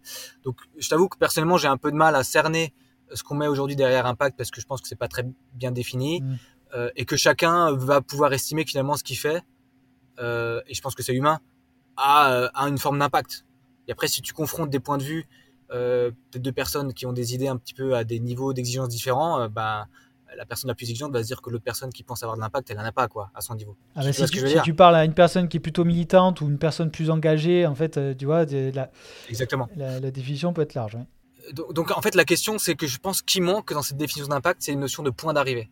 donc 0.45 0.55
je 0.77 0.87
t'avoue 0.87 1.09
que 1.09 1.17
personnellement 1.17 1.57
j'ai 1.57 1.67
un 1.67 1.75
peu 1.75 1.91
de 1.91 1.97
mal 1.97 2.15
à 2.15 2.23
cerner 2.23 2.73
ce 3.13 3.21
qu'on 3.21 3.35
met 3.35 3.47
aujourd'hui 3.47 3.75
derrière 3.75 4.05
impact 4.05 4.37
parce 4.37 4.49
que 4.49 4.61
je 4.61 4.65
pense 4.65 4.79
que 4.79 4.87
c'est 4.87 4.95
pas 4.95 5.09
très 5.09 5.25
bien 5.55 5.71
défini 5.71 6.21
mmh. 6.21 6.75
et 6.95 7.03
que 7.03 7.17
chacun 7.17 7.73
va 7.73 7.99
pouvoir 7.99 8.31
estimer 8.31 8.63
finalement 8.65 8.95
ce 8.95 9.03
qu'il 9.03 9.17
fait 9.17 9.43
euh, 10.19 10.61
et 10.67 10.73
je 10.73 10.81
pense 10.81 10.95
que 10.95 11.03
c'est 11.03 11.13
humain 11.13 11.39
a, 11.97 12.49
a 12.53 12.67
une 12.67 12.77
forme 12.77 12.99
d'impact 12.99 13.45
et 13.87 13.91
après 13.91 14.07
si 14.07 14.21
tu 14.21 14.33
confrontes 14.33 14.69
des 14.69 14.79
points 14.79 14.97
de 14.97 15.03
vue 15.03 15.27
euh, 15.71 16.11
de 16.33 16.51
personnes 16.51 16.93
qui 16.93 17.05
ont 17.05 17.13
des 17.13 17.33
idées 17.33 17.47
un 17.47 17.57
petit 17.57 17.73
peu 17.73 17.95
à 17.95 18.03
des 18.03 18.19
niveaux 18.19 18.53
d'exigence 18.53 18.89
différents 18.89 19.47
bah 19.49 19.87
la 20.37 20.45
personne 20.45 20.67
la 20.69 20.75
plus 20.75 20.89
exigeante 20.89 21.11
va 21.11 21.21
se 21.21 21.27
dire 21.27 21.41
que 21.41 21.49
l'autre 21.49 21.63
personne 21.63 21.91
qui 21.91 22.03
pense 22.03 22.23
avoir 22.23 22.35
de 22.35 22.41
l'impact, 22.41 22.69
elle 22.69 22.77
n'en 22.77 22.83
a 22.83 22.91
pas 22.91 23.07
quoi, 23.07 23.31
à 23.33 23.41
son 23.41 23.55
niveau. 23.55 23.75
Ah 23.95 24.03
bah 24.03 24.13
si, 24.13 24.25
tu, 24.63 24.73
parles 24.73 24.95
à 24.95 25.05
une 25.05 25.13
personne 25.13 25.47
qui 25.47 25.57
est 25.57 25.61
plutôt 25.61 25.83
militante 25.83 26.41
ou 26.41 26.47
une 26.47 26.57
personne 26.57 26.91
plus 26.91 27.09
engagée, 27.09 27.65
en 27.65 27.75
fait, 27.75 27.97
euh, 27.97 28.13
tu 28.17 28.25
vois, 28.25 28.45
la, 28.45 28.89
Exactement. 29.29 29.69
La, 29.75 29.99
définition 30.11 30.53
peut 30.53 30.61
être 30.61 30.73
large. 30.73 30.97
Donc, 31.53 31.91
en 31.91 32.01
fait, 32.01 32.15
la 32.15 32.23
question, 32.23 32.57
c'est 32.59 32.75
que 32.75 32.87
je 32.87 32.97
pense 32.99 33.21
qu'il 33.21 33.43
manque 33.43 33.73
dans 33.73 33.81
cette 33.81 33.97
définition 33.97 34.29
d'impact, 34.29 34.61
c'est 34.61 34.71
une 34.71 34.79
notion 34.79 35.03
de 35.03 35.09
point 35.09 35.33
d'arrivée. 35.33 35.69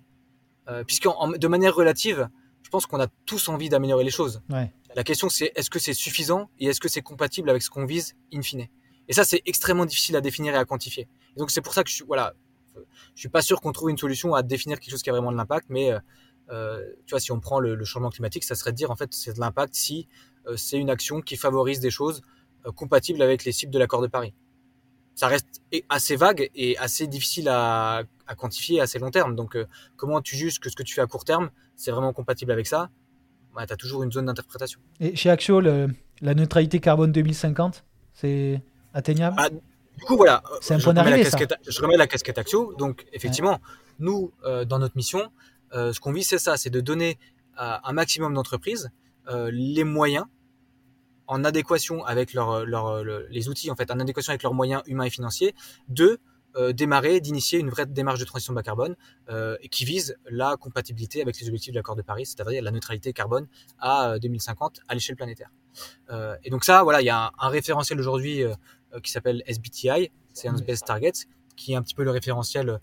Euh, 0.70 0.84
Puisque 0.84 1.08
de 1.08 1.48
manière 1.48 1.76
relative, 1.76 2.28
je 2.64 2.70
pense 2.70 2.86
qu'on 2.86 3.00
a 3.00 3.08
tous 3.26 3.50
envie 3.50 3.70
d'améliorer 3.70 4.04
les 4.04 4.12
choses. 4.12 4.42
La 4.96 5.04
question, 5.04 5.30
c'est 5.30 5.52
est-ce 5.56 5.70
que 5.70 5.80
c'est 5.80 5.94
suffisant 5.94 6.50
et 6.60 6.68
est-ce 6.68 6.80
que 6.80 6.90
c'est 6.90 7.02
compatible 7.02 7.50
avec 7.50 7.62
ce 7.62 7.70
qu'on 7.70 7.86
vise 7.86 8.16
in 8.34 8.42
fine? 8.42 8.68
Et 9.08 9.14
ça, 9.14 9.24
c'est 9.24 9.42
extrêmement 9.46 9.86
difficile 9.86 10.16
à 10.16 10.22
définir 10.22 10.54
et 10.54 10.58
à 10.58 10.66
quantifier. 10.66 11.08
Et 11.36 11.40
donc 11.40 11.52
c'est 11.52 11.62
pour 11.62 11.74
ça 11.74 11.84
que 11.84 11.90
je 11.90 11.96
suis, 11.96 12.06
voilà, 12.06 12.34
je 13.16 13.20
suis 13.20 13.30
pas 13.30 13.42
sûr 13.42 13.62
qu'on 13.62 13.72
trouve 13.72 13.90
une 13.90 13.98
solution 13.98 14.34
à 14.36 14.44
définir 14.44 14.80
quelque 14.80 14.92
chose 14.92 15.04
qui 15.04 15.10
a 15.10 15.14
vraiment 15.14 15.32
de 15.32 15.38
l'impact, 15.38 15.68
mais 15.70 15.92
euh, 15.92 16.00
euh, 16.52 16.86
tu 17.06 17.12
vois, 17.12 17.20
si 17.20 17.32
on 17.32 17.40
prend 17.40 17.60
le, 17.60 17.84
changement 17.86 18.10
climatique, 18.10 18.44
ça 18.44 18.56
serait 18.56 18.72
de 18.72 18.78
dire 18.78 18.92
en 18.92 18.96
fait 18.96 19.14
c'est 19.14 19.34
de 19.34 19.40
l'impact 19.40 19.76
si 19.76 20.08
euh, 20.48 20.58
c'est 20.58 20.78
une 20.78 20.90
action 20.90 21.22
qui 21.22 21.38
favorise 21.38 21.80
des 21.80 21.92
choses 21.92 22.22
compatibles 22.76 23.22
avec 23.22 23.46
les 23.46 23.54
cibles 23.54 23.72
de 23.72 23.80
l'accord 23.80 24.02
de 24.02 24.08
Paris. 24.08 24.34
Ça 25.16 25.28
reste 25.28 25.62
assez 25.88 26.18
vague 26.18 26.50
et 26.56 26.78
assez 26.78 27.08
difficile 27.08 27.48
à, 27.48 28.04
quantifier 28.36 28.80
à 28.80 28.84
assez 28.84 29.00
long 29.00 29.12
terme. 29.12 29.36
Donc, 29.36 29.58
comment 29.96 30.22
tu 30.22 30.36
juges 30.36 30.60
que 30.60 30.70
ce 30.70 30.76
que 30.76 30.84
tu 30.84 30.94
fais 30.94 31.02
à 31.02 31.08
court 31.08 31.26
terme, 31.26 31.50
c'est 31.76 31.92
vraiment 31.92 32.14
compatible 32.14 32.52
avec 32.52 32.68
ça? 32.68 32.90
Bah, 33.56 33.66
Tu 33.66 33.74
as 33.74 33.78
toujours 33.78 34.04
une 34.04 34.12
zone 34.12 34.26
d'interprétation. 34.26 34.80
Et 35.00 35.16
chez 35.16 35.30
Axio, 35.30 35.62
la 35.62 36.34
neutralité 36.34 36.80
carbone 36.80 37.12
2050, 37.12 37.84
c'est 38.14 38.62
atteignable? 38.94 39.36
Ah, 39.40 39.50
du 39.50 40.06
coup, 40.06 40.16
voilà. 40.16 40.42
C'est 40.62 40.74
un 40.74 40.80
je, 40.80 40.88
remets 40.88 41.10
la 41.10 41.24
casquette, 41.24 41.56
je 41.68 41.82
remets 41.82 41.98
la 41.98 42.08
casquette 42.08 42.38
Axio. 42.38 42.74
Donc, 42.78 43.06
effectivement, 43.12 43.60
nous, 44.00 44.32
euh, 44.46 44.66
dans 44.66 44.80
notre 44.80 44.96
mission, 44.96 45.32
euh, 45.74 45.92
ce 45.94 46.00
qu'on 46.00 46.14
vit, 46.14 46.24
c'est 46.24 46.38
ça, 46.38 46.58
c'est 46.58 46.70
de 46.70 46.80
donner 46.80 47.20
à 47.56 47.88
un 47.90 47.94
maximum 47.94 48.34
d'entreprises 48.34 48.92
euh, 49.28 49.52
les 49.52 49.84
moyens 49.84 50.26
en 51.28 51.44
adéquation 51.44 52.04
avec 52.06 52.34
leur, 52.34 52.66
leur, 52.66 53.04
les 53.04 53.50
outils, 53.50 53.70
en 53.70 53.76
fait, 53.76 53.92
en 53.92 54.00
adéquation 54.00 54.32
avec 54.32 54.42
leurs 54.42 54.54
moyens 54.54 54.82
humains 54.88 55.04
et 55.04 55.10
financiers, 55.10 55.54
de 55.90 56.20
démarrer, 56.74 57.22
d'initier 57.22 57.60
une 57.60 57.70
vraie 57.70 57.86
démarche 57.86 58.20
de 58.20 58.26
transition 58.26 58.54
bas 58.54 58.64
carbone 58.64 58.96
qui 59.70 59.86
vise 59.86 60.18
la 60.30 60.58
compatibilité 60.58 61.22
avec 61.22 61.40
les 61.40 61.48
objectifs 61.48 61.72
de 61.72 61.78
l'accord 61.78 61.96
de 61.96 62.02
Paris, 62.02 62.26
c'est-à-dire 62.26 62.62
la 62.64 62.72
neutralité 62.72 63.14
carbone 63.14 63.48
à 63.80 64.18
2050 64.20 64.82
à 64.88 64.94
l'échelle 64.94 65.16
planétaire. 65.16 65.52
et 66.44 66.50
donc 66.50 66.64
ça, 66.66 66.84
voilà, 66.84 67.02
il 67.02 67.06
y 67.06 67.10
a 67.10 67.26
un, 67.26 67.32
un 67.40 67.50
référentiel 67.50 68.00
aujourd'hui 68.00 68.46
euh, 68.94 69.00
qui 69.00 69.12
s'appelle 69.12 69.44
SBTI, 69.46 70.12
Science 70.34 70.64
Based 70.64 70.86
Targets, 70.86 71.28
qui 71.56 71.74
est 71.74 71.76
un 71.76 71.82
petit 71.84 71.94
peu 71.94 72.04
le 72.04 72.12
référentiel 72.12 72.80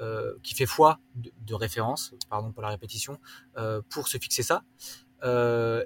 euh, 0.00 0.32
qui 0.42 0.54
fait 0.54 0.66
foi 0.66 1.00
de, 1.16 1.54
référence, 1.54 2.14
pardon 2.30 2.50
pour 2.52 2.62
la 2.62 2.68
répétition, 2.68 3.18
euh, 3.58 3.82
pour 3.90 4.08
se 4.08 4.16
fixer 4.16 4.42
ça. 4.42 4.62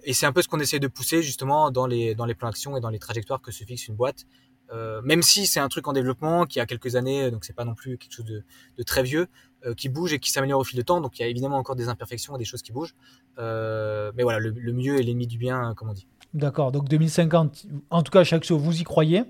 et 0.05 0.13
c'est 0.13 0.27
un 0.27 0.33
peu 0.33 0.43
ce 0.43 0.49
qu'on 0.49 0.61
essaie 0.61 0.79
de 0.79 0.87
pousser 0.87 1.23
justement 1.23 1.73
dans 1.73 1.89
les, 1.89 2.15
dans 2.15 2.25
les 2.25 2.35
plans 2.35 2.49
d'action 2.49 2.77
et 2.77 2.81
dans 2.81 2.91
les 2.91 3.01
trajectoires 3.01 3.41
que 3.41 3.51
se 3.51 3.65
fixe 3.65 3.89
une 3.89 3.97
boîte 3.97 4.27
Euh, 4.73 5.03
même 5.03 5.23
si 5.23 5.47
c'est 5.47 5.61
un 5.61 5.69
truc 5.69 5.87
en 5.89 5.93
développement 5.93 6.47
qui 6.47 6.59
a 6.59 6.67
quelques 6.67 6.97
années, 6.97 7.31
donc 7.31 7.45
c'est 7.45 7.53
pas 7.53 7.65
non 7.65 7.75
plus 7.75 7.99
quelque 7.99 8.13
chose 8.13 8.25
de, 8.25 8.45
de 8.77 8.83
très 8.83 9.03
vieux, 9.03 9.29
euh, 9.67 9.75
qui 9.75 9.89
bouge 9.89 10.13
et 10.13 10.19
qui 10.19 10.31
s'améliore 10.31 10.61
au 10.61 10.65
fil 10.65 10.77
de 10.79 10.83
temps. 10.83 11.01
Donc 11.01 11.19
il 11.19 11.23
y 11.23 11.25
a 11.25 11.29
évidemment 11.29 11.59
encore 11.59 11.77
des 11.77 11.89
imperfections 11.89 12.35
et 12.37 12.39
des 12.39 12.45
choses 12.45 12.63
qui 12.63 12.73
bougent. 12.73 12.95
Euh, 13.39 14.11
mais 14.17 14.23
voilà, 14.23 14.39
le, 14.39 14.51
le 14.51 14.73
mieux 14.73 14.99
est 14.99 15.03
l'ennemi 15.03 15.27
du 15.27 15.39
bien, 15.39 15.75
comme 15.75 15.91
on 15.91 15.93
dit. 15.93 16.07
D'accord. 16.33 16.73
Donc 16.73 16.89
2050, 16.89 17.67
en 17.91 18.03
tout 18.03 18.11
cas, 18.11 18.25
chaque 18.25 18.45
chose, 18.45 18.61
vous 18.61 18.81
y 18.81 18.85
croyez. 18.85 19.25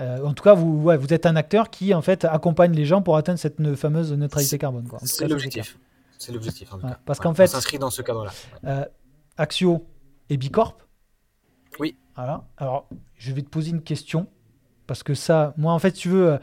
Euh, 0.00 0.24
en 0.24 0.32
tout 0.32 0.44
cas, 0.44 0.54
vous, 0.54 0.80
ouais, 0.82 0.96
vous 0.96 1.12
êtes 1.12 1.26
un 1.26 1.36
acteur 1.36 1.70
qui 1.70 1.92
en 1.92 2.02
fait 2.02 2.24
accompagne 2.24 2.72
les 2.72 2.84
gens 2.84 3.02
pour 3.02 3.16
atteindre 3.16 3.38
cette 3.38 3.74
fameuse 3.76 4.12
neutralité 4.12 4.56
carbone. 4.58 4.88
C'est 5.04 5.26
l'objectif. 5.28 5.78
C'est 6.18 6.32
l'objectif. 6.32 6.72
Ouais, 6.72 6.80
parce 7.04 7.18
Ouais, 7.18 7.22
qu'en 7.24 7.30
on 7.30 7.34
fait- 7.34 7.46
s'inscrit 7.48 7.78
dans 7.78 7.90
ce 7.90 8.02
cadre-là. 8.02 8.32
Euh, 8.64 8.84
Axio 9.36 9.86
et 10.30 10.36
Bicorp. 10.36 10.78
Oui. 11.78 11.96
Voilà. 12.16 12.44
Alors, 12.56 12.88
je 13.16 13.32
vais 13.32 13.42
te 13.42 13.48
poser 13.48 13.70
une 13.70 13.82
question. 13.82 14.26
Parce 14.88 15.04
que 15.04 15.14
ça, 15.14 15.54
moi, 15.56 15.72
en 15.72 15.78
fait, 15.78 15.92
tu 15.92 16.08
veux, 16.08 16.32
euh, 16.32 16.38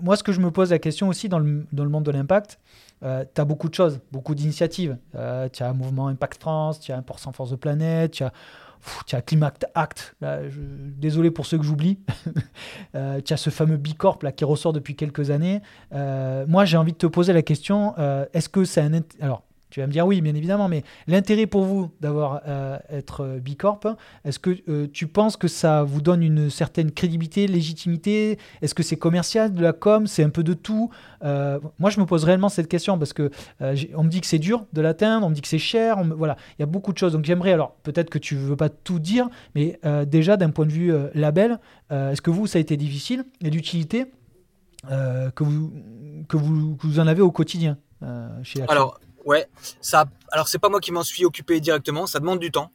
moi, 0.00 0.16
ce 0.16 0.24
que 0.24 0.32
je 0.32 0.40
me 0.40 0.50
pose 0.50 0.70
la 0.70 0.80
question 0.80 1.06
aussi 1.06 1.28
dans 1.28 1.38
le, 1.38 1.64
dans 1.72 1.84
le 1.84 1.90
monde 1.90 2.02
de 2.04 2.10
l'impact, 2.10 2.58
tu 3.02 3.40
as 3.40 3.44
beaucoup 3.44 3.68
de 3.68 3.74
choses, 3.74 4.00
beaucoup 4.12 4.34
d'initiatives. 4.34 4.96
Euh, 5.16 5.48
tu 5.52 5.62
as 5.62 5.68
un 5.68 5.72
mouvement 5.72 6.06
Impact 6.08 6.40
France, 6.40 6.80
tu 6.80 6.92
as 6.92 6.96
un 6.96 7.04
Force 7.32 7.50
de 7.50 7.56
planète, 7.56 8.12
tu 8.12 8.24
as, 8.24 9.22
Climate 9.22 9.64
Act. 9.74 10.16
Désolé 10.20 11.30
pour 11.30 11.46
ceux 11.46 11.58
que 11.58 11.64
j'oublie. 11.64 11.98
Euh, 12.94 13.22
tu 13.22 13.32
as 13.32 13.38
ce 13.38 13.48
fameux 13.48 13.78
Bicorp 13.78 14.22
là, 14.22 14.32
qui 14.32 14.44
ressort 14.44 14.74
depuis 14.74 14.94
quelques 14.94 15.30
années. 15.30 15.62
Euh, 15.94 16.44
moi, 16.46 16.66
j'ai 16.66 16.76
envie 16.76 16.92
de 16.92 16.98
te 16.98 17.06
poser 17.06 17.32
la 17.32 17.40
question 17.40 17.94
euh, 17.98 18.26
est-ce 18.34 18.50
que 18.50 18.64
c'est 18.64 18.82
un. 18.82 19.00
Alors, 19.20 19.44
tu 19.72 19.80
vas 19.80 19.86
me 19.86 19.92
dire 19.92 20.06
oui, 20.06 20.20
bien 20.20 20.34
évidemment, 20.34 20.68
mais 20.68 20.84
l'intérêt 21.06 21.46
pour 21.46 21.64
vous 21.64 21.90
d'avoir 22.02 22.42
euh, 22.46 22.78
être 22.90 23.22
euh, 23.22 23.38
Bicorp, 23.38 23.80
est-ce 24.22 24.38
que 24.38 24.58
euh, 24.68 24.86
tu 24.92 25.06
penses 25.06 25.38
que 25.38 25.48
ça 25.48 25.82
vous 25.82 26.02
donne 26.02 26.22
une 26.22 26.50
certaine 26.50 26.90
crédibilité, 26.90 27.46
légitimité? 27.46 28.38
Est-ce 28.60 28.74
que 28.74 28.82
c'est 28.82 28.96
commercial, 28.96 29.54
de 29.54 29.62
la 29.62 29.72
com, 29.72 30.06
c'est 30.06 30.24
un 30.24 30.28
peu 30.28 30.42
de 30.42 30.52
tout? 30.52 30.90
Euh, 31.24 31.58
Moi, 31.78 31.88
je 31.88 31.98
me 32.00 32.04
pose 32.04 32.24
réellement 32.24 32.50
cette 32.50 32.68
question 32.68 32.98
parce 32.98 33.14
que 33.14 33.30
on 33.60 34.04
me 34.04 34.10
dit 34.10 34.20
que 34.20 34.26
c'est 34.26 34.38
dur 34.38 34.66
de 34.74 34.82
l'atteindre, 34.82 35.26
on 35.26 35.30
me 35.30 35.34
dit 35.34 35.40
que 35.40 35.48
c'est 35.48 35.56
cher, 35.56 36.04
voilà, 36.04 36.36
il 36.58 36.60
y 36.60 36.64
a 36.64 36.66
beaucoup 36.66 36.92
de 36.92 36.98
choses. 36.98 37.14
Donc 37.14 37.24
j'aimerais, 37.24 37.52
alors 37.52 37.74
peut-être 37.82 38.10
que 38.10 38.18
tu 38.18 38.36
veux 38.36 38.56
pas 38.56 38.68
tout 38.68 38.98
dire, 38.98 39.30
mais 39.54 39.80
déjà 40.06 40.36
d'un 40.36 40.50
point 40.50 40.66
de 40.66 40.72
vue 40.72 40.92
label, 41.14 41.58
est-ce 41.90 42.20
que 42.20 42.30
vous, 42.30 42.46
ça 42.46 42.58
a 42.58 42.60
été 42.60 42.76
difficile? 42.76 43.24
Et 43.42 43.48
l'utilité 43.48 44.12
euh, 44.90 45.30
que, 45.30 45.44
vous, 45.44 45.72
que, 46.28 46.36
vous, 46.36 46.76
vous 46.78 47.00
en 47.00 47.06
avez 47.06 47.22
au 47.22 47.30
quotidien 47.30 47.78
chez 48.42 48.60
Action? 48.60 48.92
Ouais, 49.24 49.48
ça. 49.80 50.06
Alors, 50.30 50.48
c'est 50.48 50.58
pas 50.58 50.68
moi 50.68 50.80
qui 50.80 50.92
m'en 50.92 51.02
suis 51.02 51.24
occupé 51.24 51.60
directement. 51.60 52.06
Ça 52.06 52.20
demande 52.20 52.38
du 52.38 52.50
temps. 52.50 52.70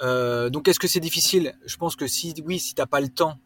Euh, 0.00 0.48
donc, 0.50 0.68
est-ce 0.68 0.78
que 0.78 0.88
c'est 0.88 1.00
difficile? 1.00 1.54
Je 1.66 1.76
pense 1.76 1.96
que 1.96 2.06
si, 2.06 2.34
oui, 2.46 2.58
si 2.58 2.74
t'as 2.74 2.86
pas 2.86 3.00
le 3.00 3.08
temps, 3.08 3.38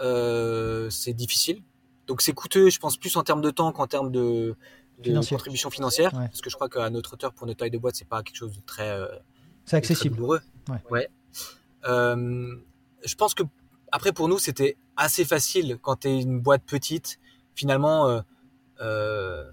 euh, 0.00 0.90
c'est 0.90 1.12
difficile. 1.12 1.62
Donc, 2.06 2.22
c'est 2.22 2.32
coûteux. 2.32 2.70
Je 2.70 2.78
pense 2.78 2.96
plus 2.96 3.16
en 3.16 3.22
termes 3.22 3.40
de 3.42 3.50
temps 3.50 3.70
qu'en 3.72 3.86
termes 3.86 4.10
de, 4.10 4.56
de 4.98 5.28
contribution 5.28 5.70
financière, 5.70 6.12
Ouais. 6.14 6.26
parce 6.26 6.40
que 6.40 6.50
je 6.50 6.54
crois 6.56 6.68
qu'à 6.68 6.90
notre 6.90 7.14
hauteur, 7.14 7.32
pour 7.32 7.46
notre 7.46 7.58
taille 7.60 7.70
de 7.70 7.78
boîte, 7.78 7.94
c'est 7.96 8.08
pas 8.08 8.22
quelque 8.22 8.36
chose 8.36 8.52
de 8.52 8.60
très 8.66 8.90
euh, 8.90 9.06
c'est 9.64 9.70
très 9.70 9.76
accessible. 9.78 10.16
douloureux. 10.16 10.40
Ouais. 10.90 11.08
Euh, 11.88 12.54
je 13.04 13.14
pense 13.16 13.34
que 13.34 13.42
après 13.90 14.12
pour 14.12 14.28
nous 14.28 14.38
c'était 14.38 14.76
assez 14.96 15.24
facile 15.24 15.78
quand 15.82 15.96
tu 16.00 16.08
es 16.08 16.20
une 16.22 16.38
boîte 16.40 16.62
petite. 16.64 17.18
Finalement, 17.54 18.08
euh, 18.08 18.20
euh, 18.80 19.50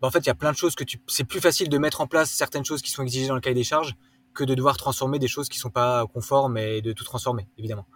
bah, 0.00 0.08
en 0.08 0.10
fait 0.10 0.20
il 0.20 0.26
y 0.26 0.30
a 0.30 0.34
plein 0.34 0.52
de 0.52 0.56
choses 0.56 0.74
que 0.74 0.84
tu. 0.84 1.00
C'est 1.06 1.24
plus 1.24 1.40
facile 1.40 1.68
de 1.68 1.78
mettre 1.78 2.00
en 2.00 2.06
place 2.06 2.30
certaines 2.30 2.64
choses 2.64 2.82
qui 2.82 2.90
sont 2.90 3.02
exigées 3.02 3.28
dans 3.28 3.34
le 3.34 3.40
cahier 3.40 3.54
des 3.54 3.64
charges 3.64 3.96
que 4.34 4.44
de 4.44 4.54
devoir 4.54 4.76
transformer 4.76 5.18
des 5.18 5.28
choses 5.28 5.48
qui 5.48 5.58
sont 5.58 5.70
pas 5.70 6.06
conformes 6.06 6.56
et 6.56 6.80
de 6.82 6.92
tout 6.92 7.04
transformer 7.04 7.48
évidemment. 7.58 7.86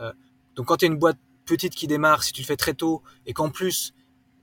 Euh, 0.00 0.12
donc 0.54 0.66
quand 0.66 0.76
tu 0.78 0.84
es 0.84 0.88
une 0.88 0.98
boîte 0.98 1.18
petite 1.44 1.74
qui 1.74 1.86
démarre, 1.86 2.22
si 2.22 2.32
tu 2.32 2.42
le 2.42 2.46
fais 2.46 2.56
très 2.56 2.74
tôt 2.74 3.02
et 3.26 3.32
qu'en 3.32 3.50
plus 3.50 3.92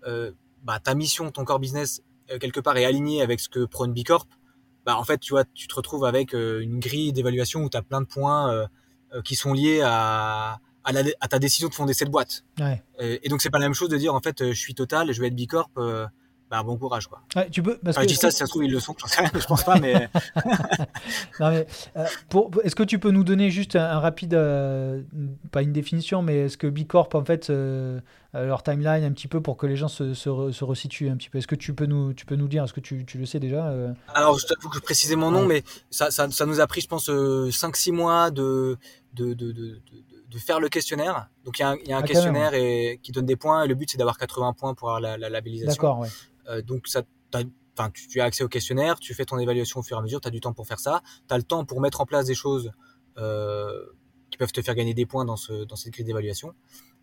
euh, 0.05 0.31
bah, 0.63 0.79
ta 0.79 0.93
mission, 0.93 1.31
ton 1.31 1.45
core 1.45 1.59
business 1.59 2.01
euh, 2.31 2.37
quelque 2.37 2.59
part 2.59 2.75
est 2.77 2.85
aligné 2.85 3.21
avec 3.21 3.39
ce 3.39 3.47
que 3.49 3.65
prône 3.65 3.93
Bicorp, 3.93 4.27
bah 4.85 4.97
en 4.97 5.03
fait 5.03 5.17
tu 5.19 5.33
vois 5.33 5.45
tu 5.53 5.67
te 5.67 5.75
retrouves 5.75 6.05
avec 6.05 6.33
une 6.33 6.79
grille 6.79 7.13
d'évaluation 7.13 7.63
où 7.63 7.69
tu 7.69 7.77
as 7.77 7.81
plein 7.81 8.01
de 8.01 8.05
points 8.07 8.67
qui 9.23 9.35
sont 9.35 9.53
liés 9.53 9.81
à, 9.83 10.59
à, 10.83 10.91
la- 10.91 11.03
à 11.21 11.27
ta 11.29 11.39
décision 11.39 11.69
de 11.69 11.73
fonder 11.73 11.93
cette 11.93 12.09
boîte. 12.11 12.43
Ouais. 12.59 12.83
Euh, 13.01 13.17
et 13.23 13.29
donc 13.29 13.41
c'est 13.41 13.49
pas 13.49 13.59
la 13.59 13.65
même 13.65 13.73
chose 13.73 13.89
de 13.89 13.97
dire 13.97 14.13
en 14.13 14.19
fait 14.21 14.49
je 14.51 14.59
suis 14.59 14.73
total, 14.75 15.11
je 15.13 15.21
vais 15.21 15.27
être 15.27 15.35
Bicorp, 15.35 15.69
bah 16.49 16.63
bon 16.63 16.77
courage 16.77 17.07
quoi. 17.07 17.21
Ouais, 17.35 17.49
tu 17.49 17.61
peux, 17.61 17.77
parce 17.77 17.97
Enfin, 17.97 18.05
que 18.05 18.09
je 18.11 18.13
dis 18.15 18.19
ça 18.19 18.31
si 18.31 18.37
ça 18.37 18.45
se 18.45 18.49
trouve 18.51 18.63
ils 18.63 18.71
le 18.71 18.79
sont, 18.79 18.95
je 18.97 19.45
pense 19.45 19.63
pas 19.63 19.77
mais 19.79 20.09
Non, 21.39 21.49
mais, 21.51 21.67
euh, 21.95 22.05
pour, 22.29 22.51
est-ce 22.63 22.75
que 22.75 22.83
tu 22.83 22.99
peux 22.99 23.11
nous 23.11 23.23
donner 23.23 23.49
juste 23.51 23.75
un, 23.75 23.83
un 23.85 23.99
rapide, 23.99 24.33
euh, 24.33 25.01
pas 25.51 25.61
une 25.61 25.73
définition, 25.73 26.21
mais 26.21 26.45
est-ce 26.45 26.57
que 26.57 26.67
Bicorp, 26.67 27.09
en 27.13 27.23
fait, 27.23 27.49
euh, 27.49 27.99
leur 28.33 28.63
timeline 28.63 29.03
un 29.03 29.11
petit 29.11 29.27
peu 29.27 29.41
pour 29.41 29.57
que 29.57 29.65
les 29.67 29.75
gens 29.75 29.87
se, 29.87 30.13
se, 30.13 30.29
re- 30.29 30.51
se 30.51 30.63
resituent 30.63 31.09
un 31.09 31.17
petit 31.17 31.29
peu? 31.29 31.37
Est-ce 31.37 31.47
que 31.47 31.55
tu 31.55 31.73
peux 31.73 31.85
nous, 31.85 32.13
tu 32.13 32.25
peux 32.25 32.35
nous 32.35 32.47
dire 32.47 32.63
Est-ce 32.63 32.73
que 32.73 32.79
tu, 32.79 33.05
tu 33.05 33.17
le 33.17 33.25
sais 33.25 33.39
déjà 33.39 33.67
euh? 33.67 33.93
Alors, 34.13 34.37
je 34.39 34.45
t'avoue 34.45 34.69
que 34.69 34.75
je 34.75 34.81
précisais 34.81 35.15
mon 35.15 35.31
nom, 35.31 35.41
Ouais. 35.41 35.47
mais 35.47 35.63
ça, 35.89 36.11
ça, 36.11 36.29
ça 36.31 36.45
nous 36.45 36.59
a 36.59 36.67
pris, 36.67 36.81
je 36.81 36.87
pense, 36.87 37.09
5-6 37.09 37.91
mois 37.91 38.31
de, 38.31 38.77
de, 39.13 39.33
de, 39.33 39.51
de, 39.51 39.81
de, 40.31 40.37
faire 40.39 40.59
le 40.59 40.69
questionnaire. 40.69 41.29
Donc, 41.45 41.57
il 41.59 41.61
y 41.63 41.65
a 41.65 41.69
un, 41.69 41.75
il 41.83 41.89
y 41.89 41.93
a 41.93 41.97
un 41.97 42.01
Ah, 42.01 42.03
questionnaire 42.07 42.53
et, 42.53 42.99
qui 43.01 43.11
donne 43.11 43.25
des 43.25 43.35
points, 43.35 43.63
et 43.63 43.67
le 43.67 43.73
but, 43.75 43.89
c'est 43.91 43.97
d'avoir 43.97 44.17
80 44.17 44.53
points 44.53 44.73
pour 44.75 44.89
avoir 44.89 45.01
la, 45.01 45.17
la 45.17 45.29
labellisation. 45.29 45.71
D'accord, 45.81 45.99
ouais. 45.99 46.09
Euh, 46.47 46.61
donc, 46.61 46.87
tu, 46.87 46.97
as 48.19 48.23
accès 48.23 48.43
au 48.43 48.47
questionnaire, 48.47 48.99
tu 48.99 49.13
fais 49.13 49.25
ton 49.25 49.37
évaluation 49.37 49.79
au 49.79 49.83
fur 49.83 49.97
et 49.97 49.99
à 49.99 50.03
mesure, 50.03 50.21
tu 50.21 50.27
as 50.27 50.31
du 50.31 50.39
temps 50.39 50.53
pour 50.53 50.67
faire 50.67 50.79
ça, 50.79 51.01
tu 51.27 51.33
as 51.33 51.37
le 51.37 51.43
temps 51.43 51.65
pour 51.65 51.81
mettre 51.81 52.01
en 52.01 52.05
place 52.05 52.25
des 52.25 52.35
choses 52.35 52.71
euh, 53.17 53.85
qui 54.29 54.37
peuvent 54.37 54.51
te 54.51 54.61
faire 54.61 54.75
gagner 54.75 54.93
des 54.93 55.05
points 55.05 55.25
dans, 55.25 55.37
ce, 55.37 55.63
dans 55.65 55.75
cette 55.75 55.93
grille 55.93 56.05
d'évaluation. 56.05 56.53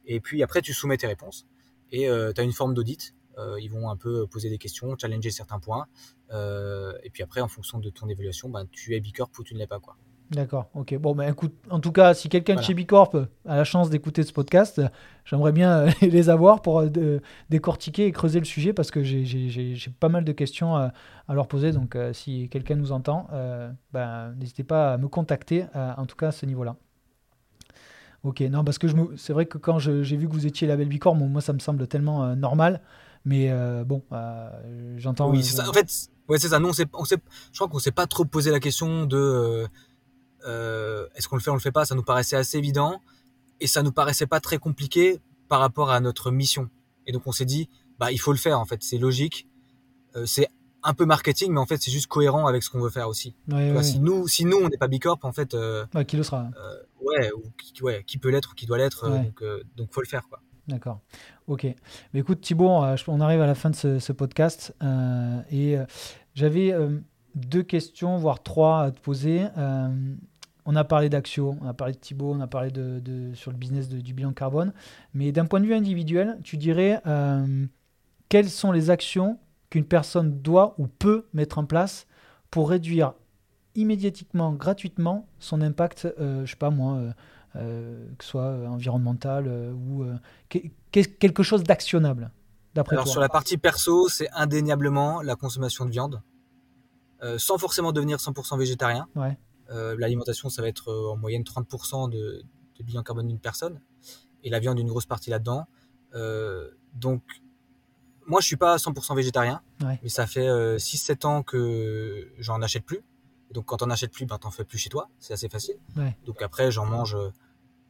Et 0.07 0.21
puis, 0.21 0.43
après, 0.43 0.61
tu 0.61 0.75
soumets 0.75 0.97
tes 0.97 1.07
réponses, 1.07 1.47
et 1.93 2.09
tu 2.35 2.41
as 2.41 2.45
une 2.45 2.53
forme 2.53 2.75
d'audit. 2.75 3.15
Euh, 3.39 3.61
ils 3.61 3.71
vont 3.71 3.91
un 3.91 3.97
peu 3.97 4.27
poser 4.27 4.49
des 4.49 4.59
questions, 4.59 4.97
challenger 4.97 5.31
certains 5.31 5.59
points. 5.59 5.87
Euh, 6.31 6.93
et 7.03 7.11
puis 7.11 7.23
après, 7.23 7.41
en 7.41 7.49
fonction 7.49 7.79
de 7.79 7.91
ton 7.91 8.09
évaluation, 8.09 8.49
ben, 8.49 8.67
tu 8.71 8.95
es 8.95 9.01
Bicorp 9.01 9.31
ou 9.39 9.45
tu 9.45 9.55
ne 9.55 9.59
l'es 9.59 9.67
pas. 9.67 9.81
Quoi. 9.81 9.97
D'accord, 10.31 10.69
ok. 10.75 10.97
Bon, 10.99 11.15
ben 11.15 11.31
écoute, 11.31 11.53
en 11.71 11.79
tout 11.81 11.93
cas, 11.93 12.15
si 12.15 12.29
quelqu'un 12.29 12.55
de 12.55 12.61
chez 12.63 12.73
Bicorp 12.75 13.15
a 13.47 13.57
la 13.57 13.65
chance 13.65 13.91
d'écouter 13.91 14.23
ce 14.23 14.33
podcast, 14.33 14.79
euh, 14.79 14.89
j'aimerais 15.25 15.53
bien 15.53 15.71
euh, 15.81 15.91
les 16.01 16.31
avoir 16.31 16.63
pour 16.63 16.81
euh, 16.81 16.89
de- 16.89 17.21
décortiquer 17.51 18.07
et 18.07 18.13
creuser 18.13 18.39
le 18.39 18.45
sujet 18.47 18.73
parce 18.73 18.91
que 18.91 19.05
j'ai- 19.05 19.77
pas 20.01 20.09
mal 20.09 20.25
de 20.25 20.33
questions 20.33 20.75
à, 20.77 20.93
à 21.29 21.35
leur 21.35 21.47
poser. 21.47 21.73
Donc, 21.73 21.95
euh, 21.95 22.13
si 22.15 22.49
quelqu'un 22.49 22.75
nous 22.77 22.91
entend, 22.91 23.29
euh, 23.33 23.71
ben, 23.93 24.33
n'hésitez 24.41 24.65
pas 24.65 24.95
à 24.95 24.97
me 24.99 25.09
contacter, 25.09 25.67
euh, 25.77 25.93
en 25.97 26.07
tout 26.07 26.17
cas 26.17 26.29
à 26.29 26.33
ce 26.33 26.47
niveau-là. 26.47 26.75
Ok, 28.25 28.41
non, 28.41 28.65
parce 28.65 28.79
que 28.79 28.87
me- 28.87 29.17
c'est 29.19 29.35
vrai 29.35 29.45
que 29.45 29.59
quand 29.59 29.79
j'ai 29.79 30.17
vu 30.17 30.27
que 30.27 30.33
vous 30.33 30.47
étiez 30.47 30.67
label 30.67 30.89
Bicorp, 30.89 31.15
moi 31.15 31.43
ça 31.43 31.53
me 31.53 31.59
semble 31.59 31.87
tellement 31.87 32.25
euh, 32.25 32.35
normal, 32.35 32.81
mais 33.27 33.51
euh, 33.51 33.85
bon, 33.85 34.03
euh, 34.13 34.49
j'entends. 34.97 35.31
oui, 35.31 35.39
euh, 35.41 35.43
c'est 35.43 35.57
ça. 35.59 35.69
En 35.69 35.73
fait, 35.75 35.87
ouais, 36.29 36.39
c'est 36.39 36.49
ça. 36.49 36.59
Nous, 36.59 36.69
on 36.69 36.73
je 36.73 36.85
crois 37.55 37.69
qu'on 37.69 37.79
s'est 37.79 37.93
pas 37.93 38.07
trop 38.07 38.25
posé 38.25 38.51
la 38.51 38.61
question 38.61 39.05
de 39.05 39.67
euh, 40.47 41.07
est-ce 41.15 41.29
qu'on 41.29 41.37
le 41.37 41.43
fait, 41.43 41.51
on 41.51 41.55
le 41.55 41.61
fait 41.61 41.73
pas? 41.73 41.85
Ça 41.85 41.95
nous 41.95 42.03
paraissait 42.03 42.37
assez 42.37 42.59
évident 42.59 43.01
et 43.61 43.67
ça 43.67 43.83
nous 43.83 43.93
paraissait 43.93 44.27
pas 44.27 44.41
très 44.41 44.59
compliqué 44.59 45.21
par 45.49 45.61
rapport 45.61 45.91
à 45.91 46.01
notre 46.01 46.31
mission. 46.31 46.69
Et 47.07 47.13
donc, 47.13 47.27
on 47.27 47.33
s'est 47.33 47.45
dit, 47.45 47.69
bah, 47.99 48.11
il 48.13 48.19
faut 48.19 48.33
le 48.33 48.39
faire. 48.39 48.59
En 48.61 48.65
fait, 48.65 48.83
c'est 48.83 48.99
logique. 48.99 49.47
Euh, 50.17 50.27
c'est 50.27 50.49
un 50.83 50.95
peu 50.95 51.07
marketing, 51.07 51.53
mais 51.53 51.61
en 51.61 51.67
fait, 51.67 51.79
c'est 51.81 51.91
juste 51.91 52.07
cohérent 52.09 52.47
avec 52.47 52.63
ce 52.63 52.71
qu'on 52.71 52.81
veut 52.81 52.91
faire 52.91 53.09
aussi. 53.09 53.35
ouais, 53.49 53.73
ouais, 53.73 53.83
Si 53.83 53.99
nous, 54.01 54.29
si 54.29 54.45
nous, 54.45 54.59
on 54.59 54.69
n'est 54.69 54.77
pas 54.77 54.89
Bicorp, 54.89 55.19
en 55.23 55.33
fait, 55.33 55.55
euh, 55.55 55.87
qui 56.07 56.17
le 56.17 56.23
sera? 56.23 56.47
ouais, 57.01 57.31
ou 57.33 57.43
qui, 57.59 57.83
ouais, 57.83 58.05
qui 58.07 58.19
peut 58.19 58.29
l'être 58.31 58.53
ou 58.53 58.55
qui 58.55 58.67
doit 58.67 58.79
l'être. 58.79 59.09
Donc, 59.09 59.43
donc, 59.77 59.89
faut 59.93 60.01
le 60.03 60.07
faire, 60.07 60.27
quoi. 60.29 60.41
D'accord. 60.69 61.01
Ok. 61.47 61.65
Mais 62.13 62.21
écoute, 62.21 62.41
Thibaut, 62.41 62.81
je- 62.97 63.05
on 63.09 63.21
arrive 63.21 63.41
à 63.43 63.47
la 63.47 63.55
fin 63.55 63.69
de 63.71 63.77
ce, 63.77 63.99
ce 63.99 64.13
podcast 64.13 64.75
et 65.51 65.77
j'avais 66.35 66.75
deux 67.35 67.63
questions, 67.63 68.17
voire 68.17 68.43
trois 68.43 68.83
à 68.85 68.91
te 68.91 69.01
poser. 69.01 69.47
On 70.67 70.77
a 70.77 70.85
parlé 70.85 71.09
d'Axio, 71.11 71.57
on 71.61 71.67
a 71.69 71.75
parlé 71.75 71.93
de 71.93 71.99
Thibaut, 71.99 72.33
on 72.33 72.41
a 72.41 72.47
parlé 72.47 72.71
de, 72.71 72.99
de- 73.01 73.35
sur 73.35 73.51
le 73.51 73.57
business 73.57 73.89
de- 73.89 74.01
du 74.01 74.15
bilan 74.15 74.33
carbone. 74.33 74.73
Mais 75.13 75.31
d'un 75.31 75.45
point 75.45 75.61
de 75.61 75.67
vue 75.67 75.75
individuel, 75.75 76.39
tu 76.43 76.57
dirais 76.57 77.01
euh, 77.07 77.67
quelles 78.31 78.49
sont 78.49 78.73
les 78.73 78.89
actions 78.91 79.39
qu'une 79.71 79.85
personne 79.85 80.41
doit 80.41 80.75
ou 80.79 80.87
peut 80.87 81.27
mettre 81.35 81.59
en 81.59 81.65
place 81.67 82.07
pour 82.51 82.71
réduire 82.71 83.13
immédiatement, 83.75 84.53
gratuitement, 84.53 85.27
son 85.39 85.61
impact, 85.61 86.09
euh, 86.19 86.47
je 86.47 86.51
sais 86.53 86.57
pas 86.57 86.71
moi, 86.71 86.95
euh, 86.95 87.13
euh, 87.57 88.07
que 88.17 88.25
ce 88.25 88.31
soit 88.31 88.55
environnemental 88.69 89.49
ou 89.49 90.07
que- 90.49 90.59
que- 90.93 91.01
quelque 91.01 91.43
chose 91.43 91.63
d'actionnable, 91.65 92.31
d'après 92.75 92.95
Alors 92.95 93.05
toi 93.05 93.13
sur 93.13 93.21
la 93.21 93.29
partie 93.29 93.59
perso, 93.59 94.09
c'est 94.09 94.31
indéniablement 94.33 95.21
la 95.23 95.35
consommation 95.37 95.85
de 95.85 95.91
viande, 95.91 96.23
sans 97.39 97.59
forcément 97.59 97.93
devenir 97.93 98.19
100% 98.19 98.57
végétarien. 98.59 99.07
Ouais. 99.17 99.37
Euh, 99.71 99.97
L'alimentation, 99.99 100.49
ça 100.51 100.63
va 100.63 100.69
être 100.69 100.89
euh, 100.91 101.11
en 101.13 101.17
moyenne 101.17 101.43
30% 101.43 102.11
de, 102.11 102.43
de 102.79 102.85
bilan 102.85 103.03
carbone 103.03 103.29
d'une 103.29 103.39
personne, 103.39 103.81
et 104.43 104.51
la 104.51 104.59
viande 104.61 104.79
une 104.79 104.89
grosse 104.89 105.07
partie 105.07 105.31
là-dedans. 105.31 105.67
Euh, 106.15 106.71
donc 106.95 107.23
moi, 108.27 108.41
je 108.41 108.47
suis 108.47 108.57
pas 108.57 108.77
100% 108.77 109.15
végétarien, 109.17 109.61
Ouais. 109.83 109.99
mais 110.03 110.09
ça 110.09 110.27
fait 110.27 110.47
euh, 110.49 110.77
6-7 110.79 111.27
ans 111.27 111.43
que 111.43 112.31
j'en 112.39 112.61
achète 112.63 112.85
plus. 112.85 113.01
Donc 113.53 113.67
quand 113.67 113.83
on 113.83 113.91
achètes 113.91 114.13
plus, 114.13 114.27
ben 114.27 114.39
t'en 114.39 114.51
fais 114.51 114.65
plus 114.65 114.79
chez 114.79 114.89
toi, 114.91 115.09
c'est 115.19 115.33
assez 115.35 115.49
facile. 115.49 115.77
Ouais. 115.97 116.17
Donc 116.25 116.43
après, 116.43 116.71
j'en 116.71 116.87
mange 116.87 117.15
euh, 117.15 117.31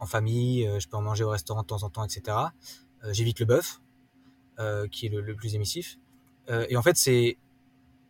en 0.01 0.07
famille, 0.07 0.69
je 0.79 0.89
peux 0.89 0.97
en 0.97 1.03
manger 1.03 1.25
au 1.25 1.31
restaurant 1.31 1.63
de 1.63 1.67
temps 1.67 1.83
en 1.85 1.89
temps, 1.91 2.05
etc. 2.05 2.37
J'évite 3.11 3.39
le 3.41 3.47
bœuf, 3.47 3.81
qui 4.91 5.07
est 5.07 5.09
le, 5.09 5.21
le 5.21 5.35
plus 5.35 5.55
émissif. 5.55 5.99
et 6.49 6.77
en 6.77 6.83
fait, 6.83 6.97
c'est, 6.97 7.39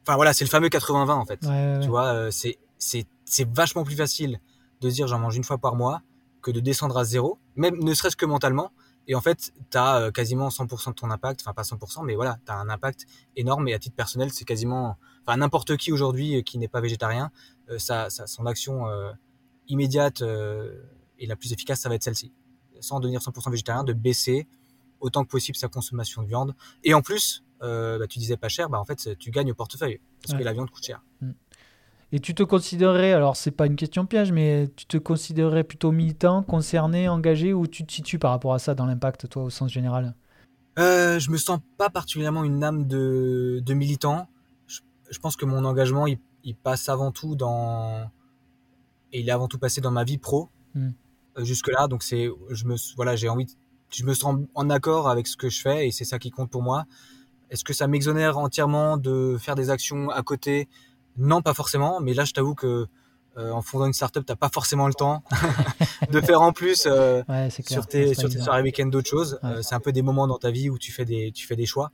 enfin 0.02 0.16
voilà, 0.16 0.32
c'est 0.32 0.44
le 0.44 0.50
fameux 0.50 0.68
80-20 0.68 1.10
en 1.10 1.24
fait. 1.26 1.38
Tu 1.80 1.88
vois, 1.88 2.30
c'est 2.32 2.50
c'est 2.50 2.58
c'est 3.24 3.48
vachement 3.50 3.84
plus 3.84 3.96
facile 3.96 4.40
de 4.80 4.90
dire 4.90 5.06
j'en 5.06 5.18
mange 5.18 5.36
une 5.36 5.44
fois 5.44 5.58
par 5.58 5.74
mois 5.74 6.02
que 6.42 6.50
de 6.50 6.60
descendre 6.60 6.96
à 6.98 7.04
zéro, 7.04 7.38
même 7.56 7.76
ne 7.82 7.94
serait-ce 7.94 8.16
que 8.16 8.26
mentalement. 8.26 8.70
Et 9.06 9.14
en 9.14 9.20
fait, 9.20 9.52
tu 9.70 9.78
as 9.78 9.96
euh, 9.96 10.10
quasiment 10.10 10.48
100% 10.48 10.90
de 10.90 10.94
ton 10.94 11.10
impact, 11.10 11.40
enfin 11.42 11.52
pas 11.52 11.62
100%, 11.62 12.04
mais 12.04 12.14
voilà, 12.14 12.38
tu 12.46 12.52
as 12.52 12.56
un 12.56 12.68
impact 12.68 13.06
énorme 13.36 13.68
et 13.68 13.74
à 13.74 13.78
titre 13.78 13.96
personnel, 13.96 14.30
c'est 14.30 14.44
quasiment, 14.44 14.96
enfin 15.26 15.36
n'importe 15.36 15.76
qui 15.76 15.92
aujourd'hui 15.92 16.36
euh, 16.36 16.42
qui 16.42 16.58
n'est 16.58 16.68
pas 16.68 16.80
végétarien, 16.80 17.30
euh, 17.70 17.78
ça, 17.78 18.08
ça, 18.10 18.26
son 18.26 18.46
action 18.46 18.86
immédiate 19.68 20.22
et 21.18 21.26
la 21.26 21.36
plus 21.36 21.52
efficace, 21.52 21.80
ça 21.80 21.88
va 21.88 21.94
être 21.94 22.02
celle-ci. 22.02 22.32
Sans 22.80 23.00
devenir 23.00 23.20
100% 23.20 23.50
végétarien, 23.50 23.84
de 23.84 23.94
baisser 23.94 24.46
autant 25.00 25.24
que 25.24 25.30
possible 25.30 25.56
sa 25.56 25.68
consommation 25.68 26.22
de 26.22 26.28
viande. 26.28 26.54
Et 26.82 26.92
en 26.92 27.00
plus, 27.00 27.44
bah, 27.60 28.06
tu 28.08 28.18
disais 28.18 28.36
pas 28.36 28.48
cher, 28.48 28.68
bah 28.68 28.78
en 28.78 28.84
fait, 28.84 29.16
tu 29.18 29.30
gagnes 29.30 29.50
au 29.52 29.54
portefeuille 29.54 30.00
parce 30.22 30.38
que 30.38 30.44
la 30.44 30.52
viande 30.52 30.70
coûte 30.70 30.84
cher. 30.84 31.02
Mm. 31.22 31.30
Et 32.14 32.20
tu 32.20 32.32
te 32.32 32.44
considérerais, 32.44 33.12
alors 33.12 33.34
c'est 33.34 33.50
pas 33.50 33.66
une 33.66 33.74
question 33.74 34.06
piège, 34.06 34.30
mais 34.30 34.70
tu 34.76 34.86
te 34.86 34.96
considérerais 34.98 35.64
plutôt 35.64 35.90
militant, 35.90 36.44
concerné, 36.44 37.08
engagé, 37.08 37.52
ou 37.52 37.66
tu 37.66 37.84
te 37.84 37.92
situes 37.92 38.20
par 38.20 38.30
rapport 38.30 38.54
à 38.54 38.60
ça 38.60 38.76
dans 38.76 38.86
l'impact, 38.86 39.28
toi, 39.28 39.42
au 39.42 39.50
sens 39.50 39.72
général? 39.72 40.14
Euh, 40.78 41.18
Je 41.18 41.32
me 41.32 41.36
sens 41.36 41.58
pas 41.76 41.90
particulièrement 41.90 42.44
une 42.44 42.62
âme 42.62 42.86
de, 42.86 43.60
de 43.66 43.74
militant. 43.74 44.28
Je, 44.68 45.18
pense 45.18 45.34
que 45.34 45.44
mon 45.44 45.64
engagement, 45.64 46.06
il, 46.06 46.54
passe 46.54 46.88
avant 46.88 47.10
tout 47.10 47.34
dans. 47.34 48.08
Et 49.12 49.18
il 49.18 49.28
est 49.28 49.32
avant 49.32 49.48
tout 49.48 49.58
passé 49.58 49.80
dans 49.80 49.90
ma 49.90 50.04
vie 50.04 50.18
pro, 50.18 50.50
hmm. 50.76 50.90
euh, 51.38 51.44
jusque-là. 51.44 51.88
Donc, 51.88 52.04
c'est, 52.04 52.28
je 52.48 52.64
me, 52.66 52.76
voilà, 52.94 53.16
j'ai 53.16 53.28
envie, 53.28 53.46
je 53.92 54.04
me 54.04 54.14
sens 54.14 54.36
en 54.54 54.70
accord 54.70 55.08
avec 55.08 55.26
ce 55.26 55.36
que 55.36 55.48
je 55.48 55.60
fais 55.60 55.88
et 55.88 55.90
c'est 55.90 56.04
ça 56.04 56.20
qui 56.20 56.30
compte 56.30 56.48
pour 56.48 56.62
moi. 56.62 56.84
Est-ce 57.50 57.64
que 57.64 57.72
ça 57.72 57.88
m'exonère 57.88 58.38
entièrement 58.38 58.98
de 58.98 59.36
faire 59.36 59.56
des 59.56 59.70
actions 59.70 60.10
à 60.10 60.22
côté 60.22 60.68
non, 61.16 61.42
pas 61.42 61.54
forcément, 61.54 62.00
mais 62.00 62.14
là, 62.14 62.24
je 62.24 62.32
t'avoue 62.32 62.54
que 62.54 62.86
euh, 63.36 63.50
en 63.50 63.62
fondant 63.62 63.86
une 63.86 63.92
startup, 63.92 64.24
t'as 64.24 64.36
pas 64.36 64.48
forcément 64.48 64.86
le 64.86 64.94
temps 64.94 65.24
de 66.10 66.20
faire 66.20 66.40
en 66.40 66.52
plus 66.52 66.86
euh, 66.86 67.22
sur 67.66 67.86
tes 67.86 68.14
sur 68.14 68.28
tes 68.28 68.40
soirées 68.40 68.62
week-end 68.62 68.86
d'autres 68.86 69.10
choses. 69.10 69.40
Euh, 69.42 69.60
c'est 69.60 69.74
un 69.74 69.80
peu 69.80 69.90
des 69.90 70.02
moments 70.02 70.28
dans 70.28 70.38
ta 70.38 70.52
vie 70.52 70.70
où 70.70 70.78
tu 70.78 70.92
fais 70.92 71.04
des 71.04 71.32
tu 71.32 71.46
fais 71.46 71.56
des 71.56 71.66
choix. 71.66 71.90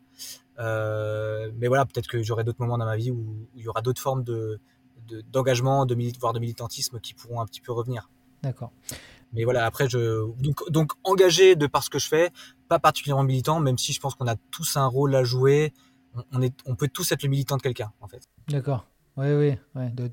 mais 0.58 1.68
voilà, 1.68 1.86
peut-être 1.86 2.08
que 2.08 2.22
j'aurai 2.22 2.44
d'autres 2.44 2.60
moments 2.60 2.76
dans 2.76 2.84
ma 2.84 2.96
vie 2.96 3.10
où, 3.10 3.48
il 3.56 3.62
y 3.62 3.68
aura 3.68 3.80
d'autres 3.80 4.02
formes 4.02 4.22
de 4.22 4.60
d'engagement, 5.32 5.86
de, 5.86 5.96
voire 6.20 6.32
de 6.32 6.38
militantisme 6.38 7.00
qui 7.00 7.14
pourront 7.14 7.40
un 7.40 7.46
petit 7.46 7.60
peu 7.60 7.72
revenir. 7.72 8.10
D'accord. 8.42 8.70
Mais 9.32 9.44
voilà, 9.44 9.64
après, 9.64 9.88
je 9.88 10.30
donc, 10.40 10.70
donc 10.70 10.92
engagé 11.02 11.56
de 11.56 11.66
par 11.66 11.82
ce 11.82 11.90
que 11.90 11.98
je 11.98 12.06
fais, 12.06 12.30
pas 12.68 12.78
particulièrement 12.78 13.24
militant, 13.24 13.60
même 13.60 13.78
si 13.78 13.92
je 13.92 14.00
pense 14.00 14.14
qu'on 14.14 14.28
a 14.28 14.36
tous 14.50 14.76
un 14.76 14.86
rôle 14.86 15.14
à 15.16 15.24
jouer. 15.24 15.72
On, 16.32 16.42
est, 16.42 16.54
on 16.66 16.74
peut 16.74 16.88
tous 16.88 17.10
être 17.12 17.22
le 17.22 17.28
militant 17.28 17.56
de 17.56 17.62
quelqu'un, 17.62 17.92
en 18.00 18.08
fait. 18.08 18.28
D'accord. 18.48 18.84
Oui, 19.16 19.32
oui, 19.32 19.58
ouais, 19.74 19.90
de 19.90 20.10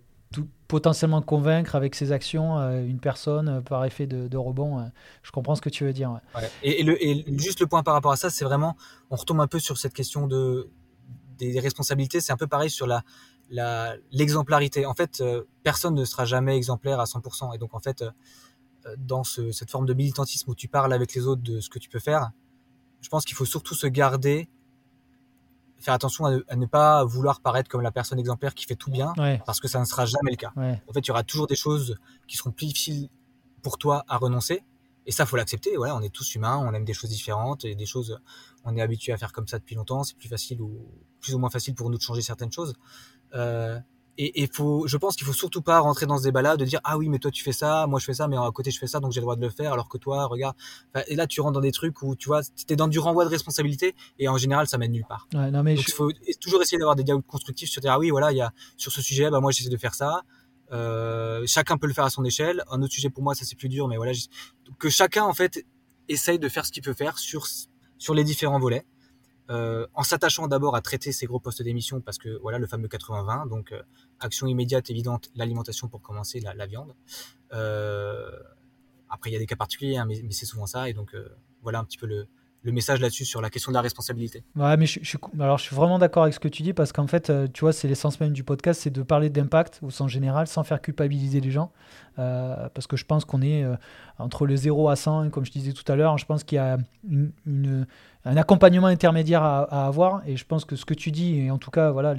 potentiellement 0.68 1.22
convaincre 1.22 1.76
avec 1.76 1.96
ses 1.96 2.12
actions 2.12 2.60
euh, 2.60 2.86
une 2.86 3.00
personne 3.00 3.48
euh, 3.48 3.62
par 3.62 3.86
effet 3.86 4.06
de, 4.06 4.38
rebond. 4.38 4.80
Euh, 4.80 4.84
je 5.24 5.32
comprends 5.32 5.56
ce 5.56 5.62
que 5.62 5.70
tu 5.70 5.86
veux 5.86 5.94
dire. 5.94 6.20
Et, 6.64 7.26
juste 7.38 7.60
le 7.60 7.68
point 7.68 7.84
par 7.84 7.94
rapport 7.94 8.12
à 8.12 8.18
ça, 8.18 8.30
c'est 8.30 8.46
vraiment, 8.46 8.76
on 9.10 9.16
retombe 9.16 9.40
un 9.40 9.48
peu 9.48 9.60
sur 9.60 9.78
cette 9.78 9.94
question 9.94 10.28
de, 10.28 10.70
des, 11.38 11.60
responsabilités. 11.60 12.20
C'est 12.20 12.34
un 12.34 12.38
peu 12.38 12.48
pareil 12.48 12.70
sur 12.70 12.88
la, 12.88 13.04
la, 13.50 13.96
l'exemplarité. 14.12 14.86
En 14.86 14.94
fait, 14.94 15.24
personne 15.64 15.96
ne 15.96 16.06
sera 16.06 16.26
jamais 16.26 16.58
exemplaire 16.58 17.00
à 17.00 17.06
100%. 17.06 17.56
Et 17.56 17.58
donc, 17.58 17.74
en 17.74 17.80
fait, 17.80 18.04
dans 18.98 19.24
ce, 19.24 19.52
cette 19.52 19.72
forme 19.72 19.86
de 19.86 19.94
militantisme 19.94 20.52
où 20.52 20.56
tu 20.56 20.68
parles 20.68 20.94
avec 20.94 21.14
les 21.14 21.28
autres 21.28 21.42
de 21.42 21.60
ce 21.62 21.70
que 21.70 21.80
tu 21.80 21.90
peux 21.90 22.00
faire, 22.00 22.32
je 23.02 23.10
pense 23.10 23.24
qu'il 23.24 23.36
faut 23.36 23.46
surtout 23.46 23.76
se 23.76 23.88
garder 23.88 24.50
faire 25.80 25.94
attention 25.94 26.26
à 26.26 26.56
ne, 26.56 26.66
pas 26.66 27.04
vouloir 27.06 27.40
paraître 27.40 27.70
comme 27.70 27.82
la 27.82 27.92
personne 27.92 28.20
exemplaire 28.20 28.54
qui 28.54 28.66
fait 28.66 28.76
tout 28.76 28.92
bien, 28.92 29.14
parce 29.46 29.60
que 29.60 29.68
ça 29.68 29.80
ne 29.80 29.86
sera 29.86 30.06
jamais 30.06 30.32
le 30.32 30.38
cas. 30.38 30.52
En 30.56 30.94
fait, 30.94 31.00
il 31.00 31.08
y 31.08 31.12
aura 31.12 31.24
toujours 31.24 31.48
des 31.48 31.56
choses 31.56 31.98
qui 32.28 32.38
seront 32.38 32.52
plus 32.52 32.68
difficiles 32.68 33.10
pour 33.62 33.78
toi 33.78 34.04
à 34.08 34.18
renoncer. 34.18 34.64
Et 35.06 35.12
ça, 35.12 35.26
faut 35.26 35.38
l'accepter. 35.38 35.78
Voilà, 35.78 35.96
on 35.96 36.02
est 36.02 36.14
tous 36.14 36.36
humains, 36.36 36.58
on 36.58 36.74
aime 36.74 36.84
des 36.84 36.94
choses 36.94 37.10
différentes 37.10 37.64
et 37.64 37.76
des 37.76 37.86
choses, 37.86 38.20
on 38.66 38.76
est 38.76 38.82
habitué 38.82 39.14
à 39.14 39.18
faire 39.18 39.32
comme 39.32 39.48
ça 39.48 39.58
depuis 39.58 39.76
longtemps. 39.76 40.04
C'est 40.04 40.18
plus 40.18 40.28
facile 40.28 40.62
ou 40.62 40.86
plus 41.22 41.34
ou 41.34 41.40
moins 41.40 41.50
facile 41.50 41.76
pour 41.76 41.90
nous 41.90 41.98
de 41.98 42.02
changer 42.02 42.22
certaines 42.22 42.52
choses. 42.52 42.74
Euh, 43.34 43.80
et, 44.18 44.44
et 44.44 44.50
faut, 44.52 44.88
je 44.88 44.98
pense 44.98 45.16
qu'il 45.16 45.26
faut 45.26 45.34
surtout 45.34 45.62
pas 45.62 45.80
rentrer 45.80 46.06
dans 46.06 46.18
ce 46.18 46.24
débat-là 46.24 46.58
de 46.58 46.66
dire 46.66 46.80
ah 46.84 46.98
oui 46.98 47.10
mais 47.10 47.20
toi 47.20 47.32
tu 47.32 47.44
fais 47.44 47.52
ça, 47.52 47.86
moi 47.88 48.00
je 48.00 48.06
fais 48.06 48.14
ça, 48.14 48.28
mais 48.28 48.38
à 48.38 48.50
côté 48.52 48.72
je 48.72 48.80
fais 48.80 48.88
ça 48.88 49.00
donc 49.00 49.12
j'ai 49.12 49.20
le 49.20 49.24
droit 49.24 49.36
de 49.36 49.42
le 49.42 49.50
faire 49.50 49.74
alors 49.74 49.90
que 49.90 49.98
toi 49.98 50.26
regarde. 50.26 50.56
et 51.08 51.16
là 51.16 51.28
tu 51.28 51.42
rentres 51.42 51.54
dans 51.54 51.62
des 51.62 51.72
trucs 51.72 52.02
où 52.02 52.16
tu 52.16 52.28
vois 52.28 52.42
es 52.70 52.76
dans 52.76 52.88
du 52.88 53.00
renvoi 53.00 53.26
de 53.26 53.30
responsabilité 53.30 53.96
et 54.20 54.28
en 54.28 54.38
général 54.38 54.68
ça 54.68 54.78
mène 54.78 54.92
nulle 54.92 55.06
part. 55.08 55.28
Ouais, 55.34 55.52
non, 55.52 55.64
mais 55.64 55.76
donc 55.76 55.88
il 55.88 55.94
faut 55.94 56.12
toujours 56.40 56.62
essayer 56.62 56.78
d'avoir 56.78 56.96
des 56.96 57.04
dialogues 57.04 57.26
constructifs 57.26 57.70
sur 57.70 57.82
dire 57.82 57.92
ah 57.92 58.00
oui 58.00 58.10
voilà 58.10 58.32
il 58.32 58.38
y 58.38 58.42
a 58.42 58.52
sur 58.76 58.92
ce 58.92 59.02
sujet 59.02 59.30
bah 59.30 59.40
moi 59.40 59.52
j'essaie 59.52 59.70
de 59.70 59.78
faire 59.78 59.96
ça. 59.96 60.24
Euh, 60.72 61.44
chacun 61.46 61.78
peut 61.78 61.88
le 61.88 61.94
faire 61.94 62.06
à 62.06 62.10
son 62.10 62.26
échelle. 62.26 62.64
Un 62.72 62.82
autre 62.82 62.94
sujet 62.94 63.10
pour 63.10 63.24
moi 63.24 63.36
ça 63.36 63.46
c'est 63.46 63.56
plus 63.58 63.70
dur 63.70 63.88
mais 63.88 63.98
voilà 63.98 64.14
que 64.80 64.90
chacun 64.90 65.24
en 65.24 65.34
fait 65.34 65.66
essaye 66.10 66.40
de 66.40 66.50
faire 66.50 66.66
ce 66.66 66.72
qu'il 66.72 66.84
peut 66.84 66.94
faire 66.94 67.18
sur 67.18 67.48
sur 67.98 68.14
les 68.14 68.24
différents 68.24 68.60
volets. 68.60 68.86
Euh, 69.50 69.88
en 69.94 70.04
s'attachant 70.04 70.48
d'abord 70.48 70.76
à 70.76 70.82
traiter 70.82 71.14
ces 71.14 71.26
gros 71.26 71.40
postes 71.40 71.62
d'émission 71.62 72.02
parce 72.02 72.18
que 72.18 72.38
voilà 72.42 72.60
le 72.60 72.68
fameux 72.68 72.90
80-20 72.90 73.48
donc 73.48 73.72
euh, 73.72 73.82
action 74.20 74.46
immédiate 74.46 74.90
évidente 74.90 75.30
l'alimentation 75.36 75.88
pour 75.88 76.02
commencer 76.02 76.42
la, 76.42 76.66
viande. 76.66 76.94
Euh, 77.54 78.30
après 79.10 79.30
il 79.30 79.34
y 79.34 79.36
a 79.38 79.40
des 79.40 79.46
cas 79.46 79.56
particuliers 79.56 79.96
hein, 79.96 80.06
mais, 80.06 80.22
c'est 80.32 80.46
souvent 80.46 80.66
ça 80.66 80.90
et 80.90 80.94
donc 80.94 81.16
voilà 81.62 81.80
un 81.80 81.86
petit 81.86 81.98
peu 81.98 82.08
le, 82.08 82.28
le 82.68 82.74
message 82.74 83.00
là-dessus 83.00 83.24
sur 83.24 83.42
la 83.42 83.50
question 83.50 83.72
de 83.72 83.76
la 83.76 83.82
responsabilité. 83.82 84.44
Ouais, 84.58 84.76
mais 84.76 84.86
je, 84.86 85.18
alors 85.40 85.58
je 85.58 85.64
suis 85.64 85.76
vraiment 85.76 85.98
d'accord 86.00 86.24
avec 86.24 86.36
ce 86.36 86.40
que 86.40 86.50
tu 86.50 86.64
dis 86.64 86.74
parce 86.74 86.92
qu'en 86.92 87.08
fait, 87.08 87.32
tu 87.54 87.62
vois, 87.62 87.72
c'est 87.72 87.88
l'essence 87.88 88.20
même 88.20 88.34
du 88.34 88.44
podcast, 88.44 88.82
c'est 88.84 88.90
de 88.90 89.02
parler 89.02 89.30
d'impact 89.30 89.80
au 89.82 89.90
sens 89.90 90.12
général 90.12 90.48
sans 90.48 90.64
faire 90.64 90.82
culpabiliser 90.82 91.40
les 91.40 91.50
gens. 91.50 91.72
parce 92.18 92.86
que 92.88 92.98
je 92.98 93.06
pense 93.06 93.24
qu'on 93.24 93.42
est 93.42 93.66
entre 94.20 94.46
le 94.46 94.58
0 94.58 94.90
à 94.90 94.98
100, 94.98 95.30
comme 95.30 95.46
je 95.46 95.52
disais 95.52 95.72
tout 95.72 95.90
à 95.90 95.96
l'heure, 95.96 96.18
je 96.18 96.26
pense 96.26 96.44
qu'il 96.44 96.58
y 96.58 96.60
a 96.60 96.78
un 98.26 98.38
accompagnement 98.38 98.88
intermédiaire 98.88 99.44
à, 99.44 99.88
avoir. 99.88 100.22
Et 100.28 100.36
je 100.36 100.46
pense 100.46 100.66
que 100.66 100.76
ce 100.76 100.84
que 100.84 100.94
tu 100.94 101.12
dis, 101.12 101.40
et 101.40 101.52
en 101.52 101.58
tout 101.58 101.72
cas, 101.72 101.92
voilà, 101.92 102.16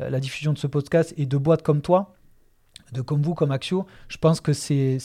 la 0.00 0.20
diffusion 0.20 0.52
de 0.52 0.58
ce 0.58 0.66
podcast 0.66 1.14
et 1.16 1.26
de 1.26 1.36
boîtes 1.36 1.62
comme 1.62 1.80
toi, 1.80 2.14
de 2.94 3.02
comme 3.02 3.20
vous, 3.20 3.34
comme 3.34 3.50
Axio, 3.50 3.86
je 4.08 4.16
pense 4.16 4.40
que 4.40 4.52
c'est 4.52 4.98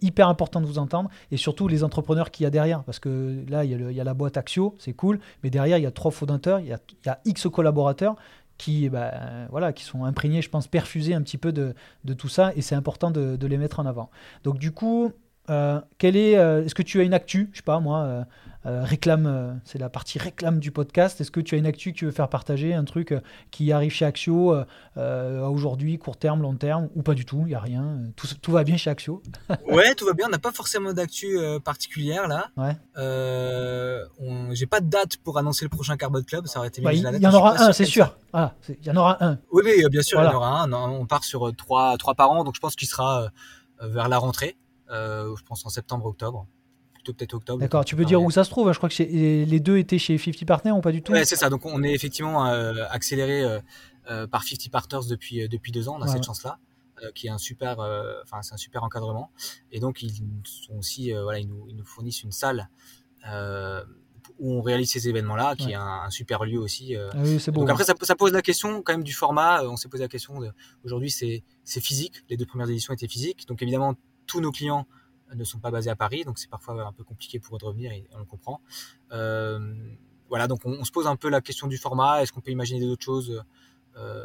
hyper 0.00 0.28
important 0.28 0.60
de 0.60 0.66
vous 0.66 0.78
entendre 0.78 1.10
et 1.30 1.36
surtout 1.36 1.68
les 1.68 1.84
entrepreneurs 1.84 2.30
qu'il 2.30 2.44
y 2.44 2.46
a 2.46 2.50
derrière. 2.50 2.82
Parce 2.84 2.98
que 2.98 3.44
là, 3.48 3.64
il 3.64 3.70
y 3.70 3.74
a, 3.74 3.90
il 3.90 3.96
y 3.96 4.00
a 4.00 4.04
la 4.04 4.14
boîte 4.14 4.36
Axio, 4.36 4.74
c'est 4.78 4.94
cool, 4.94 5.20
mais 5.42 5.50
derrière, 5.50 5.76
il 5.76 5.82
y 5.82 5.86
a 5.86 5.90
trois 5.90 6.12
fondateurs, 6.12 6.60
il 6.60 6.66
y 6.68 7.08
a, 7.08 7.20
X 7.26 7.48
collaborateurs 7.52 8.16
qui, 8.56 8.88
bah, 8.88 9.12
voilà, 9.50 9.72
qui 9.72 9.82
sont 9.84 10.04
imprégnés, 10.04 10.40
je 10.40 10.48
pense, 10.48 10.68
perfusés 10.68 11.12
un 11.12 11.22
petit 11.22 11.38
peu 11.38 11.52
de, 11.52 11.74
tout 12.16 12.28
ça 12.28 12.52
et 12.56 12.62
c'est 12.62 12.76
important 12.76 13.10
de, 13.10 13.46
les 13.46 13.58
mettre 13.58 13.80
en 13.80 13.86
avant. 13.86 14.10
Donc, 14.44 14.58
du 14.58 14.70
coup, 14.70 15.12
euh, 15.50 15.80
est, 16.00 16.36
euh, 16.36 16.64
est-ce 16.64 16.74
que 16.74 16.82
tu 16.82 17.00
as 17.00 17.02
une 17.02 17.14
actu, 17.14 17.50
je 17.52 17.58
sais 17.58 17.64
pas 17.64 17.80
moi, 17.80 18.24
euh, 18.66 18.74
euh, 18.74 18.82
réclame, 18.82 19.60
c'est 19.64 19.78
la 19.78 19.88
partie 19.88 20.18
réclame 20.18 20.58
du 20.58 20.70
podcast. 20.70 21.20
Est-ce 21.20 21.30
que 21.30 21.40
tu 21.40 21.54
as 21.54 21.58
une 21.58 21.66
actu 21.66 21.92
que 21.92 21.98
tu 21.98 22.04
veux 22.06 22.10
faire 22.10 22.28
partager, 22.28 22.74
un 22.74 22.84
truc 22.84 23.12
euh, 23.12 23.20
qui 23.50 23.72
arrive 23.72 23.92
chez 23.92 24.04
Axio 24.04 24.54
aujourd'hui, 24.96 25.98
court 25.98 26.16
terme, 26.16 26.42
long 26.42 26.54
terme, 26.54 26.88
ou 26.94 27.02
pas 27.02 27.14
du 27.14 27.24
tout, 27.24 27.42
il 27.42 27.48
n'y 27.48 27.54
a 27.54 27.60
rien, 27.60 27.98
tout, 28.16 28.26
tout, 28.40 28.52
va 28.52 28.64
bien 28.64 28.76
chez 28.76 28.90
Axio 28.90 29.22
Ouais, 29.68 29.94
tout 29.94 30.06
va 30.06 30.12
bien, 30.12 30.26
on 30.26 30.30
n'a 30.30 30.38
pas 30.38 30.52
forcément 30.52 30.92
d'actu 30.92 31.38
particulière 31.64 32.28
là. 32.28 32.48
Ouais. 32.56 32.76
J'ai 34.52 34.66
pas 34.66 34.80
de 34.80 34.88
date 34.88 35.16
pour 35.18 35.38
annoncer 35.38 35.64
le 35.64 35.68
prochain 35.68 35.96
Carbon 35.96 36.22
Club, 36.22 36.46
ça 36.46 36.58
aurait 36.58 36.68
été 36.68 36.80
bah, 36.82 36.92
Il 36.92 37.00
y, 37.00 37.26
en 37.26 37.34
aura 37.34 37.60
un, 37.62 37.72
c'est 37.72 37.84
sûr. 37.84 38.16
Il 38.34 38.86
y 38.86 38.90
en 38.90 38.96
aura 38.96 39.24
un. 39.24 39.38
Oui, 39.52 39.62
oui 39.64 39.84
bien 39.90 40.02
sûr, 40.02 40.20
il 40.20 40.24
y 40.24 40.28
en 40.28 40.34
aura 40.34 40.62
un. 40.62 40.72
On 40.72 41.06
part 41.06 41.24
sur 41.24 41.54
trois, 41.56 41.96
trois 41.98 42.14
par 42.14 42.30
an, 42.30 42.44
donc 42.44 42.54
je 42.54 42.60
pense 42.60 42.76
qu'il 42.76 42.88
sera 42.88 43.28
vers 43.80 44.08
la 44.08 44.18
rentrée, 44.18 44.56
je 44.88 45.42
pense 45.44 45.64
en 45.66 45.68
septembre-octobre 45.68 46.46
peut-être 47.12 47.34
octobre. 47.34 47.60
D'accord, 47.60 47.84
tu 47.84 47.96
peux 47.96 48.04
dire 48.04 48.22
où 48.22 48.30
ça 48.30 48.44
se 48.44 48.50
trouve 48.50 48.68
hein, 48.68 48.72
Je 48.72 48.78
crois 48.78 48.88
que 48.88 49.02
les 49.02 49.60
deux 49.60 49.78
étaient 49.78 49.98
chez 49.98 50.18
50 50.18 50.46
Partners 50.46 50.72
ou 50.72 50.80
pas 50.80 50.92
du 50.92 51.02
tout? 51.02 51.12
Ouais, 51.12 51.24
c'est 51.24 51.36
ça. 51.36 51.50
Donc 51.50 51.66
on 51.66 51.82
est 51.82 51.92
effectivement 51.92 52.46
euh, 52.46 52.84
accéléré 52.90 53.42
euh, 53.42 53.60
euh, 54.10 54.26
par 54.26 54.44
50 54.44 54.70
Partners 54.70 55.08
depuis, 55.08 55.48
depuis 55.48 55.72
deux 55.72 55.88
ans. 55.88 55.96
On 55.98 56.02
a 56.02 56.06
cette 56.06 56.24
chance-là, 56.24 56.58
qui 57.14 57.26
est 57.26 57.30
un 57.30 57.38
super, 57.38 57.78
enfin 58.22 58.42
c'est 58.42 58.54
un 58.54 58.58
super 58.58 58.84
encadrement. 58.84 59.30
Et 59.72 59.80
donc 59.80 60.02
ils 60.02 60.14
sont 60.44 60.76
aussi, 60.78 61.12
voilà, 61.12 61.38
ils 61.38 61.48
nous, 61.48 61.66
ils 61.68 61.76
nous, 61.76 61.84
fournissent 61.84 62.22
une 62.22 62.32
salle 62.32 62.68
où 64.38 64.52
on 64.54 64.62
réalise 64.62 64.90
ces 64.90 65.08
événements-là, 65.08 65.54
qui 65.54 65.72
est 65.72 65.76
un, 65.76 66.10
super 66.10 66.44
lieu 66.44 66.58
aussi. 66.58 66.96
Ah 66.96 67.10
oui, 67.16 67.38
c'est 67.38 67.52
Donc 67.52 67.70
après, 67.70 67.84
ça, 67.84 67.94
ça, 68.00 68.16
pose 68.16 68.32
la 68.32 68.42
question 68.42 68.82
quand 68.82 68.94
même 68.94 69.04
du 69.04 69.12
format. 69.12 69.62
On 69.64 69.76
s'est 69.76 69.88
posé 69.88 70.02
la 70.02 70.08
question 70.08 70.40
aujourd'hui, 70.84 71.10
c'est 71.10 71.80
physique. 71.80 72.24
Les 72.30 72.36
deux 72.36 72.46
premières 72.46 72.68
éditions 72.68 72.94
étaient 72.94 73.08
physiques. 73.08 73.46
Donc 73.46 73.62
évidemment, 73.62 73.94
tous 74.26 74.40
nos 74.40 74.50
clients 74.50 74.86
ne 75.32 75.44
sont 75.44 75.58
pas 75.58 75.70
basés 75.70 75.90
à 75.90 75.96
Paris, 75.96 76.24
donc 76.24 76.38
c'est 76.38 76.50
parfois 76.50 76.86
un 76.86 76.92
peu 76.92 77.04
compliqué 77.04 77.38
pour 77.38 77.56
eux 77.56 77.58
de 77.58 77.64
revenir 77.64 77.92
et 77.92 78.06
on 78.12 78.18
le 78.18 78.24
comprend. 78.24 78.60
Euh, 79.12 79.74
voilà, 80.28 80.48
donc 80.48 80.60
on, 80.64 80.84
se 80.84 80.90
pose 80.90 81.06
un 81.06 81.16
peu 81.16 81.28
la 81.28 81.40
question 81.40 81.66
du 81.66 81.76
format. 81.76 82.22
Est-ce 82.22 82.32
qu'on 82.32 82.40
peut 82.40 82.50
imaginer 82.50 82.84
d'autres 82.84 83.04
choses 83.04 83.44
euh, 83.96 84.24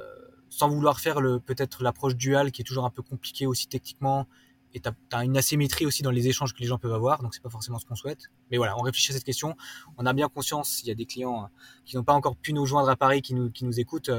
sans 0.50 0.70
vouloir 0.70 1.00
faire 1.00 1.22
le 1.22 1.40
peut-être 1.40 1.84
l'approche 1.84 2.16
duale 2.16 2.52
qui 2.52 2.62
est 2.62 2.66
toujours 2.66 2.86
un 2.86 2.90
peu 2.90 3.02
compliquée 3.04 3.46
aussi 3.46 3.68
techniquement 3.68 4.28
et 4.74 4.80
tu 4.80 4.90
as, 5.14 5.24
une 5.24 5.36
asymétrie 5.36 5.88
aussi 5.88 6.04
dans 6.04 6.12
les 6.12 6.28
échanges 6.28 6.54
que 6.54 6.60
les 6.60 6.68
gens 6.68 6.78
peuvent 6.78 6.94
avoir, 6.94 7.24
donc 7.24 7.34
c'est 7.34 7.42
pas 7.42 7.50
forcément 7.50 7.80
ce 7.80 7.88
qu'on 7.88 7.96
souhaite. 7.96 8.30
Mais 8.52 8.58
voilà, 8.58 8.78
on 8.78 8.82
réfléchit 8.82 9.12
à 9.12 9.16
cette 9.16 9.24
question. 9.24 9.56
On 9.98 10.06
a 10.06 10.14
bien 10.14 10.30
conscience, 10.30 10.84
il 10.84 10.90
y 10.90 10.92
a 10.92 10.96
des 10.96 11.08
clients 11.08 11.50
qui 11.86 11.98
n'ont 11.98 12.04
pas 12.04 12.14
encore 12.14 12.36
pu 12.36 12.54
nous 12.54 12.68
joindre 12.68 12.88
à 12.88 12.96
Paris, 12.96 13.24
qui 13.24 13.34
nous, 13.34 13.50
qui 13.50 13.66
nous 13.66 13.80
écoutent 13.80 14.12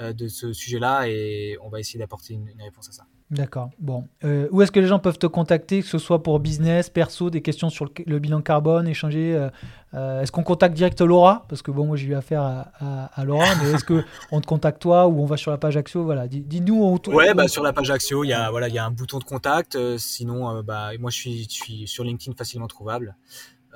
de 0.00 0.28
ce 0.28 0.52
sujet-là, 0.52 1.08
et 1.08 1.56
on 1.62 1.68
va 1.68 1.78
essayer 1.78 2.00
d'apporter 2.00 2.34
une 2.34 2.60
réponse 2.60 2.88
à 2.88 2.92
ça. 2.92 3.06
D'accord. 3.30 3.70
Bon. 3.80 4.06
Euh, 4.24 4.46
où 4.52 4.62
est-ce 4.62 4.70
que 4.70 4.78
les 4.78 4.86
gens 4.86 5.00
peuvent 5.00 5.18
te 5.18 5.26
contacter, 5.26 5.82
que 5.82 5.88
ce 5.88 5.98
soit 5.98 6.22
pour 6.22 6.38
business, 6.38 6.88
perso, 6.90 7.28
des 7.28 7.42
questions 7.42 7.70
sur 7.70 7.86
le, 8.06 8.18
bilan 8.20 8.40
carbone, 8.40 8.86
échanger 8.86 9.34
euh, 9.34 9.48
euh, 9.94 10.22
Est-ce 10.22 10.30
qu'on 10.30 10.44
contacte 10.44 10.76
direct 10.76 11.00
Laura? 11.00 11.44
Parce 11.48 11.60
que 11.60 11.72
bon, 11.72 11.86
moi 11.86 11.96
j'ai 11.96 12.06
eu 12.06 12.14
affaire 12.14 12.42
à, 12.42 13.24
Laura, 13.24 13.46
mais 13.60 13.72
est-ce 13.72 13.84
qu'on 13.84 14.40
te 14.40 14.46
contacte 14.46 14.80
toi 14.80 15.08
ou 15.08 15.20
on 15.20 15.26
va 15.26 15.36
sur 15.36 15.50
la 15.50 15.58
page 15.58 15.76
Axio? 15.76 16.04
Voilà, 16.04 16.28
dis-nous. 16.28 16.98
ouais, 17.08 17.34
bah, 17.34 17.48
sur 17.48 17.64
la 17.64 17.72
page 17.72 17.90
Axio, 17.90 18.22
il 18.22 18.28
y 18.28 18.32
a 18.32 18.48
voilà, 18.50 18.68
il 18.68 18.74
y 18.74 18.78
a 18.78 18.84
un 18.84 18.92
bouton 18.92 19.18
de 19.18 19.24
contact. 19.24 19.76
sinon, 19.98 20.62
bah, 20.62 20.90
moi 21.00 21.10
je 21.10 21.16
suis, 21.16 21.42
je 21.44 21.54
suis 21.54 21.88
sur 21.88 22.04
LinkedIn 22.04 22.36
facilement 22.36 22.68
trouvable. 22.68 23.16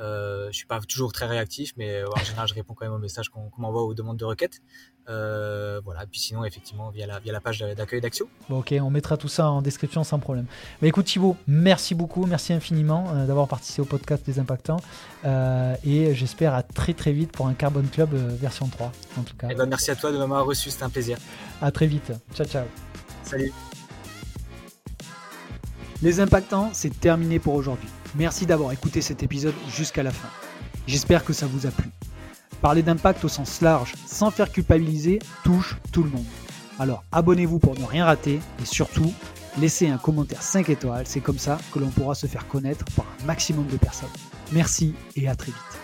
Euh, 0.01 0.49
je 0.51 0.57
suis 0.57 0.67
pas 0.67 0.81
toujours 0.81 1.13
très 1.13 1.27
réactif, 1.27 1.73
mais 1.77 2.03
en 2.05 2.25
général, 2.25 2.49
je 2.49 2.55
réponds 2.55 2.75
quand 2.75 2.87
même 2.87 2.95
aux 2.95 2.99
messages 2.99 3.29
qu'on 3.29 3.51
m'envoie 3.59 3.83
aux 3.83 3.95
demandes 3.95 4.17
de 4.17 4.25
requêtes. 4.25 4.61
Euh, 5.11 5.81
voilà. 5.85 6.07
Puis 6.07 6.21
sinon, 6.21 6.45
effectivement, 6.45 6.91
via 6.91 7.07
la, 7.07 7.19
via 7.19 7.33
la 7.33 7.41
page 7.41 7.59
d'accueil 7.59 8.01
d'Axio. 8.01 8.29
Bon, 8.49 8.61
ok, 8.61 8.75
on 8.81 8.91
mettra 8.91 9.17
tout 9.17 9.29
ça 9.29 9.51
en 9.51 9.63
description 9.63 10.05
sans 10.05 10.19
problème. 10.19 10.47
Mais 10.81 10.89
écoute, 10.89 11.07
Thibaut, 11.07 11.37
merci 11.47 11.95
beaucoup, 11.95 12.27
merci 12.27 12.53
infiniment 12.53 13.07
euh, 13.13 13.27
d'avoir 13.27 13.49
participé 13.49 13.83
au 13.83 13.87
podcast 13.87 14.25
des 14.25 14.39
Impactants. 14.39 14.81
Euh, 15.25 15.75
et 15.85 16.15
j'espère 16.15 16.55
à 16.55 16.63
très 16.63 16.95
très 16.95 17.13
vite 17.13 17.33
pour 17.33 17.49
un 17.49 17.55
Carbon 17.55 17.85
Club 17.91 18.15
version 18.15 18.69
3, 18.69 18.93
en 19.19 19.23
tout 19.23 19.37
cas. 19.37 19.49
Et 19.49 19.53
eh 19.53 19.55
ben, 19.55 19.67
merci 19.67 19.91
à 19.91 19.97
toi 19.97 20.13
de 20.13 20.19
m'avoir 20.19 20.47
reçu, 20.47 20.71
c'était 20.71 20.85
un 20.85 20.91
plaisir. 20.91 21.19
À 21.61 21.71
très 21.71 21.87
vite. 21.87 22.13
Ciao, 22.35 22.47
ciao. 22.47 22.65
Salut. 23.25 23.53
Les 26.03 26.21
Impactants, 26.21 26.71
c'est 26.73 26.99
terminé 26.99 27.39
pour 27.39 27.55
aujourd'hui. 27.55 27.89
Merci 28.17 28.47
d'avoir 28.47 28.73
écouté 28.73 29.03
cet 29.03 29.23
épisode 29.23 29.55
jusqu'à 29.69 30.03
la 30.03 30.11
fin. 30.11 30.29
J'espère 30.87 31.25
que 31.25 31.33
ça 31.33 31.47
vous 31.47 31.67
a 31.67 31.71
plu. 31.71 31.89
Parler 32.61 32.83
d'impact 32.83 33.25
au 33.25 33.29
sens 33.29 33.61
large, 33.61 33.95
sans 34.07 34.31
faire 34.31 34.51
culpabiliser, 34.51 35.21
touche 35.45 35.77
tout 35.93 36.03
le 36.03 36.11
monde. 36.11 36.27
Alors 36.79 37.05
abonnez-vous 37.13 37.59
pour 37.59 37.79
ne 37.79 37.85
rien 37.85 38.05
rater 38.05 38.41
et 38.61 38.65
surtout, 38.65 39.13
laissez 39.59 39.89
un 39.89 39.99
commentaire 39.99 40.43
5 40.43 40.69
étoiles, 40.69 41.07
c'est 41.07 41.21
comme 41.21 41.39
ça 41.39 41.59
que 41.73 41.79
l'on 41.79 41.89
pourra 41.89 42.15
se 42.15 42.27
faire 42.27 42.49
connaître 42.49 42.85
par 42.97 43.07
un 43.23 43.27
maximum 43.27 43.67
de 43.67 43.77
personnes. 43.77 44.09
Merci 44.53 44.95
et 45.17 45.29
à 45.29 45.37
très 45.37 45.53
vite. 45.53 45.80